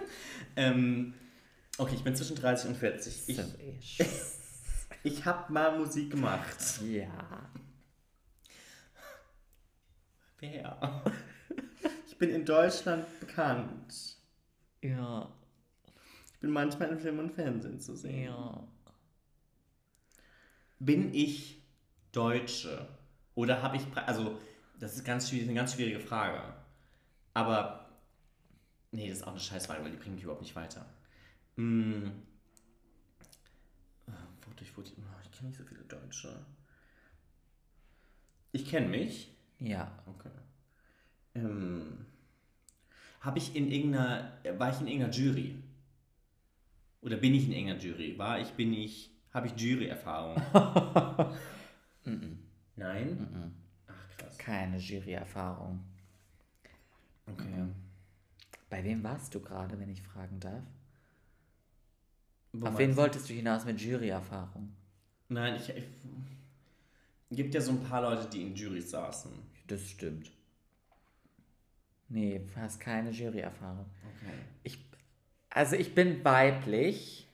Ähm, 0.56 1.14
okay, 1.78 1.94
ich 1.96 2.04
bin 2.04 2.16
zwischen 2.16 2.36
30 2.36 2.72
und 2.72 2.78
40. 2.78 3.30
Ich, 3.30 3.36
So 3.38 3.44
ich. 3.80 4.00
ich 5.04 5.24
habe 5.26 5.54
mal 5.54 5.78
Musik 5.78 6.10
gemacht. 6.10 6.82
Ja. 6.82 7.48
Wer? 10.40 11.04
Ich 12.08 12.18
bin 12.18 12.32
in 12.32 12.44
Deutschland 12.44 13.06
bekannt. 13.20 14.18
Ja. 14.82 15.32
Ich 16.34 16.40
bin 16.40 16.50
manchmal 16.50 16.90
in 16.90 17.00
Film 17.00 17.20
und 17.20 17.32
Fernsehen 17.32 17.80
zu 17.80 17.96
sehen. 17.96 18.26
Ja. 18.26 18.68
Bin 20.80 21.14
ich 21.14 21.59
Deutsche? 22.12 22.88
Oder 23.36 23.62
habe 23.62 23.78
ich. 23.78 23.84
Also, 23.96 24.40
das 24.80 24.96
ist 24.96 25.04
ganz 25.06 25.30
schwierig, 25.30 25.48
eine 25.48 25.56
ganz 25.58 25.74
schwierige 25.74 26.00
Frage. 26.00 26.42
Aber. 27.34 27.90
Nee, 28.92 29.08
das 29.10 29.20
ist 29.20 29.24
auch 29.24 29.32
eine 29.32 29.40
Scheißfrage, 29.40 29.84
weil 29.84 29.92
die 29.92 29.98
bringt 29.98 30.16
mich 30.16 30.24
überhaupt 30.24 30.42
nicht 30.42 30.56
weiter. 30.56 30.86
Hm. 31.58 32.12
Ah, 34.08 34.12
Wodurch 34.48 34.76
wurde 34.76 34.90
ich. 34.90 34.98
oh, 34.98 35.20
Ich 35.24 35.32
kenne 35.32 35.50
nicht 35.50 35.58
so 35.60 35.64
viele 35.64 35.84
Deutsche. 35.84 36.46
Ich 38.52 38.66
kenne 38.66 38.88
mich. 38.88 39.32
Ja. 39.60 39.92
Okay. 40.08 40.30
Ähm, 41.36 42.06
habe 43.22 43.38
ich 43.38 43.56
in 43.56 43.70
irgendeiner, 43.72 44.32
war 44.58 44.72
ich 44.72 44.80
in 44.82 44.88
irgendeiner 44.88 45.14
Jury? 45.14 45.56
Oder 47.02 47.18
bin 47.18 47.36
ich 47.36 47.46
in 47.46 47.52
irgendeiner 47.52 47.80
Jury? 47.80 48.18
War 48.18 48.40
ich, 48.40 48.50
bin 48.54 48.74
ich, 48.74 49.12
habe 49.34 49.48
ich 49.48 49.54
Jury-Erfahrung? 49.56 50.42
Nein? 52.76 53.54
Ach 53.88 54.18
krass. 54.18 54.38
Keine 54.38 54.78
Jury-Erfahrung. 54.78 55.84
Okay. 57.28 57.66
Bei 58.70 58.84
wem 58.84 59.04
warst 59.04 59.34
du 59.36 59.40
gerade, 59.40 59.80
wenn 59.80 59.90
ich 59.90 60.02
fragen 60.02 60.40
darf? 60.40 60.64
Wo 62.54 62.68
Auf 62.68 62.78
wen 62.78 62.92
du? 62.92 62.98
wolltest 62.98 63.30
du 63.30 63.34
hinaus 63.34 63.66
mit 63.66 63.80
Jury-Erfahrung? 63.80 64.72
Nein, 65.28 65.56
ich, 65.56 65.70
ich 65.70 65.86
gibt 67.32 67.54
ja 67.54 67.62
so 67.62 67.72
ein 67.72 67.84
paar 67.84 68.02
Leute, 68.02 68.28
die 68.30 68.42
in 68.42 68.56
Jurys 68.56 68.90
saßen. 68.90 69.32
Das 69.68 69.88
stimmt. 69.88 70.32
Nee, 72.08 72.40
du 72.40 72.56
hast 72.60 72.80
keine 72.80 73.12
Jury-Erfahrung. 73.12 73.86
Okay. 74.02 74.34
Ich, 74.64 74.84
also 75.52 75.76
ich 75.76 75.94
bin 75.94 76.24
weiblich 76.26 77.28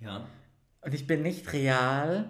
Ja. 0.00 0.26
und 0.80 0.94
ich 0.94 1.06
bin 1.06 1.22
nicht 1.22 1.52
real 1.52 2.28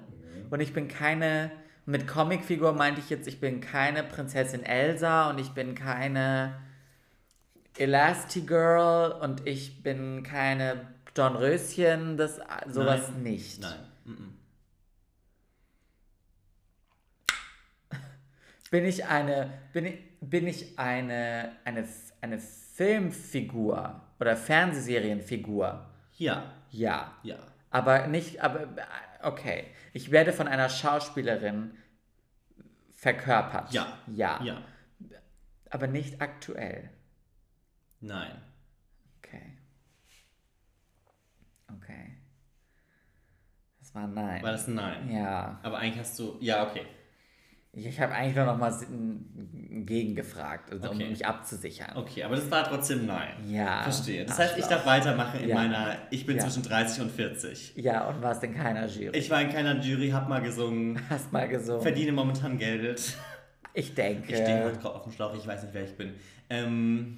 und 0.52 0.60
ich 0.60 0.74
bin 0.74 0.86
keine, 0.86 1.50
mit 1.86 2.06
Comicfigur 2.06 2.74
meinte 2.74 3.00
ich 3.00 3.08
jetzt, 3.08 3.26
ich 3.26 3.40
bin 3.40 3.62
keine 3.62 4.02
Prinzessin 4.02 4.62
Elsa 4.62 5.30
und 5.30 5.38
ich 5.38 5.52
bin 5.52 5.74
keine 5.74 6.60
Elastigirl 7.78 9.12
und 9.12 9.46
ich 9.46 9.82
bin 9.82 10.22
keine 10.22 10.88
Dornröschen, 11.14 12.18
das 12.18 12.38
sowas 12.68 13.08
Nein. 13.14 13.22
nicht. 13.22 13.62
Nein. 13.62 13.78
Bin 18.70 18.84
ich 18.84 19.06
eine, 19.06 19.52
bin 19.72 19.86
ich, 19.86 19.98
bin 20.20 20.46
ich 20.46 20.78
eine, 20.78 21.52
eine, 21.64 21.88
eine 22.20 22.38
Filmfigur 22.38 24.02
oder 24.20 24.36
Fernsehserienfigur? 24.36 25.86
Ja. 26.16 26.52
Ja. 26.70 27.12
Ja. 27.22 27.36
Aber 27.70 28.06
nicht, 28.06 28.42
aber 28.42 28.66
okay. 29.22 29.66
Ich 29.92 30.10
werde 30.10 30.32
von 30.32 30.48
einer 30.48 30.68
Schauspielerin 30.68 31.76
verkörpert. 32.94 33.72
Ja. 33.72 33.98
Ja. 34.06 34.42
Ja. 34.42 34.62
Aber 35.70 35.86
nicht 35.86 36.20
aktuell. 36.20 36.90
Nein. 38.00 38.40
Okay. 39.18 39.58
Okay. 41.76 42.16
Das 43.80 43.94
war 43.94 44.06
nein. 44.06 44.42
War 44.42 44.52
das 44.52 44.68
ein 44.68 44.74
Nein? 44.74 45.10
Ja. 45.10 45.60
Aber 45.62 45.78
eigentlich 45.78 46.00
hast 46.00 46.18
du, 46.18 46.36
ja, 46.40 46.68
okay. 46.68 46.86
Ich, 47.74 47.86
ich 47.86 48.00
habe 48.00 48.12
eigentlich 48.12 48.36
nur 48.36 48.44
noch 48.44 48.58
mal 48.58 48.70
gegengefragt, 49.86 50.70
also 50.70 50.90
Okay. 50.90 51.04
um 51.04 51.10
mich 51.10 51.24
abzusichern. 51.24 51.96
Okay, 51.96 52.22
aber 52.22 52.36
das 52.36 52.50
war 52.50 52.64
trotzdem 52.64 53.06
Nein. 53.06 53.32
Ja. 53.48 53.82
Verstehe. 53.82 54.26
Das 54.26 54.38
heißt, 54.38 54.58
ich 54.58 54.66
darf 54.66 54.84
weitermachen 54.84 55.40
in 55.40 55.48
Ja. 55.48 55.54
meiner, 55.54 55.96
ich 56.10 56.26
bin 56.26 56.36
Ja. 56.36 56.42
zwischen 56.42 56.62
30 56.62 57.00
und 57.02 57.10
40. 57.10 57.72
Ja, 57.76 58.08
und 58.08 58.20
warst 58.20 58.44
in 58.44 58.54
keiner 58.54 58.86
Jury. 58.86 59.16
Ich 59.16 59.30
war 59.30 59.40
in 59.40 59.48
keiner 59.48 59.80
Jury, 59.80 60.10
hab 60.10 60.28
mal 60.28 60.42
gesungen, 60.42 61.00
Hast 61.08 61.32
mal 61.32 61.48
gesungen. 61.48 61.80
verdiene 61.80 62.12
momentan 62.12 62.58
Geld. 62.58 63.16
Ich 63.72 63.94
denke. 63.94 64.30
Ich 64.30 64.36
stehe 64.36 64.64
heute 64.66 64.78
gerade 64.78 64.94
auf 64.96 65.04
dem 65.04 65.12
Schlauch, 65.12 65.34
ich 65.34 65.46
weiß 65.46 65.62
nicht, 65.62 65.72
wer 65.72 65.84
ich 65.84 65.96
bin. 65.96 66.12
Ähm, 66.50 67.16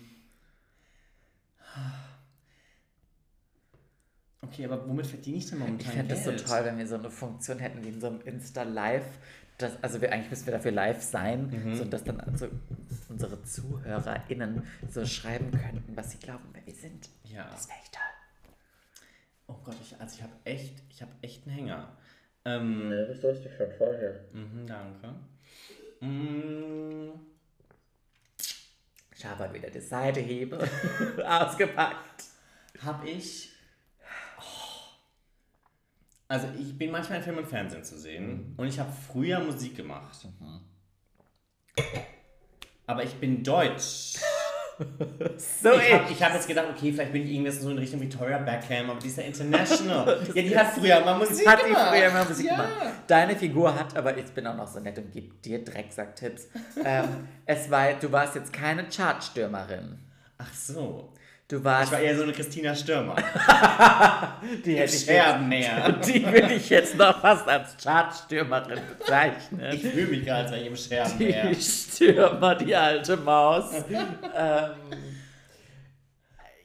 okay, 4.41 4.65
aber 4.67 4.87
womit 4.89 5.07
verdiene 5.09 5.39
ich 5.39 5.47
denn 5.51 5.59
Ich 5.59 5.65
momentan 5.65 5.93
fände 5.93 6.15
Geld? 6.15 6.27
das 6.29 6.43
so 6.43 6.49
toll, 6.49 6.65
wenn 6.65 6.79
wir 6.79 6.87
so 6.87 6.95
eine 6.95 7.11
Funktion 7.11 7.59
hätten 7.59 7.83
wie 7.85 7.89
in 7.89 8.01
so 8.01 8.07
einem 8.07 8.21
Insta-Live. 8.21 9.07
Das, 9.59 9.73
also 9.83 10.01
wir, 10.01 10.13
eigentlich 10.13 10.31
müssen 10.31 10.47
wir 10.47 10.53
dafür 10.55 10.73
live 10.73 11.01
sein, 11.03 11.49
Mhm. 11.51 11.75
so 11.77 11.85
dass 11.85 12.03
dann 12.05 12.21
also 12.21 12.49
unsere 13.09 13.43
ZuhörerInnen 13.45 14.67
so 14.91 15.05
schreiben 15.07 15.51
könnten, 15.53 15.97
was 15.97 16.11
sie 16.11 16.19
glauben, 16.19 16.49
wer 16.53 16.67
wir 16.67 16.75
sind. 16.75 17.09
Ja. 17.25 17.49
Das 17.51 17.69
wäre 17.69 17.79
echt 17.79 17.93
toll. 17.93 18.03
Oh 19.47 19.55
Gott, 19.65 19.77
ich, 19.83 20.01
also 20.01 20.17
ich 20.17 20.23
habe 20.23 20.33
echt, 20.45 20.83
ich 20.91 21.03
habe 21.03 21.13
echt 21.23 21.47
einen 21.47 21.55
Hänger. 21.57 21.97
Ähm, 22.47 22.91
Das 22.91 23.23
wusste 23.23 23.49
ich 23.49 23.57
schon 23.57 23.71
vorher. 23.79 24.21
mhm, 24.33 24.67
danke. 24.67 25.15
Mm, 26.01 27.13
Schabert 29.17 29.55
wieder 29.55 29.71
die 29.71 29.81
Seitehebe 29.81 30.59
ausgepackt. 31.27 32.25
Hab 32.85 33.05
ich. 33.07 33.53
Also 36.29 36.49
ich 36.59 36.77
bin 36.77 36.91
manchmal 36.91 37.19
in 37.19 37.25
Film 37.25 37.39
und 37.39 37.47
Fernsehen 37.47 37.85
zu 37.85 37.99
sehen 37.99 38.55
und 38.57 38.67
ich 38.67 38.79
habe 38.79 38.91
früher 38.93 39.41
Musik 39.41 39.77
gemacht. 39.77 40.27
Aber 42.87 43.03
ich 43.03 43.15
bin 43.15 43.43
deutsch. 43.43 44.15
So 45.37 45.73
Ich 45.75 45.93
habe 45.93 46.05
hab 46.13 46.35
jetzt 46.35 46.49
gedacht, 46.49 46.67
okay, 46.77 46.93
vielleicht 46.93 47.13
bin 47.13 47.23
ich 47.23 47.31
irgendwas 47.31 47.61
so 47.61 47.71
in 47.71 47.79
Richtung 47.79 48.01
Victoria 48.01 48.39
Beckham, 48.39 48.91
aber 48.91 48.99
die 48.99 49.07
ist 49.07 49.19
ja 49.19 49.23
international. 49.27 50.21
ja, 50.35 50.43
die 50.43 50.59
hat 50.59 50.67
früher 50.73 51.01
mal 51.01 51.17
Musik 51.17 51.47
Hat 51.47 51.61
die 51.61 51.67
gemacht. 51.69 51.95
früher 51.95 52.11
mal 52.11 52.25
Musik 52.25 52.47
ja. 52.47 52.57
gemacht. 52.57 52.71
Deine 53.07 53.37
Figur 53.37 53.73
hat, 53.73 53.97
aber 53.97 54.17
ich 54.19 54.25
bin 54.33 54.47
auch 54.49 54.57
noch 54.57 54.67
so 54.67 54.81
nett 54.81 54.99
und 54.99 55.13
gebe 55.13 55.33
dir 55.37 55.65
Drecksack-Tipps. 55.65 56.49
ähm, 56.85 57.29
es 57.47 57.71
war, 57.71 57.93
du 57.93 58.11
warst 58.11 58.35
jetzt 58.35 58.53
keine 58.53 58.89
Chartstürmerin. 58.89 59.99
Ach 60.39 60.53
so. 60.53 61.13
Du 61.55 61.61
Ich 61.61 61.65
warst, 61.65 61.93
war 61.93 62.01
eher 62.01 62.17
so 62.17 62.25
eine 62.25 62.33
Christina 62.33 62.75
Stürmer. 62.75 63.15
die 64.65 64.75
hätte 64.77 64.93
ich 64.93 64.93
jetzt, 64.93 65.07
Scherben 65.07 65.49
näher. 65.49 65.93
die 66.05 66.27
würde 66.27 66.55
ich 66.55 66.69
jetzt 66.69 66.97
noch 66.99 67.21
fast 67.21 67.47
als 67.49 67.77
Chartstürmerin 67.81 68.81
bezeichnen. 68.99 69.61
Ich 69.73 69.83
fühle 69.83 70.07
mich 70.09 70.25
gerade, 70.25 70.41
als 70.43 70.51
wäre 70.51 70.61
ich 70.63 70.67
im 70.67 70.77
Scherben. 70.77 71.19
Die 71.19 71.55
Stürmer, 71.55 72.57
die 72.57 72.75
alte 72.75 73.17
Maus. 73.19 73.71
ähm, 73.89 74.71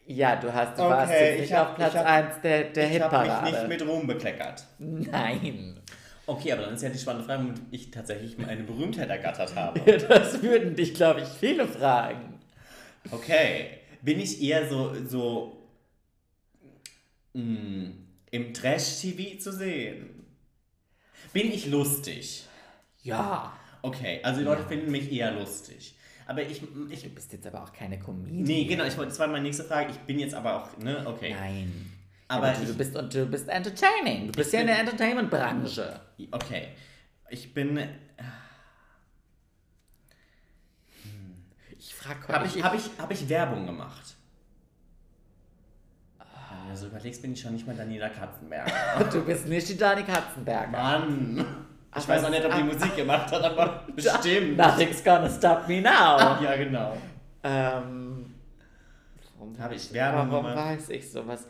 ja, 0.08 0.36
du 0.38 0.52
hast, 0.52 0.76
du 0.80 0.82
warst 0.82 1.12
Okay, 1.12 1.24
jetzt 1.26 1.36
ich 1.36 1.42
nicht 1.42 1.54
hab- 1.54 1.70
auf 1.70 1.76
Platz 1.76 1.94
ich 1.94 2.00
hab- 2.00 2.06
1 2.08 2.42
der, 2.42 2.64
der 2.64 2.92
Ich 2.92 3.00
habe 3.00 3.18
mich 3.20 3.28
Hitparade. 3.28 3.52
nicht 3.52 3.68
mit 3.68 3.88
Ruhm 3.88 4.08
bekleckert. 4.08 4.64
Nein. 4.80 5.80
Okay, 6.26 6.52
aber 6.52 6.64
dann 6.64 6.74
ist 6.74 6.82
ja 6.82 6.90
die 6.90 6.98
spannende 6.98 7.28
Frage, 7.28 7.44
ob 7.44 7.54
ich 7.70 7.92
tatsächlich 7.92 8.40
mal 8.40 8.50
eine 8.50 8.64
Berühmtheit 8.64 9.10
ergattert 9.10 9.56
habe. 9.56 9.80
Das 10.08 10.42
würden 10.42 10.76
dich, 10.76 10.96
glaube 10.96 11.22
ich, 11.22 11.28
viele 11.28 11.68
fragen. 11.68 12.40
Okay. 13.12 13.79
Bin 14.02 14.20
ich 14.20 14.42
eher 14.42 14.70
so, 14.70 14.94
so 15.06 15.68
mh, 17.34 17.90
im 18.32 18.54
Trash-TV 18.54 19.40
zu 19.40 19.52
sehen? 19.52 20.26
Bin 21.34 21.52
ich 21.52 21.68
lustig? 21.68 22.46
Ja. 23.04 23.54
Okay, 23.82 24.20
also 24.24 24.40
die 24.40 24.46
Leute 24.46 24.64
finden 24.68 24.92
mich 24.92 25.12
eher 25.12 25.32
lustig. 25.32 25.96
Aber 26.26 26.42
ich, 26.44 26.62
ich 26.92 27.02
Du 27.04 27.10
bist 27.10 27.32
jetzt 27.34 27.48
aber 27.48 27.64
auch 27.64 27.74
keine 27.74 27.98
Comedian. 28.00 28.44
Nee, 28.44 28.66
genau, 28.66 28.84
ich 28.84 28.96
wollte, 28.98 29.10
das 29.10 29.20
war 29.20 29.28
meine 29.28 29.44
nächste 29.44 29.64
Frage. 29.64 29.92
Ich 29.92 29.98
bin 30.00 30.20
jetzt 30.20 30.36
aber 30.36 30.58
auch, 30.64 30.78
ne, 30.78 31.04
okay. 31.08 31.34
Nein. 31.34 31.92
Aber 32.28 32.52
du, 32.54 32.62
ich- 32.62 32.68
du, 32.68 32.74
bist, 32.76 32.96
und 32.96 33.14
du 33.14 33.26
bist 33.26 33.48
entertaining. 33.50 34.28
Du 34.28 34.32
bist 34.34 34.54
ja 34.54 34.62
in 34.62 34.68
der 34.68 34.80
Entertainment-Branche. 34.80 36.00
Okay. 36.32 36.68
Ich 37.32 37.54
bin. 37.54 37.80
Ich 42.02 42.06
frage 42.08 42.34
Habe 42.34 42.46
ich, 42.48 42.64
hab 42.64 42.74
ich, 42.76 42.90
hab 42.98 43.12
ich 43.12 43.28
Werbung 43.30 43.66
gemacht? 43.66 44.16
Wenn 46.18 46.70
du 46.72 46.78
so 46.78 46.88
überlegst, 46.88 47.22
bin 47.22 47.34
ich 47.34 47.42
schon 47.42 47.54
nicht 47.54 47.66
mal 47.68 47.76
Daniela 47.76 48.10
Katzenberger. 48.10 48.72
Du 49.12 49.22
bist 49.26 49.48
nicht 49.48 49.68
die 49.70 49.78
Dani 49.78 50.04
Katzenberger. 50.04 50.68
Mann! 50.68 51.38
Ich 51.96 52.04
Aber- 52.04 52.08
weiß 52.16 52.24
auch 52.26 52.30
nicht, 52.30 52.46
ob 52.46 52.56
die 52.56 52.64
Musik 52.64 52.96
gemacht 52.96 53.32
hat, 53.32 53.44
aber 53.44 53.84
bestimmt. 53.96 54.56
Nothing's 54.58 55.04
gonna 55.04 55.30
stop 55.30 55.68
me 55.68 55.82
now. 55.82 56.42
Ja, 56.42 56.56
genau. 56.56 56.96
Ähm, 57.44 58.36
warum 59.36 59.58
Habe 59.60 59.76
ich 59.76 59.92
Werbung 59.94 60.32
Warum 60.32 60.46
gemacht? 60.46 60.58
weiß 60.68 60.90
ich 60.90 61.12
sowas? 61.12 61.48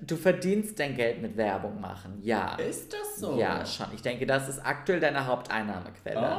Du 0.00 0.16
verdienst 0.16 0.78
dein 0.78 0.96
Geld 0.96 1.20
mit 1.20 1.36
Werbung 1.36 1.80
machen, 1.80 2.20
ja. 2.22 2.54
Ist 2.54 2.92
das 2.92 3.18
so? 3.18 3.36
Ja, 3.38 3.66
schon. 3.66 3.86
Ich 3.94 4.00
denke, 4.02 4.24
das 4.26 4.48
ist 4.48 4.60
aktuell 4.64 5.00
deine 5.00 5.26
Haupteinnahmequelle. 5.26 6.38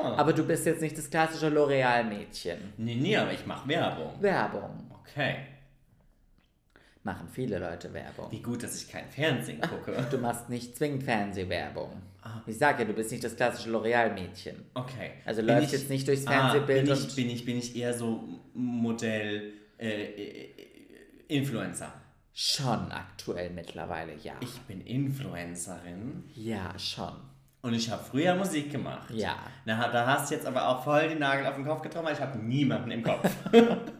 Ah. 0.00 0.14
Aber 0.16 0.32
du 0.32 0.44
bist 0.44 0.66
jetzt 0.66 0.80
nicht 0.80 0.96
das 0.96 1.10
klassische 1.10 1.48
L'Oreal-Mädchen. 1.48 2.72
Nee, 2.76 2.94
nee, 2.94 3.16
aber 3.16 3.32
ich 3.32 3.44
mache 3.46 3.68
Werbung. 3.68 4.12
Werbung. 4.20 4.90
Okay. 5.02 5.36
Machen 7.04 7.28
viele 7.32 7.58
Leute 7.58 7.92
Werbung. 7.92 8.30
Wie 8.30 8.40
gut, 8.40 8.62
dass 8.62 8.80
ich 8.80 8.88
kein 8.88 9.08
Fernsehen 9.10 9.60
gucke. 9.60 9.92
Du 10.10 10.18
machst 10.18 10.48
nicht 10.48 10.76
zwingend 10.76 11.02
Fernsehwerbung. 11.02 12.00
Ah. 12.22 12.40
Ich 12.46 12.56
sag 12.58 12.78
ja, 12.78 12.84
du 12.84 12.92
bist 12.92 13.10
nicht 13.10 13.24
das 13.24 13.34
klassische 13.34 13.70
L'Oreal-Mädchen. 13.70 14.54
Okay. 14.74 15.12
Also 15.24 15.42
Bin 15.42 15.56
läuft 15.56 15.72
jetzt 15.72 15.90
nicht 15.90 16.06
durchs 16.06 16.26
ah, 16.26 16.30
Fernsehbild 16.30 16.84
bin 16.84 16.92
und- 16.92 17.08
ich, 17.08 17.16
bin 17.16 17.30
ich 17.30 17.44
Bin 17.44 17.58
ich 17.58 17.76
eher 17.76 17.92
so 17.92 18.22
Modell 18.54 19.52
äh, 19.78 20.04
äh, 20.04 20.50
Influencer. 21.26 21.92
Schon 22.34 22.90
aktuell 22.92 23.50
mittlerweile, 23.50 24.14
ja. 24.22 24.34
Ich 24.40 24.60
bin 24.62 24.80
Influencerin 24.82 26.24
ja, 26.34 26.78
schon. 26.78 27.12
Und 27.62 27.74
ich 27.74 27.90
habe 27.90 28.02
früher 28.04 28.34
Musik 28.34 28.70
gemacht. 28.70 29.10
Ja. 29.10 29.36
Na, 29.64 29.88
da 29.88 30.06
hast 30.06 30.30
du 30.30 30.34
jetzt 30.34 30.46
aber 30.46 30.68
auch 30.68 30.84
voll 30.84 31.08
den 31.08 31.18
Nagel 31.20 31.46
auf 31.46 31.54
den 31.54 31.64
Kopf 31.64 31.80
getroffen, 31.82 32.06
weil 32.06 32.14
ich 32.14 32.20
habe 32.20 32.38
niemanden 32.38 32.90
im 32.90 33.02
Kopf. 33.02 33.28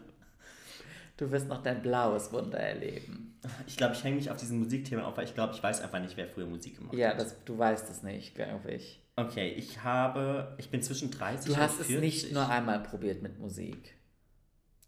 Du 1.17 1.29
wirst 1.29 1.47
noch 1.47 1.61
dein 1.61 1.81
blaues 1.83 2.31
Wunder 2.33 2.57
erleben. 2.59 3.39
ich 3.67 3.77
glaube, 3.77 3.93
ich 3.93 4.03
hänge 4.03 4.15
mich 4.15 4.31
auf 4.31 4.37
diesem 4.37 4.57
Musikthema 4.59 5.03
auf, 5.03 5.15
weil 5.15 5.25
ich 5.25 5.35
glaube, 5.35 5.53
ich 5.53 5.61
weiß 5.61 5.81
einfach 5.81 5.99
nicht, 5.99 6.17
wer 6.17 6.27
früher 6.27 6.47
Musik 6.47 6.77
gemacht 6.77 6.95
Ja, 6.95 7.09
hat. 7.09 7.19
das, 7.19 7.35
du 7.45 7.55
weißt 7.57 7.87
es 7.91 8.01
nicht, 8.01 8.33
glaube 8.33 8.71
ich. 8.71 8.99
Okay, 9.15 9.49
ich 9.51 9.83
habe, 9.83 10.55
ich 10.57 10.71
bin 10.71 10.81
zwischen 10.81 11.11
30 11.11 11.45
Du 11.45 11.53
und 11.53 11.59
hast 11.59 11.79
es 11.79 11.85
40. 11.87 12.01
nicht 12.01 12.33
nur 12.33 12.49
einmal 12.49 12.79
probiert 12.81 13.21
mit 13.21 13.37
Musik. 13.39 13.95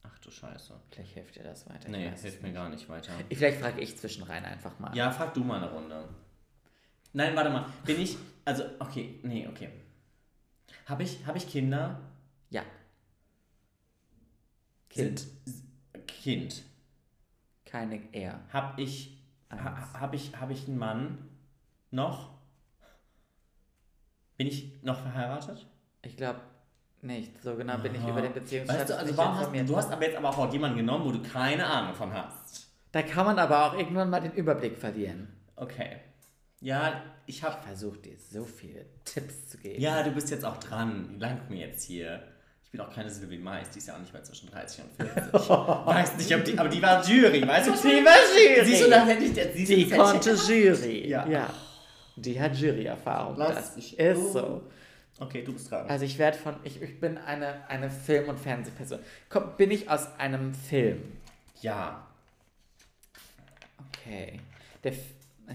Ach 0.01 0.17
du 0.17 0.31
Scheiße. 0.31 0.73
Vielleicht 0.89 1.13
hilft 1.13 1.35
dir 1.35 1.43
das 1.43 1.69
weiter. 1.69 1.89
Nee, 1.89 2.11
weiß 2.11 2.23
hilft 2.23 2.41
mir 2.41 2.47
nicht. 2.49 2.55
gar 2.57 2.69
nicht 2.69 2.89
weiter. 2.89 3.11
Ich- 3.29 3.37
Vielleicht 3.37 3.59
frage 3.61 3.79
ich 3.81 3.95
zwischenrein 3.95 4.45
einfach 4.45 4.79
mal. 4.79 4.95
Ja, 4.97 5.11
frag 5.11 5.31
du 5.35 5.43
mal 5.43 5.57
eine 5.57 5.71
Runde. 5.71 6.09
Nein, 7.13 7.35
warte 7.35 7.51
mal. 7.51 7.65
Bin 7.85 8.01
ich. 8.01 8.17
Also, 8.45 8.63
okay, 8.79 9.19
nee, 9.23 9.47
okay. 9.47 9.69
Habe 10.85 11.03
ich, 11.03 11.25
hab 11.25 11.35
ich 11.35 11.47
Kinder? 11.49 11.99
Ja. 12.49 12.61
Kind. 14.89 15.19
Sind- 15.19 16.07
Kind. 16.07 16.63
Keine 17.65 17.99
er. 18.13 18.39
Hab 18.53 18.77
ich. 18.79 19.17
Ha, 19.51 19.99
hab 19.99 20.13
ich, 20.13 20.35
hab 20.39 20.49
ich 20.49 20.67
einen 20.67 20.77
Mann? 20.77 21.29
Noch? 21.91 22.35
Bin 24.37 24.47
ich 24.47 24.81
noch 24.83 24.99
verheiratet? 24.99 25.65
Ich 26.01 26.17
glaube 26.17 26.41
nicht. 27.01 27.41
So 27.41 27.55
genau 27.55 27.77
bin 27.77 27.95
ich 27.95 28.01
über 28.05 28.21
den 28.21 28.33
Beziehungsstatus 28.33 28.81
Weißt 28.81 28.89
du, 28.89 28.97
also 28.97 29.17
warum 29.17 29.37
hast, 29.37 29.69
du 29.69 29.77
hast 29.77 29.91
aber 29.91 30.03
jetzt 30.05 30.17
aber 30.17 30.29
auch 30.29 30.51
jemanden 30.51 30.77
genommen, 30.77 31.05
wo 31.05 31.11
du 31.11 31.21
keine 31.21 31.65
Ahnung 31.65 31.93
von 31.95 32.11
hast. 32.13 32.67
Da 32.91 33.01
kann 33.01 33.25
man 33.25 33.39
aber 33.39 33.65
auch 33.65 33.77
irgendwann 33.77 34.09
mal 34.09 34.19
den 34.21 34.33
Überblick 34.33 34.77
verlieren. 34.77 35.27
Okay. 35.55 35.99
Ja, 36.61 37.01
ich 37.25 37.43
hab. 37.43 37.59
Ich 37.61 37.67
versuche 37.67 37.97
dir 37.99 38.15
so 38.31 38.45
viele 38.45 38.85
Tipps 39.03 39.49
zu 39.49 39.57
geben. 39.57 39.81
Ja, 39.81 40.01
du 40.03 40.11
bist 40.11 40.29
jetzt 40.31 40.45
auch 40.45 40.57
dran. 40.57 41.19
Langt 41.19 41.49
mir 41.49 41.67
jetzt 41.67 41.83
hier. 41.85 42.23
Ich 42.63 42.71
bin 42.71 42.81
auch 42.81 42.93
keine 42.93 43.09
Sylvie 43.09 43.37
Mais, 43.37 43.69
die 43.69 43.77
ist 43.79 43.87
ja 43.87 43.95
auch 43.95 43.99
nicht 43.99 44.11
mehr 44.11 44.23
zwischen 44.23 44.49
30 44.49 44.83
und 44.83 45.07
40. 45.07 45.33
weiß 45.49 46.17
nicht, 46.17 46.35
ob 46.35 46.43
die, 46.43 46.57
aber 46.57 46.67
die 46.69 46.81
war 46.81 47.05
Jury, 47.07 47.47
weißt 47.47 47.69
du? 47.69 47.73
ich 47.73 47.79
Die 47.81 47.87
war 48.05 48.15
Jury. 48.37 48.65
Siehst 48.65 48.83
du, 48.85 48.89
da 48.89 49.05
hätte 49.05 49.23
ich 49.23 49.35
jetzt 49.35 49.55
Die 49.57 49.73
ich- 49.75 49.91
konnte 49.91 50.31
Jury. 50.33 51.07
Ja. 51.07 51.49
Die 52.17 52.39
hat 52.41 52.55
Jury-Erfahrung. 52.55 53.37
Das 53.37 53.75
mich- 53.75 53.97
ist 53.99 54.17
Oh. 54.17 54.31
so. 54.33 54.63
Okay, 55.19 55.43
du 55.43 55.53
bist 55.53 55.71
dran. 55.71 55.87
Also 55.87 56.03
ich 56.03 56.17
werde 56.17 56.37
von, 56.37 56.55
ich, 56.63 56.81
ich 56.81 56.99
bin 56.99 57.17
eine, 57.17 57.65
eine 57.69 57.89
Film- 57.89 58.27
und 58.27 58.37
Fernsehperson. 58.39 58.99
Komm, 59.29 59.55
bin 59.55 59.71
ich 59.71 59.89
aus 59.89 60.07
einem 60.19 60.53
Film? 60.53 61.01
Ja. 61.61 62.05
Okay. 63.89 64.39
Der 64.83 64.91
F 64.91 64.97
äh. 65.47 65.53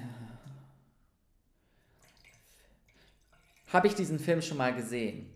Habe 3.73 3.87
ich 3.87 3.95
diesen 3.95 4.19
Film 4.19 4.43
schon 4.43 4.57
mal 4.57 4.75
gesehen? 4.75 5.33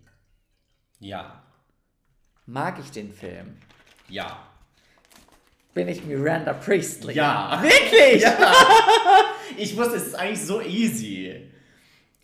Ja. 0.98 1.42
Mag 2.46 2.78
ich 2.78 2.90
den 2.90 3.12
Film? 3.12 3.56
Ja. 4.08 4.46
Bin 5.72 5.88
ich 5.88 6.04
Miranda 6.04 6.52
Priestley? 6.52 7.14
Ja. 7.14 7.60
Wirklich? 7.62 8.24
Ich 9.56 9.76
wusste, 9.76 9.96
es 9.96 10.08
ist 10.08 10.14
eigentlich 10.14 10.42
so 10.44 10.60
easy. 10.60 11.48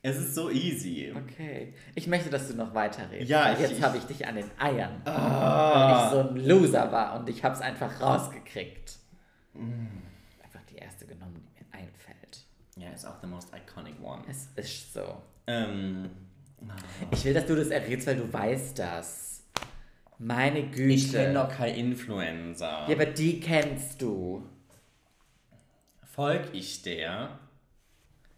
Es 0.03 0.17
ist 0.17 0.35
so 0.35 0.51
easy. 0.51 1.13
Okay. 1.15 1.75
Ich 1.95 2.07
möchte, 2.07 2.31
dass 2.31 2.49
du 2.49 2.55
noch 2.55 2.75
weiterredest. 2.75 3.29
Ja, 3.31 3.53
ich- 3.53 3.61
jetzt 3.61 3.83
habe 3.83 3.99
ich 3.99 4.05
dich 4.05 4.27
an 4.27 4.37
den 4.37 4.51
Eiern. 4.59 5.03
Ah. 5.05 5.75
Weil 5.75 6.05
ich 6.05 6.11
so 6.11 6.31
ein 6.31 6.37
Loser 6.49 6.91
war 6.91 7.19
und 7.21 7.29
ich 7.29 7.45
habe 7.45 7.55
es 7.55 7.61
einfach 7.61 8.01
rausgekriegt. 8.01 8.97
Mm. 9.53 9.87
Einfach 10.43 10.63
die 10.71 10.77
erste 10.77 11.07
genommen, 11.07 11.35
die 11.37 11.63
mir 11.63 11.73
einfällt. 11.73 12.45
Ja, 12.77 12.89
ist 12.91 13.05
auch 13.05 13.21
the 13.21 13.27
most 13.27 13.49
iconic 13.55 13.95
one. 14.03 14.23
Es 14.29 14.49
ist 14.57 14.95
so. 14.95 15.21
Ähm, 15.51 16.11
Ich 17.11 17.25
will, 17.25 17.35
dass 17.35 17.47
du 17.47 17.57
das 17.57 17.69
errätst, 17.69 18.07
weil 18.07 18.17
du 18.17 18.33
weißt 18.33 18.79
das. 18.79 19.45
Meine 20.19 20.65
Güte. 20.69 20.93
ich 20.93 21.11
kenne 21.13 21.35
doch 21.35 21.49
kein 21.49 21.75
Influencer. 21.75 22.87
Ja, 22.89 22.95
aber 22.95 23.07
die 23.07 23.41
kennst 23.41 24.03
du. 24.03 24.47
Folg 26.05 26.51
ich 26.53 26.83
der? 26.83 27.39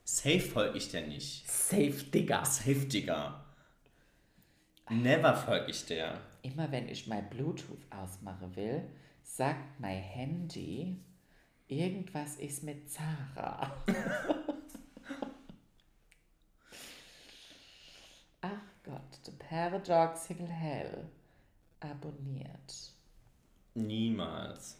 Safe 0.04 0.40
folg 0.40 0.76
ich 0.76 0.90
der 0.90 1.06
nicht. 1.06 1.48
Safe 1.50 1.90
Digger. 1.90 2.44
Safe, 2.44 2.86
Digga. 2.86 3.44
Never 4.90 5.34
folg 5.34 5.68
ich 5.68 5.84
der. 5.86 6.20
Immer 6.42 6.70
wenn 6.70 6.88
ich 6.88 7.06
mein 7.06 7.28
Bluetooth 7.30 7.80
ausmachen 7.90 8.54
will, 8.56 8.82
sagt 9.22 9.80
mein 9.80 9.98
Handy, 10.02 10.98
irgendwas 11.68 12.36
ist 12.36 12.62
mit 12.62 12.90
Zara. 12.90 13.72
Ach 18.40 18.62
Gott, 18.84 19.18
the 19.24 19.32
Paradox 19.32 20.28
will 20.30 20.46
Hell. 20.48 21.04
Abonniert. 21.80 22.90
Niemals. 23.74 24.76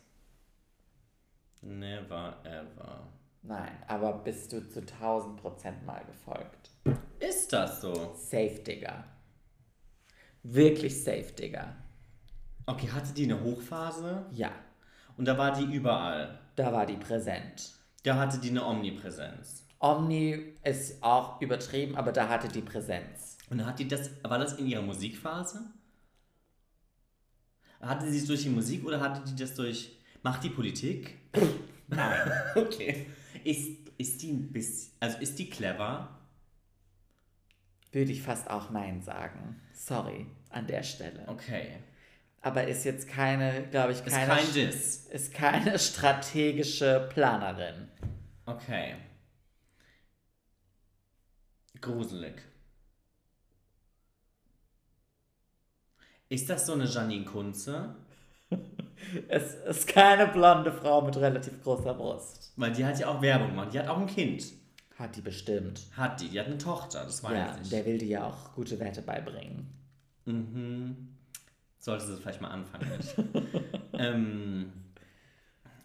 Never 1.61 2.37
ever. 2.45 3.07
Nein, 3.43 3.73
aber 3.89 4.13
bist 4.15 4.53
du 4.53 4.69
zu 4.69 4.81
1000% 4.81 5.83
mal 5.85 6.05
gefolgt. 6.05 6.71
Ist 7.19 7.53
das 7.53 7.81
so? 7.81 7.93
Safe 8.15 8.61
Digger. 8.67 9.05
Wirklich 10.43 11.03
Safe 11.03 11.33
Digger. 11.33 11.75
Okay, 12.67 12.89
hatte 12.91 13.13
die 13.13 13.25
eine 13.25 13.43
Hochphase? 13.43 14.27
Ja, 14.31 14.51
Und 15.17 15.25
da 15.27 15.37
war 15.39 15.53
die 15.53 15.65
überall. 15.65 16.39
da 16.57 16.73
war 16.73 16.87
die 16.87 16.97
präsent. 16.97 17.73
Da 18.05 18.17
hatte 18.17 18.39
die 18.39 18.51
eine 18.51 18.65
Omnipräsenz. 18.65 19.65
Omni 19.79 20.55
ist 20.65 21.03
auch 21.03 21.41
übertrieben, 21.41 21.97
aber 21.97 22.13
da 22.13 22.29
hatte 22.29 22.49
die 22.49 22.63
Präsenz. 22.63 23.32
Und 23.53 23.67
hat 23.67 23.79
die 23.79 23.87
das, 23.87 24.11
war 24.23 24.39
das 24.39 24.55
in 24.55 24.67
ihrer 24.67 24.81
Musikphase? 24.81 25.61
Hatte 27.83 28.11
sie 28.11 28.17
es 28.17 28.27
durch 28.27 28.45
die 28.45 28.49
Musik 28.49 28.83
oder 28.87 28.99
hatte 28.99 29.29
die 29.29 29.37
das 29.37 29.55
durch, 29.55 29.99
macht 30.23 30.43
die 30.43 30.49
Politik? 30.49 31.19
Nein. 31.89 32.33
Okay. 32.55 33.07
Ist, 33.45 33.91
ist 33.99 34.23
die 34.23 34.33
ein 34.33 34.51
bisschen, 34.53 34.95
also 35.01 35.19
ist 35.19 35.39
die 35.39 35.51
clever? 35.51 36.19
Würde 37.91 38.13
ich 38.13 38.23
fast 38.23 38.49
auch 38.49 38.71
Nein 38.71 39.03
sagen. 39.03 39.61
Sorry, 39.75 40.27
an 40.49 40.67
der 40.67 40.83
Stelle. 40.83 41.25
Okay. 41.27 41.77
Aber 42.41 42.67
ist 42.67 42.85
jetzt 42.85 43.07
keine, 43.07 43.69
glaube 43.69 43.93
ich, 43.93 43.99
Ist 43.99 44.09
keine, 44.09 44.35
kein 44.35 44.53
Diss. 44.55 45.07
ist 45.09 45.35
keine 45.35 45.79
strategische 45.79 47.07
Planerin. 47.13 47.89
Okay. 48.47 48.95
gruselig. 51.83 52.52
Ist 56.33 56.49
das 56.49 56.65
so 56.65 56.73
eine 56.73 56.87
Janine 56.87 57.25
Kunze? 57.27 57.95
Es 59.29 59.55
ist 59.55 59.87
keine 59.89 60.29
blonde 60.29 60.73
Frau 60.73 61.03
mit 61.03 61.17
relativ 61.17 61.61
großer 61.63 61.93
Brust. 61.93 62.53
Weil 62.57 62.73
die 62.73 62.85
hat 62.85 62.99
ja 62.99 63.09
auch 63.09 63.21
Werbung 63.21 63.49
gemacht. 63.49 63.75
Die 63.75 63.79
hat 63.79 63.89
auch 63.89 63.99
ein 63.99 64.07
Kind. 64.07 64.45
Hat 64.97 65.15
die 65.17 65.21
bestimmt. 65.21 65.83
Hat 65.97 66.21
die. 66.21 66.29
Die 66.29 66.39
hat 66.41 66.47
eine 66.47 66.57
Tochter, 66.57 67.05
das 67.05 67.23
weiß 67.23 67.33
Ja, 67.33 67.57
ich. 67.61 67.69
der 67.69 67.85
will 67.85 67.99
dir 67.99 68.09
ja 68.09 68.25
auch 68.27 68.55
gute 68.55 68.79
Werte 68.79 69.03
beibringen. 69.03 69.67
Mhm. 70.25 71.09
Sollte 71.79 72.07
sie 72.07 72.17
vielleicht 72.17 72.41
mal 72.41 72.49
anfangen 72.51 72.91
ähm. 73.99 74.73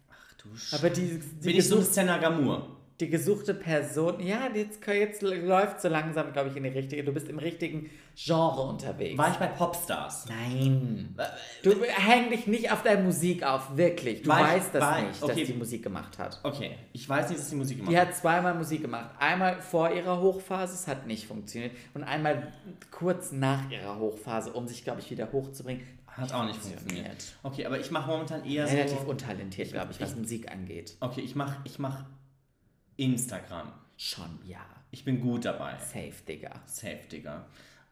Ach 0.10 0.34
du 0.38 0.56
Sch 0.56 0.76
Aber 0.76 0.90
die, 0.92 1.20
die, 1.20 1.48
Bin 1.48 1.58
ich 1.58 1.68
so 1.68 1.82
Senna 1.82 2.20
Gamur? 2.20 2.77
Die 3.00 3.10
gesuchte 3.12 3.54
Person, 3.54 4.20
ja, 4.20 4.50
jetzt, 4.54 4.86
jetzt 4.88 5.22
läuft 5.22 5.82
so 5.82 5.88
langsam, 5.88 6.34
glaube 6.34 6.50
ich, 6.50 6.56
in 6.56 6.64
die 6.64 6.70
richtige. 6.70 7.04
Du 7.04 7.12
bist 7.12 7.30
im 7.30 7.38
richtigen 7.38 7.92
Genre 8.16 8.62
unterwegs. 8.64 9.16
War 9.20 9.30
ich 9.32 9.38
bei 9.38 9.46
Popstars? 9.46 10.26
Nein. 10.28 11.16
Du 11.62 11.80
häng 11.84 12.32
dich 12.32 12.48
nicht 12.48 12.72
auf 12.72 12.82
deine 12.82 13.04
Musik 13.04 13.44
auf, 13.44 13.78
wirklich. 13.78 14.24
Du 14.24 14.30
War 14.30 14.40
ich 14.42 14.48
weißt 14.62 14.74
das 14.74 14.80
bei- 14.84 15.02
nicht, 15.04 15.22
okay. 15.22 15.40
dass 15.42 15.48
die 15.48 15.54
Musik 15.54 15.84
gemacht 15.84 16.18
hat. 16.18 16.40
Okay, 16.42 16.72
ich 16.92 17.08
weiß 17.08 17.30
nicht, 17.30 17.40
dass 17.40 17.50
die 17.50 17.56
Musik 17.56 17.78
gemacht 17.78 17.92
Die 17.94 18.00
hat 18.00 18.16
zweimal 18.16 18.56
Musik 18.56 18.82
gemacht. 18.82 19.12
Einmal 19.20 19.62
vor 19.62 19.92
ihrer 19.92 20.20
Hochphase, 20.20 20.74
es 20.74 20.88
hat 20.88 21.06
nicht 21.06 21.28
funktioniert. 21.28 21.74
Und 21.94 22.04
einmal 22.04 22.52
kurz 22.90 23.32
nach 23.32 23.70
ihrer 23.70 24.00
Hochphase, 24.00 24.54
um 24.54 24.68
sich, 24.68 24.84
glaube 24.84 25.02
ich, 25.02 25.12
wieder 25.12 25.32
hochzubringen. 25.32 25.84
Hat 26.08 26.34
auch 26.34 26.46
nicht 26.46 26.60
funktioniert. 26.60 27.36
Okay, 27.44 27.68
aber 27.68 27.80
ich 27.80 27.92
mache 27.92 28.10
momentan 28.10 28.44
eher 28.44 28.66
Relativ 28.66 29.02
so. 29.02 29.06
untalentiert, 29.12 29.72
glaube 29.72 29.92
ich, 29.92 30.02
was 30.02 30.16
Musik 30.16 30.52
angeht. 30.52 30.96
Okay, 31.00 31.22
ich 31.22 31.36
mache 31.36 31.58
ich 31.64 31.78
mach 31.78 32.06
Instagram. 32.98 33.72
Schon, 33.96 34.40
ja. 34.46 34.66
Ich 34.92 35.04
bin 35.06 35.22
gut 35.22 35.46
dabei. 35.46 35.78
Safe, 35.78 36.14
Digga. 36.28 36.62
Safe, 36.66 37.00
Digga. 37.12 37.46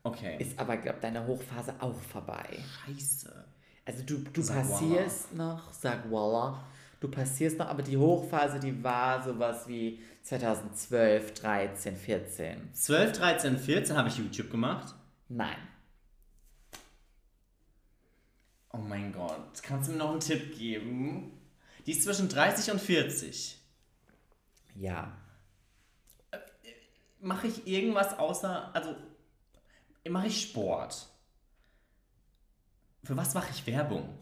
Okay. 0.04 0.38
Ist 0.40 0.58
aber, 0.60 0.78
glaube 0.78 1.00
deine 1.02 1.26
Hochphase 1.26 1.76
auch 1.80 2.00
vorbei. 2.00 2.46
Scheiße. 2.86 3.46
Also 3.86 4.04
du, 4.04 4.18
du 4.18 4.42
Sag 4.42 4.58
passierst 4.58 5.34
noch, 5.34 5.72
sag 5.72 6.12
Walla, 6.12 6.64
du 7.00 7.08
passierst 7.08 7.60
noch, 7.60 7.68
aber 7.68 7.84
die 7.84 7.98
Hochphase, 7.98 8.60
die 8.60 8.84
war 8.84 9.24
sowas 9.24 9.68
wie 9.68 10.00
2012, 10.24 11.34
13, 11.36 11.96
14. 11.96 12.74
12, 12.74 13.12
13, 13.12 13.58
14 13.58 13.98
habe 13.98 14.10
ich 14.10 14.18
YouTube 14.18 14.50
gemacht. 14.50 14.96
Nein. 15.30 15.58
Oh 18.72 18.78
mein 18.78 19.14
Gott, 19.14 19.62
kannst 19.64 19.88
du 19.88 19.94
mir 19.94 20.00
noch 20.00 20.12
einen 20.12 20.20
Tipp 20.20 20.58
geben? 20.58 21.32
Die 21.86 21.92
ist 21.92 22.04
zwischen 22.04 22.28
30 22.28 22.72
und 22.72 22.82
40. 22.82 23.60
Ja. 24.76 25.18
Mache 27.20 27.48
ich 27.48 27.66
irgendwas 27.66 28.18
außer, 28.20 28.74
also 28.76 28.96
mache 30.08 30.28
ich 30.28 30.42
Sport? 30.42 31.08
Für 33.04 33.18
was 33.18 33.34
mache 33.34 33.52
ich 33.52 33.66
Werbung? 33.66 34.18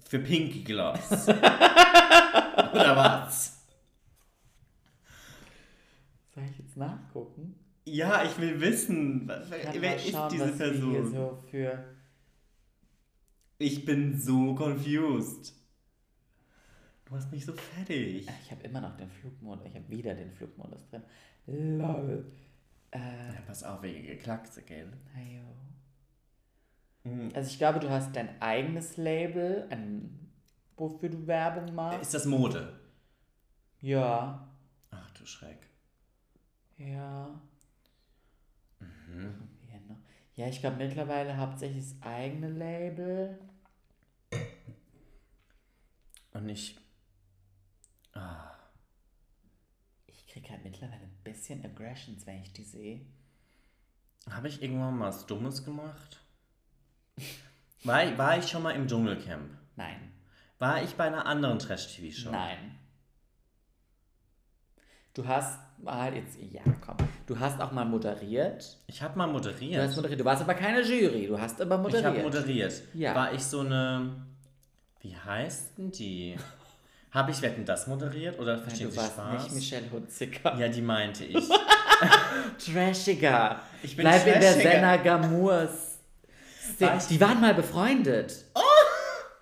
Für 0.00 0.18
Pinky 0.18 0.62
Gloves. 0.64 1.28
Oder 1.28 2.96
was? 2.96 3.66
Soll 6.34 6.44
ich 6.50 6.58
jetzt 6.58 6.76
nachgucken? 6.76 7.54
Ja, 7.84 8.24
ich 8.24 8.38
will 8.38 8.60
wissen, 8.60 9.28
wer, 9.28 9.74
Ich 9.74 9.80
wer 9.80 9.90
mal 9.90 9.96
ist 9.96 10.10
schauen, 10.10 10.30
diese 10.30 10.52
Person? 10.52 11.12
so 11.12 11.42
für... 11.50 11.96
Ich 13.58 13.84
bin 13.84 14.18
so 14.18 14.54
confused. 14.54 15.54
Du 17.10 17.16
hast 17.16 17.32
mich 17.32 17.44
so 17.44 17.52
fertig. 17.52 18.28
Ich 18.44 18.50
habe 18.52 18.62
immer 18.62 18.80
noch 18.80 18.96
den 18.96 19.10
Flugmodus. 19.10 19.66
Ich 19.66 19.74
habe 19.74 19.88
wieder 19.88 20.14
den 20.14 20.30
Flugmodus 20.30 20.86
drin. 20.88 21.02
Lol. 21.46 22.30
Äh, 22.92 23.34
Ja, 23.34 23.40
pass 23.46 23.64
auf, 23.64 23.82
wegen 23.82 24.06
Geklackse, 24.06 24.62
gell? 24.62 24.92
ayo. 25.16 25.42
Mhm. 27.02 27.30
Also 27.34 27.50
ich 27.50 27.58
glaube, 27.58 27.80
du 27.80 27.90
hast 27.90 28.14
dein 28.14 28.40
eigenes 28.40 28.96
Label, 28.96 29.66
ein, 29.70 30.30
wofür 30.76 31.08
du 31.08 31.26
Werbung 31.26 31.74
machst. 31.74 32.00
Ist 32.00 32.14
das 32.14 32.26
Mode? 32.26 32.78
Ja. 33.80 34.48
Ach 34.92 35.10
du 35.10 35.26
Schreck. 35.26 35.66
Ja. 36.78 37.40
Mhm. 38.78 39.48
Ja, 40.36 40.46
ich 40.46 40.60
glaube 40.60 40.76
mittlerweile 40.76 41.36
hauptsächlich 41.36 41.84
das 41.90 42.02
eigene 42.02 42.48
Label. 42.48 43.38
Und 46.32 46.48
ich. 46.48 46.78
Ah. 48.14 48.52
Ich 50.12 50.26
kriege 50.28 50.50
halt 50.50 50.64
mittlerweile 50.64 51.00
ein 51.02 51.18
bisschen 51.24 51.64
Aggressions, 51.64 52.26
wenn 52.26 52.42
ich 52.42 52.52
die 52.52 52.64
sehe. 52.64 53.00
Habe 54.28 54.48
ich 54.48 54.62
irgendwann 54.62 54.98
mal 54.98 55.08
was 55.08 55.26
Dummes 55.26 55.64
gemacht? 55.64 56.20
War, 57.84 58.04
ich- 58.04 58.18
war 58.18 58.38
ich 58.38 58.48
schon 58.48 58.62
mal 58.62 58.72
im 58.72 58.86
Dschungelcamp? 58.86 59.50
Nein. 59.76 60.12
War 60.58 60.82
ich 60.82 60.94
bei 60.94 61.04
einer 61.04 61.24
anderen 61.26 61.58
Trash-TV-Show? 61.58 62.30
Nein. 62.30 62.78
Du 65.14 65.26
hast 65.26 65.58
mal 65.78 66.14
jetzt, 66.14 66.38
ja 66.38 66.62
komm, 66.80 66.96
du 67.26 67.38
hast 67.38 67.60
auch 67.60 67.72
mal 67.72 67.84
moderiert. 67.84 68.78
Ich 68.86 69.02
habe 69.02 69.18
mal 69.18 69.26
Du 69.26 69.32
moderiert. 69.32 69.82
hast 69.82 69.96
moderiert. 69.96 70.20
Du 70.20 70.24
warst 70.24 70.42
aber 70.42 70.54
keine 70.54 70.82
Jury, 70.82 71.26
du 71.26 71.38
hast 71.40 71.60
aber 71.60 71.76
ich 71.76 71.80
moderiert. 71.82 72.04
habe 72.06 72.22
moderiert. 72.22 72.82
Ja. 72.94 73.14
War 73.14 73.32
ich 73.32 73.42
so 73.42 73.60
eine. 73.60 74.24
Wie 75.00 75.16
heißt 75.16 75.78
denn 75.78 75.90
die? 75.90 76.36
Habe 77.12 77.30
ich 77.30 77.42
Wetten 77.42 77.64
das 77.64 77.86
moderiert 77.86 78.38
oder 78.38 78.54
Nein, 78.56 78.62
verstehen 78.64 78.86
du 78.86 78.92
Sie 78.92 78.98
warst 78.98 79.12
Spaß? 79.12 79.42
nicht 79.44 79.54
Michelle 79.54 79.90
Hunziker. 79.90 80.56
ja, 80.56 80.68
die 80.68 80.82
meinte 80.82 81.24
ich. 81.24 81.48
Trashiger. 82.64 83.60
Ich 83.82 83.96
bin 83.96 84.04
Bleib 84.04 84.26
in 84.26 84.40
der 84.40 84.52
trashiger. 84.52 84.70
Senna 84.70 84.96
Gamurs. 84.96 85.98
War 86.78 86.98
Die 86.98 87.20
waren 87.20 87.40
mal 87.40 87.54
befreundet. 87.54 88.44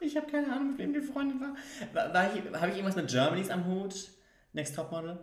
Ich 0.00 0.16
habe 0.16 0.26
keine 0.30 0.46
Ahnung, 0.52 0.70
mit 0.70 0.78
wem 0.78 0.92
die 0.94 1.00
Freundin 1.00 1.40
war. 1.40 1.54
war, 1.92 2.14
war 2.14 2.34
ich, 2.34 2.40
habe 2.54 2.68
ich 2.70 2.76
irgendwas 2.76 2.96
mit 2.96 3.08
Germanys 3.10 3.50
am 3.50 3.66
Hut? 3.66 4.08
Next 4.52 4.74
Topmodel? 4.74 5.18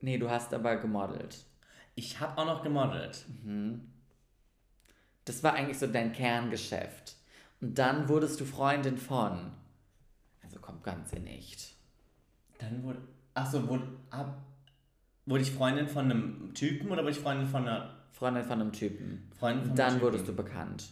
Nee, 0.00 0.18
du 0.18 0.30
hast 0.30 0.54
aber 0.54 0.76
gemodelt. 0.76 1.36
Ich 1.96 2.20
habe 2.20 2.38
auch 2.38 2.46
noch 2.46 2.62
gemodelt. 2.62 3.24
Das 5.24 5.42
war 5.42 5.54
eigentlich 5.54 5.78
so 5.78 5.86
dein 5.88 6.12
Kerngeschäft. 6.12 7.16
Und 7.60 7.76
dann 7.76 8.08
wurdest 8.08 8.38
du 8.40 8.44
Freundin 8.44 8.96
von. 8.98 9.50
Also 10.44 10.60
kommt 10.60 10.84
ganz 10.84 11.12
in 11.12 11.26
echt. 11.26 11.74
Dann 12.58 12.82
wurde. 12.82 12.98
Achso, 13.34 13.68
wurde, 13.68 13.86
ab, 14.10 14.42
wurde 15.26 15.42
ich 15.42 15.52
Freundin 15.52 15.88
von 15.88 16.06
einem 16.06 16.52
Typen 16.54 16.90
oder 16.90 17.02
wurde 17.02 17.12
ich 17.12 17.20
Freundin 17.20 17.46
von 17.46 17.68
einer 17.68 17.94
Freundin 18.12 18.44
von 18.44 18.60
einem 18.60 18.72
Typen. 18.72 19.30
Freundin 19.38 19.66
von 19.66 19.76
dann 19.76 19.92
einem 19.92 20.00
wurdest 20.00 20.26
Typen? 20.26 20.36
du 20.36 20.42
bekannt. 20.42 20.88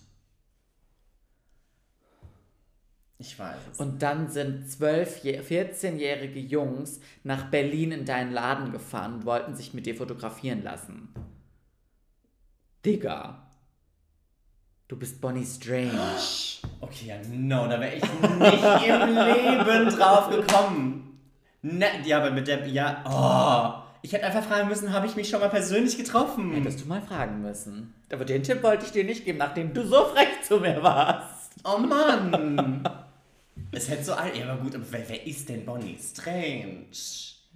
Ich 3.18 3.38
weiß 3.38 3.56
es. 3.72 3.80
Und 3.80 4.02
dann 4.02 4.28
sind 4.28 4.70
12, 4.70 5.22
14-jährige 5.24 6.38
Jungs 6.38 7.01
nach 7.24 7.51
Berlin 7.51 7.93
in 7.93 8.05
deinen 8.05 8.32
Laden 8.32 8.72
gefahren 8.72 9.14
und 9.14 9.26
wollten 9.26 9.56
sich 9.56 9.72
mit 9.72 9.86
dir 9.86 9.97
fotografieren 9.97 10.62
lassen. 10.62 11.09
Digga. 12.84 13.43
Du 14.86 14.97
bist 14.97 15.20
Bonnie 15.20 15.44
Strange. 15.44 15.93
Okay, 16.78 17.06
ja, 17.06 17.16
no, 17.32 17.66
da 17.66 17.80
wäre 17.80 17.94
ich 17.94 18.02
nicht 18.02 18.86
im 18.86 19.14
Leben 19.14 19.97
drauf 19.97 20.28
gekommen. 20.28 21.15
Ne, 21.62 21.87
ja, 22.05 22.19
aber 22.19 22.31
mit 22.31 22.49
der. 22.49 22.66
Ja, 22.66 23.03
oh. 23.05 23.83
Ich 24.03 24.12
hätte 24.12 24.27
einfach 24.27 24.45
fragen 24.45 24.69
müssen, 24.69 24.93
habe 24.93 25.07
ich 25.07 25.16
mich 25.16 25.28
schon 25.28 25.41
mal 25.41 25.49
persönlich 25.49 25.97
getroffen? 25.97 26.53
Hättest 26.53 26.83
du 26.83 26.87
mal 26.87 27.03
fragen 27.03 27.43
müssen. 27.43 27.93
Aber 28.12 28.24
den 28.24 28.43
Tipp 28.45 28.62
wollte 28.62 28.87
ich 28.87 28.93
dir 28.93 29.03
nicht 29.03 29.24
geben, 29.24 29.39
nachdem 29.39 29.74
du 29.74 29.85
so 29.85 30.05
frech 30.05 30.43
zu 30.43 30.59
mir 30.59 30.81
warst. 30.83 31.55
Oh 31.65 31.78
Mann! 31.78 32.89
es 33.73 33.89
hätte 33.89 34.05
so 34.05 34.12
alt. 34.12 34.37
Ja, 34.37 34.53
aber 34.53 34.62
gut, 34.62 34.77
aber 34.77 34.85
wer, 34.91 35.09
wer 35.09 35.27
ist 35.27 35.49
denn 35.49 35.65
Bonnie 35.65 35.99
Strange? 35.99 36.87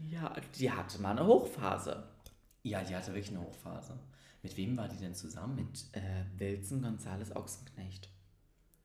Ja, 0.09 0.33
die 0.59 0.71
hatte 0.71 1.01
mal 1.01 1.13
eine 1.13 1.27
Hochphase. 1.27 2.03
Ja, 2.63 2.83
die 2.83 2.97
hatte 2.97 3.15
wirklich 3.15 3.31
eine 3.31 3.43
Hochphase. 3.43 3.99
Mit 4.43 4.57
wem 4.57 4.77
war 4.77 4.89
die 4.89 4.97
denn 4.97 5.15
zusammen? 5.15 5.57
Mit. 5.57 5.85
Äh, 5.93 6.25
Wilson 6.37 6.83
Gonzales 6.83 7.35
Ochsenknecht. 7.37 8.09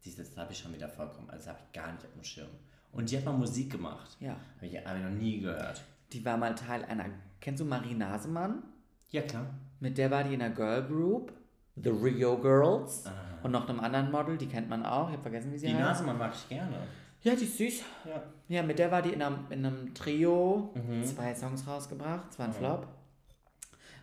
Dieses 0.03 0.37
habe 0.37 0.51
ich 0.51 0.59
schon 0.59 0.73
wieder 0.73 0.89
vollkommen. 0.89 1.29
Also 1.29 1.49
habe 1.49 1.59
ich 1.65 1.73
gar 1.73 1.91
nicht 1.91 2.05
auf 2.05 2.13
dem 2.13 2.23
Schirm. 2.23 2.49
Und 2.95 3.11
die 3.11 3.17
hat 3.17 3.25
mal 3.25 3.33
Musik 3.33 3.71
gemacht. 3.71 4.17
Ja. 4.19 4.35
Habe 4.57 4.65
ich, 4.67 4.75
hab 4.77 4.95
ich 4.97 5.03
noch 5.03 5.09
nie 5.11 5.39
gehört. 5.41 5.83
Die 6.11 6.23
war 6.25 6.37
mal 6.37 6.55
Teil 6.55 6.83
einer. 6.85 7.05
Kennst 7.41 7.61
du 7.61 7.65
Marie 7.65 7.93
Nasemann? 7.93 8.63
Ja, 9.11 9.21
klar. 9.21 9.45
Mit 9.79 9.97
der 9.97 10.09
war 10.09 10.23
die 10.23 10.33
in 10.33 10.41
einer 10.41 10.53
Girl 10.55 10.83
Group. 10.87 11.33
The 11.75 11.89
Rio 11.89 12.37
Girls. 12.39 13.03
Und 13.43 13.51
noch 13.51 13.67
einem 13.67 13.81
anderen 13.81 14.09
Model, 14.11 14.37
die 14.37 14.47
kennt 14.47 14.69
man 14.69 14.85
auch. 14.85 15.07
Ich 15.09 15.13
habe 15.13 15.21
vergessen, 15.23 15.51
wie 15.51 15.57
sie 15.57 15.67
Die 15.67 15.73
heißt. 15.75 15.83
Nasemann 15.83 16.17
mag 16.17 16.33
ich 16.33 16.47
gerne. 16.49 16.77
Ja, 17.21 17.35
die 17.35 17.43
ist 17.43 17.57
süß. 17.57 17.81
Ja. 18.05 18.23
Ja, 18.47 18.63
mit 18.63 18.79
der 18.79 18.89
war 18.91 19.01
die 19.01 19.09
in 19.11 19.21
einem, 19.21 19.39
in 19.49 19.65
einem 19.65 19.93
Trio 19.93 20.73
Mhm. 20.75 21.03
zwei 21.03 21.35
Songs 21.35 21.67
rausgebracht. 21.67 22.31
Es 22.31 22.39
war 22.39 22.45
ein 22.47 22.53
Flop. 22.53 22.87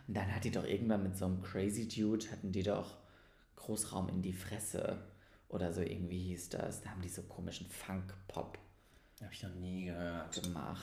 Und 0.07 0.15
dann 0.17 0.33
hat 0.35 0.43
die 0.43 0.51
doch 0.51 0.65
irgendwann 0.65 1.01
mit 1.03 1.17
so 1.17 1.25
einem 1.25 1.41
Crazy 1.41 1.87
Dude, 1.87 2.29
hatten 2.31 2.51
die 2.51 2.63
doch 2.63 2.97
Großraum 3.55 4.09
in 4.09 4.21
die 4.21 4.33
Fresse. 4.33 4.97
Oder 5.49 5.71
so 5.71 5.81
irgendwie 5.81 6.19
hieß 6.19 6.49
das. 6.49 6.81
Da 6.81 6.89
haben 6.91 7.01
die 7.01 7.09
so 7.09 7.21
komischen 7.23 7.67
Funk-Pop 7.67 8.57
Habe 9.23 9.33
ich 9.33 9.43
noch 9.43 9.55
nie 9.55 9.85
gehört. 9.85 10.43
gemacht. 10.43 10.81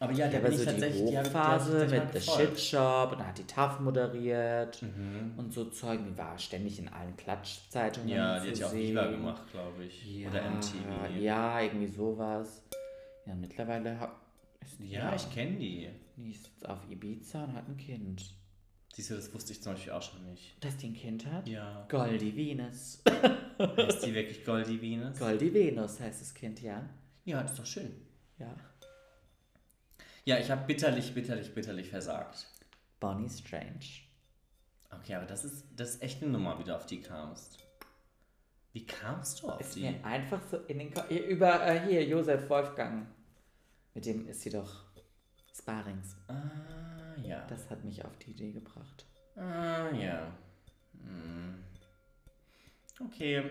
Aber 0.00 0.12
ja, 0.12 0.26
der 0.26 0.40
aber 0.40 0.48
bin 0.48 0.58
so 0.58 0.64
tatsächlich 0.64 1.10
die 1.10 1.16
Hochphase 1.18 1.86
total 1.86 2.04
mit 2.06 2.20
The. 2.22 2.30
Shit 2.32 2.58
Shop 2.60 3.12
und 3.12 3.20
dann 3.20 3.28
hat 3.28 3.38
die 3.38 3.44
TAF 3.46 3.78
moderiert 3.78 4.82
Mhm. 4.82 5.34
und 5.36 5.52
so 5.52 5.66
Zeug. 5.66 6.00
Die 6.04 6.18
war 6.18 6.36
ständig 6.38 6.80
in 6.80 6.88
allen 6.88 7.16
Klatschzeitungen 7.16 8.08
Ja, 8.08 8.40
die 8.40 8.50
hat 8.50 8.58
ja 8.58 8.66
auch. 8.66 8.72
Viva 8.74 9.06
gemacht, 9.06 9.42
glaube 9.52 9.84
ich. 9.84 10.04
Ja, 10.22 10.28
Oder 10.30 10.42
MTV. 10.50 11.20
Ja, 11.20 11.60
irgendwie 11.60 11.86
sowas. 11.86 12.64
Ja, 13.26 13.34
mittlerweile 13.36 13.96
die 14.80 14.90
Ja, 14.90 15.14
ich 15.14 15.30
kenne 15.32 15.56
die. 15.56 15.88
Die 16.16 16.30
ist 16.32 16.48
jetzt 16.48 16.68
auf 16.68 16.78
Ibiza 16.90 17.44
und 17.44 17.54
hat 17.54 17.68
ein 17.68 17.76
Kind. 17.76 18.24
Siehst 18.94 19.10
du, 19.10 19.14
das 19.14 19.32
wusste 19.32 19.52
ich 19.52 19.62
zum 19.62 19.72
Beispiel 19.72 19.92
auch 19.92 20.02
schon 20.02 20.24
nicht. 20.24 20.56
Dass 20.64 20.76
die 20.76 20.88
ein 20.88 20.94
Kind 20.94 21.24
hat? 21.26 21.46
Ja. 21.48 21.86
Goldie 21.88 22.36
Venus. 22.36 23.02
Ist 23.88 24.00
die 24.04 24.12
wirklich 24.14 24.44
Goldie 24.44 24.82
Venus? 24.82 25.18
Goldie 25.18 25.54
Venus 25.54 26.00
heißt 26.00 26.20
das 26.20 26.34
Kind, 26.34 26.60
ja. 26.60 26.82
Ja, 27.24 27.42
das 27.42 27.52
ist 27.52 27.58
doch 27.60 27.66
schön. 27.66 28.06
Ja. 28.38 28.54
Ja, 30.24 30.38
ich 30.38 30.50
habe 30.50 30.66
bitterlich, 30.66 31.14
bitterlich, 31.14 31.54
bitterlich 31.54 31.88
versagt. 31.88 32.46
Bonnie 33.00 33.28
Strange. 33.28 33.80
Okay, 34.90 35.14
aber 35.14 35.26
das 35.26 35.44
ist, 35.44 35.66
das 35.74 35.90
ist 35.94 36.02
echt 36.02 36.22
eine 36.22 36.32
Nummer, 36.32 36.58
wie 36.58 36.64
du 36.64 36.74
auf 36.76 36.86
die 36.86 37.00
kamst. 37.00 37.58
Wie 38.72 38.86
kamst 38.86 39.42
du 39.42 39.48
auf 39.50 39.60
Ist 39.60 39.74
die? 39.76 39.82
mir 39.82 40.04
einfach 40.04 40.42
so 40.48 40.58
in 40.66 40.78
den 40.78 40.92
Kopf. 40.94 41.10
Über 41.10 41.66
äh, 41.66 41.80
hier, 41.86 42.04
Josef 42.04 42.48
Wolfgang. 42.48 43.06
Mit 43.94 44.06
dem 44.06 44.26
ist 44.28 44.42
sie 44.42 44.50
doch 44.50 44.84
Sparings. 45.54 46.16
Ah, 46.28 47.14
ja. 47.22 47.44
Das 47.48 47.68
hat 47.68 47.84
mich 47.84 48.04
auf 48.04 48.16
die 48.18 48.30
Idee 48.30 48.52
gebracht. 48.52 49.04
Ah, 49.36 49.90
ja. 49.90 50.32
Hm. 51.02 51.62
Okay. 53.04 53.50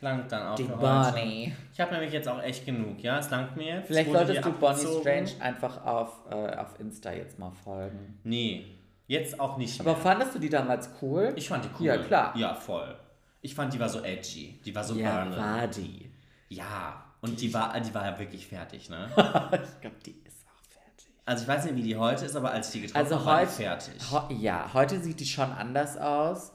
Langt 0.00 0.30
dann 0.30 0.46
auch 0.48 0.54
Die. 0.54 0.62
Bonnie. 0.64 1.52
Ich 1.72 1.80
habe 1.80 1.92
nämlich 1.92 2.12
jetzt 2.12 2.28
auch 2.28 2.40
echt 2.42 2.64
genug, 2.64 3.00
ja? 3.02 3.18
Es 3.18 3.30
langt 3.30 3.56
mir 3.56 3.76
jetzt. 3.76 3.88
Vielleicht 3.88 4.12
solltest 4.12 4.44
du 4.44 4.52
Bonnie. 4.52 5.00
Strange 5.00 5.30
einfach 5.40 5.84
auf, 5.84 6.20
äh, 6.30 6.54
auf 6.56 6.78
Insta 6.78 7.12
jetzt 7.12 7.38
mal 7.38 7.50
folgen. 7.50 8.18
Nee, 8.22 8.66
jetzt 9.08 9.40
auch 9.40 9.56
nicht 9.56 9.80
Aber 9.80 9.94
mehr. 9.94 10.00
fandest 10.00 10.34
du 10.36 10.38
die 10.38 10.48
damals 10.50 10.88
cool? 11.02 11.32
Ich 11.36 11.48
fand 11.48 11.64
die 11.64 11.68
cool. 11.80 11.86
Ja, 11.86 11.98
klar. 11.98 12.36
Ja, 12.36 12.54
voll. 12.54 12.96
Ich 13.42 13.54
fand, 13.54 13.72
die 13.72 13.80
war 13.80 13.88
so 13.88 14.02
edgy. 14.04 14.60
Die 14.64 14.74
war 14.74 14.84
so 14.84 14.94
ja, 14.94 15.24
burning. 15.24 15.38
war 15.38 15.66
die. 15.66 16.10
Ja, 16.48 17.04
und 17.20 17.40
die 17.40 17.52
war, 17.52 17.78
die 17.80 17.92
war 17.92 18.04
ja 18.06 18.18
wirklich 18.18 18.46
fertig, 18.46 18.88
ne? 18.90 19.06
ich 19.16 19.80
glaube, 19.80 19.96
die 20.06 20.12
ist 20.24 20.46
auch 20.46 20.62
fertig. 20.70 21.08
Also 21.26 21.42
ich 21.42 21.48
weiß 21.48 21.64
nicht, 21.64 21.74
wie 21.76 21.82
die 21.82 21.96
heute 21.96 22.24
ist, 22.24 22.36
aber 22.36 22.52
als 22.52 22.68
ich 22.68 22.72
die 22.74 22.86
getroffen 22.86 23.04
Also 23.04 23.16
habe, 23.16 23.26
war 23.26 23.40
die 23.40 23.46
heute, 23.46 23.52
fertig. 23.62 24.12
ho 24.12 24.22
ja, 24.32 24.70
heute 24.74 25.00
sieht 25.00 25.18
die 25.18 25.26
schon 25.26 25.50
anders 25.50 25.96
aus. 25.96 26.52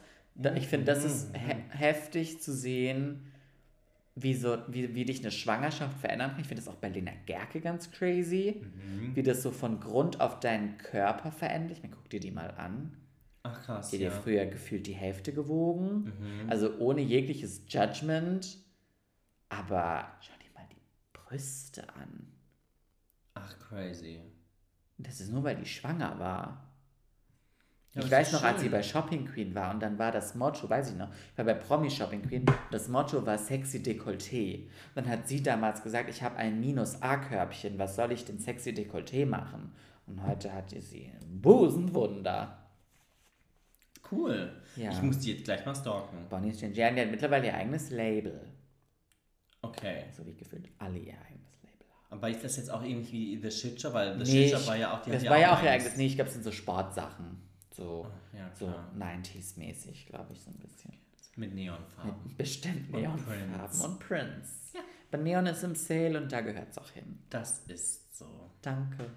Ich 0.56 0.68
finde, 0.68 0.86
das 0.86 1.00
Mhm. 1.02 1.06
ist 1.06 1.28
he 1.36 1.56
heftig 1.78 2.42
zu 2.42 2.54
sehen, 2.54 3.30
wie, 4.16 4.34
so, 4.36 4.58
wie, 4.68 4.94
wie 4.96 5.06
dich 5.06 5.22
eine 5.22 5.32
Schwangerschaft 5.32 5.98
verändern 6.00 6.32
kann. 6.32 6.42
Ich 6.42 6.48
finde 6.48 6.62
das 6.64 6.72
auch 6.74 6.78
bei 6.80 6.90
Lena 6.90 7.12
Gerke 7.26 7.62
ganz 7.62 7.90
crazy, 7.92 8.62
Mhm. 8.64 9.16
wie 9.16 9.24
das 9.24 9.42
so 9.42 9.52
von 9.52 9.80
Grund 9.80 10.22
auf 10.22 10.40
deinen 10.40 10.78
Körper 10.78 11.32
verändert. 11.32 11.78
Ich 11.78 11.84
meine, 11.84 11.96
guck 11.96 12.10
dir 12.10 12.20
die 12.20 12.32
mal 12.32 12.52
an. 12.52 12.96
Ach 13.44 13.62
krass, 13.64 13.90
Die 13.90 13.98
hat 13.98 14.02
ja. 14.02 14.10
Mhm. 14.10 14.16
ja 14.16 14.22
früher 14.22 14.46
gefühlt 14.46 14.88
die 14.88 14.94
Hälfte 14.94 15.34
gewogen. 15.34 16.46
Also 16.48 16.78
ohne 16.78 17.02
jegliches 17.02 17.64
Judgment. 17.68 18.58
Aber 19.50 20.08
schau 20.22 20.34
dir 20.40 20.52
mal 20.54 20.68
die 20.72 20.82
Brüste 21.12 21.88
an. 21.96 22.28
Ach 23.34 23.58
crazy. 23.60 24.20
Das 24.98 25.20
ist 25.20 25.32
nur, 25.32 25.44
weil 25.44 25.56
die 25.58 25.66
schwanger 25.66 26.18
war. 26.20 26.73
Ich 27.96 28.10
weiß 28.10 28.32
noch, 28.32 28.44
als 28.44 28.60
sie 28.60 28.66
schön. 28.66 28.72
bei 28.72 28.82
Shopping 28.82 29.26
Queen 29.26 29.54
war 29.54 29.72
und 29.72 29.80
dann 29.80 30.00
war 30.00 30.12
das 30.12 30.34
Motto, 30.34 30.68
weiß 30.68 30.92
ich 30.92 30.98
noch, 30.98 31.10
ich 31.32 31.38
war 31.38 31.46
bei 31.46 31.54
Promi 31.54 31.92
Shopping 31.92 32.24
Queen, 32.28 32.46
das 32.72 32.88
Motto 32.88 33.24
war 33.24 33.38
sexy 33.38 33.80
Dekolleté. 33.80 34.68
Dann 34.96 35.08
hat 35.08 35.28
sie 35.28 35.44
damals 35.44 35.84
gesagt, 35.84 36.10
ich 36.10 36.24
habe 36.24 36.38
ein 36.38 36.60
Minus-A-Körbchen, 36.60 37.78
was 37.78 37.96
soll 37.96 38.12
ich 38.12 38.26
denn 38.26 38.40
sexy 38.40 38.72
Dekolleté 38.72 39.28
machen? 39.28 39.74
Und 40.08 40.26
heute 40.26 40.52
hatte 40.52 40.82
sie 40.82 41.06
ein 41.06 41.40
Busenwunder. 41.40 42.58
Cool. 44.12 44.52
Ja. 44.76 44.92
Ich 44.92 45.02
muss 45.02 45.20
die 45.20 45.34
jetzt 45.34 45.46
gleich 45.46 45.66
mal 45.66 45.76
stalken. 45.76 46.18
Bonnie 46.30 46.54
Stingian, 46.54 46.96
die 46.96 47.02
hat 47.02 47.12
mittlerweile 47.12 47.48
ihr 47.48 47.54
eigenes 47.54 47.90
Label. 47.90 48.42
Okay. 49.62 50.06
So 50.12 50.26
wie 50.26 50.34
gefühlt 50.34 50.68
alle 50.80 50.98
ihr 50.98 51.14
eigenes 51.14 51.62
Label 51.64 51.88
haben. 51.90 52.18
Aber 52.18 52.30
ist 52.30 52.44
das 52.44 52.58
jetzt 52.58 52.70
auch 52.70 52.84
ähnlich 52.84 53.12
wie 53.12 53.40
The 53.42 53.50
Shit 53.50 53.80
Shop? 53.80 53.94
Weil 53.94 54.18
The 54.18 54.32
Nee, 54.32 54.50
Shit 54.50 54.58
Shop 54.58 54.68
war 54.68 54.76
ja 54.76 54.94
auch 54.94 55.02
die 55.02 55.12
hat 55.12 55.22
das 55.22 55.30
war 55.30 55.40
ja 55.40 55.56
auch 55.56 55.64
ihr 55.64 55.72
eigenes, 55.72 55.96
nee, 55.96 56.08
ich 56.08 56.16
glaube, 56.16 56.28
es 56.28 56.34
sind 56.34 56.44
so 56.44 56.52
Sportsachen. 56.52 57.53
So, 57.76 58.06
Ja, 58.34 58.50
so 58.54 58.68
klar. 58.68 58.88
90s-mäßig, 58.98 60.06
glaube 60.08 60.34
ich, 60.34 60.42
so 60.42 60.52
ein 60.52 60.60
bisschen. 60.60 60.94
Mit 61.36 61.56
Neonfarben. 61.56 62.14
Mit 62.28 62.38
bestimmt 62.38 62.94
Und 62.94 63.02
Neonfarben 63.02 63.52
Prince. 63.58 63.84
und 63.88 64.00
Prince. 64.00 64.52
Aber 65.12 65.22
Neon 65.24 65.46
ist 65.48 65.64
im 65.64 65.74
Sale 65.76 66.22
und 66.22 66.32
da 66.32 66.42
gehört 66.42 66.70
es 66.72 66.78
auch 66.78 66.90
hin. 66.92 67.20
Das 67.30 67.60
ist 67.68 68.16
so. 68.16 68.52
Danke. 68.62 69.10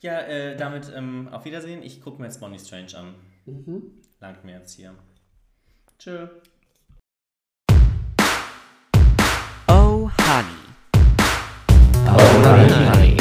Ja, 0.00 0.20
äh, 0.20 0.56
damit 0.56 0.90
ähm, 0.94 1.28
auf 1.28 1.44
Wiedersehen. 1.44 1.82
Ich 1.82 2.00
gucke 2.02 2.20
mir 2.20 2.26
jetzt 2.28 2.40
Bonnie 2.40 2.58
Strange 2.58 2.96
an. 2.96 3.14
Mhm. 3.44 3.82
Langt 4.20 4.44
mir 4.44 4.58
jetzt 4.58 4.72
hier. 4.74 4.94
Tschö. 5.98 6.28
Oh, 9.68 10.10
Honey. 10.18 10.56
honey. 12.06 13.16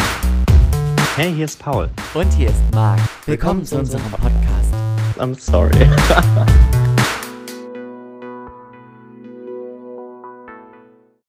Hey, 1.16 1.34
hier 1.34 1.46
ist 1.46 1.60
Paul. 1.60 1.90
Und 2.14 2.32
hier 2.34 2.50
ist 2.50 2.62
Marc. 2.74 3.00
Willkommen 3.28 3.66
zu 3.66 3.80
unserem 3.80 4.04
Podcast. 4.12 4.72
I'm 5.18 5.34
sorry. 5.40 5.90